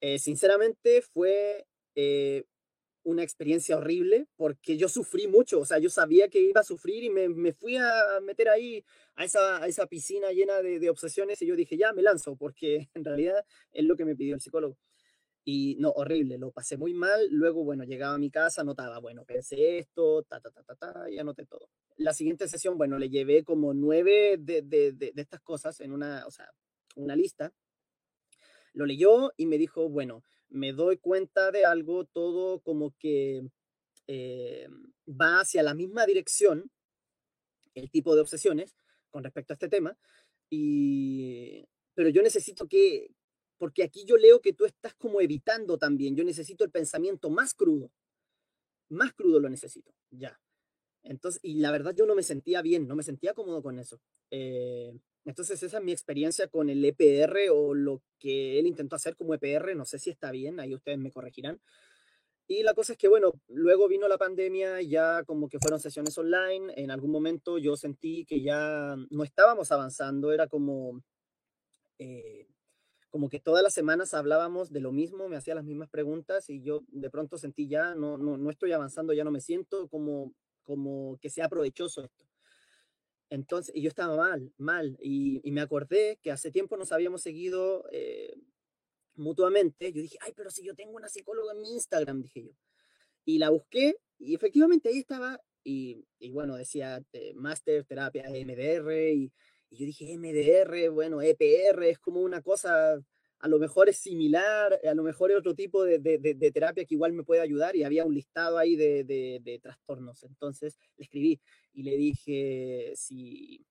Eh, 0.00 0.18
sinceramente 0.18 1.02
fue 1.02 1.66
eh, 1.94 2.44
una 3.04 3.22
experiencia 3.22 3.76
horrible 3.76 4.26
porque 4.36 4.76
yo 4.76 4.88
sufrí 4.88 5.26
mucho, 5.28 5.60
o 5.60 5.64
sea, 5.64 5.78
yo 5.78 5.90
sabía 5.90 6.28
que 6.28 6.40
iba 6.40 6.60
a 6.60 6.64
sufrir 6.64 7.04
y 7.04 7.10
me, 7.10 7.28
me 7.28 7.52
fui 7.52 7.76
a 7.76 7.92
meter 8.22 8.48
ahí 8.48 8.84
a 9.14 9.24
esa, 9.24 9.62
a 9.62 9.66
esa 9.66 9.86
piscina 9.86 10.32
llena 10.32 10.62
de, 10.62 10.78
de, 10.78 10.90
obsesiones 10.90 11.40
y 11.42 11.46
yo 11.46 11.54
dije, 11.54 11.76
ya, 11.76 11.92
me 11.92 12.02
lanzo, 12.02 12.36
porque 12.36 12.88
en 12.94 13.04
realidad 13.04 13.44
es 13.72 13.84
lo 13.84 13.96
que 13.96 14.04
me 14.04 14.16
pidió 14.16 14.34
el 14.34 14.40
psicólogo. 14.40 14.78
Y 15.44 15.76
no, 15.80 15.90
horrible, 15.90 16.38
lo 16.38 16.52
pasé 16.52 16.76
muy 16.76 16.94
mal. 16.94 17.28
Luego, 17.30 17.64
bueno, 17.64 17.84
llegaba 17.84 18.14
a 18.14 18.18
mi 18.18 18.30
casa, 18.30 18.60
anotaba, 18.60 18.98
bueno, 18.98 19.24
pensé 19.24 19.78
esto, 19.78 20.22
ta, 20.22 20.40
ta, 20.40 20.50
ta, 20.50 20.62
ta, 20.62 20.76
ta, 20.76 21.10
y 21.10 21.18
anoté 21.18 21.46
todo. 21.46 21.68
La 21.96 22.14
siguiente 22.14 22.48
sesión, 22.48 22.78
bueno, 22.78 22.98
le 22.98 23.08
llevé 23.08 23.42
como 23.44 23.74
nueve 23.74 24.36
de, 24.38 24.62
de, 24.62 24.92
de, 24.92 25.12
de 25.12 25.22
estas 25.22 25.40
cosas 25.40 25.80
en 25.80 25.92
una, 25.92 26.26
o 26.26 26.30
sea, 26.30 26.48
una 26.94 27.16
lista. 27.16 27.52
Lo 28.72 28.86
leyó 28.86 29.32
y 29.36 29.46
me 29.46 29.58
dijo, 29.58 29.88
bueno, 29.88 30.22
me 30.48 30.72
doy 30.72 30.98
cuenta 30.98 31.50
de 31.50 31.64
algo, 31.64 32.04
todo 32.04 32.60
como 32.60 32.94
que 32.98 33.42
eh, 34.06 34.68
va 35.08 35.40
hacia 35.40 35.62
la 35.62 35.74
misma 35.74 36.06
dirección, 36.06 36.70
el 37.74 37.90
tipo 37.90 38.14
de 38.14 38.20
obsesiones 38.20 38.76
con 39.10 39.24
respecto 39.24 39.52
a 39.52 39.56
este 39.56 39.68
tema, 39.68 39.96
y, 40.50 41.66
pero 41.94 42.08
yo 42.10 42.22
necesito 42.22 42.66
que, 42.66 43.10
porque 43.62 43.84
aquí 43.84 44.04
yo 44.04 44.16
leo 44.16 44.40
que 44.40 44.52
tú 44.52 44.64
estás 44.64 44.92
como 44.94 45.20
evitando 45.20 45.78
también, 45.78 46.16
yo 46.16 46.24
necesito 46.24 46.64
el 46.64 46.72
pensamiento 46.72 47.30
más 47.30 47.54
crudo, 47.54 47.92
más 48.88 49.12
crudo 49.12 49.38
lo 49.38 49.48
necesito, 49.48 49.94
ya. 50.10 50.36
Entonces, 51.04 51.38
y 51.44 51.60
la 51.60 51.70
verdad 51.70 51.94
yo 51.96 52.04
no 52.04 52.16
me 52.16 52.24
sentía 52.24 52.60
bien, 52.60 52.88
no 52.88 52.96
me 52.96 53.04
sentía 53.04 53.34
cómodo 53.34 53.62
con 53.62 53.78
eso. 53.78 54.00
Eh, 54.32 54.98
entonces 55.24 55.62
esa 55.62 55.78
es 55.78 55.84
mi 55.84 55.92
experiencia 55.92 56.48
con 56.48 56.70
el 56.70 56.84
EPR 56.84 57.50
o 57.52 57.72
lo 57.72 58.02
que 58.18 58.58
él 58.58 58.66
intentó 58.66 58.96
hacer 58.96 59.14
como 59.14 59.32
EPR, 59.32 59.76
no 59.76 59.84
sé 59.84 60.00
si 60.00 60.10
está 60.10 60.32
bien, 60.32 60.58
ahí 60.58 60.74
ustedes 60.74 60.98
me 60.98 61.12
corregirán. 61.12 61.60
Y 62.48 62.64
la 62.64 62.74
cosa 62.74 62.94
es 62.94 62.98
que, 62.98 63.06
bueno, 63.06 63.32
luego 63.46 63.86
vino 63.86 64.08
la 64.08 64.18
pandemia, 64.18 64.82
ya 64.82 65.22
como 65.22 65.48
que 65.48 65.60
fueron 65.60 65.78
sesiones 65.78 66.18
online, 66.18 66.72
en 66.74 66.90
algún 66.90 67.12
momento 67.12 67.58
yo 67.58 67.76
sentí 67.76 68.24
que 68.24 68.42
ya 68.42 68.96
no 69.10 69.22
estábamos 69.22 69.70
avanzando, 69.70 70.32
era 70.32 70.48
como, 70.48 71.00
eh, 72.00 72.48
como 73.12 73.28
que 73.28 73.38
todas 73.40 73.62
las 73.62 73.74
semanas 73.74 74.14
hablábamos 74.14 74.72
de 74.72 74.80
lo 74.80 74.90
mismo, 74.90 75.28
me 75.28 75.36
hacía 75.36 75.54
las 75.54 75.66
mismas 75.66 75.90
preguntas 75.90 76.48
y 76.48 76.62
yo 76.62 76.80
de 76.88 77.10
pronto 77.10 77.36
sentí 77.36 77.68
ya, 77.68 77.94
no, 77.94 78.16
no, 78.16 78.38
no 78.38 78.48
estoy 78.48 78.72
avanzando, 78.72 79.12
ya 79.12 79.22
no 79.22 79.30
me 79.30 79.42
siento 79.42 79.86
como, 79.88 80.32
como 80.62 81.18
que 81.20 81.28
sea 81.28 81.50
provechoso 81.50 82.02
esto. 82.02 82.24
Entonces, 83.28 83.76
y 83.76 83.82
yo 83.82 83.90
estaba 83.90 84.16
mal, 84.16 84.50
mal, 84.56 84.96
y, 84.98 85.42
me 85.44 85.60
acordé 85.60 86.20
que 86.22 86.30
hace 86.30 86.50
tiempo 86.50 86.78
nos 86.78 86.90
habíamos 86.90 87.20
seguido 87.20 87.84
eh, 87.92 88.34
mutuamente. 89.14 89.92
Yo 89.92 90.00
dije, 90.00 90.16
ay, 90.22 90.32
pero 90.34 90.50
si 90.50 90.64
yo 90.64 90.74
tengo 90.74 90.96
una 90.96 91.10
psicóloga 91.10 91.52
en 91.52 91.60
mi 91.60 91.74
Instagram, 91.74 92.22
dije 92.22 92.44
yo. 92.44 92.52
Y 93.26 93.38
la 93.38 93.50
busqué, 93.50 93.96
y 94.18 94.34
efectivamente 94.34 94.88
ahí 94.88 94.98
estaba, 94.98 95.38
y, 95.62 96.06
y 96.18 96.30
bueno, 96.30 96.56
decía 96.56 97.02
eh, 97.12 97.34
Master 97.34 97.84
Terapia 97.84 98.24
MDR, 98.30 99.10
y, 99.12 99.30
y, 99.72 99.78
yo 99.78 99.86
dije, 99.86 100.16
MDR, 100.18 100.90
bueno, 100.90 101.22
EPR, 101.22 101.84
es 101.84 101.98
como 101.98 102.20
una 102.20 102.42
cosa 102.42 103.02
a 103.42 103.48
lo 103.48 103.58
mejor 103.58 103.88
es 103.88 103.96
similar, 103.96 104.78
a 104.88 104.94
lo 104.94 105.02
mejor 105.02 105.32
es 105.32 105.36
otro 105.36 105.52
tipo 105.54 105.82
de, 105.82 105.98
de, 105.98 106.18
de, 106.18 106.34
de 106.34 106.52
terapia 106.52 106.84
que 106.84 106.94
igual 106.94 107.12
me 107.12 107.24
puede 107.24 107.40
ayudar 107.40 107.74
y 107.74 107.82
había 107.82 108.04
un 108.04 108.14
listado 108.14 108.56
ahí 108.56 108.76
de, 108.76 109.60
trastornos. 109.60 110.22
Entonces 110.22 110.78
le 110.96 111.02
escribí 111.04 111.40
y 111.72 111.82
le 111.82 111.96
dije 111.96 112.92
si, 112.94 113.66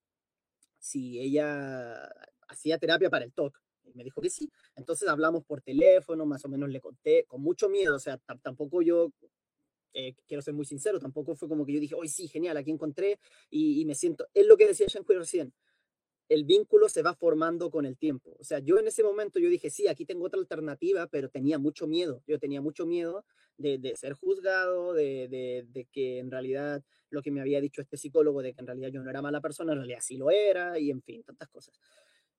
si 0.77 1.21
ella 1.21 2.03
hacía 2.49 2.79
terapia 2.79 3.09
para 3.09 3.23
el 3.23 3.31
TOC. 3.31 3.57
Y 3.85 3.93
me 3.93 4.03
dijo 4.03 4.21
que 4.21 4.29
sí. 4.29 4.51
Entonces 4.75 5.07
hablamos 5.07 5.45
por 5.45 5.61
teléfono, 5.61 6.25
más 6.25 6.43
o 6.43 6.49
menos 6.49 6.69
le 6.69 6.81
conté, 6.81 7.23
con 7.23 7.41
mucho 7.41 7.69
miedo, 7.69 7.95
o 7.95 7.99
sea, 7.99 8.19
tampoco 8.43 8.81
yo 8.81 9.13
eh, 9.93 10.15
quiero 10.27 10.41
ser 10.41 10.53
muy 10.53 10.65
sincero, 10.65 10.99
tampoco 10.99 11.33
fue 11.33 11.47
como 11.47 11.65
que 11.65 11.71
yo 11.71 11.79
dije, 11.79 11.95
hoy 11.95 12.09
sí, 12.09 12.27
genial, 12.27 12.57
aquí 12.57 12.71
encontré 12.71 13.19
y, 13.49 13.81
y 13.81 13.85
me 13.85 13.95
siento, 13.95 14.27
es 14.33 14.45
lo 14.45 14.57
que 14.57 14.67
decía 14.67 14.87
Shanhui 14.87 15.15
recién, 15.15 15.53
el 16.31 16.45
vínculo 16.45 16.87
se 16.87 17.01
va 17.01 17.13
formando 17.13 17.69
con 17.69 17.85
el 17.85 17.97
tiempo. 17.97 18.37
O 18.39 18.45
sea, 18.45 18.59
yo 18.59 18.79
en 18.79 18.87
ese 18.87 19.03
momento 19.03 19.37
yo 19.37 19.49
dije, 19.49 19.69
sí, 19.69 19.89
aquí 19.89 20.05
tengo 20.05 20.25
otra 20.25 20.39
alternativa, 20.39 21.05
pero 21.07 21.27
tenía 21.27 21.59
mucho 21.59 21.87
miedo. 21.87 22.23
Yo 22.25 22.39
tenía 22.39 22.61
mucho 22.61 22.85
miedo 22.85 23.25
de, 23.57 23.77
de 23.77 23.97
ser 23.97 24.13
juzgado, 24.13 24.93
de, 24.93 25.27
de, 25.67 25.87
que 25.91 26.19
en 26.19 26.31
realidad 26.31 26.85
lo 27.09 27.21
que 27.21 27.31
me 27.31 27.41
había 27.41 27.59
dicho 27.59 27.81
este 27.81 27.97
psicólogo, 27.97 28.41
de 28.41 28.53
que 28.53 28.61
en 28.61 28.67
realidad 28.67 28.87
yo 28.93 29.03
no 29.03 29.09
era 29.09 29.21
mala 29.21 29.41
persona, 29.41 29.73
en 29.73 29.79
realidad 29.79 29.99
sí 30.01 30.15
lo 30.15 30.31
era, 30.31 30.79
y 30.79 30.89
en 30.89 31.01
fin, 31.01 31.21
tantas 31.23 31.49
cosas. 31.49 31.77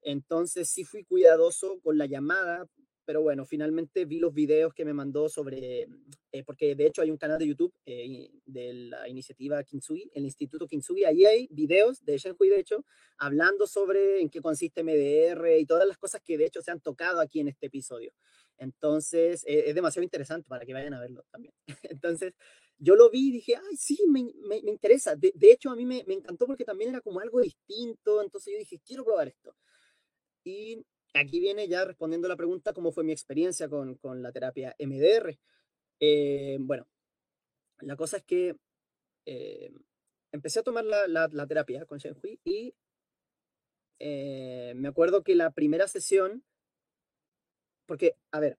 Entonces 0.00 0.70
sí 0.70 0.84
fui 0.84 1.04
cuidadoso 1.04 1.78
con 1.80 1.98
la 1.98 2.06
llamada, 2.06 2.66
pero 3.12 3.20
bueno, 3.20 3.44
finalmente 3.44 4.06
vi 4.06 4.18
los 4.18 4.32
videos 4.32 4.72
que 4.72 4.86
me 4.86 4.94
mandó 4.94 5.28
sobre, 5.28 5.86
eh, 6.32 6.42
porque 6.46 6.74
de 6.74 6.86
hecho 6.86 7.02
hay 7.02 7.10
un 7.10 7.18
canal 7.18 7.38
de 7.38 7.46
YouTube 7.46 7.70
eh, 7.84 8.30
de 8.46 8.72
la 8.72 9.06
iniciativa 9.06 9.62
Kintsugi, 9.62 10.10
el 10.14 10.24
Instituto 10.24 10.66
Kintsugi, 10.66 11.04
ahí 11.04 11.26
hay 11.26 11.46
videos 11.50 12.02
de 12.06 12.16
Shenhui, 12.16 12.48
de 12.48 12.60
hecho, 12.60 12.86
hablando 13.18 13.66
sobre 13.66 14.22
en 14.22 14.30
qué 14.30 14.40
consiste 14.40 14.82
MDR 14.82 15.58
y 15.58 15.66
todas 15.66 15.86
las 15.86 15.98
cosas 15.98 16.22
que 16.22 16.38
de 16.38 16.46
hecho 16.46 16.62
se 16.62 16.70
han 16.70 16.80
tocado 16.80 17.20
aquí 17.20 17.40
en 17.40 17.48
este 17.48 17.66
episodio. 17.66 18.14
Entonces, 18.56 19.44
eh, 19.46 19.64
es 19.66 19.74
demasiado 19.74 20.04
interesante 20.04 20.48
para 20.48 20.64
que 20.64 20.72
vayan 20.72 20.94
a 20.94 21.00
verlo 21.00 21.22
también. 21.30 21.52
Entonces, 21.82 22.32
yo 22.78 22.96
lo 22.96 23.10
vi 23.10 23.28
y 23.28 23.32
dije, 23.32 23.56
ay, 23.56 23.76
sí, 23.76 23.98
me, 24.08 24.24
me, 24.48 24.62
me 24.62 24.70
interesa. 24.70 25.16
De, 25.16 25.32
de, 25.34 25.52
hecho, 25.52 25.68
a 25.68 25.76
mí 25.76 25.84
me, 25.84 26.02
me 26.06 26.14
encantó 26.14 26.46
porque 26.46 26.64
también 26.64 26.88
era 26.88 27.02
como 27.02 27.20
algo 27.20 27.42
distinto, 27.42 28.22
entonces 28.22 28.54
yo 28.54 28.58
dije, 28.58 28.80
quiero 28.82 29.04
probar 29.04 29.28
esto. 29.28 29.54
Y 30.44 30.82
aquí 31.14 31.40
viene 31.40 31.68
ya 31.68 31.84
respondiendo 31.84 32.28
la 32.28 32.36
pregunta, 32.36 32.72
¿cómo 32.72 32.92
fue 32.92 33.04
mi 33.04 33.12
experiencia 33.12 33.68
con, 33.68 33.96
con 33.96 34.22
la 34.22 34.32
terapia 34.32 34.74
MDR? 34.78 35.38
Eh, 36.00 36.58
bueno, 36.60 36.86
la 37.80 37.96
cosa 37.96 38.18
es 38.18 38.24
que 38.24 38.56
eh, 39.26 39.72
empecé 40.32 40.60
a 40.60 40.62
tomar 40.62 40.84
la, 40.84 41.06
la, 41.06 41.46
terapia 41.46 41.84
con 41.86 41.98
Shenhui 41.98 42.40
y 42.44 42.74
eh, 43.98 44.72
me 44.76 44.88
acuerdo 44.88 45.22
que 45.22 45.34
la 45.34 45.52
primera 45.52 45.86
sesión, 45.86 46.44
porque, 47.86 48.16
a 48.32 48.40
ver, 48.40 48.58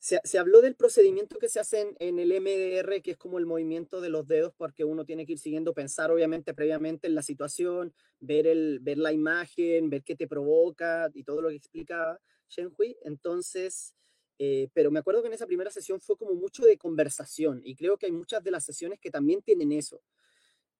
se, 0.00 0.38
habló 0.38 0.62
del 0.62 0.74
procedimiento 0.76 1.38
que 1.38 1.50
se 1.50 1.60
hace 1.60 1.82
en, 1.82 1.96
en, 1.98 2.18
el 2.18 2.30
MDR, 2.40 3.02
que 3.02 3.10
es 3.10 3.16
como 3.18 3.38
el 3.38 3.44
movimiento 3.44 4.00
de 4.00 4.08
los 4.08 4.26
dedos, 4.26 4.54
porque 4.56 4.82
uno 4.82 5.04
tiene 5.04 5.26
que 5.26 5.32
ir 5.32 5.38
siguiendo, 5.38 5.74
pensar 5.74 6.10
obviamente 6.10 6.54
previamente 6.54 7.06
en 7.06 7.14
la 7.14 7.22
situación, 7.22 7.92
ver, 8.18 8.46
el, 8.46 8.80
ver 8.80 8.96
la 8.96 9.12
imagen, 9.12 9.90
ver 9.90 10.02
qué 10.02 10.16
te 10.16 10.26
provoca 10.26 11.10
y 11.12 11.22
todo 11.22 11.42
lo 11.42 11.50
que 11.50 11.56
explicaba 11.56 12.18
Shenhui. 12.48 12.96
Entonces, 13.02 13.94
eh, 14.38 14.70
pero 14.72 14.90
me 14.90 15.00
acuerdo 15.00 15.20
que 15.20 15.28
en 15.28 15.34
esa 15.34 15.46
primera 15.46 15.70
sesión 15.70 16.00
fue 16.00 16.16
como 16.16 16.34
mucho 16.34 16.64
de 16.64 16.78
conversación 16.78 17.60
y 17.62 17.76
creo 17.76 17.98
que 17.98 18.06
hay 18.06 18.12
muchas 18.12 18.42
de 18.42 18.50
las 18.52 18.64
sesiones 18.64 18.98
que 19.00 19.10
también 19.10 19.42
tienen 19.42 19.70
eso. 19.70 20.00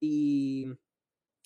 Y, 0.00 0.66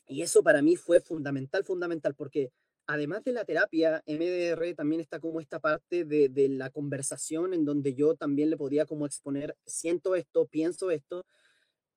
y 0.06 0.22
eso 0.22 0.44
para 0.44 0.62
mí 0.62 0.76
fue 0.76 1.01
fundamental, 1.01 1.64
fundamental, 1.64 2.14
porque 2.14 2.52
además 2.86 3.24
de 3.24 3.32
la 3.32 3.44
terapia, 3.44 4.02
MDR 4.06 4.74
también 4.74 5.01
está 5.01 5.20
como 5.20 5.40
esta 5.40 5.61
parte 5.61 6.05
de, 6.05 6.28
de, 6.28 6.48
la 6.48 6.70
conversación 6.70 7.55
en 7.55 7.65
donde 7.65 7.94
yo 7.94 8.15
también 8.15 8.51
le 8.51 8.56
podía 8.56 8.86
como 8.86 9.06
exponer, 9.06 9.56
siento 9.65 10.15
esto, 10.15 10.47
pienso 10.47 10.90
esto, 10.90 11.24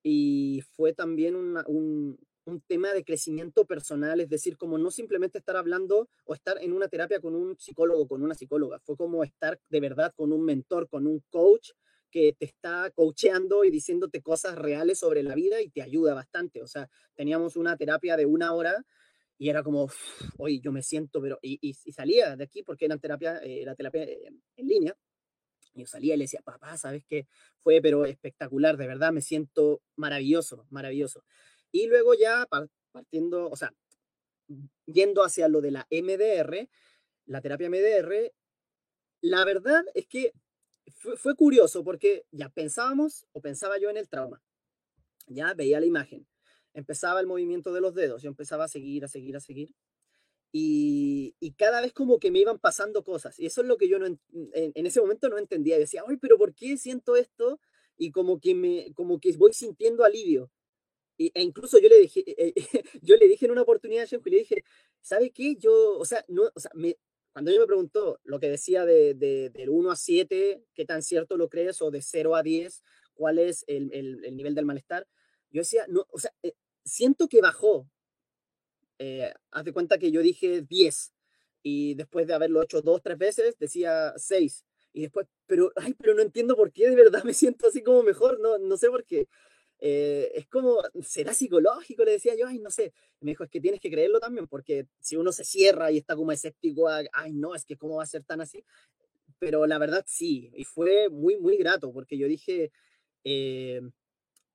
y 0.02 0.62
fue 0.76 0.92
también 0.92 1.36
un, 1.36 1.58
un, 1.66 2.18
tema 2.66 2.94
de 2.94 3.04
crecimiento 3.04 3.66
personal, 3.66 4.20
es 4.20 4.30
decir, 4.30 4.56
como 4.56 4.78
no 4.78 4.90
simplemente 4.90 5.36
estar 5.36 5.56
hablando 5.56 6.08
o 6.24 6.34
estar 6.34 6.56
en 6.62 6.72
una 6.72 6.88
terapia 6.88 7.20
con 7.20 7.34
un 7.34 7.58
psicólogo, 7.58 8.08
con 8.08 8.22
una 8.22 8.34
psicóloga, 8.34 8.78
fue 8.80 8.96
como 8.96 9.22
estar 9.22 9.60
de 9.68 9.80
verdad 9.80 10.14
con 10.16 10.32
un 10.32 10.44
mentor, 10.44 10.88
con 10.88 11.06
un 11.06 11.22
coach 11.28 11.72
que 12.10 12.34
te 12.38 12.46
está 12.46 12.90
coacheando 12.94 13.64
y 13.64 13.70
diciéndote 13.70 14.22
cosas 14.22 14.56
reales 14.56 14.98
sobre 14.98 15.22
la 15.22 15.34
vida 15.34 15.60
y 15.60 15.68
te 15.68 15.82
ayuda 15.82 16.14
bastante. 16.14 16.62
O 16.62 16.66
sea, 16.66 16.88
teníamos 17.14 17.56
una 17.56 17.76
terapia 17.76 18.16
de 18.16 18.24
una 18.24 18.54
hora 18.54 18.82
y 19.38 19.48
era 19.48 19.62
como, 19.62 19.88
hoy 20.36 20.60
yo 20.60 20.72
me 20.72 20.82
siento, 20.82 21.22
pero, 21.22 21.38
y, 21.40 21.58
y, 21.62 21.92
salía 21.92 22.36
de 22.36 22.44
aquí 22.44 22.62
porque 22.64 22.86
era 22.86 22.98
terapia, 22.98 23.38
eh, 23.38 23.62
era 23.62 23.74
terapia 23.76 24.02
eh, 24.02 24.32
en 24.56 24.66
línea, 24.66 24.96
y 25.74 25.80
yo 25.80 25.86
salía 25.86 26.14
y 26.14 26.18
le 26.18 26.24
decía, 26.24 26.42
papá, 26.42 26.76
¿sabes 26.76 27.04
qué? 27.06 27.28
Fue, 27.60 27.80
pero 27.80 28.04
espectacular, 28.04 28.76
de 28.76 28.88
verdad, 28.88 29.12
me 29.12 29.22
siento 29.22 29.80
maravilloso, 29.96 30.66
maravilloso. 30.70 31.24
Y 31.70 31.86
luego 31.86 32.14
ya 32.14 32.46
partiendo, 32.90 33.48
o 33.48 33.56
sea, 33.56 33.72
yendo 34.86 35.22
hacia 35.22 35.46
lo 35.46 35.60
de 35.60 35.70
la 35.70 35.86
MDR, 35.90 36.68
la 37.26 37.40
terapia 37.40 37.70
MDR, 37.70 38.32
la 39.20 39.44
verdad 39.44 39.84
es 39.94 40.06
que 40.08 40.32
fue, 40.96 41.16
fue 41.16 41.36
curioso 41.36 41.84
porque 41.84 42.24
ya 42.32 42.48
pensábamos, 42.48 43.26
o 43.32 43.40
pensaba 43.40 43.78
yo 43.78 43.88
en 43.88 43.98
el 43.98 44.08
trauma, 44.08 44.42
ya 45.26 45.54
veía 45.54 45.78
la 45.78 45.86
imagen, 45.86 46.26
empezaba 46.74 47.20
el 47.20 47.26
movimiento 47.26 47.72
de 47.72 47.80
los 47.80 47.94
dedos, 47.94 48.22
yo 48.22 48.28
empezaba 48.28 48.64
a 48.64 48.68
seguir, 48.68 49.04
a 49.04 49.08
seguir, 49.08 49.36
a 49.36 49.40
seguir. 49.40 49.74
Y, 50.50 51.34
y, 51.40 51.52
cada 51.52 51.82
vez 51.82 51.92
como 51.92 52.18
que 52.18 52.30
me 52.30 52.38
iban 52.38 52.58
pasando 52.58 53.04
cosas. 53.04 53.38
Y 53.38 53.46
eso 53.46 53.60
es 53.60 53.66
lo 53.66 53.76
que 53.76 53.88
yo 53.88 53.98
no, 53.98 54.06
en, 54.06 54.86
ese 54.86 55.00
momento 55.00 55.28
no 55.28 55.38
entendía. 55.38 55.78
decía, 55.78 56.02
ay, 56.06 56.16
pero 56.16 56.38
¿por 56.38 56.54
qué 56.54 56.78
siento 56.78 57.16
esto? 57.16 57.60
Y 57.98 58.10
como 58.12 58.40
que, 58.40 58.54
me, 58.54 58.92
como 58.94 59.20
que 59.20 59.36
voy 59.36 59.52
sintiendo 59.52 60.04
alivio. 60.04 60.50
Y, 61.18 61.32
e 61.34 61.42
incluso 61.42 61.78
yo 61.78 61.88
le 61.88 61.98
dije, 62.00 62.24
eh, 62.26 62.54
yo 63.02 63.16
le 63.16 63.28
dije 63.28 63.44
en 63.44 63.52
una 63.52 63.62
oportunidad 63.62 64.06
a 64.10 64.28
le 64.30 64.38
dije, 64.38 64.64
¿sabe 65.02 65.30
qué? 65.32 65.56
Yo, 65.56 65.98
o 65.98 66.04
sea, 66.04 66.24
no, 66.28 66.44
o 66.54 66.60
sea 66.60 66.70
cuando 67.32 67.50
ella 67.50 67.60
me 67.60 67.66
preguntó 67.66 68.18
lo 68.24 68.40
que 68.40 68.48
decía 68.48 68.84
de, 68.84 69.14
de, 69.14 69.50
del 69.50 69.68
1 69.68 69.90
a 69.90 69.96
7, 69.96 70.64
qué 70.74 70.84
tan 70.84 71.02
cierto 71.02 71.36
lo 71.36 71.48
crees, 71.48 71.80
o 71.82 71.90
de 71.90 72.02
0 72.02 72.34
a 72.34 72.42
10, 72.42 72.82
cuál 73.14 73.38
es 73.38 73.64
el, 73.68 73.92
el 73.92 74.36
nivel 74.36 74.54
del 74.54 74.64
malestar, 74.64 75.06
yo 75.50 75.60
decía, 75.60 75.84
no, 75.88 76.06
o 76.10 76.18
sea, 76.18 76.32
eh, 76.42 76.54
siento 76.84 77.28
que 77.28 77.40
bajó. 77.40 77.88
Eh, 78.98 79.32
haz 79.50 79.64
de 79.64 79.72
cuenta 79.72 79.98
que 79.98 80.10
yo 80.10 80.22
dije 80.22 80.62
10 80.62 81.12
y 81.62 81.94
después 81.94 82.26
de 82.26 82.34
haberlo 82.34 82.62
hecho 82.62 82.82
dos, 82.82 83.02
tres 83.02 83.18
veces, 83.18 83.56
decía 83.58 84.14
6. 84.16 84.64
Y 84.92 85.02
después, 85.02 85.26
pero, 85.46 85.72
ay, 85.76 85.94
pero 85.94 86.14
no 86.14 86.22
entiendo 86.22 86.56
por 86.56 86.72
qué, 86.72 86.88
de 86.88 86.96
verdad 86.96 87.22
me 87.24 87.34
siento 87.34 87.68
así 87.68 87.82
como 87.82 88.02
mejor, 88.02 88.40
no, 88.40 88.58
no 88.58 88.76
sé 88.76 88.88
por 88.88 89.04
qué. 89.04 89.28
Eh, 89.80 90.32
es 90.34 90.48
como, 90.48 90.82
¿será 91.02 91.34
psicológico? 91.34 92.04
Le 92.04 92.12
decía 92.12 92.34
yo, 92.36 92.46
ay, 92.48 92.58
no 92.58 92.70
sé. 92.70 92.92
me 93.20 93.30
dijo, 93.32 93.44
es 93.44 93.50
que 93.50 93.60
tienes 93.60 93.80
que 93.80 93.90
creerlo 93.90 94.20
también, 94.20 94.48
porque 94.48 94.86
si 95.00 95.16
uno 95.16 95.32
se 95.32 95.44
cierra 95.44 95.90
y 95.92 95.98
está 95.98 96.16
como 96.16 96.32
escéptico, 96.32 96.88
ay, 96.88 97.32
no, 97.32 97.54
es 97.54 97.64
que 97.64 97.76
cómo 97.76 97.96
va 97.96 98.02
a 98.04 98.06
ser 98.06 98.24
tan 98.24 98.40
así. 98.40 98.64
Pero 99.38 99.66
la 99.66 99.78
verdad 99.78 100.04
sí, 100.06 100.50
y 100.54 100.64
fue 100.64 101.08
muy, 101.10 101.38
muy 101.38 101.56
grato, 101.56 101.92
porque 101.92 102.18
yo 102.18 102.26
dije, 102.26 102.72
eh, 103.24 103.80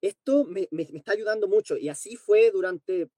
esto 0.04 0.46
me, 0.46 0.68
está 0.72 1.14
ayudando 1.14 1.48
mucho, 1.48 1.78
y 1.78 1.90
así 1.90 2.16
fue 2.16 2.52
durante 2.52 3.10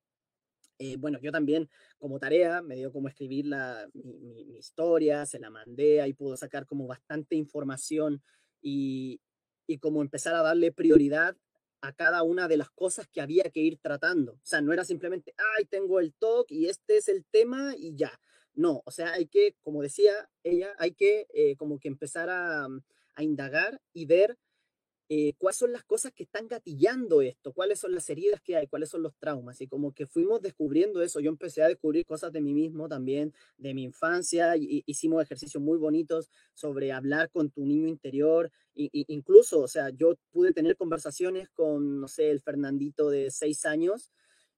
eh, 0.77 0.97
bueno, 0.97 1.19
yo 1.21 1.31
también 1.31 1.69
como 1.97 2.19
tarea 2.19 2.61
me 2.61 2.75
dio 2.75 2.91
como 2.91 3.07
escribir 3.07 3.45
la, 3.45 3.89
mi, 3.93 4.45
mi, 4.45 4.57
historia, 4.57 5.25
se 5.25 5.39
la 5.39 5.49
mandé, 5.49 6.01
ahí 6.01 6.13
pudo 6.13 6.35
sacar 6.35 6.65
como 6.65 6.85
bastante 6.85 7.35
información 7.35 8.21
y, 8.61 9.21
y 9.67 9.77
como 9.79 10.01
empezar 10.01 10.35
a 10.35 10.41
darle 10.41 10.71
prioridad 10.73 11.37
a 11.81 11.93
cada 11.93 12.23
una 12.23 12.47
de 12.47 12.57
las 12.57 12.69
cosas 12.71 13.07
que 13.07 13.21
había 13.21 13.43
que 13.51 13.61
ir 13.61 13.77
tratando. 13.77 14.33
O 14.33 14.45
sea, 14.45 14.61
no 14.61 14.73
era 14.73 14.83
simplemente, 14.83 15.33
ay, 15.57 15.65
tengo 15.65 15.99
el 15.99 16.13
talk 16.13 16.51
y 16.51 16.67
este 16.67 16.97
es 16.97 17.07
el 17.07 17.25
tema 17.25 17.73
y 17.77 17.95
ya. 17.95 18.19
No, 18.53 18.81
o 18.85 18.91
sea, 18.91 19.13
hay 19.13 19.27
que, 19.27 19.55
como 19.61 19.81
decía 19.81 20.29
ella, 20.43 20.73
hay 20.77 20.93
que 20.93 21.27
eh, 21.33 21.55
como 21.57 21.79
que 21.79 21.87
empezar 21.87 22.29
a, 22.29 22.67
a 23.13 23.23
indagar 23.23 23.81
y 23.93 24.05
ver 24.05 24.37
eh, 25.07 25.33
cuáles 25.37 25.57
son 25.57 25.71
las 25.71 25.83
cosas 25.83 26.11
que 26.13 26.23
están 26.23 26.47
gatillando 26.47 27.21
esto, 27.21 27.53
cuáles 27.53 27.79
son 27.79 27.93
las 27.93 28.09
heridas 28.09 28.41
que 28.41 28.55
hay, 28.55 28.65
cuáles 28.65 28.89
son 28.89 29.03
los 29.03 29.15
traumas. 29.17 29.61
Y 29.61 29.67
como 29.67 29.93
que 29.93 30.07
fuimos 30.07 30.41
descubriendo 30.41 31.03
eso, 31.03 31.19
yo 31.19 31.29
empecé 31.29 31.61
a 31.61 31.67
descubrir 31.67 32.05
cosas 32.05 32.31
de 32.31 32.41
mí 32.41 32.53
mismo 32.53 32.87
también, 32.89 33.31
de 33.57 33.75
mi 33.75 33.83
infancia, 33.83 34.57
y, 34.57 34.83
hicimos 34.87 35.21
ejercicios 35.21 35.61
muy 35.61 35.77
bonitos 35.77 36.31
sobre 36.55 36.91
hablar 36.91 37.29
con 37.29 37.51
tu 37.51 37.65
niño 37.65 37.87
interior, 37.87 38.51
y, 38.73 38.89
incluso, 39.13 39.61
o 39.61 39.67
sea, 39.67 39.89
yo 39.91 40.15
pude 40.31 40.53
tener 40.53 40.75
conversaciones 40.75 41.49
con, 41.49 42.01
no 42.01 42.07
sé, 42.07 42.31
el 42.31 42.41
Fernandito 42.41 43.09
de 43.09 43.29
seis 43.31 43.65
años. 43.65 44.11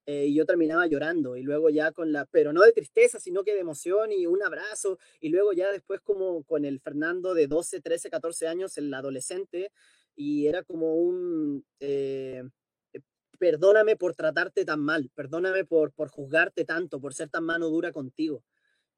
Eh, 0.09 0.27
y 0.27 0.35
yo 0.35 0.45
terminaba 0.45 0.87
llorando 0.87 1.35
y 1.35 1.43
luego 1.43 1.69
ya 1.69 1.91
con 1.91 2.13
la, 2.13 2.23
pero 2.23 2.53
no 2.53 2.61
de 2.61 2.71
tristeza, 2.71 3.19
sino 3.19 3.43
que 3.43 3.53
de 3.53 3.59
emoción 3.59 4.13
y 4.13 4.25
un 4.25 4.41
abrazo 4.41 4.97
y 5.19 5.27
luego 5.27 5.51
ya 5.51 5.69
después 5.69 5.99
como 5.99 6.43
con 6.43 6.63
el 6.63 6.79
Fernando 6.79 7.33
de 7.33 7.47
12, 7.47 7.81
13, 7.81 8.09
14 8.09 8.47
años, 8.47 8.77
el 8.77 8.93
adolescente, 8.93 9.69
y 10.17 10.47
era 10.47 10.63
como 10.63 10.95
un, 10.95 11.63
eh, 11.79 12.43
eh, 12.91 12.99
perdóname 13.39 13.95
por 13.95 14.15
tratarte 14.15 14.65
tan 14.65 14.81
mal, 14.81 15.11
perdóname 15.13 15.63
por, 15.63 15.93
por 15.93 16.09
juzgarte 16.09 16.65
tanto, 16.65 16.99
por 16.99 17.13
ser 17.13 17.29
tan 17.29 17.45
mano 17.45 17.69
dura 17.69 17.93
contigo. 17.93 18.43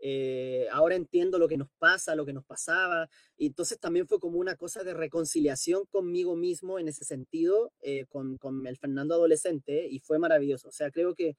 Eh, 0.01 0.67
ahora 0.71 0.95
entiendo 0.95 1.37
lo 1.37 1.49
que 1.49 1.57
nos 1.57 1.69
pasa, 1.77 2.15
lo 2.15 2.25
que 2.25 2.31
nos 2.31 2.45
pasaba, 2.45 3.09
y 3.37 3.47
entonces 3.47 3.79
también 3.79 4.07
fue 4.07 4.19
como 4.21 4.39
una 4.39 4.55
cosa 4.55 4.81
de 4.85 4.93
reconciliación 4.93 5.85
conmigo 5.91 6.37
mismo 6.37 6.79
en 6.79 6.87
ese 6.87 7.03
sentido, 7.03 7.73
con, 8.07 8.37
con, 8.37 8.65
el 8.65 8.77
Fernando 8.77 9.15
adolescente, 9.15 9.87
y 9.87 9.99
fue 9.99 10.19
maravilloso. 10.19 10.69
O 10.69 10.71
sea, 10.71 10.89
creo 10.89 11.15
que 11.15 11.35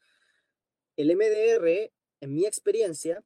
el 0.96 1.16
MDR, 1.16 1.90
en 2.20 2.34
mi 2.34 2.44
experiencia, 2.44 3.24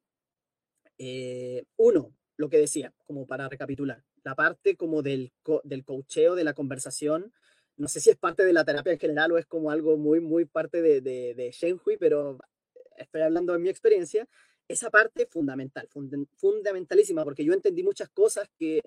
uno, 1.76 2.14
lo 2.36 2.48
que 2.48 2.58
decía, 2.58 2.94
como 3.06 3.26
para 3.26 3.48
recapitular, 3.48 4.04
la 4.24 4.34
parte 4.34 4.76
como 4.76 5.02
del, 5.02 5.32
del 5.62 5.84
coacheo, 5.84 6.34
de 6.34 6.44
la 6.44 6.54
conversación. 6.54 7.32
No 7.76 7.88
sé 7.88 8.00
si 8.00 8.10
es 8.10 8.16
parte 8.16 8.44
de 8.44 8.52
la 8.52 8.64
terapia 8.64 8.92
en 8.92 8.98
general 8.98 9.32
o 9.32 9.38
es 9.38 9.46
como 9.46 9.70
algo 9.70 9.96
muy, 9.96 10.20
muy 10.20 10.46
parte 10.46 10.80
de, 10.80 11.00
de, 11.00 11.34
de 11.34 11.50
Shenhui, 11.50 11.96
pero 11.98 12.38
estoy 12.96 13.20
hablando 13.20 13.52
de 13.52 13.58
mi 13.58 13.68
experiencia. 13.68 14.26
Esa 14.66 14.90
parte 14.90 15.26
fundamental, 15.26 15.88
fundamentalísima, 16.36 17.22
porque 17.22 17.44
yo 17.44 17.52
entendí 17.52 17.82
muchas 17.82 18.08
cosas 18.08 18.48
que, 18.58 18.80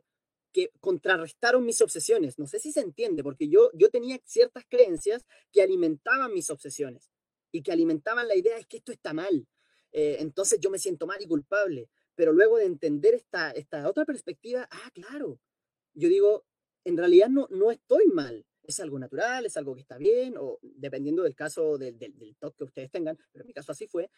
que 0.52 0.72
contrarrestaron 0.80 1.64
mis 1.64 1.82
obsesiones. 1.82 2.40
No 2.40 2.48
sé 2.48 2.60
si 2.60 2.72
se 2.72 2.80
entiende, 2.80 3.22
porque 3.22 3.48
yo, 3.48 3.70
yo 3.74 3.90
tenía 3.90 4.20
ciertas 4.26 4.64
creencias 4.68 5.24
que 5.52 5.62
alimentaban 5.62 6.34
mis 6.34 6.50
obsesiones 6.50 7.12
y 7.52 7.62
que 7.62 7.72
alimentaban 7.72 8.28
la 8.28 8.36
idea 8.36 8.58
es 8.58 8.66
que 8.66 8.78
esto 8.78 8.92
está 8.92 9.14
mal. 9.14 9.46
Eh, 9.92 10.18
entonces 10.20 10.60
yo 10.60 10.72
me 10.72 10.80
siento 10.80 11.06
mal 11.06 11.22
y 11.22 11.28
culpable 11.28 11.90
pero 12.18 12.34
luego 12.34 12.58
de 12.58 12.66
entender 12.66 13.14
esta, 13.14 13.52
esta 13.52 13.88
otra 13.88 14.04
perspectiva, 14.04 14.68
ah, 14.72 14.92
claro, 14.92 15.40
yo 15.94 16.10
digo, 16.10 16.46
en 16.84 16.98
realidad 16.98 17.30
no, 17.30 17.48
no 17.52 17.70
estoy 17.70 18.08
mal, 18.08 18.44
es 18.64 18.80
algo 18.80 18.98
natural, 18.98 19.46
es 19.46 19.56
algo 19.56 19.76
que 19.76 19.82
está 19.82 20.00
bien, 20.00 20.34
o 20.36 20.58
dependiendo 20.64 21.22
del 21.22 21.36
caso 21.36 21.78
del, 21.78 22.00
del, 22.00 22.18
del 22.18 22.36
que 22.58 22.64
ustedes 22.64 22.90
tengan, 22.90 23.18
pero 23.32 23.44
en 23.44 23.48
mi 23.48 23.54
caso 23.54 23.72
así 23.72 23.86
fue. 23.86 24.10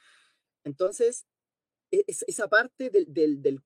Entonces, 0.63 1.25
e, 1.91 2.05
es, 2.07 2.23
esa 2.25 2.47
parte 2.47 2.89
del, 2.89 3.13
del, 3.13 3.41
del 3.41 3.61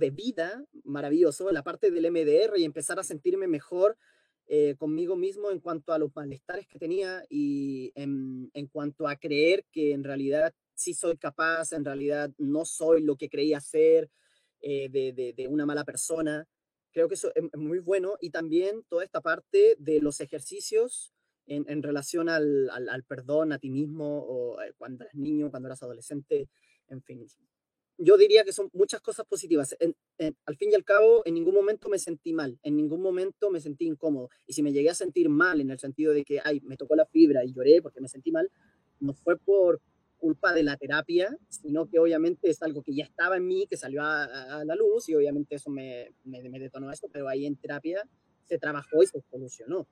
de 0.00 0.10
vida, 0.10 0.64
maravilloso, 0.82 1.52
la 1.52 1.62
parte 1.62 1.90
del 1.90 2.10
MDR 2.10 2.58
y 2.58 2.64
empezar 2.64 2.98
a 2.98 3.04
sentirme 3.04 3.48
mejor 3.48 3.98
eh, 4.46 4.76
conmigo 4.78 5.14
mismo 5.14 5.50
en 5.50 5.60
cuanto 5.60 5.92
a 5.92 5.98
los 5.98 6.14
malestares 6.16 6.66
que 6.66 6.78
tenía 6.78 7.22
y 7.28 7.92
en, 7.96 8.50
en, 8.54 8.66
cuanto 8.66 9.08
a 9.08 9.16
creer 9.16 9.66
que 9.72 9.92
en 9.92 10.04
realidad 10.04 10.54
sí 10.74 10.94
soy 10.94 11.16
capaz, 11.16 11.72
en 11.72 11.84
realidad 11.84 12.30
no 12.38 12.64
soy 12.64 13.02
lo 13.02 13.16
que 13.16 13.28
creía 13.28 13.60
ser, 13.60 14.10
eh, 14.66 14.88
de, 14.88 15.34
de, 15.36 15.46
una 15.46 15.66
mala 15.66 15.84
persona. 15.84 16.48
Creo 16.90 17.06
que 17.06 17.16
eso 17.16 17.30
es 17.34 17.44
muy 17.52 17.80
bueno 17.80 18.16
y 18.18 18.30
también 18.30 18.82
toda 18.88 19.04
esta 19.04 19.20
parte 19.20 19.76
de 19.78 20.00
los 20.00 20.20
ejercicios 20.20 21.12
en, 21.46 21.66
en 21.68 21.82
relación 21.82 22.30
al, 22.30 22.70
al, 22.70 23.04
perdón 23.04 23.52
a 23.52 23.58
ti 23.58 23.68
mismo 23.68 24.20
o 24.20 24.62
eh, 24.62 24.72
cuando 24.78 25.04
eras 25.04 25.14
niño, 25.14 25.50
cuando 25.50 25.68
eras 25.68 25.82
adolescente, 25.82 26.48
en 26.88 27.02
fin. 27.02 27.26
Yo 27.98 28.16
diría 28.16 28.42
que 28.42 28.52
son 28.52 28.70
muchas 28.72 29.02
cosas 29.02 29.26
positivas. 29.26 29.76
En, 29.80 29.94
al 30.46 30.56
fin 30.56 30.70
y 30.72 30.74
al 30.74 30.84
cabo, 30.84 31.20
en 31.26 31.34
ningún 31.34 31.54
momento 31.54 31.90
me 31.90 31.98
sentí 31.98 32.32
mal, 32.32 32.58
en 32.62 32.76
ningún 32.76 33.02
momento 33.02 33.50
me 33.50 33.60
sentí 33.60 33.84
incómodo. 33.84 34.30
Y 34.46 34.54
si 34.54 34.62
me 34.62 34.72
llegué 34.72 34.88
a 34.88 34.94
sentir 34.94 35.28
mal 35.28 35.60
en 35.60 35.70
el 35.70 35.78
sentido 35.78 36.14
de 36.14 36.24
que, 36.24 36.40
ay, 36.42 36.60
me 36.62 36.78
tocó 36.78 36.96
la 36.96 37.04
fibra 37.04 37.44
y 37.44 37.52
lloré 37.52 37.82
porque 37.82 38.00
me 38.00 38.08
sentí 38.08 38.32
mal, 38.32 38.50
no 38.98 39.12
fue 39.12 39.36
por, 39.36 39.82
culpa 40.24 40.54
de 40.54 40.62
la 40.62 40.78
terapia, 40.78 41.36
sino 41.50 41.86
que 41.86 41.98
obviamente 41.98 42.48
es 42.48 42.62
algo 42.62 42.82
que 42.82 42.94
ya 42.94 43.04
estaba 43.04 43.36
en 43.36 43.46
mí, 43.46 43.66
que 43.68 43.76
salió 43.76 44.00
a, 44.00 44.24
a 44.24 44.64
la 44.64 44.74
luz 44.74 45.06
y 45.10 45.14
obviamente 45.14 45.56
eso 45.56 45.68
me, 45.68 46.14
me, 46.24 46.48
me, 46.48 46.58
detonó 46.58 46.90
esto, 46.90 47.10
pero 47.12 47.28
ahí 47.28 47.44
en 47.44 47.56
terapia 47.56 48.08
se 48.44 48.58
trabajó 48.58 49.02
y 49.02 49.06
se 49.06 49.20
solucionó. 49.20 49.86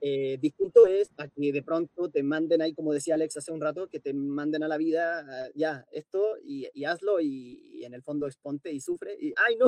Eh, 0.00 0.38
distinto 0.40 0.88
es 0.88 1.12
a 1.18 1.28
que 1.28 1.52
de 1.52 1.62
pronto 1.62 2.10
te 2.10 2.24
manden 2.24 2.62
ahí, 2.62 2.74
como 2.74 2.92
decía 2.92 3.14
Alex 3.14 3.36
hace 3.36 3.52
un 3.52 3.60
rato, 3.60 3.86
que 3.88 4.00
te 4.00 4.12
manden 4.12 4.64
a 4.64 4.68
la 4.68 4.76
vida, 4.76 5.24
ya, 5.54 5.86
esto 5.92 6.36
y, 6.42 6.66
y 6.74 6.84
hazlo 6.84 7.20
y, 7.20 7.78
y, 7.78 7.84
en 7.84 7.94
el 7.94 8.02
fondo 8.02 8.26
exponte 8.26 8.72
y 8.72 8.80
sufre 8.80 9.16
y, 9.20 9.32
ay 9.36 9.54
no. 9.54 9.66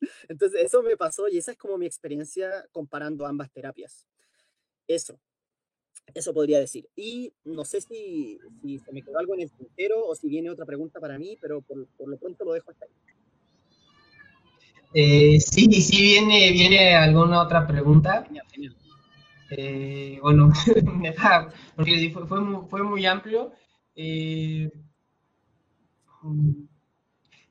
Entonces 0.28 0.60
eso 0.60 0.82
me 0.82 0.96
pasó 0.96 1.28
y 1.28 1.38
esa 1.38 1.52
es 1.52 1.58
como 1.58 1.78
mi 1.78 1.86
experiencia 1.86 2.66
comparando 2.72 3.26
ambas 3.26 3.52
terapias. 3.52 4.08
Eso, 4.88 5.20
eso 6.12 6.34
podría 6.34 6.58
decir. 6.58 6.88
Y 6.96 7.32
no 7.44 7.64
sé 7.64 7.80
si, 7.80 8.38
si, 8.60 8.78
se 8.78 8.92
me 8.92 9.02
quedó 9.02 9.18
algo 9.18 9.34
en 9.34 9.40
el 9.40 9.50
tintero 9.50 10.06
o 10.06 10.14
si 10.14 10.28
viene 10.28 10.50
otra 10.50 10.66
pregunta 10.66 11.00
para 11.00 11.18
mí, 11.18 11.38
pero 11.40 11.62
por, 11.62 11.86
por 11.96 12.08
lo 12.08 12.16
pronto 12.18 12.44
lo 12.44 12.52
dejo 12.52 12.70
hasta 12.70 12.84
ahí. 12.84 12.90
Eh, 14.96 15.40
sí, 15.40 15.70
sí 15.82 16.02
viene, 16.02 16.52
viene 16.52 16.94
alguna 16.94 17.42
otra 17.42 17.66
pregunta. 17.66 18.24
Genial, 18.24 18.46
genial. 18.52 18.76
Eh, 19.50 20.18
bueno, 20.22 20.50
porque 21.76 22.10
fue, 22.12 22.26
fue, 22.26 22.40
muy, 22.40 22.68
fue 22.68 22.82
muy 22.82 23.06
amplio. 23.06 23.52
Eh, 23.96 24.70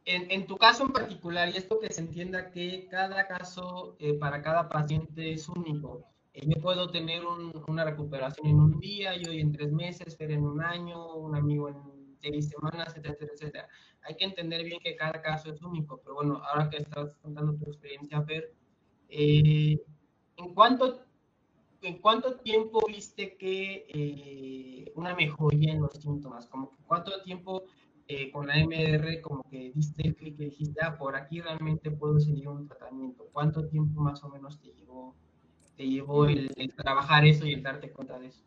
en, 0.05 0.31
en, 0.31 0.47
tu 0.47 0.57
caso 0.57 0.83
en 0.83 0.91
particular, 0.91 1.49
y 1.49 1.57
esto 1.57 1.79
que 1.79 1.93
se 1.93 2.01
entienda 2.01 2.51
que 2.51 2.87
cada 2.89 3.27
caso 3.27 3.95
eh, 3.99 4.13
para 4.13 4.41
cada 4.41 4.67
paciente 4.67 5.33
es 5.33 5.47
único, 5.47 6.05
yo 6.33 6.61
puedo 6.61 6.89
tener 6.89 7.25
un, 7.25 7.51
una 7.67 7.85
recuperación 7.85 8.47
en 8.47 8.59
un 8.59 8.79
día, 8.79 9.15
yo 9.15 9.31
en 9.31 9.51
tres 9.51 9.71
meses, 9.71 10.17
Fer 10.17 10.31
en 10.31 10.43
un 10.43 10.61
año, 10.63 11.15
un 11.15 11.35
amigo 11.35 11.69
en 11.69 11.75
seis 12.19 12.49
semanas, 12.49 12.95
etcétera, 12.95 13.31
etcétera. 13.33 13.67
Hay 14.01 14.15
que 14.15 14.25
entender 14.25 14.63
bien 14.63 14.79
que 14.79 14.95
cada 14.95 15.21
caso 15.21 15.51
es 15.51 15.61
único, 15.61 15.99
pero 16.01 16.15
bueno, 16.15 16.41
ahora 16.43 16.69
que 16.69 16.77
estás 16.77 17.15
contando 17.21 17.53
tu 17.55 17.65
experiencia, 17.69 18.21
Fer, 18.23 18.53
eh, 19.09 19.79
¿en 20.37 20.53
cuánto 20.53 21.05
¿en 21.83 21.99
cuánto 21.99 22.35
tiempo 22.37 22.81
viste 22.87 23.35
que 23.37 23.85
eh, 23.89 24.91
una 24.95 25.15
mejoría 25.15 25.73
en 25.73 25.81
los 25.81 25.93
síntomas? 25.93 26.47
Como 26.47 26.71
¿Cuánto 26.87 27.21
tiempo 27.23 27.63
eh, 28.07 28.31
con 28.31 28.47
la 28.47 28.57
MR 28.57 29.21
como 29.21 29.43
que 29.49 29.71
diste 29.73 30.07
el 30.07 30.15
clic 30.15 30.39
y 30.39 30.45
dijiste, 30.45 30.79
ah, 30.81 30.97
por 30.97 31.15
aquí 31.15 31.41
realmente 31.41 31.91
puedo 31.91 32.19
seguir 32.19 32.47
un 32.47 32.67
tratamiento? 32.67 33.27
¿Cuánto 33.31 33.67
tiempo 33.67 34.01
más 34.01 34.23
o 34.23 34.29
menos 34.29 34.59
te 34.59 34.71
llevó, 34.73 35.15
te 35.75 35.87
llevó 35.87 36.25
el, 36.27 36.49
trabajar 36.75 37.25
eso 37.25 37.45
y 37.45 37.53
el 37.53 37.63
darte 37.63 37.91
cuenta 37.91 38.19
de 38.19 38.27
eso? 38.27 38.43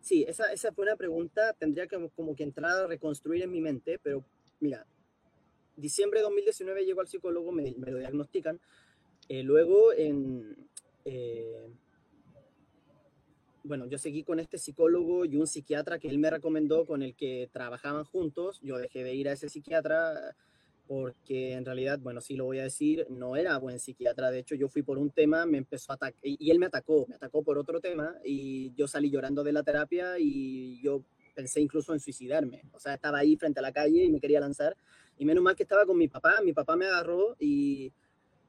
Sí, 0.00 0.24
esa, 0.28 0.52
esa 0.52 0.72
fue 0.72 0.84
una 0.84 0.96
pregunta, 0.96 1.52
tendría 1.54 1.86
que, 1.86 2.10
como 2.14 2.36
que 2.36 2.44
entrar 2.44 2.72
a 2.72 2.86
reconstruir 2.86 3.42
en 3.42 3.50
mi 3.50 3.60
mente, 3.60 3.98
pero 4.02 4.24
mira, 4.60 4.86
diciembre 5.76 6.20
de 6.20 6.24
2019 6.24 6.84
llego 6.84 7.00
al 7.00 7.08
psicólogo, 7.08 7.50
me, 7.50 7.74
me 7.76 7.90
lo 7.90 7.98
diagnostican, 7.98 8.60
eh, 9.28 9.42
luego 9.42 9.92
en... 9.92 10.56
Eh, 11.04 11.68
bueno, 13.64 13.86
yo 13.86 13.98
seguí 13.98 14.22
con 14.22 14.38
este 14.38 14.58
psicólogo 14.58 15.24
y 15.24 15.36
un 15.36 15.48
psiquiatra 15.48 15.98
que 15.98 16.08
él 16.08 16.18
me 16.18 16.30
recomendó 16.30 16.86
con 16.86 17.02
el 17.02 17.16
que 17.16 17.48
trabajaban 17.52 18.04
juntos. 18.04 18.60
Yo 18.62 18.78
dejé 18.78 19.02
de 19.02 19.14
ir 19.14 19.28
a 19.28 19.32
ese 19.32 19.48
psiquiatra 19.48 20.36
porque 20.86 21.52
en 21.52 21.64
realidad, 21.64 21.98
bueno, 21.98 22.20
sí 22.20 22.36
lo 22.36 22.44
voy 22.44 22.58
a 22.58 22.64
decir, 22.64 23.06
no 23.10 23.36
era 23.36 23.58
buen 23.58 23.78
psiquiatra. 23.78 24.30
De 24.30 24.38
hecho, 24.38 24.54
yo 24.54 24.68
fui 24.68 24.82
por 24.82 24.98
un 24.98 25.10
tema, 25.10 25.46
me 25.46 25.58
empezó 25.58 25.92
a 25.92 25.96
atacar, 25.96 26.20
y 26.22 26.50
él 26.50 26.58
me 26.58 26.66
atacó, 26.66 27.06
me 27.08 27.16
atacó 27.16 27.42
por 27.42 27.58
otro 27.58 27.80
tema, 27.80 28.14
y 28.24 28.72
yo 28.74 28.86
salí 28.86 29.10
llorando 29.10 29.42
de 29.42 29.52
la 29.52 29.62
terapia 29.62 30.18
y 30.18 30.80
yo 30.82 31.02
pensé 31.34 31.60
incluso 31.60 31.92
en 31.92 32.00
suicidarme. 32.00 32.62
O 32.72 32.80
sea, 32.80 32.94
estaba 32.94 33.18
ahí 33.18 33.36
frente 33.36 33.60
a 33.60 33.62
la 33.62 33.72
calle 33.72 34.04
y 34.04 34.10
me 34.10 34.20
quería 34.20 34.40
lanzar. 34.40 34.76
Y 35.18 35.24
menos 35.24 35.42
mal 35.42 35.56
que 35.56 35.64
estaba 35.64 35.84
con 35.84 35.98
mi 35.98 36.08
papá, 36.08 36.40
mi 36.42 36.52
papá 36.52 36.76
me 36.76 36.86
agarró 36.86 37.36
y 37.38 37.92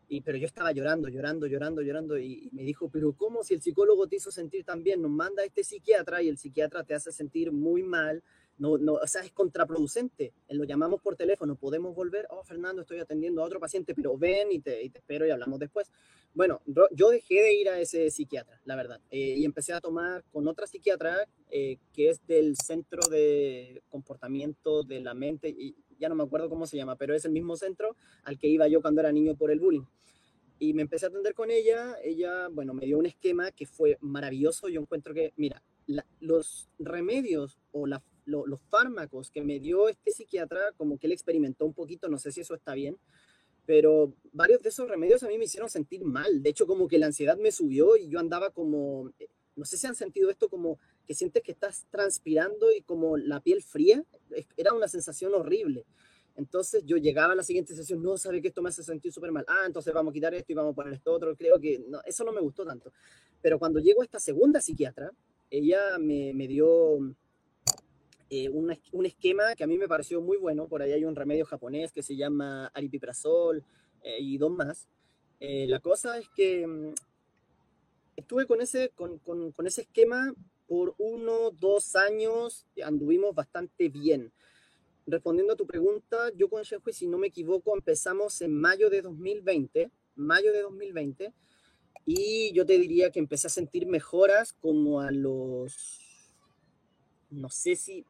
y, 0.10 0.22
pero 0.22 0.38
yo 0.38 0.46
estaba 0.46 0.72
llorando, 0.72 1.10
llorando, 1.10 1.48
llorando, 1.48 1.82
llorando 1.82 2.18
y, 2.18 2.50
me 2.54 2.64
dijo, 2.64 2.90
pero 2.90 3.12
¿cómo 3.14 3.44
si 3.44 3.54
el 3.54 3.62
psicólogo 3.62 4.08
te 4.08 4.16
hizo 4.16 4.32
sentir 4.32 4.64
tan 4.64 4.82
bien? 4.82 5.02
Nos 5.02 5.12
manda 5.12 5.44
este 5.44 5.64
psiquiatra 5.64 6.22
y 6.22 6.30
el 6.30 6.38
psiquiatra 6.38 6.84
te 6.84 6.94
hace 6.94 7.12
sentir 7.12 7.52
muy 7.52 7.84
mal. 7.84 8.24
No, 8.58 8.78
no, 8.78 8.94
o 8.94 9.08
sea, 9.08 9.22
es 9.22 9.32
contraproducente. 9.32 10.34
Lo 10.50 10.64
llamamos 10.64 11.02
por 11.02 11.16
teléfono, 11.16 11.56
podemos 11.56 11.96
volver. 11.96 12.28
Oh, 12.30 12.44
Fernando, 12.44 12.82
estoy 12.82 13.00
atendiendo 13.00 13.42
a 13.42 13.46
otro 13.46 13.60
paciente, 13.60 13.94
pero 13.94 14.18
ven 14.18 14.52
y 14.52 14.60
te, 14.60 14.82
y 14.84 14.90
te 14.90 15.00
espero 15.00 15.28
y 15.28 15.30
hablamos 15.30 15.60
después. 15.60 15.92
Bueno, 16.34 16.62
yo 16.92 17.10
dejé 17.10 17.42
de 17.42 17.54
ir 17.54 17.70
a 17.70 17.80
ese 17.80 18.10
psiquiatra, 18.12 18.62
la 18.66 18.76
verdad, 18.76 19.00
eh, 19.10 19.36
y 19.38 19.46
empecé 19.46 19.74
a 19.74 19.82
tomar 19.82 20.24
con 20.32 20.48
otra 20.48 20.68
psiquiatra 20.68 21.18
eh, 21.50 21.78
que 21.94 22.10
es 22.10 22.26
del 22.28 22.56
Centro 22.58 23.02
de 23.10 23.82
Comportamiento 23.90 24.84
de 24.84 25.02
la 25.02 25.14
Mente 25.14 25.50
y 25.50 25.76
ya 26.00 26.10
no 26.10 26.16
me 26.16 26.24
acuerdo 26.24 26.50
cómo 26.50 26.68
se 26.68 26.78
llama, 26.78 26.96
pero 26.96 27.16
es 27.16 27.26
el 27.26 27.32
mismo 27.32 27.58
centro 27.58 27.96
al 28.24 28.38
que 28.38 28.48
iba 28.48 28.68
yo 28.68 28.82
cuando 28.82 29.02
era 29.02 29.12
niño 29.12 29.36
por 29.36 29.52
el 29.52 29.60
bullying. 29.60 29.86
Y 30.60 30.74
me 30.74 30.82
empecé 30.82 31.06
a 31.06 31.10
atender 31.10 31.34
con 31.34 31.52
ella, 31.52 31.96
ella, 32.04 32.48
bueno, 32.50 32.74
me 32.74 32.86
dio 32.86 32.98
un 32.98 33.06
esquema 33.06 33.52
que 33.52 33.66
fue 33.66 33.98
maravilloso, 34.02 34.70
yo 34.70 34.82
encuentro 34.82 35.14
que, 35.14 35.34
mira, 35.36 35.64
los 36.20 36.70
remedios 36.80 37.60
o 37.72 37.86
los 38.28 38.62
fármacos 38.70 39.32
que 39.32 39.42
me 39.42 39.60
dio 39.60 39.90
este 39.90 40.12
psiquiatra, 40.12 40.60
como 40.78 40.98
que 40.98 41.08
él 41.08 41.14
experimentó 41.14 41.66
un 41.66 41.74
poquito, 41.74 42.10
no 42.10 42.20
sé 42.20 42.32
si 42.32 42.42
eso 42.42 42.54
está 42.54 42.74
bien, 42.74 42.98
pero 43.66 44.14
varios 44.32 44.62
de 44.62 44.70
esos 44.70 44.88
remedios 44.88 45.24
a 45.24 45.28
mí 45.28 45.38
me 45.38 45.46
hicieron 45.46 45.70
sentir 45.70 46.04
mal. 46.06 46.42
De 46.42 46.50
hecho, 46.50 46.68
como 46.68 46.88
que 46.88 46.98
la 46.98 47.08
ansiedad 47.08 47.38
me 47.38 47.52
subió 47.52 47.98
y 47.98 48.08
yo 48.08 48.20
andaba 48.20 48.52
como, 48.52 49.12
no 49.56 49.66
sé 49.66 49.78
si 49.78 49.88
han 49.88 49.96
sentido 49.96 50.30
esto 50.30 50.50
como 50.50 50.80
que 51.06 51.14
sientes 51.14 51.44
que 51.44 51.52
estás 51.52 51.86
transpirando 51.90 52.72
y 52.72 52.82
como 52.82 53.18
la 53.18 53.42
piel 53.42 53.62
fría, 53.62 54.06
era 54.56 54.74
una 54.74 54.88
sensación 54.88 55.34
horrible. 55.34 55.86
Entonces 56.36 56.84
yo 56.86 56.98
llegaba 56.98 57.34
a 57.34 57.36
la 57.36 57.44
siguiente 57.44 57.76
sesión, 57.76 58.02
no, 58.02 58.16
sabe 58.16 58.42
que 58.42 58.50
esto 58.50 58.62
me 58.62 58.70
hace 58.70 58.84
sentir 58.84 59.12
súper 59.12 59.32
mal. 59.32 59.44
Ah, 59.48 59.64
entonces 59.66 59.94
vamos 59.94 60.12
a 60.12 60.14
quitar 60.14 60.34
esto 60.36 60.52
y 60.52 60.56
vamos 60.56 60.74
a 60.74 60.76
poner 60.76 60.94
esto 60.94 61.12
otro. 61.12 61.36
Creo 61.36 61.60
que 61.60 61.84
eso 62.06 62.24
no 62.24 62.32
me 62.32 62.42
gustó 62.42 62.64
tanto. 62.64 62.94
Pero 63.42 63.58
cuando 63.58 63.80
llego 63.80 64.02
a 64.02 64.06
esta 64.06 64.20
segunda 64.20 64.62
psiquiatra, 64.62 65.12
ella 65.50 65.98
me, 66.00 66.34
me 66.34 66.48
dio 66.48 67.00
eh, 68.30 68.50
un, 68.50 68.76
un, 68.92 69.06
esquema 69.06 69.56
que 69.56 69.64
a 69.64 69.68
mí 69.68 69.78
me 69.78 69.88
pareció 69.88 70.22
muy 70.22 70.38
bueno. 70.38 70.68
Por 70.68 70.82
ahí 70.82 70.92
hay 70.92 71.06
un 71.06 71.16
remedio 71.16 71.46
japonés 71.46 71.92
que 71.92 72.04
se 72.04 72.16
llama 72.16 72.68
aripiprazol 72.68 73.64
eh, 74.04 74.18
y 74.20 74.38
dos 74.38 74.52
más. 74.52 74.88
Eh, 75.40 75.68
la 75.68 75.80
cosa 75.80 76.18
es 76.18 76.28
que 76.30 76.66
mm, 76.66 76.94
estuve 78.16 78.46
con 78.46 78.62
ese, 78.62 78.90
con, 78.90 79.20
con, 79.20 79.52
con 79.52 79.68
ese 79.68 79.82
esquema 79.82 80.34
por 80.68 80.96
uno, 80.98 81.52
dos 81.52 81.96
años, 81.96 82.66
anduvimos 82.84 83.34
bastante 83.34 83.90
bien. 83.90 84.32
Respondiendo 85.06 85.54
a 85.54 85.56
tu 85.56 85.66
pregunta, 85.66 86.32
yo 86.36 86.50
con 86.50 86.64
Shenhui, 86.64 86.92
si 86.92 87.08
no 87.08 87.18
me 87.18 87.28
equivoco, 87.28 87.74
empezamos 87.74 88.42
en 88.42 88.54
mayo 88.54 88.90
de 88.90 89.02
2020, 89.02 89.90
mayo 90.16 90.52
de 90.52 90.62
2020, 90.64 91.34
y 92.06 92.52
yo 92.54 92.66
te 92.66 92.78
diría 92.78 93.10
que 93.12 93.20
empecé 93.20 93.48
a 93.48 93.50
sentir 93.50 93.88
mejoras 93.88 94.52
como 94.52 95.00
a 95.00 95.12
los, 95.12 96.36
no 97.30 97.50
sé 97.50 97.78
si, 97.78 98.06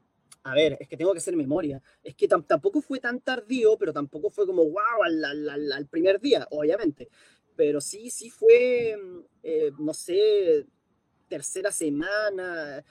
a 0.48 0.56
ver, 0.56 0.78
es 0.80 0.88
que 0.88 0.95
tengo 0.98 1.11
que 1.11 1.18
hacer 1.19 1.36
memoria, 1.36 1.82
es 2.03 2.15
que 2.15 2.28
tampoco 2.28 2.82
fue 2.82 2.99
tan 2.99 3.19
tardío, 3.19 3.78
pero 3.78 3.91
tampoco 3.91 4.30
fue 4.30 4.45
como, 4.45 4.64
wow, 4.64 5.03
al, 5.03 5.72
al 5.72 5.88
primer 5.88 6.22
día, 6.22 6.48
obviamente, 6.52 7.10
pero 7.56 7.82
sí, 7.82 8.10
sí 8.10 8.30
fue, 8.30 8.95
eh, 9.44 9.72
no 9.78 9.94
sé, 9.94 10.65
tercera 11.28 11.72
semana. 11.72 12.86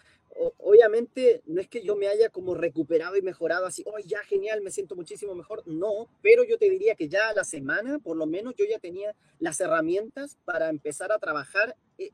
obviamente 0.58 1.42
no 1.46 1.60
es 1.60 1.68
que 1.68 1.82
yo 1.82 1.96
me 1.96 2.08
haya 2.08 2.28
como 2.28 2.54
recuperado 2.54 3.16
y 3.16 3.22
mejorado 3.22 3.64
así, 3.64 3.82
oh, 3.86 3.98
ya 4.04 4.18
genial, 4.24 4.60
me 4.60 4.70
siento 4.70 4.96
muchísimo 4.96 5.34
mejor. 5.34 5.62
No, 5.66 6.08
pero 6.22 6.44
yo 6.44 6.58
te 6.58 6.68
diría 6.68 6.94
que 6.94 7.08
ya 7.08 7.30
a 7.30 7.34
la 7.34 7.44
semana, 7.44 7.98
por 8.00 8.16
lo 8.18 8.26
menos, 8.26 8.54
yo 8.56 8.66
ya 8.68 8.78
tenía 8.78 9.14
las 9.38 9.60
herramientas 9.60 10.36
para 10.44 10.68
empezar 10.68 11.10
a 11.12 11.18
trabajar 11.18 11.76
eh, 11.96 12.10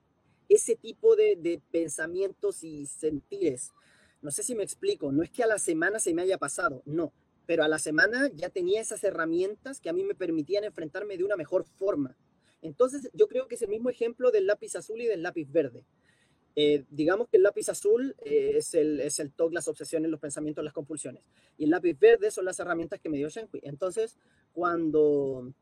ese 0.48 0.76
tipo 0.76 1.16
de, 1.16 1.36
de 1.36 1.60
pensamientos 1.72 2.62
y 2.62 2.86
sentires. 2.86 3.72
No 4.22 4.30
sé 4.30 4.42
si 4.42 4.54
me 4.54 4.62
explico, 4.62 5.12
no 5.12 5.22
es 5.22 5.30
que 5.30 5.42
a 5.42 5.46
la 5.46 5.58
semana 5.58 5.98
se 5.98 6.14
me 6.14 6.22
haya 6.22 6.38
pasado, 6.38 6.82
no, 6.86 7.12
pero 7.46 7.64
a 7.64 7.68
la 7.68 7.78
semana 7.78 8.30
ya 8.34 8.48
tenía 8.48 8.80
esas 8.80 9.02
herramientas 9.04 9.80
que 9.80 9.90
a 9.90 9.92
mí 9.92 10.04
me 10.04 10.14
permitían 10.14 10.64
enfrentarme 10.64 11.16
de 11.16 11.24
una 11.24 11.36
mejor 11.36 11.64
forma. 11.64 12.16
Entonces, 12.62 13.10
yo 13.12 13.26
creo 13.26 13.48
que 13.48 13.56
es 13.56 13.62
el 13.62 13.68
mismo 13.68 13.90
ejemplo 13.90 14.30
del 14.30 14.46
lápiz 14.46 14.76
azul 14.76 15.00
y 15.00 15.06
del 15.06 15.22
lápiz 15.22 15.50
verde. 15.50 15.84
Eh, 16.54 16.84
digamos 16.90 17.28
que 17.28 17.38
el 17.38 17.42
lápiz 17.42 17.68
azul 17.68 18.14
eh, 18.24 18.52
es, 18.56 18.74
el, 18.74 19.00
es 19.00 19.18
el 19.18 19.32
TOC, 19.32 19.52
las 19.52 19.68
obsesiones, 19.68 20.10
los 20.10 20.20
pensamientos, 20.20 20.62
las 20.62 20.72
compulsiones. 20.72 21.24
Y 21.58 21.64
el 21.64 21.70
lápiz 21.70 21.98
verde 21.98 22.30
son 22.30 22.44
las 22.44 22.60
herramientas 22.60 23.00
que 23.00 23.08
me 23.08 23.16
dio 23.16 23.28
Shenhui. 23.28 23.60
Entonces, 23.64 24.16
cuando 24.52 25.52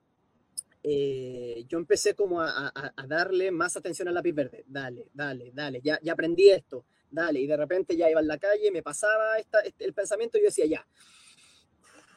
eh, 0.83 1.65
yo 1.69 1.79
empecé 1.79 2.15
como 2.15 2.41
a, 2.41 2.73
a, 2.75 3.07
darle 3.07 3.51
más 3.51 3.77
atención 3.77 4.09
al 4.09 4.15
lápiz 4.15 4.33
verde, 4.33 4.65
dale, 4.67 5.09
dale, 5.15 5.53
dale, 5.55 5.81
ya, 5.83 5.99
ya 6.03 6.13
aprendí 6.13 6.51
esto, 6.51 6.85
dale, 7.11 7.41
y 7.41 7.47
de 7.47 7.57
repente 7.57 7.97
ya 7.97 8.11
iba 8.11 8.21
en 8.21 8.29
la 8.29 8.39
calle, 8.39 8.71
me 8.71 8.83
pasaba 8.83 9.39
esta, 9.39 9.61
este, 9.61 9.85
el 9.85 9.93
pensamiento 9.93 10.39
y 10.39 10.43
yo 10.43 10.47
decía, 10.47 10.67
ya, 10.67 10.87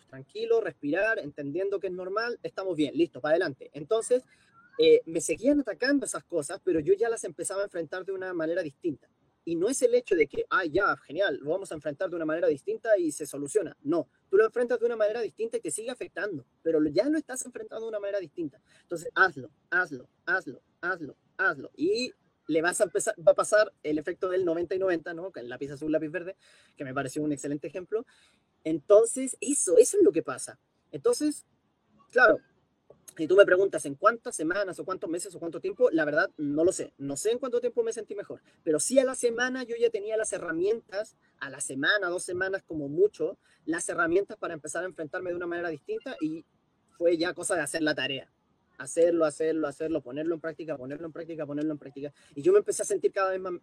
tranquilo, 0.09 0.61
respirar, 0.61 1.19
entendiendo 1.19 1.79
que 1.79 1.87
es 1.87 1.93
normal, 1.93 2.39
estamos 2.43 2.77
bien, 2.77 2.95
listo, 2.95 3.19
para 3.19 3.31
adelante. 3.31 3.71
Entonces, 3.73 4.23
eh, 4.77 5.01
me 5.05 5.21
seguían 5.21 5.59
atacando 5.59 6.05
esas 6.05 6.23
cosas, 6.23 6.61
pero 6.63 6.79
yo 6.79 6.93
ya 6.93 7.09
las 7.09 7.23
empezaba 7.23 7.61
a 7.61 7.65
enfrentar 7.65 8.05
de 8.05 8.11
una 8.11 8.33
manera 8.33 8.61
distinta. 8.61 9.09
Y 9.45 9.55
no 9.55 9.67
es 9.67 9.81
el 9.81 9.93
hecho 9.93 10.15
de 10.15 10.27
que, 10.27 10.45
ah, 10.49 10.65
ya, 10.65 10.95
genial, 10.97 11.37
lo 11.41 11.51
vamos 11.51 11.71
a 11.71 11.75
enfrentar 11.75 12.09
de 12.09 12.15
una 12.15 12.25
manera 12.25 12.47
distinta 12.47 12.97
y 12.97 13.11
se 13.11 13.25
soluciona. 13.25 13.75
No, 13.81 14.07
tú 14.29 14.37
lo 14.37 14.45
enfrentas 14.45 14.79
de 14.79 14.85
una 14.85 14.95
manera 14.95 15.19
distinta 15.21 15.57
y 15.57 15.61
te 15.61 15.69
sigue 15.69 15.91
afectando, 15.91 16.45
pero 16.61 16.81
ya 16.85 17.09
lo 17.09 17.17
estás 17.17 17.45
enfrentando 17.45 17.85
de 17.85 17.89
una 17.89 17.99
manera 17.99 18.19
distinta. 18.19 18.61
Entonces, 18.83 19.09
hazlo, 19.15 19.49
hazlo, 19.69 20.07
hazlo, 20.25 20.61
hazlo, 20.81 21.17
hazlo. 21.37 21.71
Y 21.75 22.13
le 22.47 22.61
vas 22.61 22.81
a 22.81 22.85
va 22.85 23.31
a 23.31 23.35
pasar 23.35 23.73
el 23.83 23.97
efecto 23.97 24.29
del 24.29 24.45
90 24.45 24.75
y 24.75 24.79
90, 24.79 25.13
¿no? 25.13 25.31
El 25.35 25.49
lápiz 25.49 25.71
azul, 25.71 25.91
lápiz 25.91 26.09
verde, 26.09 26.35
que 26.75 26.83
me 26.83 26.93
pareció 26.93 27.21
un 27.21 27.31
excelente 27.31 27.67
ejemplo. 27.67 28.05
Entonces, 28.63 29.37
eso, 29.41 29.77
eso 29.77 29.97
es 29.97 30.03
lo 30.03 30.11
que 30.11 30.23
pasa. 30.23 30.59
Entonces, 30.91 31.45
claro, 32.11 32.39
si 33.17 33.27
tú 33.27 33.35
me 33.35 33.45
preguntas 33.45 33.85
en 33.85 33.95
cuántas 33.95 34.35
semanas 34.35 34.79
o 34.79 34.85
cuántos 34.85 35.09
meses 35.09 35.33
o 35.35 35.39
cuánto 35.39 35.59
tiempo, 35.59 35.89
la 35.91 36.05
verdad 36.05 36.31
no 36.37 36.63
lo 36.63 36.71
sé. 36.71 36.93
No 36.97 37.15
sé 37.15 37.31
en 37.31 37.39
cuánto 37.39 37.59
tiempo 37.59 37.83
me 37.83 37.93
sentí 37.93 38.15
mejor, 38.15 38.41
pero 38.63 38.79
sí 38.79 38.97
a 38.99 39.05
la 39.05 39.15
semana 39.15 39.63
yo 39.63 39.75
ya 39.79 39.89
tenía 39.89 40.17
las 40.17 40.33
herramientas, 40.33 41.15
a 41.39 41.49
la 41.49 41.61
semana, 41.61 42.07
dos 42.07 42.23
semanas 42.23 42.63
como 42.63 42.87
mucho, 42.87 43.37
las 43.65 43.87
herramientas 43.89 44.37
para 44.37 44.53
empezar 44.53 44.83
a 44.83 44.87
enfrentarme 44.87 45.29
de 45.29 45.35
una 45.35 45.47
manera 45.47 45.69
distinta 45.69 46.15
y 46.21 46.45
fue 46.97 47.17
ya 47.17 47.33
cosa 47.33 47.55
de 47.55 47.61
hacer 47.61 47.83
la 47.83 47.93
tarea. 47.93 48.31
Hacerlo, 48.77 49.25
hacerlo, 49.25 49.67
hacerlo, 49.67 50.01
ponerlo 50.01 50.35
en 50.35 50.41
práctica, 50.41 50.77
ponerlo 50.77 51.05
en 51.05 51.13
práctica, 51.13 51.45
ponerlo 51.45 51.71
en 51.71 51.77
práctica. 51.77 52.13
Y 52.35 52.41
yo 52.41 52.51
me 52.51 52.59
empecé 52.59 52.81
a 52.81 52.85
sentir 52.85 53.11
cada 53.11 53.31
vez, 53.31 53.39
más, 53.39 53.53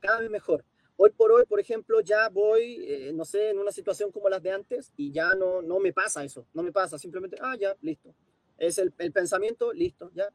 cada 0.00 0.20
vez 0.20 0.30
mejor. 0.30 0.64
Hoy 0.96 1.10
por 1.10 1.30
hoy, 1.30 1.44
por 1.46 1.60
ejemplo, 1.60 2.00
ya 2.00 2.28
voy, 2.28 2.84
eh, 2.84 3.12
no 3.14 3.24
sé, 3.24 3.50
en 3.50 3.58
una 3.58 3.70
situación 3.70 4.10
como 4.10 4.28
las 4.28 4.42
de 4.42 4.50
antes 4.50 4.92
y 4.96 5.12
ya 5.12 5.34
no, 5.34 5.62
no 5.62 5.78
me 5.78 5.92
pasa 5.92 6.24
eso, 6.24 6.44
no 6.52 6.64
me 6.64 6.72
pasa, 6.72 6.98
simplemente, 6.98 7.36
ah, 7.40 7.56
ya, 7.56 7.76
listo, 7.82 8.12
es 8.58 8.78
el, 8.78 8.90
pensamiento, 8.90 9.72
listo, 9.72 10.10
ya. 10.12 10.28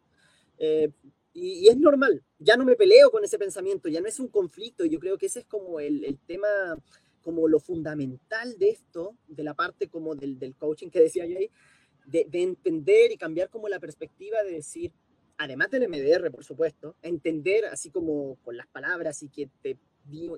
Eh, 0.57 0.89
y, 1.33 1.67
es 1.67 1.77
normal, 1.77 2.23
ya 2.39 2.55
no 2.55 2.63
me 2.63 2.75
peleo 2.75 3.11
con 3.11 3.23
ese 3.23 3.37
pensamiento, 3.37 3.89
ya 3.89 3.99
no 3.99 4.07
es 4.07 4.19
un 4.19 4.27
conflicto. 4.27 4.85
Yo 4.85 4.99
creo 4.99 5.17
que 5.17 5.25
ese 5.25 5.39
es 5.39 5.45
como 5.45 5.79
el, 5.79 6.05
el 6.05 6.17
tema, 6.19 6.47
como 7.21 7.47
lo 7.47 7.59
fundamental 7.59 8.57
de 8.57 8.69
esto, 8.69 9.17
de 9.27 9.43
la 9.43 9.53
parte 9.55 9.89
como 9.89 10.15
del, 10.15 10.37
del 10.39 10.55
coaching 10.55 10.89
que 10.89 11.01
decía 11.01 11.25
yo 11.25 11.37
ahí, 11.37 11.49
de, 12.05 12.25
de, 12.29 12.41
entender 12.41 13.11
y 13.11 13.17
cambiar 13.17 13.49
como 13.49 13.69
la 13.69 13.79
perspectiva 13.79 14.43
de 14.43 14.51
decir, 14.51 14.91
además 15.37 15.71
del 15.71 15.87
MDR, 15.87 16.31
por 16.31 16.43
supuesto, 16.43 16.95
entender 17.01 17.65
así 17.65 17.89
como 17.89 18.35
con 18.43 18.57
las 18.57 18.67
palabras 18.67 19.23
y 19.23 19.29
que 19.29 19.49
te, 19.61 19.77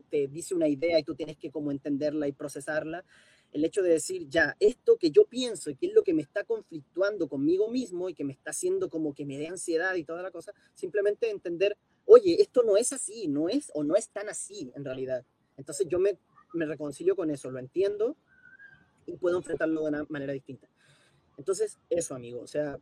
te 0.09 0.27
dice 0.27 0.55
una 0.55 0.67
idea 0.67 0.99
y 0.99 1.03
tú 1.03 1.15
tienes 1.15 1.37
que 1.37 1.51
como 1.51 1.71
entenderla 1.71 2.27
y 2.27 2.31
procesarla, 2.31 3.03
el 3.51 3.63
hecho 3.63 3.81
de 3.81 3.89
decir, 3.89 4.27
ya, 4.27 4.55
esto 4.59 4.97
que 4.97 5.11
yo 5.11 5.25
pienso 5.25 5.69
y 5.69 5.75
que 5.75 5.87
es 5.87 5.93
lo 5.93 6.03
que 6.03 6.13
me 6.13 6.21
está 6.21 6.43
conflictuando 6.43 7.29
conmigo 7.29 7.69
mismo 7.69 8.09
y 8.09 8.13
que 8.13 8.25
me 8.25 8.33
está 8.33 8.49
haciendo 8.49 8.89
como 8.89 9.13
que 9.13 9.25
me 9.25 9.37
dé 9.37 9.47
ansiedad 9.47 9.95
y 9.95 10.03
toda 10.03 10.21
la 10.21 10.31
cosa, 10.31 10.53
simplemente 10.73 11.29
entender, 11.29 11.77
oye, 12.05 12.41
esto 12.41 12.63
no 12.63 12.75
es 12.75 12.91
así, 12.91 13.27
no 13.27 13.47
es 13.47 13.71
o 13.73 13.83
no 13.83 13.95
es 13.95 14.09
tan 14.09 14.27
así 14.27 14.71
en 14.75 14.83
realidad. 14.83 15.23
Entonces 15.55 15.87
yo 15.87 15.99
me, 15.99 16.17
me 16.53 16.65
reconcilio 16.65 17.15
con 17.15 17.31
eso, 17.31 17.49
lo 17.49 17.59
entiendo 17.59 18.17
y 19.05 19.15
puedo 19.15 19.37
enfrentarlo 19.37 19.83
de 19.83 19.87
una 19.87 20.05
manera 20.09 20.33
distinta. 20.33 20.67
Entonces, 21.37 21.79
eso, 21.89 22.15
amigo, 22.15 22.41
o 22.41 22.47
sea, 22.47 22.79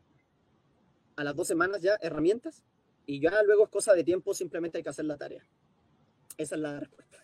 a 1.16 1.24
las 1.24 1.36
dos 1.36 1.48
semanas 1.48 1.82
ya 1.82 1.98
herramientas 2.02 2.64
y 3.06 3.20
ya 3.20 3.44
luego 3.44 3.66
es 3.66 3.70
cosa 3.70 3.94
de 3.94 4.04
tiempo, 4.04 4.34
simplemente 4.34 4.78
hay 4.78 4.84
que 4.84 4.90
hacer 4.90 5.06
la 5.06 5.18
tarea. 5.18 5.44
Esa 6.38 6.56
es 6.56 6.62
la 6.62 6.80
respuesta. 6.80 7.18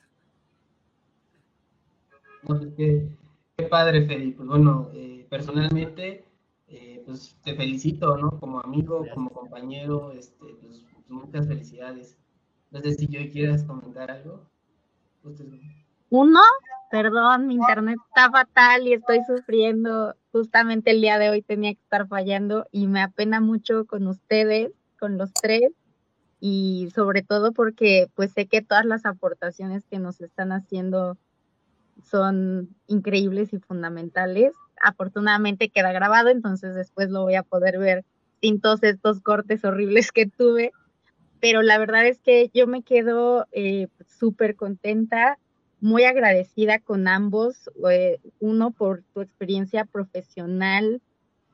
qué, 2.77 3.63
padre, 3.69 4.05
Felipe. 4.05 4.37
Pues 4.37 4.49
bueno, 4.49 4.89
eh, 4.93 5.25
personalmente, 5.29 6.25
eh, 6.67 7.01
pues 7.05 7.35
te 7.43 7.55
felicito, 7.55 8.17
¿no? 8.17 8.39
Como 8.39 8.59
amigo, 8.59 9.05
como 9.13 9.29
compañero, 9.31 10.11
este, 10.11 10.45
pues, 10.61 10.83
muchas 11.07 11.47
felicidades. 11.47 12.17
No 12.71 12.79
sé 12.81 12.93
si 12.93 13.07
yo 13.07 13.19
quieras 13.31 13.63
comentar 13.63 14.11
algo. 14.11 14.45
Uno, 16.09 16.41
perdón, 16.91 17.47
mi 17.47 17.55
internet 17.55 17.97
está 18.07 18.29
fatal 18.31 18.87
y 18.87 18.93
estoy 18.93 19.19
sufriendo. 19.25 20.15
Justamente 20.31 20.91
el 20.91 21.01
día 21.01 21.17
de 21.17 21.29
hoy 21.29 21.41
tenía 21.41 21.73
que 21.73 21.81
estar 21.81 22.07
fallando 22.07 22.67
y 22.71 22.87
me 22.87 23.01
apena 23.01 23.41
mucho 23.41 23.85
con 23.85 24.07
ustedes, 24.07 24.71
con 24.99 25.17
los 25.17 25.33
tres, 25.33 25.71
y 26.39 26.89
sobre 26.95 27.21
todo 27.21 27.51
porque 27.51 28.09
pues 28.15 28.31
sé 28.31 28.47
que 28.47 28.61
todas 28.61 28.85
las 28.85 29.05
aportaciones 29.05 29.85
que 29.85 29.99
nos 29.99 30.21
están 30.21 30.51
haciendo 30.51 31.17
son 32.03 32.69
increíbles 32.87 33.53
y 33.53 33.59
fundamentales. 33.59 34.53
Afortunadamente 34.81 35.69
queda 35.69 35.91
grabado, 35.91 36.29
entonces 36.29 36.75
después 36.75 37.09
lo 37.09 37.23
voy 37.23 37.35
a 37.35 37.43
poder 37.43 37.77
ver 37.77 38.05
sin 38.41 38.61
todos 38.61 38.83
estos 38.83 39.19
cortes 39.19 39.65
horribles 39.65 40.11
que 40.11 40.27
tuve. 40.27 40.71
Pero 41.41 41.61
la 41.61 41.77
verdad 41.77 42.05
es 42.05 42.19
que 42.19 42.49
yo 42.53 42.67
me 42.67 42.83
quedo 42.83 43.45
eh, 43.51 43.87
súper 44.07 44.55
contenta 44.55 45.37
muy 45.81 46.03
agradecida 46.03 46.79
con 46.79 47.07
ambos, 47.07 47.69
eh, 47.89 48.19
uno 48.39 48.71
por 48.71 49.03
tu 49.13 49.21
experiencia 49.21 49.85
profesional, 49.85 51.01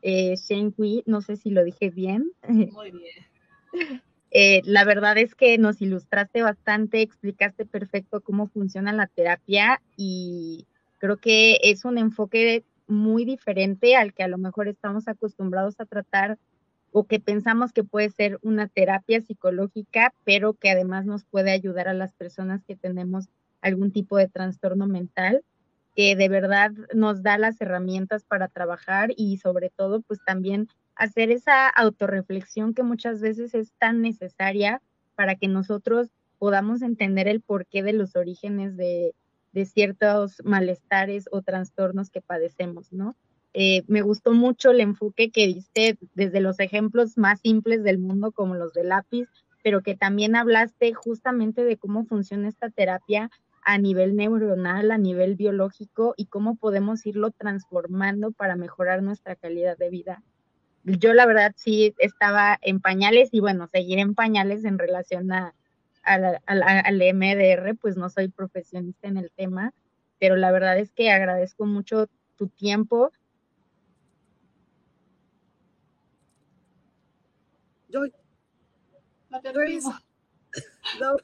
eh, 0.01 0.35
Shen 0.35 0.73
no 1.05 1.21
sé 1.21 1.35
si 1.35 1.49
lo 1.49 1.63
dije 1.63 1.89
bien. 1.89 2.31
Muy 2.47 2.91
bien. 2.91 3.25
Eh, 4.37 4.61
la 4.65 4.83
verdad 4.83 5.17
es 5.17 5.33
que 5.33 5.57
nos 5.57 5.81
ilustraste 5.81 6.41
bastante, 6.41 7.01
explicaste 7.01 7.65
perfecto 7.65 8.19
cómo 8.19 8.47
funciona 8.47 8.91
la 8.91 9.07
terapia 9.07 9.81
y 9.95 10.67
creo 10.97 11.15
que 11.15 11.57
es 11.63 11.85
un 11.85 11.97
enfoque 11.97 12.65
muy 12.85 13.23
diferente 13.23 13.95
al 13.95 14.13
que 14.13 14.23
a 14.23 14.27
lo 14.27 14.37
mejor 14.37 14.67
estamos 14.67 15.07
acostumbrados 15.07 15.79
a 15.79 15.85
tratar 15.85 16.37
o 16.91 17.05
que 17.05 17.21
pensamos 17.21 17.71
que 17.71 17.85
puede 17.85 18.09
ser 18.09 18.37
una 18.41 18.67
terapia 18.67 19.21
psicológica, 19.21 20.13
pero 20.25 20.53
que 20.53 20.69
además 20.69 21.05
nos 21.05 21.23
puede 21.23 21.51
ayudar 21.51 21.87
a 21.87 21.93
las 21.93 22.13
personas 22.13 22.61
que 22.65 22.75
tenemos 22.75 23.29
algún 23.65 23.91
tipo 23.91 24.17
de 24.17 24.27
trastorno 24.27 24.85
mental, 24.85 25.43
que 25.95 26.15
de 26.15 26.29
verdad 26.29 26.71
nos 26.93 27.23
da 27.23 27.37
las 27.37 27.59
herramientas 27.59 28.23
para 28.23 28.47
trabajar 28.47 29.11
y 29.17 29.37
sobre 29.37 29.71
todo 29.71 30.01
pues 30.01 30.19
también 30.25 30.67
hacer 30.95 31.31
esa 31.31 31.67
autorreflexión 31.69 32.73
que 32.73 32.83
muchas 32.83 33.21
veces 33.21 33.55
es 33.55 33.71
tan 33.79 34.01
necesaria 34.01 34.81
para 35.15 35.35
que 35.35 35.47
nosotros 35.47 36.09
podamos 36.37 36.83
entender 36.83 37.27
el 37.27 37.41
porqué 37.41 37.81
de 37.81 37.93
los 37.93 38.15
orígenes 38.15 38.77
de, 38.77 39.13
ciertos 39.63 40.41
malestares 40.43 41.29
o 41.31 41.41
trastornos 41.41 42.09
que 42.09 42.19
padecemos, 42.19 42.91
¿no? 42.91 43.15
Eh, 43.53 43.83
me 43.87 44.01
gustó 44.01 44.33
mucho 44.33 44.71
el 44.71 44.81
enfoque 44.81 45.31
que 45.31 45.47
diste 45.47 45.97
desde 46.13 46.41
los 46.41 46.59
ejemplos 46.59 47.17
más 47.17 47.39
simples 47.39 47.81
del 47.85 47.97
mundo, 47.97 48.33
como 48.33 48.55
los 48.55 48.73
de 48.73 48.83
lápiz, 48.83 49.29
pero 49.63 49.81
que 49.81 49.95
también 49.95 50.35
hablaste 50.35 50.93
justamente 50.93 51.63
de 51.63 51.77
cómo 51.77 52.03
funciona 52.03 52.49
esta 52.49 52.69
terapia 52.69 53.31
a 53.65 53.79
nivel 53.79 54.15
neuronal, 54.15 54.91
a 54.91 54.97
nivel 54.97 55.35
biológico 55.35 56.13
y 56.15 56.27
cómo 56.27 56.55
podemos 56.55 57.05
irlo 57.05 57.31
transformando 57.31 58.31
para 58.31 58.55
mejorar 58.55 59.01
nuestra 59.01 59.35
calidad 59.35 59.75
de 59.75 59.89
vida. 59.89 60.23
Yo 60.83 61.15
la 61.15 61.25
verdad 61.25 61.51
sí 61.57 61.95
estaba 61.97 62.59
en 62.61 62.79
pañales 62.79 63.29
y 63.31 63.39
bueno, 63.39 63.67
seguir 63.67 63.97
en 63.97 64.13
pañales 64.13 64.65
en 64.65 64.77
relación 64.77 65.31
a, 65.31 65.55
al 66.03 67.01
MDR, 67.15 67.75
pues 67.75 67.97
no 67.97 68.11
soy 68.11 68.27
profesionista 68.27 69.07
en 69.07 69.17
el 69.17 69.31
tema, 69.31 69.73
pero 70.19 70.35
la 70.35 70.51
verdad 70.51 70.77
es 70.77 70.91
que 70.91 71.09
agradezco 71.09 71.65
mucho 71.65 72.07
tu 72.35 72.47
tiempo. 72.49 73.11
Joy. 77.89 78.13
No. 80.99 81.17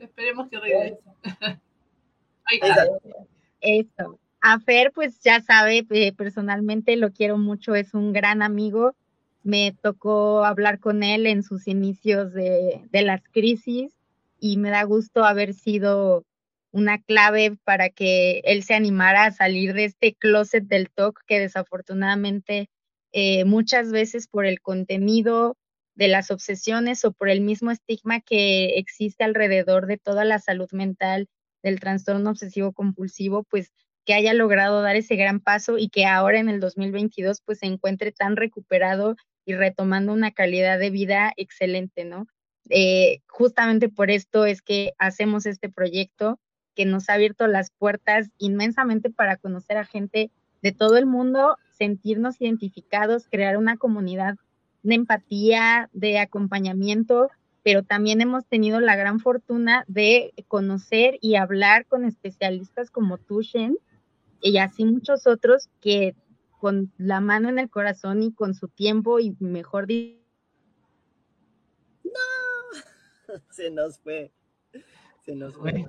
Esperemos 0.00 0.48
que 0.48 0.58
regrese. 0.58 0.98
Eso. 3.60 4.18
A 4.40 4.58
Fer, 4.58 4.90
pues 4.92 5.20
ya 5.20 5.40
sabe, 5.40 5.86
eh, 5.90 6.12
personalmente 6.12 6.96
lo 6.96 7.12
quiero 7.12 7.36
mucho, 7.38 7.74
es 7.74 7.94
un 7.94 8.12
gran 8.12 8.42
amigo. 8.42 8.94
Me 9.42 9.76
tocó 9.82 10.44
hablar 10.44 10.80
con 10.80 11.02
él 11.02 11.26
en 11.26 11.42
sus 11.42 11.68
inicios 11.68 12.32
de, 12.32 12.82
de 12.90 13.02
las 13.02 13.22
crisis 13.30 13.92
y 14.38 14.56
me 14.56 14.70
da 14.70 14.82
gusto 14.84 15.24
haber 15.24 15.54
sido 15.54 16.24
una 16.72 16.98
clave 16.98 17.56
para 17.64 17.90
que 17.90 18.40
él 18.44 18.62
se 18.62 18.74
animara 18.74 19.24
a 19.24 19.32
salir 19.32 19.74
de 19.74 19.84
este 19.84 20.14
closet 20.14 20.64
del 20.64 20.88
TOC 20.90 21.20
que 21.26 21.40
desafortunadamente 21.40 22.70
eh, 23.12 23.44
muchas 23.44 23.90
veces 23.90 24.28
por 24.28 24.46
el 24.46 24.60
contenido 24.60 25.56
de 26.00 26.08
las 26.08 26.30
obsesiones 26.30 27.04
o 27.04 27.12
por 27.12 27.28
el 27.28 27.42
mismo 27.42 27.70
estigma 27.70 28.20
que 28.20 28.78
existe 28.78 29.22
alrededor 29.22 29.86
de 29.86 29.98
toda 29.98 30.24
la 30.24 30.38
salud 30.38 30.70
mental 30.72 31.28
del 31.62 31.78
trastorno 31.78 32.30
obsesivo 32.30 32.72
compulsivo, 32.72 33.42
pues 33.42 33.70
que 34.06 34.14
haya 34.14 34.32
logrado 34.32 34.80
dar 34.80 34.96
ese 34.96 35.16
gran 35.16 35.40
paso 35.40 35.76
y 35.76 35.90
que 35.90 36.06
ahora 36.06 36.38
en 36.38 36.48
el 36.48 36.58
2022 36.58 37.42
pues 37.44 37.58
se 37.58 37.66
encuentre 37.66 38.12
tan 38.12 38.36
recuperado 38.36 39.16
y 39.44 39.52
retomando 39.52 40.14
una 40.14 40.30
calidad 40.30 40.78
de 40.78 40.88
vida 40.88 41.34
excelente, 41.36 42.06
¿no? 42.06 42.26
Eh, 42.70 43.20
justamente 43.28 43.90
por 43.90 44.10
esto 44.10 44.46
es 44.46 44.62
que 44.62 44.92
hacemos 44.96 45.44
este 45.44 45.68
proyecto 45.68 46.40
que 46.74 46.86
nos 46.86 47.10
ha 47.10 47.14
abierto 47.14 47.46
las 47.46 47.72
puertas 47.72 48.30
inmensamente 48.38 49.10
para 49.10 49.36
conocer 49.36 49.76
a 49.76 49.84
gente 49.84 50.30
de 50.62 50.72
todo 50.72 50.96
el 50.96 51.04
mundo, 51.04 51.58
sentirnos 51.72 52.40
identificados, 52.40 53.28
crear 53.28 53.58
una 53.58 53.76
comunidad 53.76 54.36
de 54.82 54.94
empatía, 54.94 55.90
de 55.92 56.18
acompañamiento, 56.18 57.30
pero 57.62 57.82
también 57.82 58.20
hemos 58.20 58.46
tenido 58.46 58.80
la 58.80 58.96
gran 58.96 59.20
fortuna 59.20 59.84
de 59.86 60.32
conocer 60.48 61.18
y 61.20 61.36
hablar 61.36 61.86
con 61.86 62.04
especialistas 62.04 62.90
como 62.90 63.18
Tushen 63.18 63.76
y 64.40 64.56
así 64.58 64.84
muchos 64.84 65.26
otros 65.26 65.68
que 65.80 66.14
con 66.58 66.92
la 66.98 67.20
mano 67.20 67.48
en 67.48 67.58
el 67.58 67.70
corazón 67.70 68.22
y 68.22 68.32
con 68.32 68.54
su 68.54 68.68
tiempo 68.68 69.18
y 69.18 69.36
mejor 69.40 69.86
no. 72.04 72.10
Se 73.50 73.70
nos 73.70 73.98
fue. 73.98 74.32
Se 75.24 75.34
nos 75.34 75.54
fue. 75.54 75.86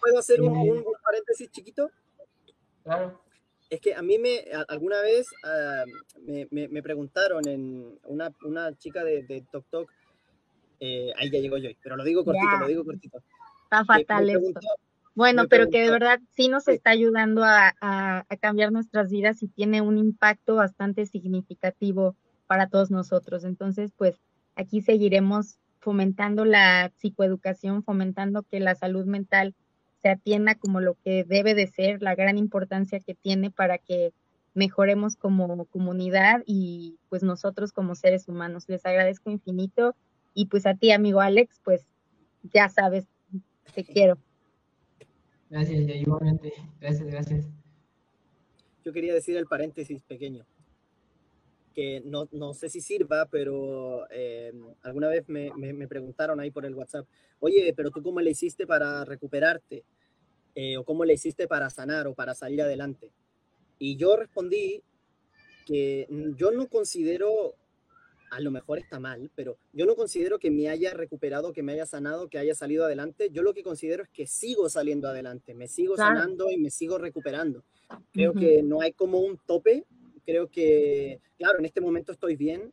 Puedo 0.00 0.18
hacer 0.18 0.42
un, 0.42 0.56
un, 0.56 0.84
paréntesis 1.02 1.50
chiquito 1.50 1.90
claro 2.84 3.25
es 3.70 3.80
que 3.80 3.94
a 3.94 4.02
mí 4.02 4.18
me, 4.18 4.44
alguna 4.68 5.00
vez 5.00 5.26
ah, 5.44 5.84
me, 6.26 6.68
me, 6.68 6.82
preguntaron 6.82 7.46
en 7.48 7.98
una, 8.04 8.32
una 8.44 8.76
chica 8.76 9.02
de, 9.04 9.22
de 9.24 9.42
Tok 9.50 9.64
Tok, 9.70 9.90
eh, 10.80 11.12
ahí 11.16 11.30
ya 11.30 11.40
llegó 11.40 11.56
yo, 11.56 11.70
pero 11.82 11.96
lo 11.96 12.04
digo 12.04 12.24
cortito, 12.24 12.58
lo 12.60 12.68
digo 12.68 12.84
cortito. 12.84 13.22
Está 13.64 13.84
fatal 13.84 14.28
esto. 14.30 14.60
Bueno, 15.14 15.48
pero 15.48 15.70
que 15.70 15.80
de 15.80 15.90
verdad 15.90 16.20
sí 16.36 16.48
nos 16.48 16.68
está 16.68 16.90
ayudando 16.90 17.42
a, 17.42 17.74
a, 17.80 18.26
a, 18.28 18.36
cambiar 18.36 18.70
nuestras 18.70 19.10
vidas 19.10 19.42
y 19.42 19.48
tiene 19.48 19.80
un 19.80 19.96
impacto 19.96 20.56
bastante 20.56 21.06
significativo 21.06 22.14
para 22.46 22.68
todos 22.68 22.90
nosotros. 22.90 23.44
Entonces, 23.44 23.92
pues 23.96 24.20
aquí 24.56 24.82
seguiremos 24.82 25.58
fomentando 25.80 26.44
la 26.44 26.92
psicoeducación, 26.96 27.82
fomentando 27.82 28.42
que 28.42 28.60
la 28.60 28.74
salud 28.74 29.06
mental 29.06 29.54
se 30.06 30.12
atienda 30.12 30.54
como 30.54 30.80
lo 30.80 30.94
que 30.94 31.24
debe 31.24 31.56
de 31.56 31.66
ser, 31.66 32.00
la 32.00 32.14
gran 32.14 32.38
importancia 32.38 33.00
que 33.00 33.16
tiene 33.16 33.50
para 33.50 33.76
que 33.78 34.12
mejoremos 34.54 35.16
como 35.16 35.64
comunidad 35.64 36.44
y 36.46 36.96
pues 37.08 37.24
nosotros 37.24 37.72
como 37.72 37.96
seres 37.96 38.28
humanos. 38.28 38.68
Les 38.68 38.86
agradezco 38.86 39.30
infinito 39.30 39.96
y 40.32 40.46
pues 40.46 40.64
a 40.64 40.74
ti, 40.74 40.92
amigo 40.92 41.20
Alex, 41.20 41.60
pues 41.64 41.88
ya 42.44 42.68
sabes, 42.68 43.08
te 43.74 43.82
quiero. 43.82 44.16
Gracias, 45.50 45.80
igualmente. 45.96 46.52
Gracias, 46.80 47.08
gracias. 47.08 47.48
Yo 48.84 48.92
quería 48.92 49.12
decir 49.12 49.36
el 49.36 49.46
paréntesis 49.46 50.04
pequeño. 50.04 50.46
que 51.74 52.00
no, 52.04 52.28
no 52.30 52.54
sé 52.54 52.68
si 52.68 52.80
sirva, 52.80 53.26
pero 53.26 54.06
eh, 54.10 54.52
alguna 54.82 55.08
vez 55.08 55.28
me, 55.28 55.50
me, 55.56 55.72
me, 55.72 55.88
preguntaron 55.88 56.38
ahí 56.38 56.52
por 56.52 56.64
el 56.64 56.76
WhatsApp, 56.76 57.06
oye, 57.40 57.74
pero 57.76 57.90
tú 57.90 58.02
cómo 58.02 58.20
le 58.20 58.30
hiciste 58.30 58.66
para 58.66 59.04
recuperarte? 59.04 59.84
Eh, 60.58 60.78
o 60.78 60.84
cómo 60.84 61.04
le 61.04 61.12
hiciste 61.12 61.46
para 61.46 61.68
sanar 61.68 62.06
o 62.06 62.14
para 62.14 62.34
salir 62.34 62.62
adelante. 62.62 63.12
Y 63.78 63.96
yo 63.96 64.16
respondí 64.16 64.82
que 65.66 66.06
yo 66.38 66.50
no 66.50 66.66
considero, 66.68 67.54
a 68.30 68.40
lo 68.40 68.50
mejor 68.50 68.78
está 68.78 68.98
mal, 68.98 69.30
pero 69.34 69.58
yo 69.74 69.84
no 69.84 69.94
considero 69.94 70.38
que 70.38 70.50
me 70.50 70.70
haya 70.70 70.94
recuperado, 70.94 71.52
que 71.52 71.62
me 71.62 71.72
haya 71.72 71.84
sanado, 71.84 72.30
que 72.30 72.38
haya 72.38 72.54
salido 72.54 72.86
adelante. 72.86 73.28
Yo 73.30 73.42
lo 73.42 73.52
que 73.52 73.62
considero 73.62 74.02
es 74.02 74.08
que 74.08 74.26
sigo 74.26 74.70
saliendo 74.70 75.08
adelante, 75.08 75.52
me 75.52 75.68
sigo 75.68 75.94
claro. 75.94 76.20
sanando 76.20 76.50
y 76.50 76.56
me 76.56 76.70
sigo 76.70 76.96
recuperando. 76.96 77.62
Creo 78.14 78.30
uh 78.30 78.34
-huh. 78.34 78.40
que 78.40 78.62
no 78.62 78.80
hay 78.80 78.92
como 78.92 79.18
un 79.18 79.36
tope. 79.36 79.84
Creo 80.24 80.48
que, 80.48 81.20
claro, 81.36 81.58
en 81.58 81.66
este 81.66 81.82
momento 81.82 82.12
estoy 82.12 82.34
bien. 82.34 82.72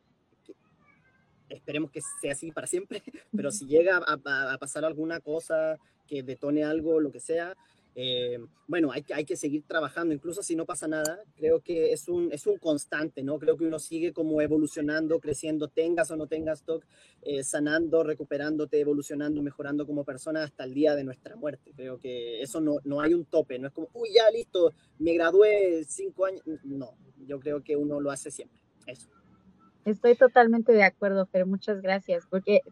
Esperemos 1.50 1.90
que 1.90 2.00
sea 2.22 2.32
así 2.32 2.50
para 2.50 2.66
siempre, 2.66 3.02
pero 3.36 3.50
si 3.50 3.66
llega 3.66 3.98
a, 3.98 4.18
a, 4.24 4.52
a 4.54 4.58
pasar 4.58 4.86
alguna 4.86 5.20
cosa 5.20 5.78
que 6.06 6.22
detone 6.22 6.64
algo, 6.64 6.98
lo 7.00 7.10
que 7.12 7.20
sea, 7.20 7.54
eh, 7.96 8.40
bueno, 8.66 8.90
hay, 8.90 9.04
hay, 9.14 9.24
que 9.24 9.36
seguir 9.36 9.62
trabajando, 9.66 10.12
incluso 10.12 10.42
si 10.42 10.56
no 10.56 10.64
pasa 10.64 10.88
nada, 10.88 11.20
creo 11.36 11.60
que 11.60 11.92
es 11.92 12.08
un, 12.08 12.32
es 12.32 12.44
un 12.46 12.58
constante, 12.58 13.22
¿no? 13.22 13.38
Creo 13.38 13.56
que 13.56 13.64
uno 13.64 13.78
sigue 13.78 14.12
como 14.12 14.40
evolucionando, 14.40 15.20
creciendo, 15.20 15.68
tengas 15.68 16.10
o 16.10 16.16
no 16.16 16.26
tengas 16.26 16.60
stock, 16.60 16.84
eh, 17.22 17.44
sanando, 17.44 18.02
recuperándote, 18.02 18.80
evolucionando, 18.80 19.42
mejorando 19.42 19.86
como 19.86 20.02
persona 20.02 20.42
hasta 20.42 20.64
el 20.64 20.74
día 20.74 20.96
de 20.96 21.04
nuestra 21.04 21.36
muerte. 21.36 21.72
Creo 21.76 21.98
que 21.98 22.42
eso 22.42 22.60
no, 22.60 22.78
no 22.84 23.00
hay 23.00 23.14
un 23.14 23.26
tope, 23.26 23.60
no 23.60 23.68
es 23.68 23.72
como, 23.72 23.88
uy, 23.92 24.08
ya 24.12 24.28
listo, 24.30 24.72
me 24.98 25.14
gradué 25.14 25.84
cinco 25.86 26.26
años. 26.26 26.42
No, 26.64 26.96
yo 27.26 27.38
creo 27.38 27.62
que 27.62 27.76
uno 27.76 28.00
lo 28.00 28.10
hace 28.10 28.32
siempre. 28.32 28.60
Eso. 28.86 29.08
Estoy 29.84 30.16
totalmente 30.16 30.72
de 30.72 30.82
acuerdo, 30.82 31.28
pero 31.30 31.46
muchas 31.46 31.80
gracias, 31.80 32.24
porque 32.28 32.62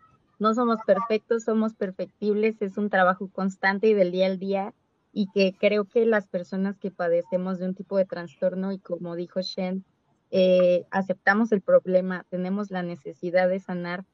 no 0.40 0.54
somos 0.54 0.78
perfectos, 0.84 1.44
somos 1.44 1.74
perfectibles, 1.74 2.60
es 2.60 2.76
un 2.76 2.90
trabajo 2.90 3.30
constante 3.30 3.86
y 3.86 3.94
del 3.94 4.10
día 4.10 4.26
al 4.26 4.38
día 4.40 4.74
y 5.12 5.28
que 5.32 5.54
creo 5.58 5.84
que 5.84 6.06
las 6.06 6.26
personas 6.26 6.78
que 6.78 6.90
padecemos 6.90 7.58
de 7.58 7.66
un 7.66 7.74
tipo 7.74 7.98
de 7.98 8.06
trastorno 8.06 8.72
y 8.72 8.78
como 8.78 9.14
dijo 9.14 9.40
Shen, 9.42 9.84
eh, 10.30 10.86
aceptamos 10.90 11.52
el 11.52 11.60
problema, 11.60 12.24
tenemos 12.30 12.70
la 12.70 12.82
necesidad 12.82 13.48
de 13.48 13.60
sanar 13.60 14.04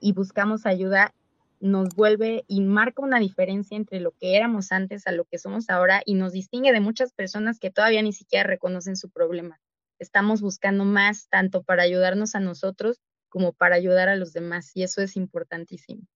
y 0.00 0.12
buscamos 0.12 0.66
ayuda, 0.66 1.12
nos 1.60 1.88
vuelve 1.96 2.44
y 2.46 2.60
marca 2.60 3.02
una 3.02 3.18
diferencia 3.18 3.76
entre 3.76 3.98
lo 3.98 4.12
que 4.12 4.36
éramos 4.36 4.70
antes 4.70 5.08
a 5.08 5.12
lo 5.12 5.24
que 5.24 5.38
somos 5.38 5.68
ahora 5.70 6.02
y 6.04 6.14
nos 6.14 6.32
distingue 6.32 6.72
de 6.72 6.78
muchas 6.78 7.12
personas 7.12 7.58
que 7.58 7.72
todavía 7.72 8.02
ni 8.02 8.12
siquiera 8.12 8.48
reconocen 8.48 8.96
su 8.96 9.10
problema. 9.10 9.60
Estamos 9.98 10.40
buscando 10.40 10.84
más 10.84 11.28
tanto 11.28 11.64
para 11.64 11.82
ayudarnos 11.82 12.36
a 12.36 12.40
nosotros 12.40 13.00
como 13.28 13.52
para 13.52 13.74
ayudar 13.74 14.08
a 14.08 14.14
los 14.14 14.32
demás 14.32 14.70
y 14.74 14.84
eso 14.84 15.02
es 15.02 15.16
importantísimo. 15.16 16.06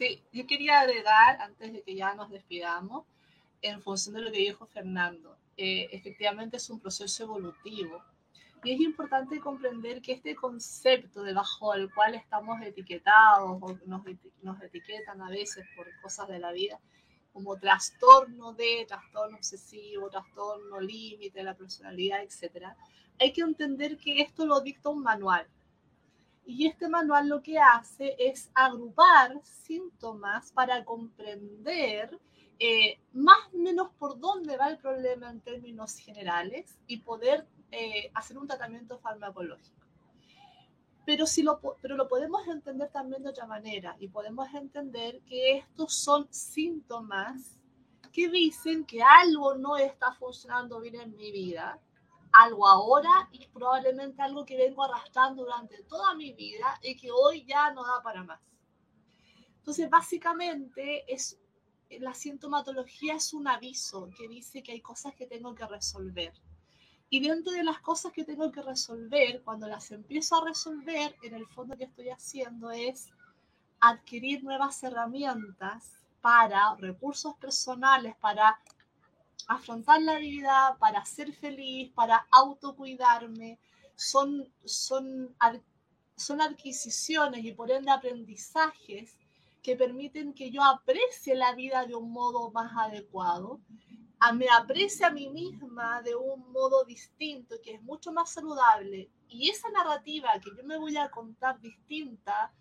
Sí, 0.00 0.24
yo 0.32 0.46
quería 0.46 0.80
agregar, 0.80 1.42
antes 1.42 1.74
de 1.74 1.82
que 1.82 1.94
ya 1.94 2.14
nos 2.14 2.30
despidamos, 2.30 3.04
en 3.60 3.82
función 3.82 4.14
de 4.14 4.22
lo 4.22 4.32
que 4.32 4.38
dijo 4.38 4.64
Fernando, 4.64 5.36
eh, 5.58 5.90
efectivamente 5.92 6.56
es 6.56 6.70
un 6.70 6.80
proceso 6.80 7.24
evolutivo 7.24 8.02
y 8.64 8.72
es 8.72 8.80
importante 8.80 9.38
comprender 9.40 10.00
que 10.00 10.12
este 10.12 10.34
concepto 10.34 11.22
debajo 11.22 11.74
del 11.74 11.92
cual 11.92 12.14
estamos 12.14 12.62
etiquetados 12.62 13.58
o 13.60 13.78
nos, 13.84 14.02
nos 14.40 14.62
etiquetan 14.62 15.20
a 15.20 15.28
veces 15.28 15.66
por 15.76 15.86
cosas 16.00 16.28
de 16.28 16.38
la 16.38 16.50
vida, 16.52 16.80
como 17.34 17.58
trastorno 17.58 18.54
de, 18.54 18.86
trastorno 18.88 19.36
obsesivo, 19.36 20.08
trastorno 20.08 20.80
límite 20.80 21.40
de 21.40 21.44
la 21.44 21.54
personalidad, 21.54 22.22
etc., 22.22 22.68
hay 23.18 23.34
que 23.34 23.42
entender 23.42 23.98
que 23.98 24.22
esto 24.22 24.46
lo 24.46 24.62
dicta 24.62 24.88
un 24.88 25.02
manual 25.02 25.46
y 26.50 26.66
este 26.66 26.88
manual 26.88 27.28
lo 27.28 27.42
que 27.42 27.58
hace 27.58 28.16
es 28.18 28.50
agrupar 28.54 29.40
síntomas 29.44 30.50
para 30.50 30.84
comprender 30.84 32.18
eh, 32.58 32.98
más 33.12 33.38
o 33.54 33.58
menos 33.58 33.90
por 33.98 34.18
dónde 34.18 34.56
va 34.56 34.68
el 34.68 34.78
problema 34.78 35.30
en 35.30 35.40
términos 35.40 35.96
generales 35.96 36.76
y 36.88 36.98
poder 36.98 37.46
eh, 37.70 38.10
hacer 38.14 38.36
un 38.36 38.48
tratamiento 38.48 38.98
farmacológico. 38.98 39.86
Pero, 41.06 41.24
si 41.24 41.42
lo, 41.42 41.60
pero 41.80 41.96
lo 41.96 42.08
podemos 42.08 42.46
entender 42.48 42.90
también 42.90 43.22
de 43.22 43.30
otra 43.30 43.46
manera 43.46 43.96
y 44.00 44.08
podemos 44.08 44.52
entender 44.52 45.20
que 45.28 45.58
estos 45.58 45.94
son 45.94 46.26
síntomas 46.32 47.60
que 48.12 48.28
dicen 48.28 48.84
que 48.84 49.02
algo 49.02 49.54
no 49.54 49.76
está 49.76 50.12
funcionando 50.14 50.80
bien 50.80 50.96
en 50.96 51.16
mi 51.16 51.30
vida 51.30 51.78
algo 52.32 52.66
ahora 52.66 53.28
y 53.32 53.46
probablemente 53.48 54.22
algo 54.22 54.44
que 54.44 54.56
vengo 54.56 54.84
arrastrando 54.84 55.42
durante 55.44 55.82
toda 55.84 56.14
mi 56.14 56.32
vida 56.32 56.78
y 56.82 56.96
que 56.96 57.10
hoy 57.10 57.44
ya 57.44 57.72
no 57.72 57.84
da 57.84 58.02
para 58.02 58.22
más. 58.22 58.40
Entonces, 59.58 59.90
básicamente, 59.90 61.12
es, 61.12 61.38
la 61.90 62.14
sintomatología 62.14 63.16
es 63.16 63.32
un 63.34 63.48
aviso 63.48 64.08
que 64.16 64.28
dice 64.28 64.62
que 64.62 64.72
hay 64.72 64.80
cosas 64.80 65.14
que 65.14 65.26
tengo 65.26 65.54
que 65.54 65.66
resolver. 65.66 66.32
Y 67.08 67.20
dentro 67.20 67.52
de 67.52 67.64
las 67.64 67.80
cosas 67.80 68.12
que 68.12 68.24
tengo 68.24 68.52
que 68.52 68.62
resolver, 68.62 69.42
cuando 69.42 69.66
las 69.66 69.90
empiezo 69.90 70.36
a 70.36 70.44
resolver, 70.44 71.16
en 71.22 71.34
el 71.34 71.46
fondo 71.48 71.76
que 71.76 71.84
estoy 71.84 72.08
haciendo 72.08 72.70
es 72.70 73.08
adquirir 73.80 74.44
nuevas 74.44 74.82
herramientas 74.84 75.92
para 76.20 76.76
recursos 76.76 77.34
personales, 77.36 78.14
para 78.16 78.60
afrontar 79.48 80.02
la 80.02 80.18
vida, 80.18 80.76
para 80.78 81.04
ser 81.04 81.32
feliz, 81.32 81.92
para 81.92 82.26
autocuidarme, 82.30 83.58
son, 83.94 84.50
son, 84.64 85.36
son 86.16 86.40
adquisiciones 86.40 87.44
y 87.44 87.52
por 87.52 87.70
ende 87.70 87.90
aprendizajes 87.90 89.16
que 89.62 89.76
permiten 89.76 90.32
que 90.32 90.50
yo 90.50 90.62
aprecie 90.64 91.34
la 91.34 91.54
vida 91.54 91.86
de 91.86 91.94
un 91.94 92.10
modo 92.10 92.50
más 92.50 92.72
adecuado, 92.76 93.60
a, 94.18 94.32
me 94.32 94.46
aprecie 94.48 95.06
a 95.06 95.10
mí 95.10 95.28
misma 95.28 96.02
de 96.02 96.14
un 96.14 96.50
modo 96.52 96.84
distinto, 96.84 97.56
que 97.62 97.74
es 97.74 97.82
mucho 97.82 98.12
más 98.12 98.30
saludable. 98.30 99.10
Y 99.28 99.50
esa 99.50 99.70
narrativa 99.70 100.32
que 100.42 100.50
yo 100.56 100.64
me 100.64 100.78
voy 100.78 100.96
a 100.96 101.10
contar 101.10 101.60
distinta 101.60 102.52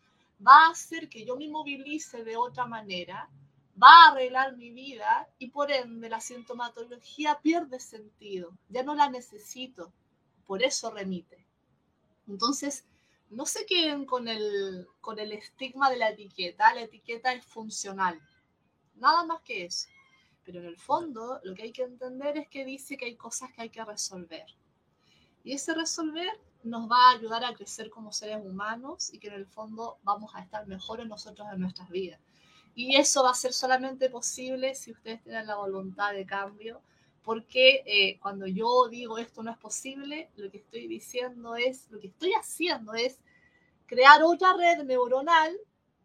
va 0.45 0.67
a 0.67 0.71
hacer 0.71 1.09
que 1.09 1.25
yo 1.25 1.35
me 1.35 1.49
movilice 1.49 2.23
de 2.23 2.37
otra 2.37 2.65
manera 2.65 3.29
va 3.81 4.05
a 4.05 4.11
arreglar 4.11 4.57
mi 4.57 4.71
vida 4.71 5.27
y 5.37 5.49
por 5.49 5.71
ende 5.71 6.09
la 6.09 6.19
sintomatología 6.19 7.39
pierde 7.41 7.79
sentido, 7.79 8.57
ya 8.67 8.83
no 8.83 8.95
la 8.95 9.09
necesito, 9.09 9.93
por 10.45 10.63
eso 10.63 10.91
remite. 10.91 11.45
Entonces, 12.27 12.85
no 13.29 13.45
se 13.45 13.65
queden 13.65 14.05
con 14.05 14.27
el, 14.27 14.87
con 15.01 15.19
el 15.19 15.31
estigma 15.31 15.89
de 15.89 15.97
la 15.97 16.09
etiqueta, 16.09 16.73
la 16.73 16.81
etiqueta 16.81 17.33
es 17.33 17.45
funcional, 17.45 18.19
nada 18.95 19.23
más 19.25 19.41
que 19.41 19.65
eso. 19.65 19.87
Pero 20.43 20.59
en 20.59 20.65
el 20.65 20.77
fondo 20.77 21.39
lo 21.43 21.53
que 21.53 21.63
hay 21.63 21.71
que 21.71 21.83
entender 21.83 22.37
es 22.37 22.47
que 22.47 22.65
dice 22.65 22.97
que 22.97 23.05
hay 23.05 23.15
cosas 23.15 23.51
que 23.53 23.61
hay 23.61 23.69
que 23.69 23.85
resolver. 23.85 24.45
Y 25.43 25.53
ese 25.53 25.73
resolver 25.73 26.39
nos 26.63 26.89
va 26.89 26.97
a 26.97 27.11
ayudar 27.11 27.45
a 27.45 27.53
crecer 27.53 27.89
como 27.89 28.11
seres 28.11 28.43
humanos 28.43 29.13
y 29.13 29.19
que 29.19 29.27
en 29.27 29.35
el 29.35 29.45
fondo 29.45 29.99
vamos 30.03 30.31
a 30.33 30.41
estar 30.41 30.65
mejores 30.67 31.07
nosotros 31.07 31.47
en 31.53 31.61
nuestras 31.61 31.89
vidas. 31.89 32.19
Y 32.79 32.95
eso 32.95 33.23
va 33.23 33.31
a 33.31 33.33
ser 33.33 33.51
solamente 33.51 34.09
posible 34.09 34.73
si 34.73 34.93
ustedes 34.93 35.21
tienen 35.21 35.47
la 35.47 35.57
voluntad 35.57 36.13
de 36.13 36.25
cambio, 36.25 36.81
porque 37.23 37.83
eh, 37.85 38.17
cuando 38.21 38.47
yo 38.47 38.87
digo 38.87 39.17
esto 39.17 39.43
no 39.43 39.51
es 39.51 39.57
posible, 39.57 40.31
lo 40.37 40.49
que 40.49 40.59
estoy 40.59 40.87
diciendo 40.87 41.57
es, 41.57 41.91
lo 41.91 41.99
que 41.99 42.07
estoy 42.07 42.31
haciendo 42.39 42.93
es 42.93 43.19
crear 43.85 44.23
otra 44.23 44.53
red 44.53 44.85
neuronal 44.85 45.57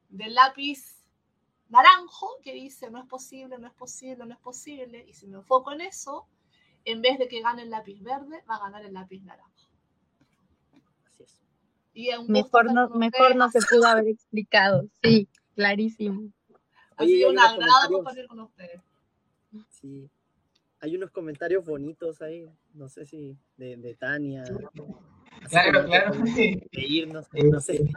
del 0.08 0.34
lápiz 0.34 1.06
naranjo 1.68 2.28
que 2.42 2.52
dice 2.52 2.90
no 2.90 2.98
es 2.98 3.06
posible, 3.06 3.56
no 3.56 3.68
es 3.68 3.74
posible, 3.74 4.26
no 4.26 4.34
es 4.34 4.40
posible, 4.40 5.06
y 5.08 5.12
si 5.12 5.28
me 5.28 5.36
enfoco 5.36 5.70
en 5.70 5.82
eso, 5.82 6.26
en 6.84 7.02
vez 7.02 7.20
de 7.20 7.28
que 7.28 7.40
gane 7.40 7.62
el 7.62 7.70
lápiz 7.70 8.02
verde, 8.02 8.42
va 8.50 8.56
a 8.56 8.64
ganar 8.64 8.84
el 8.84 8.94
lápiz 8.94 9.22
naranjo. 9.22 9.70
Así 11.06 11.22
es. 11.22 11.38
Y 11.92 12.10
mejor 12.26 12.74
no, 12.74 12.88
mejor 12.88 13.36
no 13.36 13.48
se 13.48 13.60
pudo 13.60 13.86
haber 13.86 14.08
explicado, 14.08 14.88
sí, 15.04 15.28
clarísimo. 15.54 16.33
Ha 16.96 17.04
sido 17.04 17.30
un 17.30 17.38
agrado 17.38 17.88
compartir 17.90 18.26
con 18.26 18.40
ustedes. 18.40 18.80
Sí. 19.70 20.10
Hay 20.80 20.96
unos 20.96 21.10
comentarios 21.10 21.64
bonitos 21.64 22.20
ahí, 22.20 22.46
no 22.74 22.88
sé 22.88 23.06
si 23.06 23.38
de, 23.56 23.76
de 23.76 23.94
Tania. 23.94 24.44
Claro, 25.48 25.86
claro. 25.86 26.12
De 26.24 26.68
irnos, 26.72 27.26
no 27.32 27.60
sé. 27.60 27.90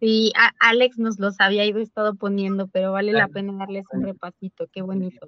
Sí, 0.00 0.32
a 0.36 0.52
Alex 0.60 0.98
nos 0.98 1.18
los 1.18 1.40
había 1.40 1.64
ido 1.64 1.80
estado 1.80 2.14
poniendo, 2.14 2.68
pero 2.68 2.92
vale 2.92 3.12
la 3.12 3.26
pena 3.26 3.52
darles 3.58 3.84
un 3.92 4.04
repasito, 4.04 4.68
qué 4.68 4.80
bonito. 4.80 5.26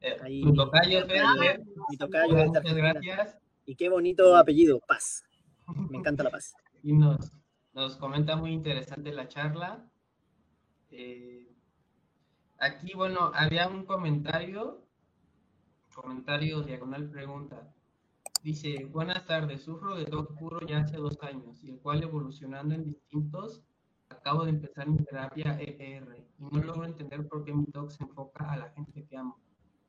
Eh, 0.00 0.16
ahí, 0.20 0.42
tu 0.42 0.52
tocayo, 0.52 1.06
mi 1.88 1.96
tocayo 1.96 2.34
de 2.34 2.46
Muchas 2.46 2.74
gracias. 2.74 3.38
Y 3.64 3.76
qué 3.76 3.88
bonito 3.88 4.36
apellido, 4.36 4.80
Paz. 4.80 5.24
Me 5.90 5.98
encanta 5.98 6.24
la 6.24 6.30
paz. 6.30 6.54
Y 6.82 6.92
nos, 6.92 7.32
nos 7.72 7.96
comenta 7.96 8.36
muy 8.36 8.52
interesante 8.52 9.10
la 9.10 9.26
charla. 9.26 9.88
Eh, 10.90 11.53
aquí, 12.64 12.94
bueno, 12.94 13.30
había 13.34 13.68
un 13.68 13.84
comentario, 13.84 14.80
comentario 15.94 16.62
diagonal 16.62 17.10
pregunta. 17.10 17.70
Dice, 18.42 18.86
buenas 18.86 19.26
tardes, 19.26 19.62
sufro 19.62 19.94
de 19.94 20.06
TOC 20.06 20.38
puro 20.38 20.60
ya 20.66 20.78
hace 20.78 20.96
dos 20.96 21.18
años, 21.22 21.62
y 21.62 21.70
el 21.70 21.78
cual 21.78 22.02
evolucionando 22.02 22.74
en 22.74 22.84
distintos, 22.84 23.62
acabo 24.08 24.44
de 24.44 24.50
empezar 24.50 24.88
mi 24.88 24.98
terapia 24.98 25.58
EPR, 25.60 26.16
y 26.38 26.44
no 26.44 26.62
logro 26.62 26.86
entender 26.86 27.28
por 27.28 27.44
qué 27.44 27.52
mi 27.52 27.66
TOC 27.66 27.90
se 27.90 28.04
enfoca 28.04 28.50
a 28.50 28.56
la 28.56 28.70
gente 28.70 29.04
que 29.04 29.16
amo. 29.16 29.38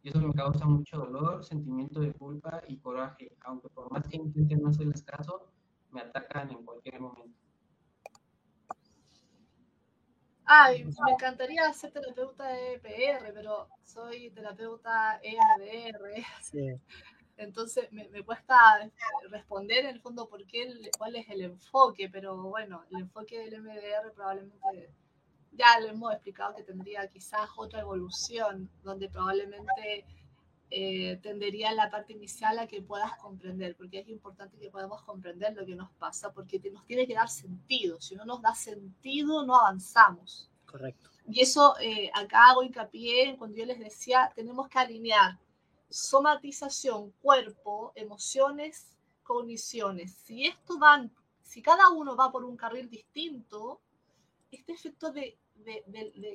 Y 0.04 0.10
eso 0.10 0.20
me 0.20 0.34
causa 0.34 0.66
mucho 0.66 0.98
dolor, 0.98 1.44
sentimiento 1.44 2.02
de 2.02 2.14
culpa 2.14 2.62
y 2.68 2.78
coraje, 2.78 3.32
aunque 3.46 3.70
por 3.70 3.92
más 3.92 4.08
que 4.08 4.18
intente 4.18 4.56
no 4.58 4.70
hacerles 4.70 5.02
caso, 5.04 5.50
me 5.92 6.02
atacan 6.02 6.52
en 6.52 6.64
cualquier 6.64 7.00
momento. 7.00 7.45
Ay, 10.46 10.84
me 10.84 11.12
encantaría 11.12 11.72
ser 11.74 11.92
terapeuta 11.92 12.48
de 12.48 12.74
EPR, 12.76 13.34
pero 13.34 13.68
soy 13.84 14.30
terapeuta 14.30 15.20
EMDR. 15.24 16.24
Sí. 16.42 16.76
Entonces 17.38 17.92
me, 17.92 18.08
cuesta 18.24 18.56
responder 19.30 19.80
en 19.80 19.96
el 19.96 20.02
fondo 20.02 20.30
por 20.30 20.46
qué, 20.46 20.74
cuál 20.98 21.18
es 21.18 21.28
el 21.30 21.42
enfoque, 21.42 22.10
pero 22.10 22.38
bueno, 22.38 22.86
el 22.92 23.02
enfoque 23.02 23.40
del 23.40 23.62
MDR 23.62 24.14
probablemente 24.14 24.90
ya 25.52 25.80
le 25.80 25.90
hemos 25.90 26.14
explicado 26.14 26.56
que 26.56 26.64
tendría 26.64 27.08
quizás 27.08 27.50
otra 27.58 27.82
evolución, 27.82 28.70
donde 28.84 29.10
probablemente 29.10 30.06
eh, 30.78 31.22
tendería 31.24 31.72
la 31.72 31.90
parte 31.90 32.12
inicial 32.12 32.60
a 32.60 32.68
que 32.68 32.82
puedas 32.82 33.16
comprender, 33.16 33.78
porque 33.78 34.00
es 34.00 34.10
importante 34.10 34.58
que 34.58 34.70
podamos 34.70 35.02
comprender 35.04 35.56
lo 35.56 35.66
que 35.66 35.74
nos 35.74 35.90
pasa, 35.94 36.34
porque 36.34 36.60
nos 36.70 36.86
tiene 36.86 37.08
que 37.08 37.14
dar 37.14 37.30
sentido. 37.30 38.02
Si 38.02 38.14
no 38.14 38.26
nos 38.26 38.42
da 38.42 38.54
sentido, 38.54 39.46
no 39.46 39.56
avanzamos. 39.56 40.52
Correcto. 40.66 41.10
Y 41.30 41.40
eso 41.40 41.76
eh, 41.80 42.12
acá 42.14 42.50
hago 42.50 42.62
hincapié 42.62 43.38
cuando 43.38 43.56
yo 43.56 43.66
les 43.66 43.80
decía, 43.80 44.34
tenemos 44.36 44.68
que 44.68 44.78
alinear 44.78 45.40
somatización, 45.90 47.12
cuerpo, 47.22 47.94
emociones, 47.96 48.98
cogniciones. 49.24 50.12
Si 50.26 50.46
esto 50.46 50.78
van, 50.78 51.10
si 51.42 51.62
cada 51.62 51.88
uno 51.88 52.18
va 52.18 52.34
por 52.34 52.44
un 52.44 52.58
carril 52.58 52.90
distinto, 52.90 53.80
este 54.52 54.74
efecto 54.74 55.14
de, 55.14 55.40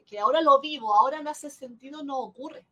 que 0.07 0.19
ahora 0.19 0.41
lo 0.41 0.59
vivo, 0.63 0.95
ahora 0.95 1.21
me 1.21 1.29
hace 1.29 1.51
sentido, 1.51 2.03
no 2.03 2.21
ocurre. 2.21 2.65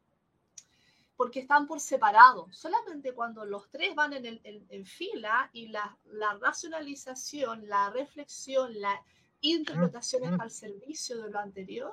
Porque 1.18 1.40
están 1.40 1.66
por 1.66 1.80
separado. 1.80 2.48
Solamente 2.52 3.12
cuando 3.12 3.44
los 3.44 3.68
tres 3.70 3.94
van 3.94 4.14
en, 4.14 4.40
en, 4.42 4.86
fila 4.86 5.50
y 5.52 5.68
la, 5.68 5.98
la, 6.12 6.38
racionalización, 6.38 7.68
la 7.68 7.90
reflexión, 7.90 8.80
la 8.80 9.02
interpretación 9.42 10.32
es 10.32 10.40
al 10.40 10.50
servicio 10.50 11.20
de 11.20 11.30
lo 11.30 11.40
anterior, 11.40 11.92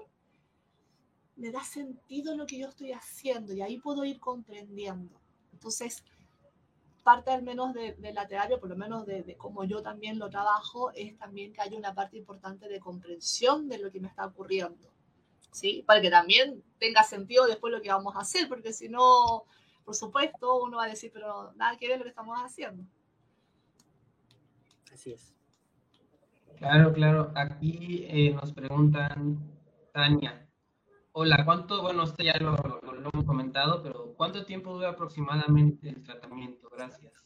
me 1.36 1.52
da 1.52 1.64
sentido 1.64 2.38
lo 2.38 2.46
que 2.46 2.60
yo 2.60 2.70
estoy 2.70 2.94
haciendo 2.94 3.52
y 3.54 3.62
ahí 3.62 3.78
puedo 3.78 4.06
ir 4.06 4.20
comprendiendo. 4.20 5.20
Entonces, 5.52 6.04
parte 7.04 7.32
al 7.32 7.44
menos 7.44 7.74
de, 7.74 7.96
la 8.14 8.28
terapia, 8.28 8.60
por 8.60 8.70
lo 8.70 8.76
menos 8.76 9.06
de, 9.06 9.24
de, 9.24 9.36
cómo 9.36 9.64
yo 9.64 9.82
también 9.82 10.18
lo 10.18 10.30
trabajo, 10.30 10.92
es 10.94 11.18
también 11.18 11.52
que 11.52 11.62
haya 11.62 11.78
una 11.78 11.94
parte 11.94 12.18
importante 12.18 12.68
de 12.68 12.80
comprensión 12.80 13.68
de 13.68 13.80
lo 13.80 13.92
que 13.92 14.00
me 14.00 14.08
está 14.08 14.26
ocurriendo, 14.28 14.95
¿sí? 15.56 15.84
Para 15.88 16.02
que 16.02 16.10
también 16.10 16.64
tenga 16.78 17.04
sentido 17.04 17.48
después 17.48 17.74
lo 17.74 17.82
que 17.82 17.90
vamos 17.90 18.16
a 18.16 18.20
hacer, 18.20 18.48
porque 18.48 18.74
si 18.74 18.90
no, 18.90 19.46
por 19.84 19.96
supuesto, 19.96 20.64
uno 20.64 20.78
va 20.78 20.86
a 20.86 20.90
decir, 20.90 21.12
pero 21.14 21.54
nada 21.54 21.78
que 21.78 21.88
ver 21.88 22.00
lo 22.00 22.04
que 22.04 22.10
estamos 22.10 22.38
haciendo. 22.38 22.84
Así 24.94 25.14
es. 25.14 25.34
Claro, 26.58 26.94
claro. 26.94 27.32
Aquí 27.36 28.06
eh, 28.10 28.34
nos 28.34 28.54
preguntan, 28.54 29.40
Tania, 29.92 30.46
Hola, 31.18 31.46
¿cuánto, 31.46 31.82
bueno, 31.82 32.04
esto 32.04 32.22
ya 32.22 32.36
lo, 32.42 32.58
hemos 32.84 33.24
comentado, 33.24 33.82
pero 33.82 34.14
¿cuánto 34.18 34.44
tiempo 34.44 34.74
dura 34.74 34.90
aproximadamente 34.90 35.88
el 35.88 36.04
tratamiento? 36.04 36.70
Gracias. 36.70 37.26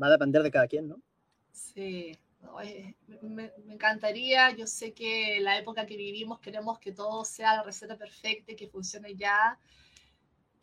Va 0.00 0.08
a 0.08 0.10
depender 0.10 0.42
de 0.42 0.50
cada 0.50 0.66
quien, 0.66 0.86
¿no? 0.86 1.00
Sí, 1.50 2.12
me, 3.22 3.52
encantaría, 3.68 4.50
yo 4.50 4.66
sé 4.66 4.92
que 4.92 5.38
la 5.40 5.58
época 5.58 5.86
que 5.86 5.96
vivimos 5.96 6.40
queremos 6.40 6.78
que 6.78 6.92
todo 6.92 7.24
sea 7.24 7.56
la 7.56 7.62
receta 7.62 7.96
perfecta 7.96 8.52
y 8.52 8.56
que 8.56 8.68
funcione 8.68 9.14
ya, 9.14 9.58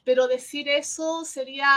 pero 0.04 0.28
decir 0.28 0.68
eso 0.68 1.24
sería 1.26 1.68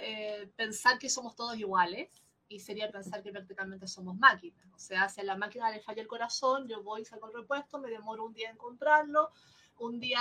eh, 0.00 0.50
pensar 0.56 0.98
que 0.98 1.08
somos 1.08 1.34
todos 1.36 1.58
iguales 1.58 2.08
y 2.48 2.58
sería 2.58 2.90
pensar 2.90 3.22
que 3.22 3.30
prácticamente 3.30 3.86
somos 3.86 4.16
máquinas. 4.16 4.66
O 4.74 4.78
sea, 4.78 5.08
si 5.08 5.20
a 5.20 5.24
la 5.24 5.36
máquina 5.36 5.70
le 5.70 5.80
falla 5.80 6.02
el 6.02 6.08
corazón, 6.08 6.66
yo 6.66 6.82
voy, 6.82 7.04
saco 7.04 7.28
el 7.28 7.34
repuesto, 7.34 7.78
me 7.78 7.90
demoro 7.90 8.24
un 8.24 8.32
día 8.32 8.50
en 8.50 8.56
comprarlo, 8.56 9.30
un 9.78 10.00
día 10.00 10.20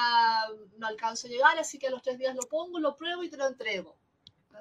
no 0.78 0.88
alcanzo 0.88 1.28
a 1.28 1.30
llegar, 1.30 1.58
así 1.58 1.80
que 1.80 1.88
a 1.88 1.91
los 1.91 2.02
tres 2.02 2.18
días 2.18 2.36
lo 2.36 2.44
pongo, 2.44 2.80
lo 2.80 2.96
pruebo 2.96 3.24
y 3.24 3.30
te 3.30 3.38
lo 3.38 3.48
entrego. 3.48 3.98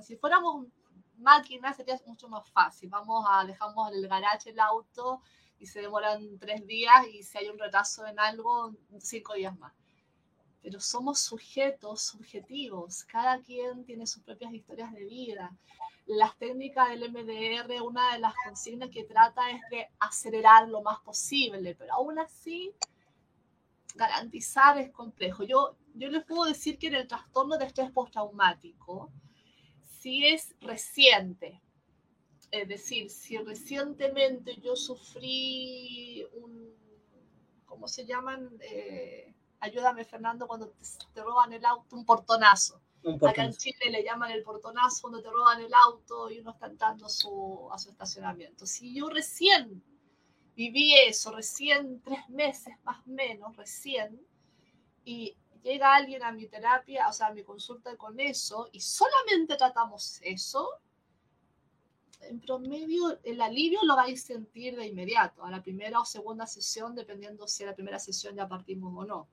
Si 0.02 0.16
fuéramos 0.16 0.66
máquinas 1.18 1.76
sería 1.76 2.00
mucho 2.06 2.28
más 2.28 2.48
fácil. 2.50 2.88
Vamos 2.88 3.24
a, 3.28 3.44
dejamos 3.44 3.92
el 3.92 4.06
garaje 4.08 4.50
el 4.50 4.60
auto 4.60 5.20
y 5.58 5.66
se 5.66 5.80
demoran 5.80 6.38
tres 6.38 6.66
días 6.66 7.06
y 7.12 7.22
si 7.22 7.38
hay 7.38 7.48
un 7.48 7.58
retraso 7.58 8.06
en 8.06 8.18
algo, 8.18 8.74
cinco 8.98 9.34
días 9.34 9.56
más. 9.58 9.72
Pero 10.62 10.80
somos 10.80 11.20
sujetos 11.20 12.02
subjetivos, 12.02 13.04
cada 13.04 13.40
quien 13.40 13.84
tiene 13.84 14.06
sus 14.06 14.22
propias 14.22 14.52
historias 14.52 14.92
de 14.92 15.04
vida 15.04 15.56
las 16.08 16.36
técnicas 16.38 16.88
del 16.88 17.10
MDR, 17.12 17.82
una 17.82 18.14
de 18.14 18.18
las 18.18 18.34
consignas 18.44 18.88
que 18.90 19.04
trata 19.04 19.50
es 19.50 19.60
de 19.70 19.88
acelerar 20.00 20.66
lo 20.68 20.80
más 20.80 21.00
posible, 21.00 21.74
pero 21.74 21.92
aún 21.92 22.18
así 22.18 22.72
garantizar 23.94 24.78
es 24.78 24.90
complejo. 24.90 25.44
Yo, 25.44 25.76
yo 25.94 26.08
les 26.08 26.24
puedo 26.24 26.44
decir 26.44 26.78
que 26.78 26.86
en 26.86 26.94
el 26.94 27.06
trastorno 27.06 27.58
de 27.58 27.66
estrés 27.66 27.90
postraumático, 27.90 29.12
si 29.98 30.26
es 30.26 30.54
reciente, 30.60 31.60
es 32.50 32.68
decir, 32.68 33.10
si 33.10 33.36
recientemente 33.38 34.56
yo 34.60 34.76
sufrí 34.76 36.26
un, 36.32 36.74
¿cómo 37.66 37.88
se 37.88 38.06
llaman? 38.06 38.50
Eh, 38.60 39.34
ayúdame 39.60 40.04
Fernando, 40.04 40.46
cuando 40.46 40.72
te 41.12 41.22
roban 41.22 41.52
el 41.52 41.64
auto, 41.64 41.96
un 41.96 42.04
portonazo 42.04 42.80
Acá 43.26 43.44
en 43.44 43.52
Chile 43.52 43.90
le 43.90 44.02
llaman 44.02 44.32
el 44.32 44.42
portonazo 44.42 45.02
cuando 45.02 45.22
te 45.22 45.30
roban 45.30 45.60
el 45.60 45.72
auto 45.72 46.30
y 46.30 46.40
uno 46.40 46.50
está 46.50 46.66
entrando 46.66 47.08
su, 47.08 47.68
a 47.72 47.78
su 47.78 47.90
estacionamiento. 47.90 48.66
Si 48.66 48.94
yo 48.94 49.08
recién 49.08 49.82
viví 50.54 50.94
eso, 50.94 51.32
recién 51.32 52.02
tres 52.02 52.28
meses 52.28 52.74
más 52.84 53.06
o 53.06 53.10
menos, 53.10 53.56
recién, 53.56 54.20
y 55.04 55.36
llega 55.62 55.94
alguien 55.94 56.22
a 56.22 56.32
mi 56.32 56.46
terapia, 56.46 57.08
o 57.08 57.12
sea, 57.12 57.28
a 57.28 57.32
mi 57.32 57.42
consulta 57.42 57.96
con 57.96 58.18
eso, 58.20 58.68
y 58.72 58.80
solamente 58.80 59.56
tratamos 59.56 60.20
eso, 60.22 60.70
en 62.20 62.40
promedio 62.40 63.18
el 63.22 63.40
alivio 63.40 63.80
lo 63.84 63.94
vais 63.94 64.22
a 64.22 64.26
sentir 64.26 64.76
de 64.76 64.86
inmediato, 64.86 65.44
a 65.44 65.50
la 65.50 65.62
primera 65.62 66.00
o 66.00 66.04
segunda 66.04 66.46
sesión, 66.46 66.94
dependiendo 66.94 67.46
si 67.46 67.62
a 67.64 67.66
la 67.66 67.74
primera 67.74 67.98
sesión 67.98 68.34
ya 68.34 68.48
partimos 68.48 68.92
o 68.96 69.04
no 69.04 69.28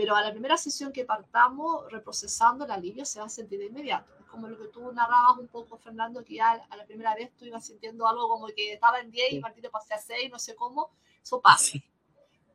pero 0.00 0.16
a 0.16 0.22
la 0.22 0.30
primera 0.30 0.56
sesión 0.56 0.92
que 0.92 1.04
partamos 1.04 1.84
reprocesando 1.92 2.64
el 2.64 2.70
alivio 2.70 3.04
se 3.04 3.20
va 3.20 3.26
a 3.26 3.28
sentir 3.28 3.58
de 3.58 3.66
inmediato. 3.66 4.10
Es 4.18 4.24
como 4.24 4.48
lo 4.48 4.56
que 4.56 4.68
tú 4.68 4.90
narrabas 4.92 5.36
un 5.38 5.46
poco, 5.48 5.76
Fernando, 5.76 6.24
que 6.24 6.36
ya 6.36 6.52
a 6.70 6.76
la 6.78 6.86
primera 6.86 7.14
vez 7.14 7.30
tú 7.36 7.44
ibas 7.44 7.66
sintiendo 7.66 8.08
algo 8.08 8.26
como 8.26 8.46
que 8.46 8.72
estaba 8.72 8.98
en 9.00 9.10
10 9.10 9.34
y 9.34 9.40
Martín 9.40 9.60
te 9.60 9.68
pasé 9.68 9.92
a 9.92 9.98
6, 9.98 10.30
no 10.30 10.38
sé 10.38 10.54
cómo, 10.54 10.88
eso 11.22 11.42
pasa. 11.42 11.76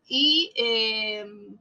Y 0.07 0.51
em, 0.55 1.55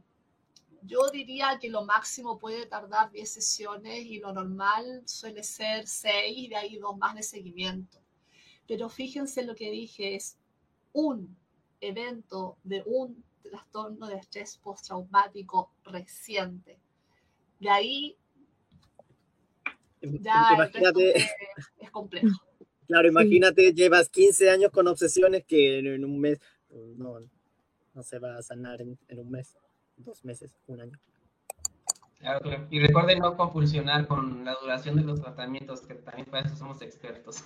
yo 0.86 1.08
diría 1.10 1.58
que 1.60 1.70
lo 1.70 1.84
máximo 1.84 2.38
puede 2.38 2.66
tardar 2.66 3.10
10 3.10 3.30
sesiones 3.30 4.04
y 4.04 4.18
lo 4.18 4.32
normal 4.32 5.02
suele 5.06 5.42
ser 5.42 5.86
6 5.86 6.34
y 6.36 6.48
de 6.48 6.56
ahí 6.56 6.78
dos 6.78 6.96
más 6.96 7.14
de 7.14 7.22
seguimiento. 7.22 7.98
Pero 8.66 8.88
fíjense 8.88 9.44
lo 9.44 9.54
que 9.54 9.70
dije, 9.70 10.14
es 10.14 10.36
un 10.92 11.36
evento 11.80 12.56
de 12.64 12.82
un 12.86 13.22
trastorno 13.42 14.06
de 14.08 14.16
estrés 14.16 14.56
postraumático 14.58 15.70
reciente. 15.84 16.78
De 17.60 17.70
ahí 17.70 18.16
ya 20.00 20.50
imagínate, 20.54 21.16
es, 21.78 21.90
complejo. 21.90 22.28
Claro, 22.86 23.08
imagínate, 23.08 23.72
llevas 23.72 24.10
15 24.10 24.50
años 24.50 24.70
con 24.70 24.86
obsesiones 24.88 25.44
que 25.46 25.78
en 25.78 26.04
un 26.04 26.20
mes 26.20 26.38
no, 26.68 27.18
no 27.94 28.02
se 28.02 28.18
va 28.18 28.36
a 28.36 28.42
sanar 28.42 28.82
en, 28.82 28.98
un 29.18 29.30
mes, 29.30 29.56
dos 29.96 30.24
meses, 30.24 30.56
un 30.66 30.80
año. 30.80 30.98
Claro, 32.18 32.66
y 32.70 32.80
recuerden 32.80 33.18
no 33.18 33.36
compulsionar 33.36 34.06
con 34.06 34.46
la 34.46 34.54
duración 34.54 34.96
de 34.96 35.02
los 35.02 35.20
tratamientos, 35.20 35.82
que 35.82 35.94
también 35.94 36.26
para 36.26 36.46
eso 36.46 36.56
somos 36.56 36.80
expertos. 36.80 37.42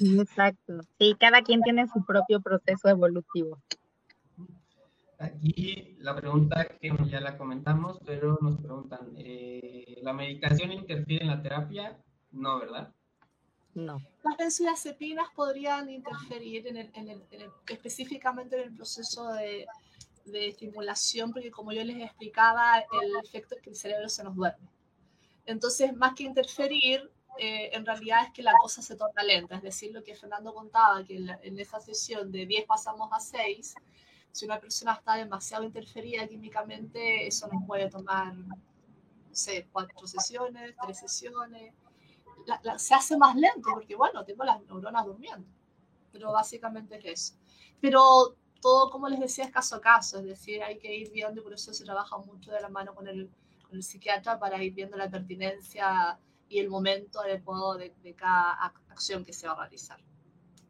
Exacto. 0.00 0.80
Sí, 0.98 1.16
cada 1.18 1.40
quien 1.40 1.62
tiene 1.62 1.88
su 1.88 2.04
propio 2.04 2.40
proceso 2.42 2.88
evolutivo. 2.88 3.58
Aquí 5.18 5.96
la 6.00 6.14
pregunta 6.14 6.68
que 6.80 6.92
ya 7.08 7.20
la 7.20 7.38
comentamos, 7.38 7.98
pero 8.04 8.38
nos 8.40 8.58
preguntan, 8.58 9.14
eh, 9.16 9.98
¿la 10.02 10.12
medicación 10.12 10.72
interfiere 10.72 11.24
en 11.24 11.30
la 11.30 11.42
terapia? 11.42 11.98
No, 12.30 12.60
¿verdad? 12.60 12.92
No. 13.74 13.98
Las 14.24 14.36
benzodiazepinas 14.36 15.28
podrían 15.34 15.88
interferir 15.90 16.66
en 16.66 16.76
el, 16.76 17.50
específicamente 17.68 18.56
en 18.56 18.68
el 18.68 18.76
proceso 18.76 19.32
de, 19.32 19.66
de, 20.30 20.48
estimulación, 20.48 21.32
porque 21.32 21.50
como 21.50 21.72
yo 21.72 21.84
les 21.84 22.02
explicaba, 22.02 22.78
el 23.02 23.16
efecto 23.24 23.54
es 23.54 23.62
que 23.62 23.70
el 23.70 23.76
cerebro 23.76 24.08
se 24.08 24.24
nos 24.24 24.34
duerme. 24.34 24.68
Entonces, 25.46 25.96
más 25.96 26.14
que 26.14 26.24
interferir, 26.24 27.10
eh, 27.38 27.70
en 27.72 27.86
realidad 27.86 28.24
es 28.26 28.32
que 28.32 28.42
la 28.42 28.52
cosa 28.60 28.82
se 28.82 28.96
torna 28.96 29.22
lenta. 29.22 29.56
Es 29.56 29.62
decir, 29.62 29.92
lo 29.92 30.02
que 30.02 30.14
Fernando 30.14 30.52
contaba, 30.52 31.04
que 31.04 31.16
en, 31.16 31.58
esa 31.58 31.80
sesión 31.80 32.32
de 32.32 32.46
10 32.46 32.66
pasamos 32.66 33.08
a 33.12 33.20
6, 33.20 33.74
si 34.32 34.44
una 34.44 34.60
persona 34.60 34.92
está 34.94 35.14
demasiado 35.14 35.64
interferida 35.64 36.26
químicamente, 36.26 37.26
eso 37.26 37.48
nos 37.48 37.64
puede 37.64 37.88
tomar, 37.88 38.34
no 38.34 38.54
sé, 39.30 39.68
cuatro 39.72 40.06
sesiones, 40.06 40.74
tres 40.82 40.98
sesiones. 40.98 41.72
se 42.76 42.94
hace 42.94 43.16
más 43.16 43.36
lento 43.36 43.70
porque, 43.72 43.94
bueno, 43.94 44.24
tengo 44.24 44.44
las 44.44 44.60
neuronas 44.62 45.06
durmiendo. 45.06 45.46
Pero 46.12 46.32
básicamente 46.32 46.96
es 46.98 47.04
eso. 47.04 47.34
Pero 47.80 48.36
todo, 48.60 48.90
como 48.90 49.08
les 49.08 49.20
decía, 49.20 49.44
es 49.44 49.50
caso 49.50 49.76
a 49.76 49.80
caso. 49.80 50.18
Es 50.18 50.24
decir, 50.24 50.62
hay 50.62 50.78
que 50.78 50.94
ir 50.94 51.10
viendo 51.10 51.40
y 51.40 51.44
por 51.44 51.52
eso 51.52 51.72
se 51.72 51.84
trabaja 51.84 52.18
mucho 52.18 52.50
de 52.50 52.60
la 52.60 52.68
mano 52.68 52.94
con 52.94 53.08
el, 53.08 53.30
con 53.62 53.76
el 53.76 53.82
psiquiatra 53.82 54.38
para 54.38 54.62
ir 54.62 54.74
viendo 54.74 54.96
la 54.96 55.10
pertinencia 55.10 56.18
y 56.48 56.58
el 56.58 56.68
momento 56.68 57.20
adecuado 57.20 57.76
de, 57.76 57.94
de 58.02 58.14
cada 58.14 58.52
acción 58.88 59.24
que 59.24 59.32
se 59.32 59.46
va 59.46 59.54
a 59.54 59.60
realizar. 59.60 59.98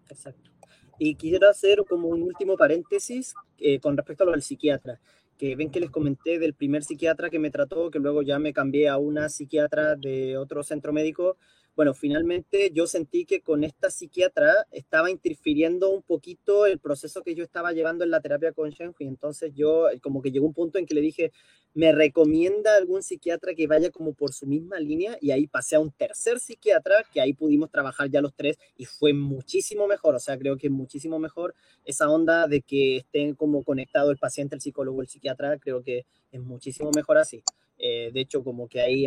Exacto. 0.09 0.51
Y 0.98 1.15
quiero 1.15 1.48
hacer 1.48 1.85
como 1.89 2.09
un 2.09 2.23
último 2.23 2.56
paréntesis 2.56 3.35
eh, 3.59 3.78
con 3.78 3.97
respecto 3.97 4.24
a 4.24 4.27
lo 4.27 4.32
del 4.32 4.43
psiquiatra, 4.43 5.01
que 5.36 5.55
ven 5.55 5.70
que 5.70 5.78
les 5.78 5.90
comenté 5.90 6.40
del 6.40 6.55
primer 6.55 6.82
psiquiatra 6.82 7.31
que 7.31 7.39
me 7.39 7.51
trató, 7.51 7.90
que 7.90 8.01
luego 8.01 8.23
ya 8.23 8.40
me 8.40 8.52
cambié 8.52 8.89
a 8.89 8.98
una 8.98 9.28
psiquiatra 9.28 9.94
de 9.94 10.36
otro 10.36 10.65
centro 10.65 10.93
médico 10.93 11.36
bueno, 11.78 11.94
finalmente 11.94 12.72
yo 12.74 12.88
sentí 12.88 13.24
que 13.24 13.40
con 13.40 13.62
esta 13.62 13.88
psiquiatra 13.88 14.66
estaba 14.72 15.12
interfiriendo 15.12 15.90
un 15.90 16.02
poquito 16.02 16.66
el 16.66 16.80
proceso 16.80 17.22
que 17.22 17.36
yo 17.36 17.44
estaba 17.44 17.70
llevando 17.70 18.02
en 18.02 18.10
la 18.10 18.20
terapia 18.20 18.50
con 18.50 18.72
y 18.72 19.05
Entonces 19.05 19.52
yo 19.55 19.88
eh, 19.88 20.00
como 20.00 20.20
que 20.20 20.32
llegó 20.32 20.44
un 20.44 20.55
punto 20.55 20.80
en 20.80 20.86
que 20.86 20.94
le 20.96 21.00
dije, 21.00 21.30
¿me 21.74 21.92
recomienda 21.92 22.74
algún 22.74 23.05
psiquiatra 23.05 23.55
que 23.55 23.68
vaya 23.68 23.92
como 23.92 24.12
por 24.12 24.32
su 24.32 24.44
misma 24.44 24.80
línea? 24.80 25.18
Y 25.20 25.30
ahí 25.30 25.46
pasé 25.46 25.76
a 25.76 25.78
un 25.78 25.92
tercer 25.92 26.40
psiquiatra, 26.40 27.05
que 27.12 27.20
ahí 27.20 27.32
pudimos 27.32 27.70
trabajar 27.70 28.10
ya 28.10 28.20
los 28.20 28.34
tres 28.34 28.59
y 28.76 28.84
fue 28.84 29.12
muchísimo 29.12 29.86
mejor. 29.86 30.16
O 30.16 30.18
sea, 30.18 30.36
creo 30.36 30.56
que 30.56 30.70
muchísimo 30.70 31.20
mejor 31.20 31.55
esa 31.84 32.10
onda 32.10 32.48
de 32.48 32.60
que 32.60 32.96
estén 32.96 33.36
como 33.36 33.62
conectado 33.62 34.10
el 34.10 34.18
paciente, 34.18 34.56
el 34.56 34.60
psicólogo, 34.60 35.00
el 35.00 35.06
psiquiatra. 35.06 35.56
Creo 35.60 35.80
que 35.84 36.06
es 36.32 36.40
muchísimo 36.40 36.90
mejor 36.92 37.18
así. 37.18 37.44
Eh, 37.78 38.10
de 38.12 38.20
hecho, 38.20 38.42
como 38.42 38.66
que 38.66 38.80
ahí 38.80 39.06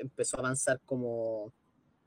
empezó 0.00 0.38
a 0.38 0.40
avanzar 0.40 0.80
como 0.86 1.52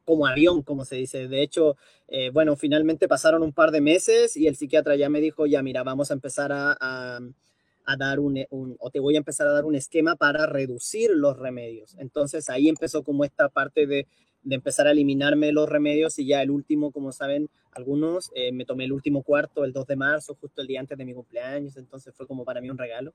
como 0.09 0.25
avión, 0.25 0.63
como 0.63 0.85
se 0.85 0.95
dice. 0.95 1.27
De 1.27 1.43
hecho, 1.43 1.77
eh, 2.07 2.31
bueno, 2.31 2.55
finalmente 2.55 3.07
pasaron 3.07 3.43
un 3.43 3.53
par 3.53 3.69
de 3.69 3.79
meses 3.79 4.35
y 4.35 4.47
el 4.47 4.55
psiquiatra 4.55 4.95
ya 4.95 5.07
me 5.07 5.21
dijo, 5.21 5.45
ya 5.45 5.61
mira, 5.61 5.83
vamos 5.83 6.09
a 6.09 6.15
empezar 6.15 6.51
a, 6.51 6.75
a, 6.79 7.95
dar 7.95 8.19
un, 8.19 8.43
o 8.49 8.89
te 8.89 8.99
voy 8.99 9.13
a 9.13 9.19
empezar 9.19 9.47
a 9.47 9.51
dar 9.51 9.65
un 9.65 9.75
esquema 9.75 10.15
para 10.15 10.47
reducir 10.47 11.11
los 11.11 11.37
remedios. 11.37 11.95
Entonces 11.99 12.49
ahí 12.49 12.69
empezó 12.69 13.03
como 13.03 13.23
esta 13.23 13.49
parte 13.49 13.85
de, 13.85 14.07
de 14.41 14.55
empezar 14.55 14.87
a 14.87 14.91
eliminarme 14.93 15.51
los 15.51 15.69
remedios 15.69 16.17
y 16.17 16.25
ya 16.25 16.41
el 16.41 16.49
último, 16.49 16.91
como 16.91 17.11
saben 17.11 17.47
algunos, 17.71 18.31
eh, 18.33 18.51
me 18.51 18.65
tomé 18.65 18.85
el 18.85 18.93
último 18.93 19.21
cuarto 19.21 19.63
el 19.63 19.73
2 19.73 19.85
de 19.85 19.95
marzo, 19.95 20.35
justo 20.41 20.63
el 20.63 20.67
día 20.67 20.79
antes 20.79 20.97
de 20.97 21.05
mi 21.05 21.13
cumpleaños, 21.13 21.77
entonces 21.77 22.15
fue 22.15 22.25
como 22.25 22.43
para 22.43 22.61
mí 22.61 22.69
un 22.71 22.79
regalo. 22.79 23.13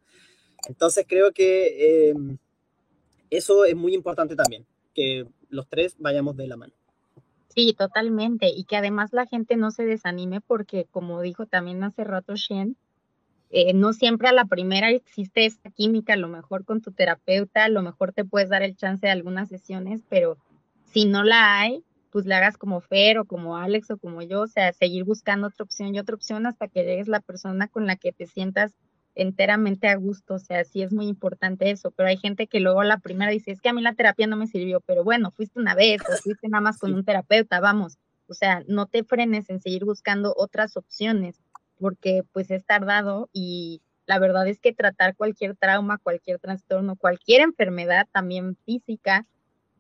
Entonces 0.69 1.07
creo 1.09 1.33
que 1.33 2.11
eh, 2.11 2.15
eso 3.31 3.65
es 3.65 3.75
muy 3.75 3.95
importante 3.95 4.37
también, 4.37 4.65
que 4.95 5.27
los 5.49 5.69
tres 5.69 5.97
vayamos 5.99 6.37
de 6.37 6.47
la 6.47 6.57
mano. 6.57 6.73
Sí, 7.55 7.75
totalmente. 7.79 8.49
Y 8.49 8.65
que 8.65 8.77
además 8.77 9.13
la 9.13 9.27
gente 9.27 9.57
no 9.57 9.71
se 9.71 9.85
desanime 9.85 10.41
porque, 10.41 10.87
como 10.91 11.21
dijo 11.21 11.47
también 11.47 11.83
hace 11.85 12.05
rato 12.05 12.35
Shen, 12.35 12.77
eh, 13.51 13.73
no 13.75 13.93
siempre 13.93 14.29
a 14.29 14.33
la 14.33 14.47
primera 14.47 14.91
existe 14.91 15.47
esta 15.47 15.71
química, 15.71 16.15
a 16.15 16.17
lo 16.17 16.29
mejor 16.29 16.65
con 16.65 16.83
tu 16.83 16.93
terapeuta, 16.93 17.65
a 17.65 17.69
lo 17.69 17.83
mejor 17.83 18.13
te 18.13 18.25
puedes 18.25 18.49
dar 18.49 18.63
el 18.63 18.77
chance 18.77 19.07
de 19.07 19.13
algunas 19.13 19.49
sesiones, 19.49 20.03
pero 20.09 20.39
si 20.93 21.05
no 21.07 21.23
la 21.23 21.61
hay, 21.61 21.85
pues 22.11 22.27
la 22.27 22.39
hagas 22.39 22.59
como 22.59 22.81
Fer 22.81 23.19
o 23.19 23.25
como 23.25 23.57
Alex 23.57 23.91
o 23.93 23.99
como 23.99 24.23
yo, 24.23 24.43
o 24.43 24.47
sea, 24.49 24.73
seguir 24.73 25.05
buscando 25.05 25.49
otra 25.49 25.65
opción 25.65 25.95
y 25.95 26.01
otra 26.01 26.17
opción 26.17 26.47
hasta 26.47 26.69
que 26.69 26.85
llegues 26.85 27.09
la 27.09 27.21
persona 27.21 27.69
con 27.69 27.87
la 27.87 27.97
que 27.97 28.13
te 28.13 28.27
sientas 28.27 28.75
enteramente 29.15 29.89
a 29.89 29.97
gusto, 29.97 30.35
o 30.35 30.39
sea, 30.39 30.65
sí 30.65 30.82
es 30.82 30.93
muy 30.93 31.07
importante 31.07 31.70
eso, 31.70 31.91
pero 31.91 32.09
hay 32.09 32.16
gente 32.16 32.47
que 32.47 32.61
luego 32.61 32.82
la 32.82 32.99
primera 32.99 33.31
dice, 33.31 33.53
es 33.53 33.61
que 33.61 33.69
a 33.69 33.73
mí 33.73 33.81
la 33.82 33.95
terapia 33.95 34.27
no 34.27 34.36
me 34.36 34.47
sirvió, 34.47 34.81
pero 34.81 35.05
bueno, 35.05 35.31
fuiste 35.31 35.59
una 35.59 35.74
vez 35.74 36.01
o 36.03 36.16
fuiste 36.23 36.49
nada 36.49 36.61
más 36.61 36.78
con 36.78 36.95
un 36.95 37.05
terapeuta, 37.05 37.61
vamos, 37.61 37.99
o 38.27 38.35
sea, 38.35 38.62
no 38.66 38.86
te 38.86 39.05
frenes 39.05 39.51
en 39.51 39.61
seguir 39.61 39.85
buscando 39.85 40.35
otras 40.36 40.77
opciones, 40.77 41.41
porque 41.78 42.23
pues 42.32 42.51
es 42.51 42.65
tardado 42.65 43.28
y 43.32 43.82
la 44.07 44.19
verdad 44.19 44.47
es 44.49 44.61
que 44.61 44.73
tratar 44.73 45.16
cualquier 45.16 45.57
trauma, 45.57 45.99
cualquier 45.99 46.39
trastorno, 46.39 46.97
cualquier 46.97 47.43
enfermedad 47.43 48.07
también 48.12 48.57
física, 48.65 49.27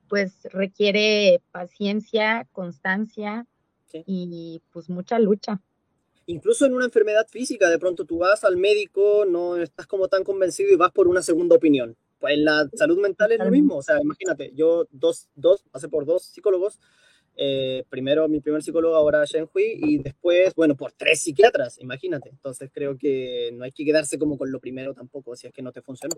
pues 0.08 0.44
requiere 0.52 1.40
paciencia, 1.50 2.46
constancia 2.52 3.46
y 3.92 4.60
pues 4.72 4.90
mucha 4.90 5.18
lucha 5.18 5.60
incluso 6.26 6.66
en 6.66 6.74
una 6.74 6.86
enfermedad 6.86 7.26
física, 7.28 7.68
de 7.68 7.78
pronto 7.78 8.04
tú 8.04 8.18
vas 8.18 8.44
al 8.44 8.56
médico, 8.56 9.24
no 9.28 9.56
estás 9.56 9.86
como 9.86 10.08
tan 10.08 10.24
convencido 10.24 10.72
y 10.72 10.76
vas 10.76 10.92
por 10.92 11.08
una 11.08 11.22
segunda 11.22 11.56
opinión. 11.56 11.96
Pues 12.18 12.34
en 12.34 12.44
la 12.44 12.68
salud 12.74 13.00
mental 13.00 13.32
es 13.32 13.38
lo 13.38 13.50
mismo, 13.50 13.76
o 13.76 13.82
sea, 13.82 14.00
imagínate, 14.00 14.52
yo 14.54 14.86
dos, 14.90 15.28
dos, 15.34 15.62
pasé 15.70 15.88
por 15.88 16.06
dos 16.06 16.24
psicólogos, 16.24 16.80
eh, 17.36 17.84
primero 17.90 18.28
mi 18.28 18.40
primer 18.40 18.62
psicólogo, 18.62 18.94
ahora 18.94 19.24
Shen 19.24 19.48
Hui, 19.52 19.78
y 19.82 19.98
después, 19.98 20.54
bueno, 20.54 20.76
por 20.76 20.92
tres 20.92 21.20
psiquiatras, 21.20 21.80
imagínate. 21.80 22.30
Entonces 22.30 22.70
creo 22.72 22.96
que 22.96 23.50
no 23.54 23.64
hay 23.64 23.72
que 23.72 23.84
quedarse 23.84 24.18
como 24.18 24.38
con 24.38 24.50
lo 24.52 24.60
primero 24.60 24.94
tampoco, 24.94 25.34
si 25.34 25.46
es 25.46 25.52
que 25.52 25.62
no 25.62 25.72
te 25.72 25.82
funcionó. 25.82 26.16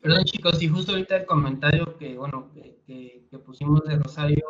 Perdón 0.00 0.24
chicos, 0.24 0.60
y 0.62 0.68
justo 0.68 0.92
ahorita 0.92 1.16
el 1.16 1.24
comentario 1.24 1.96
que, 1.96 2.16
bueno, 2.16 2.50
que, 2.52 3.24
que 3.30 3.38
pusimos 3.38 3.84
de 3.84 3.96
Rosario, 3.96 4.44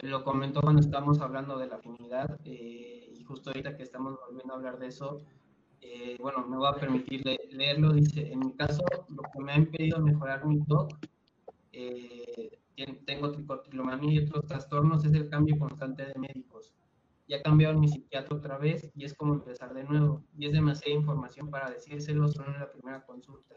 lo 0.00 0.24
comentó 0.24 0.60
cuando 0.62 0.80
estábamos 0.80 1.20
hablando 1.20 1.58
de 1.58 1.66
la 1.66 1.76
afinidad 1.76 2.40
eh, 2.44 3.12
y 3.14 3.22
justo 3.24 3.50
ahorita 3.50 3.76
que 3.76 3.82
estamos 3.82 4.18
volviendo 4.26 4.54
a 4.54 4.56
hablar 4.56 4.78
de 4.78 4.86
eso, 4.86 5.20
eh, 5.82 6.16
bueno, 6.20 6.46
me 6.46 6.56
voy 6.56 6.68
a 6.68 6.74
permitir 6.74 7.22
leerlo. 7.50 7.92
Dice, 7.92 8.32
en 8.32 8.38
mi 8.38 8.52
caso, 8.52 8.82
lo 9.08 9.22
que 9.22 9.42
me 9.42 9.52
ha 9.52 9.56
impedido 9.56 10.00
mejorar 10.00 10.46
mi 10.46 10.64
TOC, 10.64 10.92
eh, 11.72 12.58
tengo 13.04 13.30
tricotilomanía 13.32 14.14
y 14.14 14.24
otros 14.24 14.46
trastornos, 14.46 15.04
es 15.04 15.12
el 15.12 15.28
cambio 15.28 15.58
constante 15.58 16.06
de 16.06 16.14
médicos. 16.18 16.72
Ya 17.28 17.38
ha 17.38 17.42
cambiado 17.42 17.78
mi 17.78 17.88
psiquiatra 17.88 18.36
otra 18.36 18.58
vez 18.58 18.90
y 18.94 19.04
es 19.04 19.14
como 19.14 19.34
empezar 19.34 19.74
de 19.74 19.84
nuevo. 19.84 20.22
Y 20.36 20.46
es 20.46 20.52
demasiada 20.52 20.98
información 20.98 21.50
para 21.50 21.70
decírselo 21.70 22.28
solo 22.28 22.52
en 22.52 22.60
la 22.60 22.70
primera 22.70 23.04
consulta. 23.04 23.56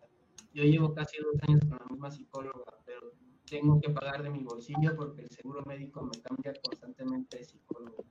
Yo 0.54 0.64
llevo 0.64 0.94
casi 0.94 1.18
dos 1.18 1.36
años 1.48 1.62
con 1.68 1.78
la 1.80 1.86
misma 1.90 2.12
psicóloga, 2.12 2.74
pero 2.86 3.12
tengo 3.50 3.80
que 3.80 3.90
pagar 3.90 4.24
de 4.24 4.30
mi 4.30 4.44
bolsillo 4.44 4.96
porque 4.96 5.22
el 5.22 5.30
seguro 5.30 5.64
médico 5.66 6.04
me 6.04 6.20
cambia 6.22 6.54
constantemente 6.62 7.38
de 7.38 7.44
psicólogo. 7.46 8.06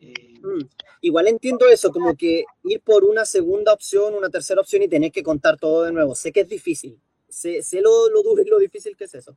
Eh, 0.00 0.40
mm, 0.42 0.66
igual 1.02 1.28
entiendo 1.28 1.68
eso, 1.68 1.90
como 1.90 2.16
que 2.16 2.44
ir 2.64 2.80
por 2.80 3.04
una 3.04 3.24
segunda 3.24 3.72
opción, 3.72 4.14
una 4.14 4.30
tercera 4.30 4.60
opción 4.60 4.82
y 4.82 4.88
tener 4.88 5.12
que 5.12 5.22
contar 5.22 5.58
todo 5.58 5.84
de 5.84 5.92
nuevo. 5.92 6.14
Sé 6.14 6.32
que 6.32 6.40
es 6.40 6.48
difícil, 6.48 6.98
sé, 7.28 7.62
sé 7.62 7.80
lo, 7.80 8.08
lo, 8.10 8.22
duro 8.22 8.42
y 8.42 8.48
lo 8.48 8.58
difícil 8.58 8.96
que 8.96 9.04
es 9.04 9.14
eso. 9.14 9.36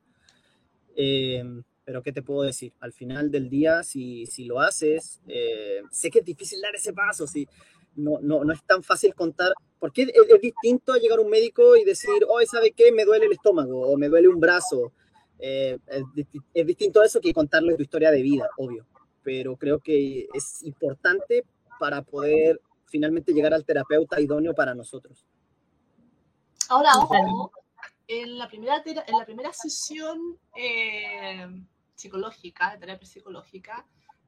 Eh, 0.95 1.43
pero 1.85 2.01
¿qué 2.01 2.11
te 2.11 2.23
puedo 2.23 2.41
decir? 2.41 2.73
Al 2.79 2.91
final 2.91 3.29
del 3.29 3.47
día, 3.47 3.83
si, 3.83 4.25
si 4.25 4.45
lo 4.45 4.59
haces, 4.59 5.21
eh, 5.27 5.83
sé 5.91 6.09
que 6.09 6.19
es 6.19 6.25
difícil 6.25 6.59
dar 6.59 6.73
ese 6.73 6.93
paso, 6.93 7.27
si, 7.27 7.47
no, 7.95 8.19
no, 8.21 8.43
no 8.43 8.53
es 8.53 8.63
tan 8.63 8.83
fácil 8.83 9.13
contar, 9.15 9.53
porque 9.79 10.03
es, 10.03 10.09
es, 10.09 10.41
distinto 10.41 10.95
llegar 10.95 11.19
a 11.19 11.21
un 11.21 11.29
médico 11.29 11.75
y 11.75 11.83
decir, 11.83 12.25
hoy 12.27 12.45
¿sabe 12.45 12.71
qué? 12.71 12.91
Me 12.91 13.05
duele 13.05 13.25
el 13.25 13.33
estómago 13.33 13.87
o 13.87 13.97
me 13.97 14.09
duele 14.09 14.27
un 14.27 14.39
brazo. 14.39 14.91
Eh, 15.39 15.77
es, 15.87 16.03
es, 16.53 16.65
distinto 16.65 17.01
a 17.01 17.05
eso 17.05 17.19
que 17.19 17.33
contarle 17.33 17.75
tu 17.75 17.83
historia 17.83 18.11
de 18.11 18.21
vida, 18.21 18.49
obvio, 18.57 18.85
pero 19.23 19.57
creo 19.57 19.79
que 19.79 20.27
es 20.33 20.63
importante 20.63 21.43
para 21.79 22.01
poder 22.01 22.61
finalmente 22.85 23.33
llegar 23.33 23.53
al 23.53 23.65
terapeuta 23.65 24.21
idóneo 24.21 24.53
para 24.53 24.73
nosotros. 24.73 25.25
Ahora, 26.69 26.91
ojo, 26.97 27.51
en 28.07 28.37
la 28.37 28.47
primera, 28.47 28.81
en 28.85 29.17
la 29.17 29.25
primera 29.25 29.51
sesión 29.53 30.37
eh, 30.55 31.47
psicológica, 31.95 32.71
de 32.71 32.77
terapia 32.79 33.07
psicológica, 33.07 33.85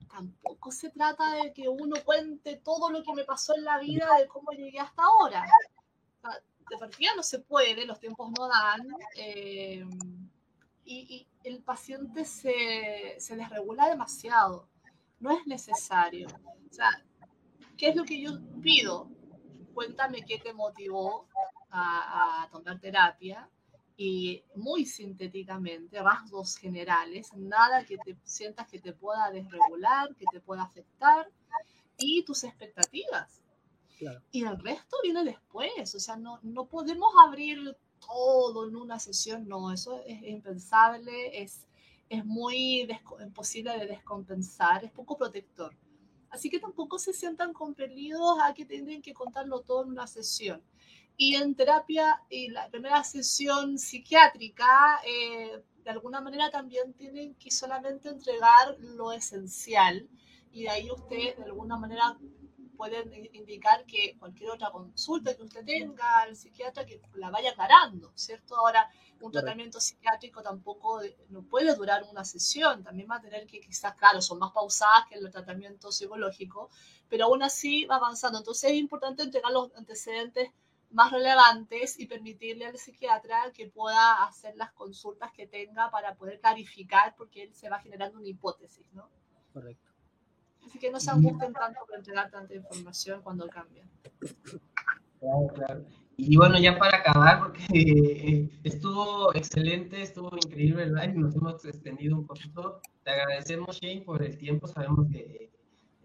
tampoco 0.07 0.71
se 0.71 0.89
trata 0.89 1.35
de 1.35 1.53
que 1.53 1.67
uno 1.67 1.95
cuente 2.03 2.57
todo 2.57 2.89
lo 2.89 3.03
que 3.03 3.13
me 3.13 3.23
pasó 3.23 3.55
en 3.55 3.63
la 3.63 3.79
vida 3.79 4.07
de 4.17 4.27
cómo 4.27 4.51
llegué 4.51 4.79
hasta 4.79 5.03
ahora. 5.03 5.45
de 6.69 6.77
partida 6.77 7.11
no 7.15 7.23
se 7.23 7.39
puede, 7.39 7.85
los 7.85 7.99
tiempos 7.99 8.31
no 8.37 8.47
dan, 8.47 8.87
eh, 9.15 9.85
y, 10.83 10.95
y, 11.15 11.27
el 11.43 11.63
paciente 11.63 12.25
se, 12.25 13.15
se, 13.19 13.35
desregula 13.35 13.89
demasiado. 13.89 14.67
No 15.19 15.31
es 15.31 15.45
necesario. 15.47 16.27
O 16.69 16.73
sea, 16.73 16.89
¿qué 17.77 17.89
es 17.89 17.95
lo 17.95 18.03
que 18.03 18.21
yo 18.21 18.31
pido? 18.61 19.09
Cuéntame 19.73 20.25
qué 20.25 20.39
te 20.39 20.53
motivó 20.53 21.27
a, 21.69 22.43
a 22.43 22.49
tomar 22.49 22.79
terapia 22.79 23.49
y 23.97 24.43
muy 24.55 24.85
sintéticamente, 24.85 26.01
rasgos 26.01 26.55
generales, 26.55 27.33
nada 27.33 27.83
que 27.83 27.97
te 27.97 28.15
sientas 28.23 28.67
que 28.67 28.79
te 28.79 28.93
pueda 28.93 29.31
desregular, 29.31 30.15
que 30.15 30.25
te 30.31 30.39
pueda 30.39 30.61
afectar, 30.61 31.27
y 31.97 32.23
tus 32.23 32.43
expectativas. 32.43 33.41
Claro. 33.97 34.21
Y 34.31 34.43
el 34.43 34.59
resto 34.59 34.97
viene 35.01 35.23
después, 35.23 35.95
o 35.95 35.99
sea, 35.99 36.15
no, 36.15 36.39
no 36.43 36.65
podemos 36.67 37.11
abrir 37.25 37.75
todo 37.99 38.67
en 38.67 38.75
una 38.75 38.99
sesión, 38.99 39.47
no, 39.47 39.71
eso 39.73 39.99
es 40.05 40.21
impensable, 40.21 41.41
es, 41.41 41.65
es 42.07 42.23
muy 42.23 42.87
imposible 43.19 43.75
de 43.79 43.87
descompensar, 43.87 44.85
es 44.85 44.91
poco 44.91 45.17
protector. 45.17 45.75
Así 46.29 46.51
que 46.51 46.59
tampoco 46.59 46.99
se 46.99 47.13
sientan 47.13 47.51
compelidos 47.51 48.37
a 48.43 48.53
que 48.53 48.65
tienen 48.65 49.01
que 49.01 49.13
contarlo 49.13 49.61
todo 49.61 49.83
en 49.83 49.89
una 49.89 50.05
sesión. 50.05 50.61
Y 51.17 51.35
en 51.35 51.55
terapia, 51.55 52.21
y 52.29 52.49
la 52.49 52.69
primera 52.69 53.03
sesión 53.03 53.79
psiquiátrica, 53.79 55.01
eh, 55.03 55.63
de 55.83 55.89
alguna 55.89 56.21
manera 56.21 56.51
también 56.51 56.93
tienen 56.93 57.33
que 57.35 57.49
solamente 57.49 58.09
entregar 58.09 58.77
lo 58.79 59.11
esencial. 59.11 60.07
Y 60.51 60.63
de 60.63 60.69
ahí 60.69 60.91
ustedes 60.91 61.37
de 61.37 61.45
alguna 61.45 61.77
manera 61.77 62.17
pueden 62.77 63.11
indicar 63.33 63.83
que 63.85 64.15
cualquier 64.19 64.51
otra 64.51 64.69
consulta 64.69 65.35
que 65.35 65.41
usted 65.41 65.65
tenga 65.65 66.19
al 66.19 66.35
psiquiatra 66.35 66.85
que 66.85 67.01
la 67.15 67.31
vaya 67.31 67.49
aclarando, 67.49 68.11
¿cierto? 68.13 68.55
Ahora, 68.55 68.87
un 69.19 69.31
tratamiento 69.31 69.79
psiquiátrico 69.79 70.43
tampoco 70.43 71.01
no 71.29 71.41
puede 71.41 71.73
durar 71.73 72.03
una 72.11 72.23
sesión, 72.23 72.83
también 72.83 73.09
va 73.09 73.15
a 73.15 73.21
tener 73.21 73.47
que 73.47 73.59
quizás, 73.59 73.95
claro, 73.95 74.21
son 74.21 74.37
más 74.37 74.51
pausadas 74.51 75.07
que 75.09 75.15
el 75.15 75.31
tratamiento 75.31 75.91
psicológico, 75.91 76.69
pero 77.09 77.25
aún 77.25 77.41
así 77.41 77.85
va 77.85 77.95
avanzando. 77.95 78.37
Entonces 78.37 78.69
es 78.71 78.77
importante 78.77 79.23
entregar 79.23 79.51
los 79.51 79.73
antecedentes 79.75 80.51
más 80.97 81.11
relevantes 81.11 81.99
y 81.99 82.07
permitirle 82.07 82.65
al 82.65 82.75
psiquiatra 82.75 83.51
que 83.53 83.67
pueda 83.67 84.23
hacer 84.23 84.55
las 84.55 84.71
consultas 84.71 85.31
que 85.31 85.45
tenga 85.45 85.91
para 85.91 86.15
poder 86.15 86.39
clarificar, 86.39 87.13
porque 87.15 87.43
él 87.43 87.53
se 87.53 87.69
va 87.69 87.77
generando 87.79 88.17
una 88.17 88.27
hipótesis, 88.27 88.83
¿no? 88.93 89.07
Correcto. 89.53 89.91
Así 90.65 90.79
que 90.79 90.89
no 90.89 90.99
se 90.99 91.11
angustien 91.11 91.53
tanto 91.53 91.81
por 91.85 91.97
entregar 91.97 92.31
tanta 92.31 92.55
información 92.55 93.21
cuando 93.21 93.47
cambian. 93.47 93.87
Claro, 95.19 95.47
claro. 95.53 95.85
Y 96.17 96.35
bueno, 96.35 96.57
ya 96.57 96.79
para 96.79 96.97
acabar, 96.97 97.39
porque 97.41 98.49
estuvo 98.63 99.35
excelente, 99.35 100.01
estuvo 100.01 100.35
increíble 100.35 100.85
¿verdad? 100.85 101.13
y 101.13 101.19
nos 101.19 101.35
hemos 101.35 101.63
extendido 101.63 102.17
un 102.17 102.25
poquito. 102.25 102.81
Te 103.03 103.11
agradecemos, 103.11 103.79
Shane, 103.79 104.01
por 104.01 104.23
el 104.23 104.35
tiempo. 104.35 104.65
Sabemos 104.67 105.07
que 105.11 105.51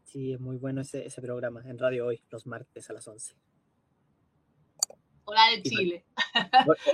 Sí, 0.04 0.32
es 0.32 0.40
muy 0.40 0.56
bueno 0.56 0.80
ese, 0.80 1.06
ese 1.06 1.20
programa 1.20 1.62
en 1.68 1.78
Radio 1.78 2.06
Hoy, 2.06 2.22
los 2.30 2.46
martes 2.46 2.88
a 2.90 2.94
las 2.94 3.06
11. 3.06 3.34
Hora 5.24 5.50
de 5.50 5.62
Chile. 5.62 6.04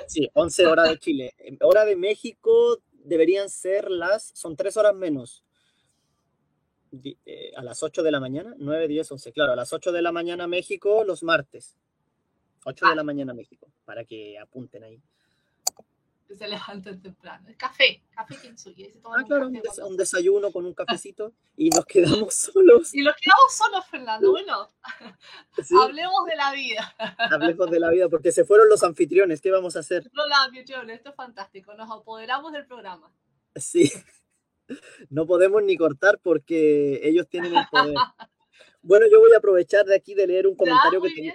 Sí, 0.08 0.28
11 0.34 0.66
horas 0.66 0.88
de 0.88 0.98
Chile. 0.98 1.34
Hora 1.60 1.84
de 1.84 1.94
México 1.94 2.82
deberían 3.04 3.48
ser 3.48 3.90
las, 3.90 4.32
son 4.34 4.56
tres 4.56 4.76
horas 4.76 4.94
menos. 4.94 5.43
Eh, 7.24 7.52
a 7.56 7.62
las 7.62 7.82
8 7.82 8.02
de 8.02 8.10
la 8.10 8.20
mañana, 8.20 8.54
9, 8.58 8.88
10, 8.88 9.12
11, 9.12 9.32
claro, 9.32 9.52
a 9.52 9.56
las 9.56 9.72
8 9.72 9.92
de 9.92 10.02
la 10.02 10.12
mañana 10.12 10.46
México 10.46 11.04
los 11.04 11.22
martes. 11.22 11.76
8 12.64 12.86
de 12.86 12.92
ah. 12.92 12.94
la 12.94 13.04
mañana 13.04 13.34
México, 13.34 13.68
para 13.84 14.04
que 14.04 14.38
apunten 14.38 14.84
ahí. 14.84 15.00
Se 16.36 16.48
levantan 16.48 17.00
temprano. 17.00 17.46
Café, 17.56 18.02
café 18.10 18.36
Kintsugi. 18.40 18.90
Ah, 19.04 19.22
claro, 19.26 19.48
un, 19.86 19.96
desayuno 19.96 20.50
con 20.50 20.66
un 20.66 20.74
cafecito 20.74 21.32
y 21.56 21.70
nos 21.70 21.84
quedamos 21.84 22.34
solos. 22.34 22.92
Y 22.94 23.02
nos 23.02 23.14
quedamos 23.16 23.52
solos, 23.52 23.86
Fernando. 23.86 24.30
Bueno, 24.30 24.70
hablemos 25.82 26.26
de 26.26 26.36
la 26.36 26.52
vida. 26.52 26.94
Hablemos 27.30 27.70
de 27.70 27.78
la 27.78 27.90
vida, 27.90 28.08
porque 28.08 28.32
se 28.32 28.44
fueron 28.44 28.68
los 28.68 28.82
anfitriones. 28.82 29.40
¿Qué 29.40 29.50
vamos 29.50 29.76
a 29.76 29.80
hacer? 29.80 30.10
No, 30.12 30.26
los 30.26 30.38
anfitriones, 30.38 30.96
esto 30.96 31.10
es 31.10 31.16
fantástico. 31.16 31.74
Nos 31.74 31.90
apoderamos 31.90 32.52
del 32.52 32.66
programa. 32.66 33.12
Sí 33.54 33.92
no 35.10 35.26
podemos 35.26 35.62
ni 35.62 35.76
cortar 35.76 36.18
porque 36.22 37.00
ellos 37.02 37.28
tienen 37.28 37.54
el 37.54 37.64
poder. 37.70 37.94
Bueno, 38.82 39.06
yo 39.10 39.20
voy 39.20 39.32
a 39.32 39.38
aprovechar 39.38 39.86
de 39.86 39.94
aquí 39.94 40.14
de 40.14 40.26
leer 40.26 40.46
un 40.46 40.56
comentario 40.56 41.00
que, 41.00 41.32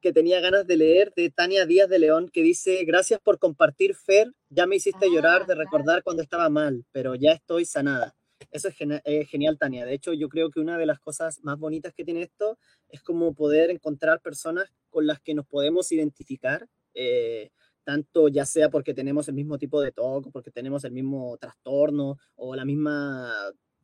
que, 0.00 0.12
tenía 0.12 0.40
ganas 0.40 0.66
de 0.66 0.76
leer 0.76 1.12
de 1.14 1.30
Tania 1.30 1.66
Díaz 1.66 1.90
de 1.90 1.98
León 1.98 2.30
que 2.32 2.42
dice, 2.42 2.84
gracias 2.84 3.20
por 3.20 3.38
compartir, 3.38 3.94
Fer, 3.94 4.32
ya 4.48 4.66
me 4.66 4.76
hiciste 4.76 5.10
llorar 5.10 5.46
de 5.46 5.52
ah, 5.52 5.56
recordar 5.56 6.02
cuando 6.02 6.22
estaba 6.22 6.48
mal, 6.48 6.86
pero 6.92 7.14
ya 7.14 7.32
estoy 7.32 7.66
sanada. 7.66 8.14
Eso 8.50 8.68
es 8.68 9.28
genial, 9.28 9.58
Tania. 9.58 9.84
De 9.84 9.94
hecho, 9.94 10.12
yo 10.12 10.28
creo 10.28 10.50
que 10.50 10.60
una 10.60 10.78
de 10.78 10.86
las 10.86 10.98
cosas 10.98 11.42
más 11.42 11.58
bonitas 11.58 11.92
que 11.94 12.04
tiene 12.04 12.22
esto 12.22 12.58
es 12.88 13.02
como 13.02 13.34
poder 13.34 13.70
encontrar 13.70 14.20
personas 14.20 14.70
con 14.88 15.06
las 15.06 15.20
que 15.20 15.34
nos 15.34 15.46
podemos 15.46 15.90
identificar. 15.92 16.66
Eh, 16.94 17.50
tanto 17.86 18.26
ya 18.26 18.44
sea 18.44 18.68
porque 18.68 18.94
tenemos 18.94 19.28
el 19.28 19.34
mismo 19.36 19.58
tipo 19.58 19.80
de 19.80 19.92
TOC, 19.92 20.32
porque 20.32 20.50
tenemos 20.50 20.84
el 20.84 20.90
mismo 20.90 21.38
trastorno 21.38 22.18
o 22.34 22.56
la 22.56 22.64
misma, 22.64 23.32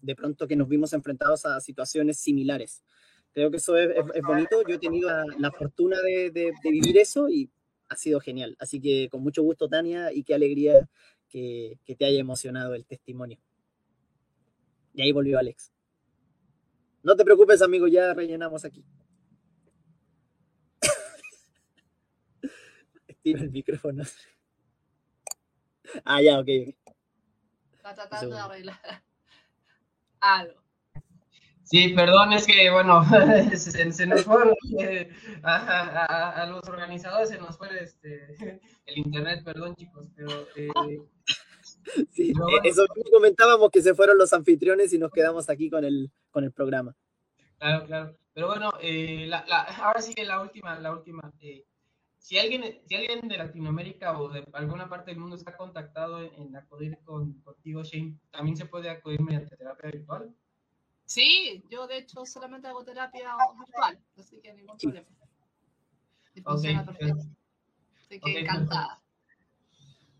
de 0.00 0.16
pronto 0.16 0.48
que 0.48 0.56
nos 0.56 0.68
vimos 0.68 0.92
enfrentados 0.92 1.46
a 1.46 1.60
situaciones 1.60 2.18
similares. 2.18 2.82
Creo 3.30 3.48
que 3.52 3.58
eso 3.58 3.76
es, 3.76 3.94
bonito. 4.26 4.60
Yo 4.66 4.74
he 4.74 4.78
tenido 4.78 5.08
la, 5.38 5.52
fortuna 5.52 6.02
de, 6.02 6.32
de, 6.32 6.52
vivir 6.64 6.98
eso 6.98 7.28
y 7.28 7.48
ha 7.88 7.96
sido 7.96 8.18
genial. 8.18 8.56
Así 8.58 8.80
que 8.80 9.08
con 9.08 9.22
mucho 9.22 9.44
gusto, 9.44 9.68
Tania, 9.68 10.12
y 10.12 10.24
qué 10.24 10.34
alegría 10.34 10.88
que, 11.28 11.78
que 11.84 11.94
te 11.94 12.04
haya 12.04 12.18
emocionado 12.18 12.74
el 12.74 12.84
testimonio. 12.84 13.38
Y 14.94 15.02
ahí 15.02 15.12
volvió 15.12 15.38
Alex. 15.38 15.72
No 17.04 17.14
te 17.14 17.24
preocupes, 17.24 17.62
amigo, 17.62 17.86
ya 17.86 18.12
rellenamos 18.14 18.64
aquí. 18.64 18.84
el 23.24 23.50
micrófono. 23.50 24.04
Ah, 26.04 26.22
ya, 26.22 26.38
ok. 26.38 26.48
Está 27.72 27.94
tratando 27.94 28.34
de 28.34 28.40
arreglar 28.40 28.80
algo. 30.20 30.62
Sí, 31.64 31.88
perdón, 31.94 32.34
es 32.34 32.46
que, 32.46 32.70
bueno, 32.70 33.02
se, 33.56 34.06
nos 34.06 34.24
fue 34.24 34.54
eh, 34.78 35.10
a, 35.42 36.46
los 36.50 36.68
organizadores, 36.68 37.30
se 37.30 37.38
nos 37.38 37.56
fue 37.56 37.68
este, 37.82 38.60
el 38.84 38.98
internet, 38.98 39.42
perdón, 39.42 39.74
chicos, 39.76 40.08
pero... 40.14 40.46
Eh, 40.54 40.68
sí, 42.10 42.30
eh, 42.30 42.60
eso 42.64 42.84
comentábamos 43.10 43.70
que 43.70 43.80
se 43.80 43.94
fueron 43.94 44.18
los 44.18 44.34
anfitriones 44.34 44.92
y 44.92 44.98
nos 44.98 45.10
quedamos 45.10 45.48
aquí 45.48 45.70
con 45.70 45.84
el, 45.84 46.10
con 46.30 46.44
el 46.44 46.52
programa. 46.52 46.94
Claro, 47.58 47.86
claro. 47.86 48.16
Pero 48.34 48.48
bueno, 48.48 48.70
la, 48.82 49.44
la, 49.46 49.62
ahora 49.62 50.02
sí 50.02 50.12
que 50.12 50.24
la 50.24 50.42
última, 50.42 50.78
la 50.78 50.92
última 50.92 51.32
si 52.22 52.38
alguien, 52.38 52.80
si 52.86 52.94
alguien 52.94 53.26
de 53.26 53.36
Latinoamérica 53.36 54.18
o 54.18 54.28
de 54.28 54.44
alguna 54.52 54.88
parte 54.88 55.10
del 55.10 55.20
mundo 55.20 55.34
está 55.34 55.56
contactado 55.56 56.22
en, 56.22 56.56
acudir 56.56 56.96
con, 57.04 57.32
contigo, 57.40 57.82
Shane, 57.82 58.16
¿también 58.30 58.56
se 58.56 58.66
puede 58.66 58.88
acudir 58.88 59.20
mediante 59.20 59.56
terapia 59.56 59.90
virtual? 59.90 60.32
Sí, 61.04 61.64
yo 61.68 61.88
de 61.88 61.98
hecho 61.98 62.24
solamente 62.24 62.68
hago 62.68 62.84
terapia 62.84 63.34
virtual, 63.58 63.98
así 64.16 64.40
que 64.40 64.54
ningún 64.54 64.78
problema. 64.78 65.08
Okay, 66.44 66.76
Así 66.76 68.20
que 68.20 68.40
encantada. 68.40 69.02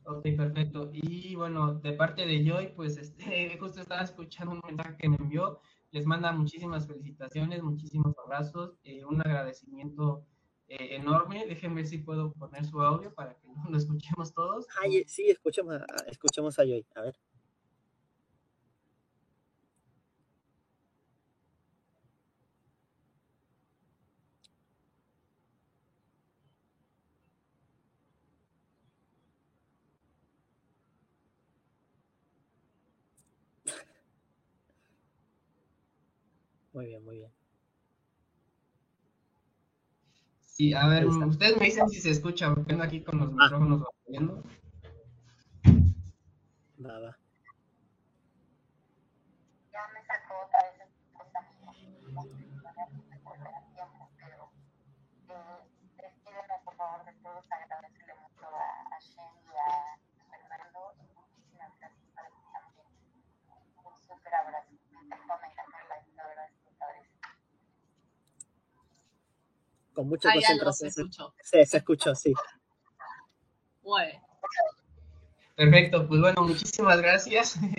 Ok, 0.05 0.27
perfecto. 0.37 0.91
Y 0.93 1.37
bueno, 1.37 1.74
de 1.74 1.93
parte 1.93 2.27
de 2.27 2.45
Joy, 2.45 2.73
pues 2.74 2.97
este, 2.99 3.57
justo 3.61 3.81
estaba 3.81 4.03
escuchando 4.03 4.53
un 4.53 4.61
mensaje 4.66 4.97
que 4.99 5.09
me 5.09 5.16
envió. 5.16 5.61
Les 5.93 6.05
manda 6.05 6.33
muchísimas 6.33 6.87
felicitaciones, 6.87 7.62
muchísimos 7.62 8.15
abrazos, 8.19 8.77
eh, 8.83 9.05
un 9.05 9.20
agradecimiento 9.20 10.27
eh, 10.73 10.97
enorme. 10.97 11.47
Déjenme 11.47 11.85
si 11.85 11.99
puedo 11.99 12.32
poner 12.32 12.65
su 12.65 12.81
audio 12.81 13.12
para 13.15 13.35
que 13.35 13.47
lo 13.70 13.77
escuchemos 13.77 14.32
todos. 14.32 14.66
Ay, 14.82 15.05
sí, 15.07 15.28
escuchemos 15.28 15.81
escuchemos 16.07 16.59
a 16.59 16.65
Joy. 16.65 16.86
A 16.94 17.03
ver. 17.03 17.15
Muy 36.73 36.86
bien, 36.86 37.05
muy 37.05 37.16
bien. 37.19 37.41
Sí, 40.62 40.72
a 40.74 40.86
ver, 40.86 41.09
ustedes 41.09 41.59
me 41.59 41.64
dicen 41.64 41.89
si 41.89 42.01
se 42.01 42.10
escucha, 42.10 42.55
vengo 42.55 42.84
aquí 42.84 43.02
con 43.02 43.18
los 43.18 43.30
ah. 43.30 43.32
micrófonos 43.32 43.82
viendo. 44.06 44.44
Va, 46.78 47.01
va. 47.01 47.18
Ya 49.72 49.82
me 49.93 50.06
sacó 50.06 50.34
otra 50.47 50.62
vez 50.62 50.86
el 50.86 50.90
cosa 51.18 51.40
pero 54.22 54.52
eh, 55.30 55.66
les 55.98 56.14
quiero, 56.22 56.40
por 56.64 56.76
favor, 56.76 57.05
de 57.06 57.12
todos 57.24 57.44
agradecerle 57.51 58.14
mucho 58.22 58.47
a, 58.47 58.94
a 58.94 58.98
Shen 59.01 59.34
y 59.43 59.59
a 59.59 59.98
Fernando 60.30 60.94
y 60.94 61.10
muchísimas 61.18 61.72
gracias 61.80 62.06
para 62.14 62.28
ti 62.28 62.39
también. 62.55 62.86
Un 63.82 64.01
súper 64.01 64.32
abrazo. 64.32 64.70
Me 64.93 64.98
encantó 65.01 65.26
la 65.89 66.22
la 66.22 66.28
verdad. 66.28 66.52
Con 69.93 70.09
mucha 70.09 70.31
ah, 70.31 70.35
concentración. 70.35 70.90
Se 70.90 71.01
escuchó. 71.01 71.35
Sí, 71.43 71.66
se 71.66 71.77
escuchó, 71.77 72.14
sí. 72.14 72.32
Bueno. 73.82 74.20
Perfecto, 75.55 76.09
pues 76.09 76.20
bueno, 76.20 76.43
muchísimas 76.43 76.98
gracias. 76.98 77.56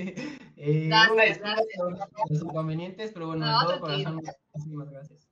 eh, 0.58 0.88
gracias 0.88 1.12
una 1.42 1.56
disculpa 1.56 2.08
por 2.08 2.32
los 2.32 2.42
inconvenientes, 2.42 3.12
pero 3.12 3.28
bueno, 3.28 3.46
no, 3.46 3.60
de 3.60 3.66
todo 3.66 3.80
corazón, 3.82 4.22
muchísimas 4.54 4.90
gracias. 4.90 5.28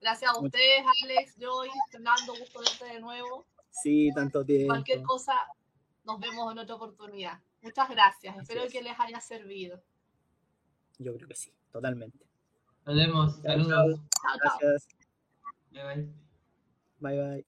Gracias 0.00 0.30
a 0.30 0.38
ustedes, 0.38 0.84
Alex, 1.02 1.34
Joy, 1.38 1.68
Fernando, 1.90 2.34
gusto 2.38 2.60
verte 2.60 2.94
de 2.94 3.00
nuevo. 3.00 3.46
Sí, 3.70 4.10
tanto 4.14 4.44
tiempo. 4.44 4.68
Cualquier 4.68 5.02
cosa, 5.02 5.34
nos 6.04 6.20
vemos 6.20 6.52
en 6.52 6.58
otra 6.58 6.76
oportunidad. 6.76 7.40
Muchas 7.60 7.88
gracias, 7.90 8.36
espero 8.36 8.62
que 8.70 8.82
les 8.82 8.98
haya 8.98 9.20
servido. 9.20 9.82
Yo 10.98 11.14
creo 11.16 11.28
que 11.28 11.34
sí, 11.34 11.52
totalmente. 11.72 12.24
Nos 12.86 12.94
vemos, 12.94 13.36
saludos. 13.42 14.00
Chao, 14.22 14.38
chao. 14.42 14.58
Gracias. 14.60 14.95
Bye 15.76 15.82
bye. 15.84 16.04
Bye 17.00 17.16
bye. 17.16 17.44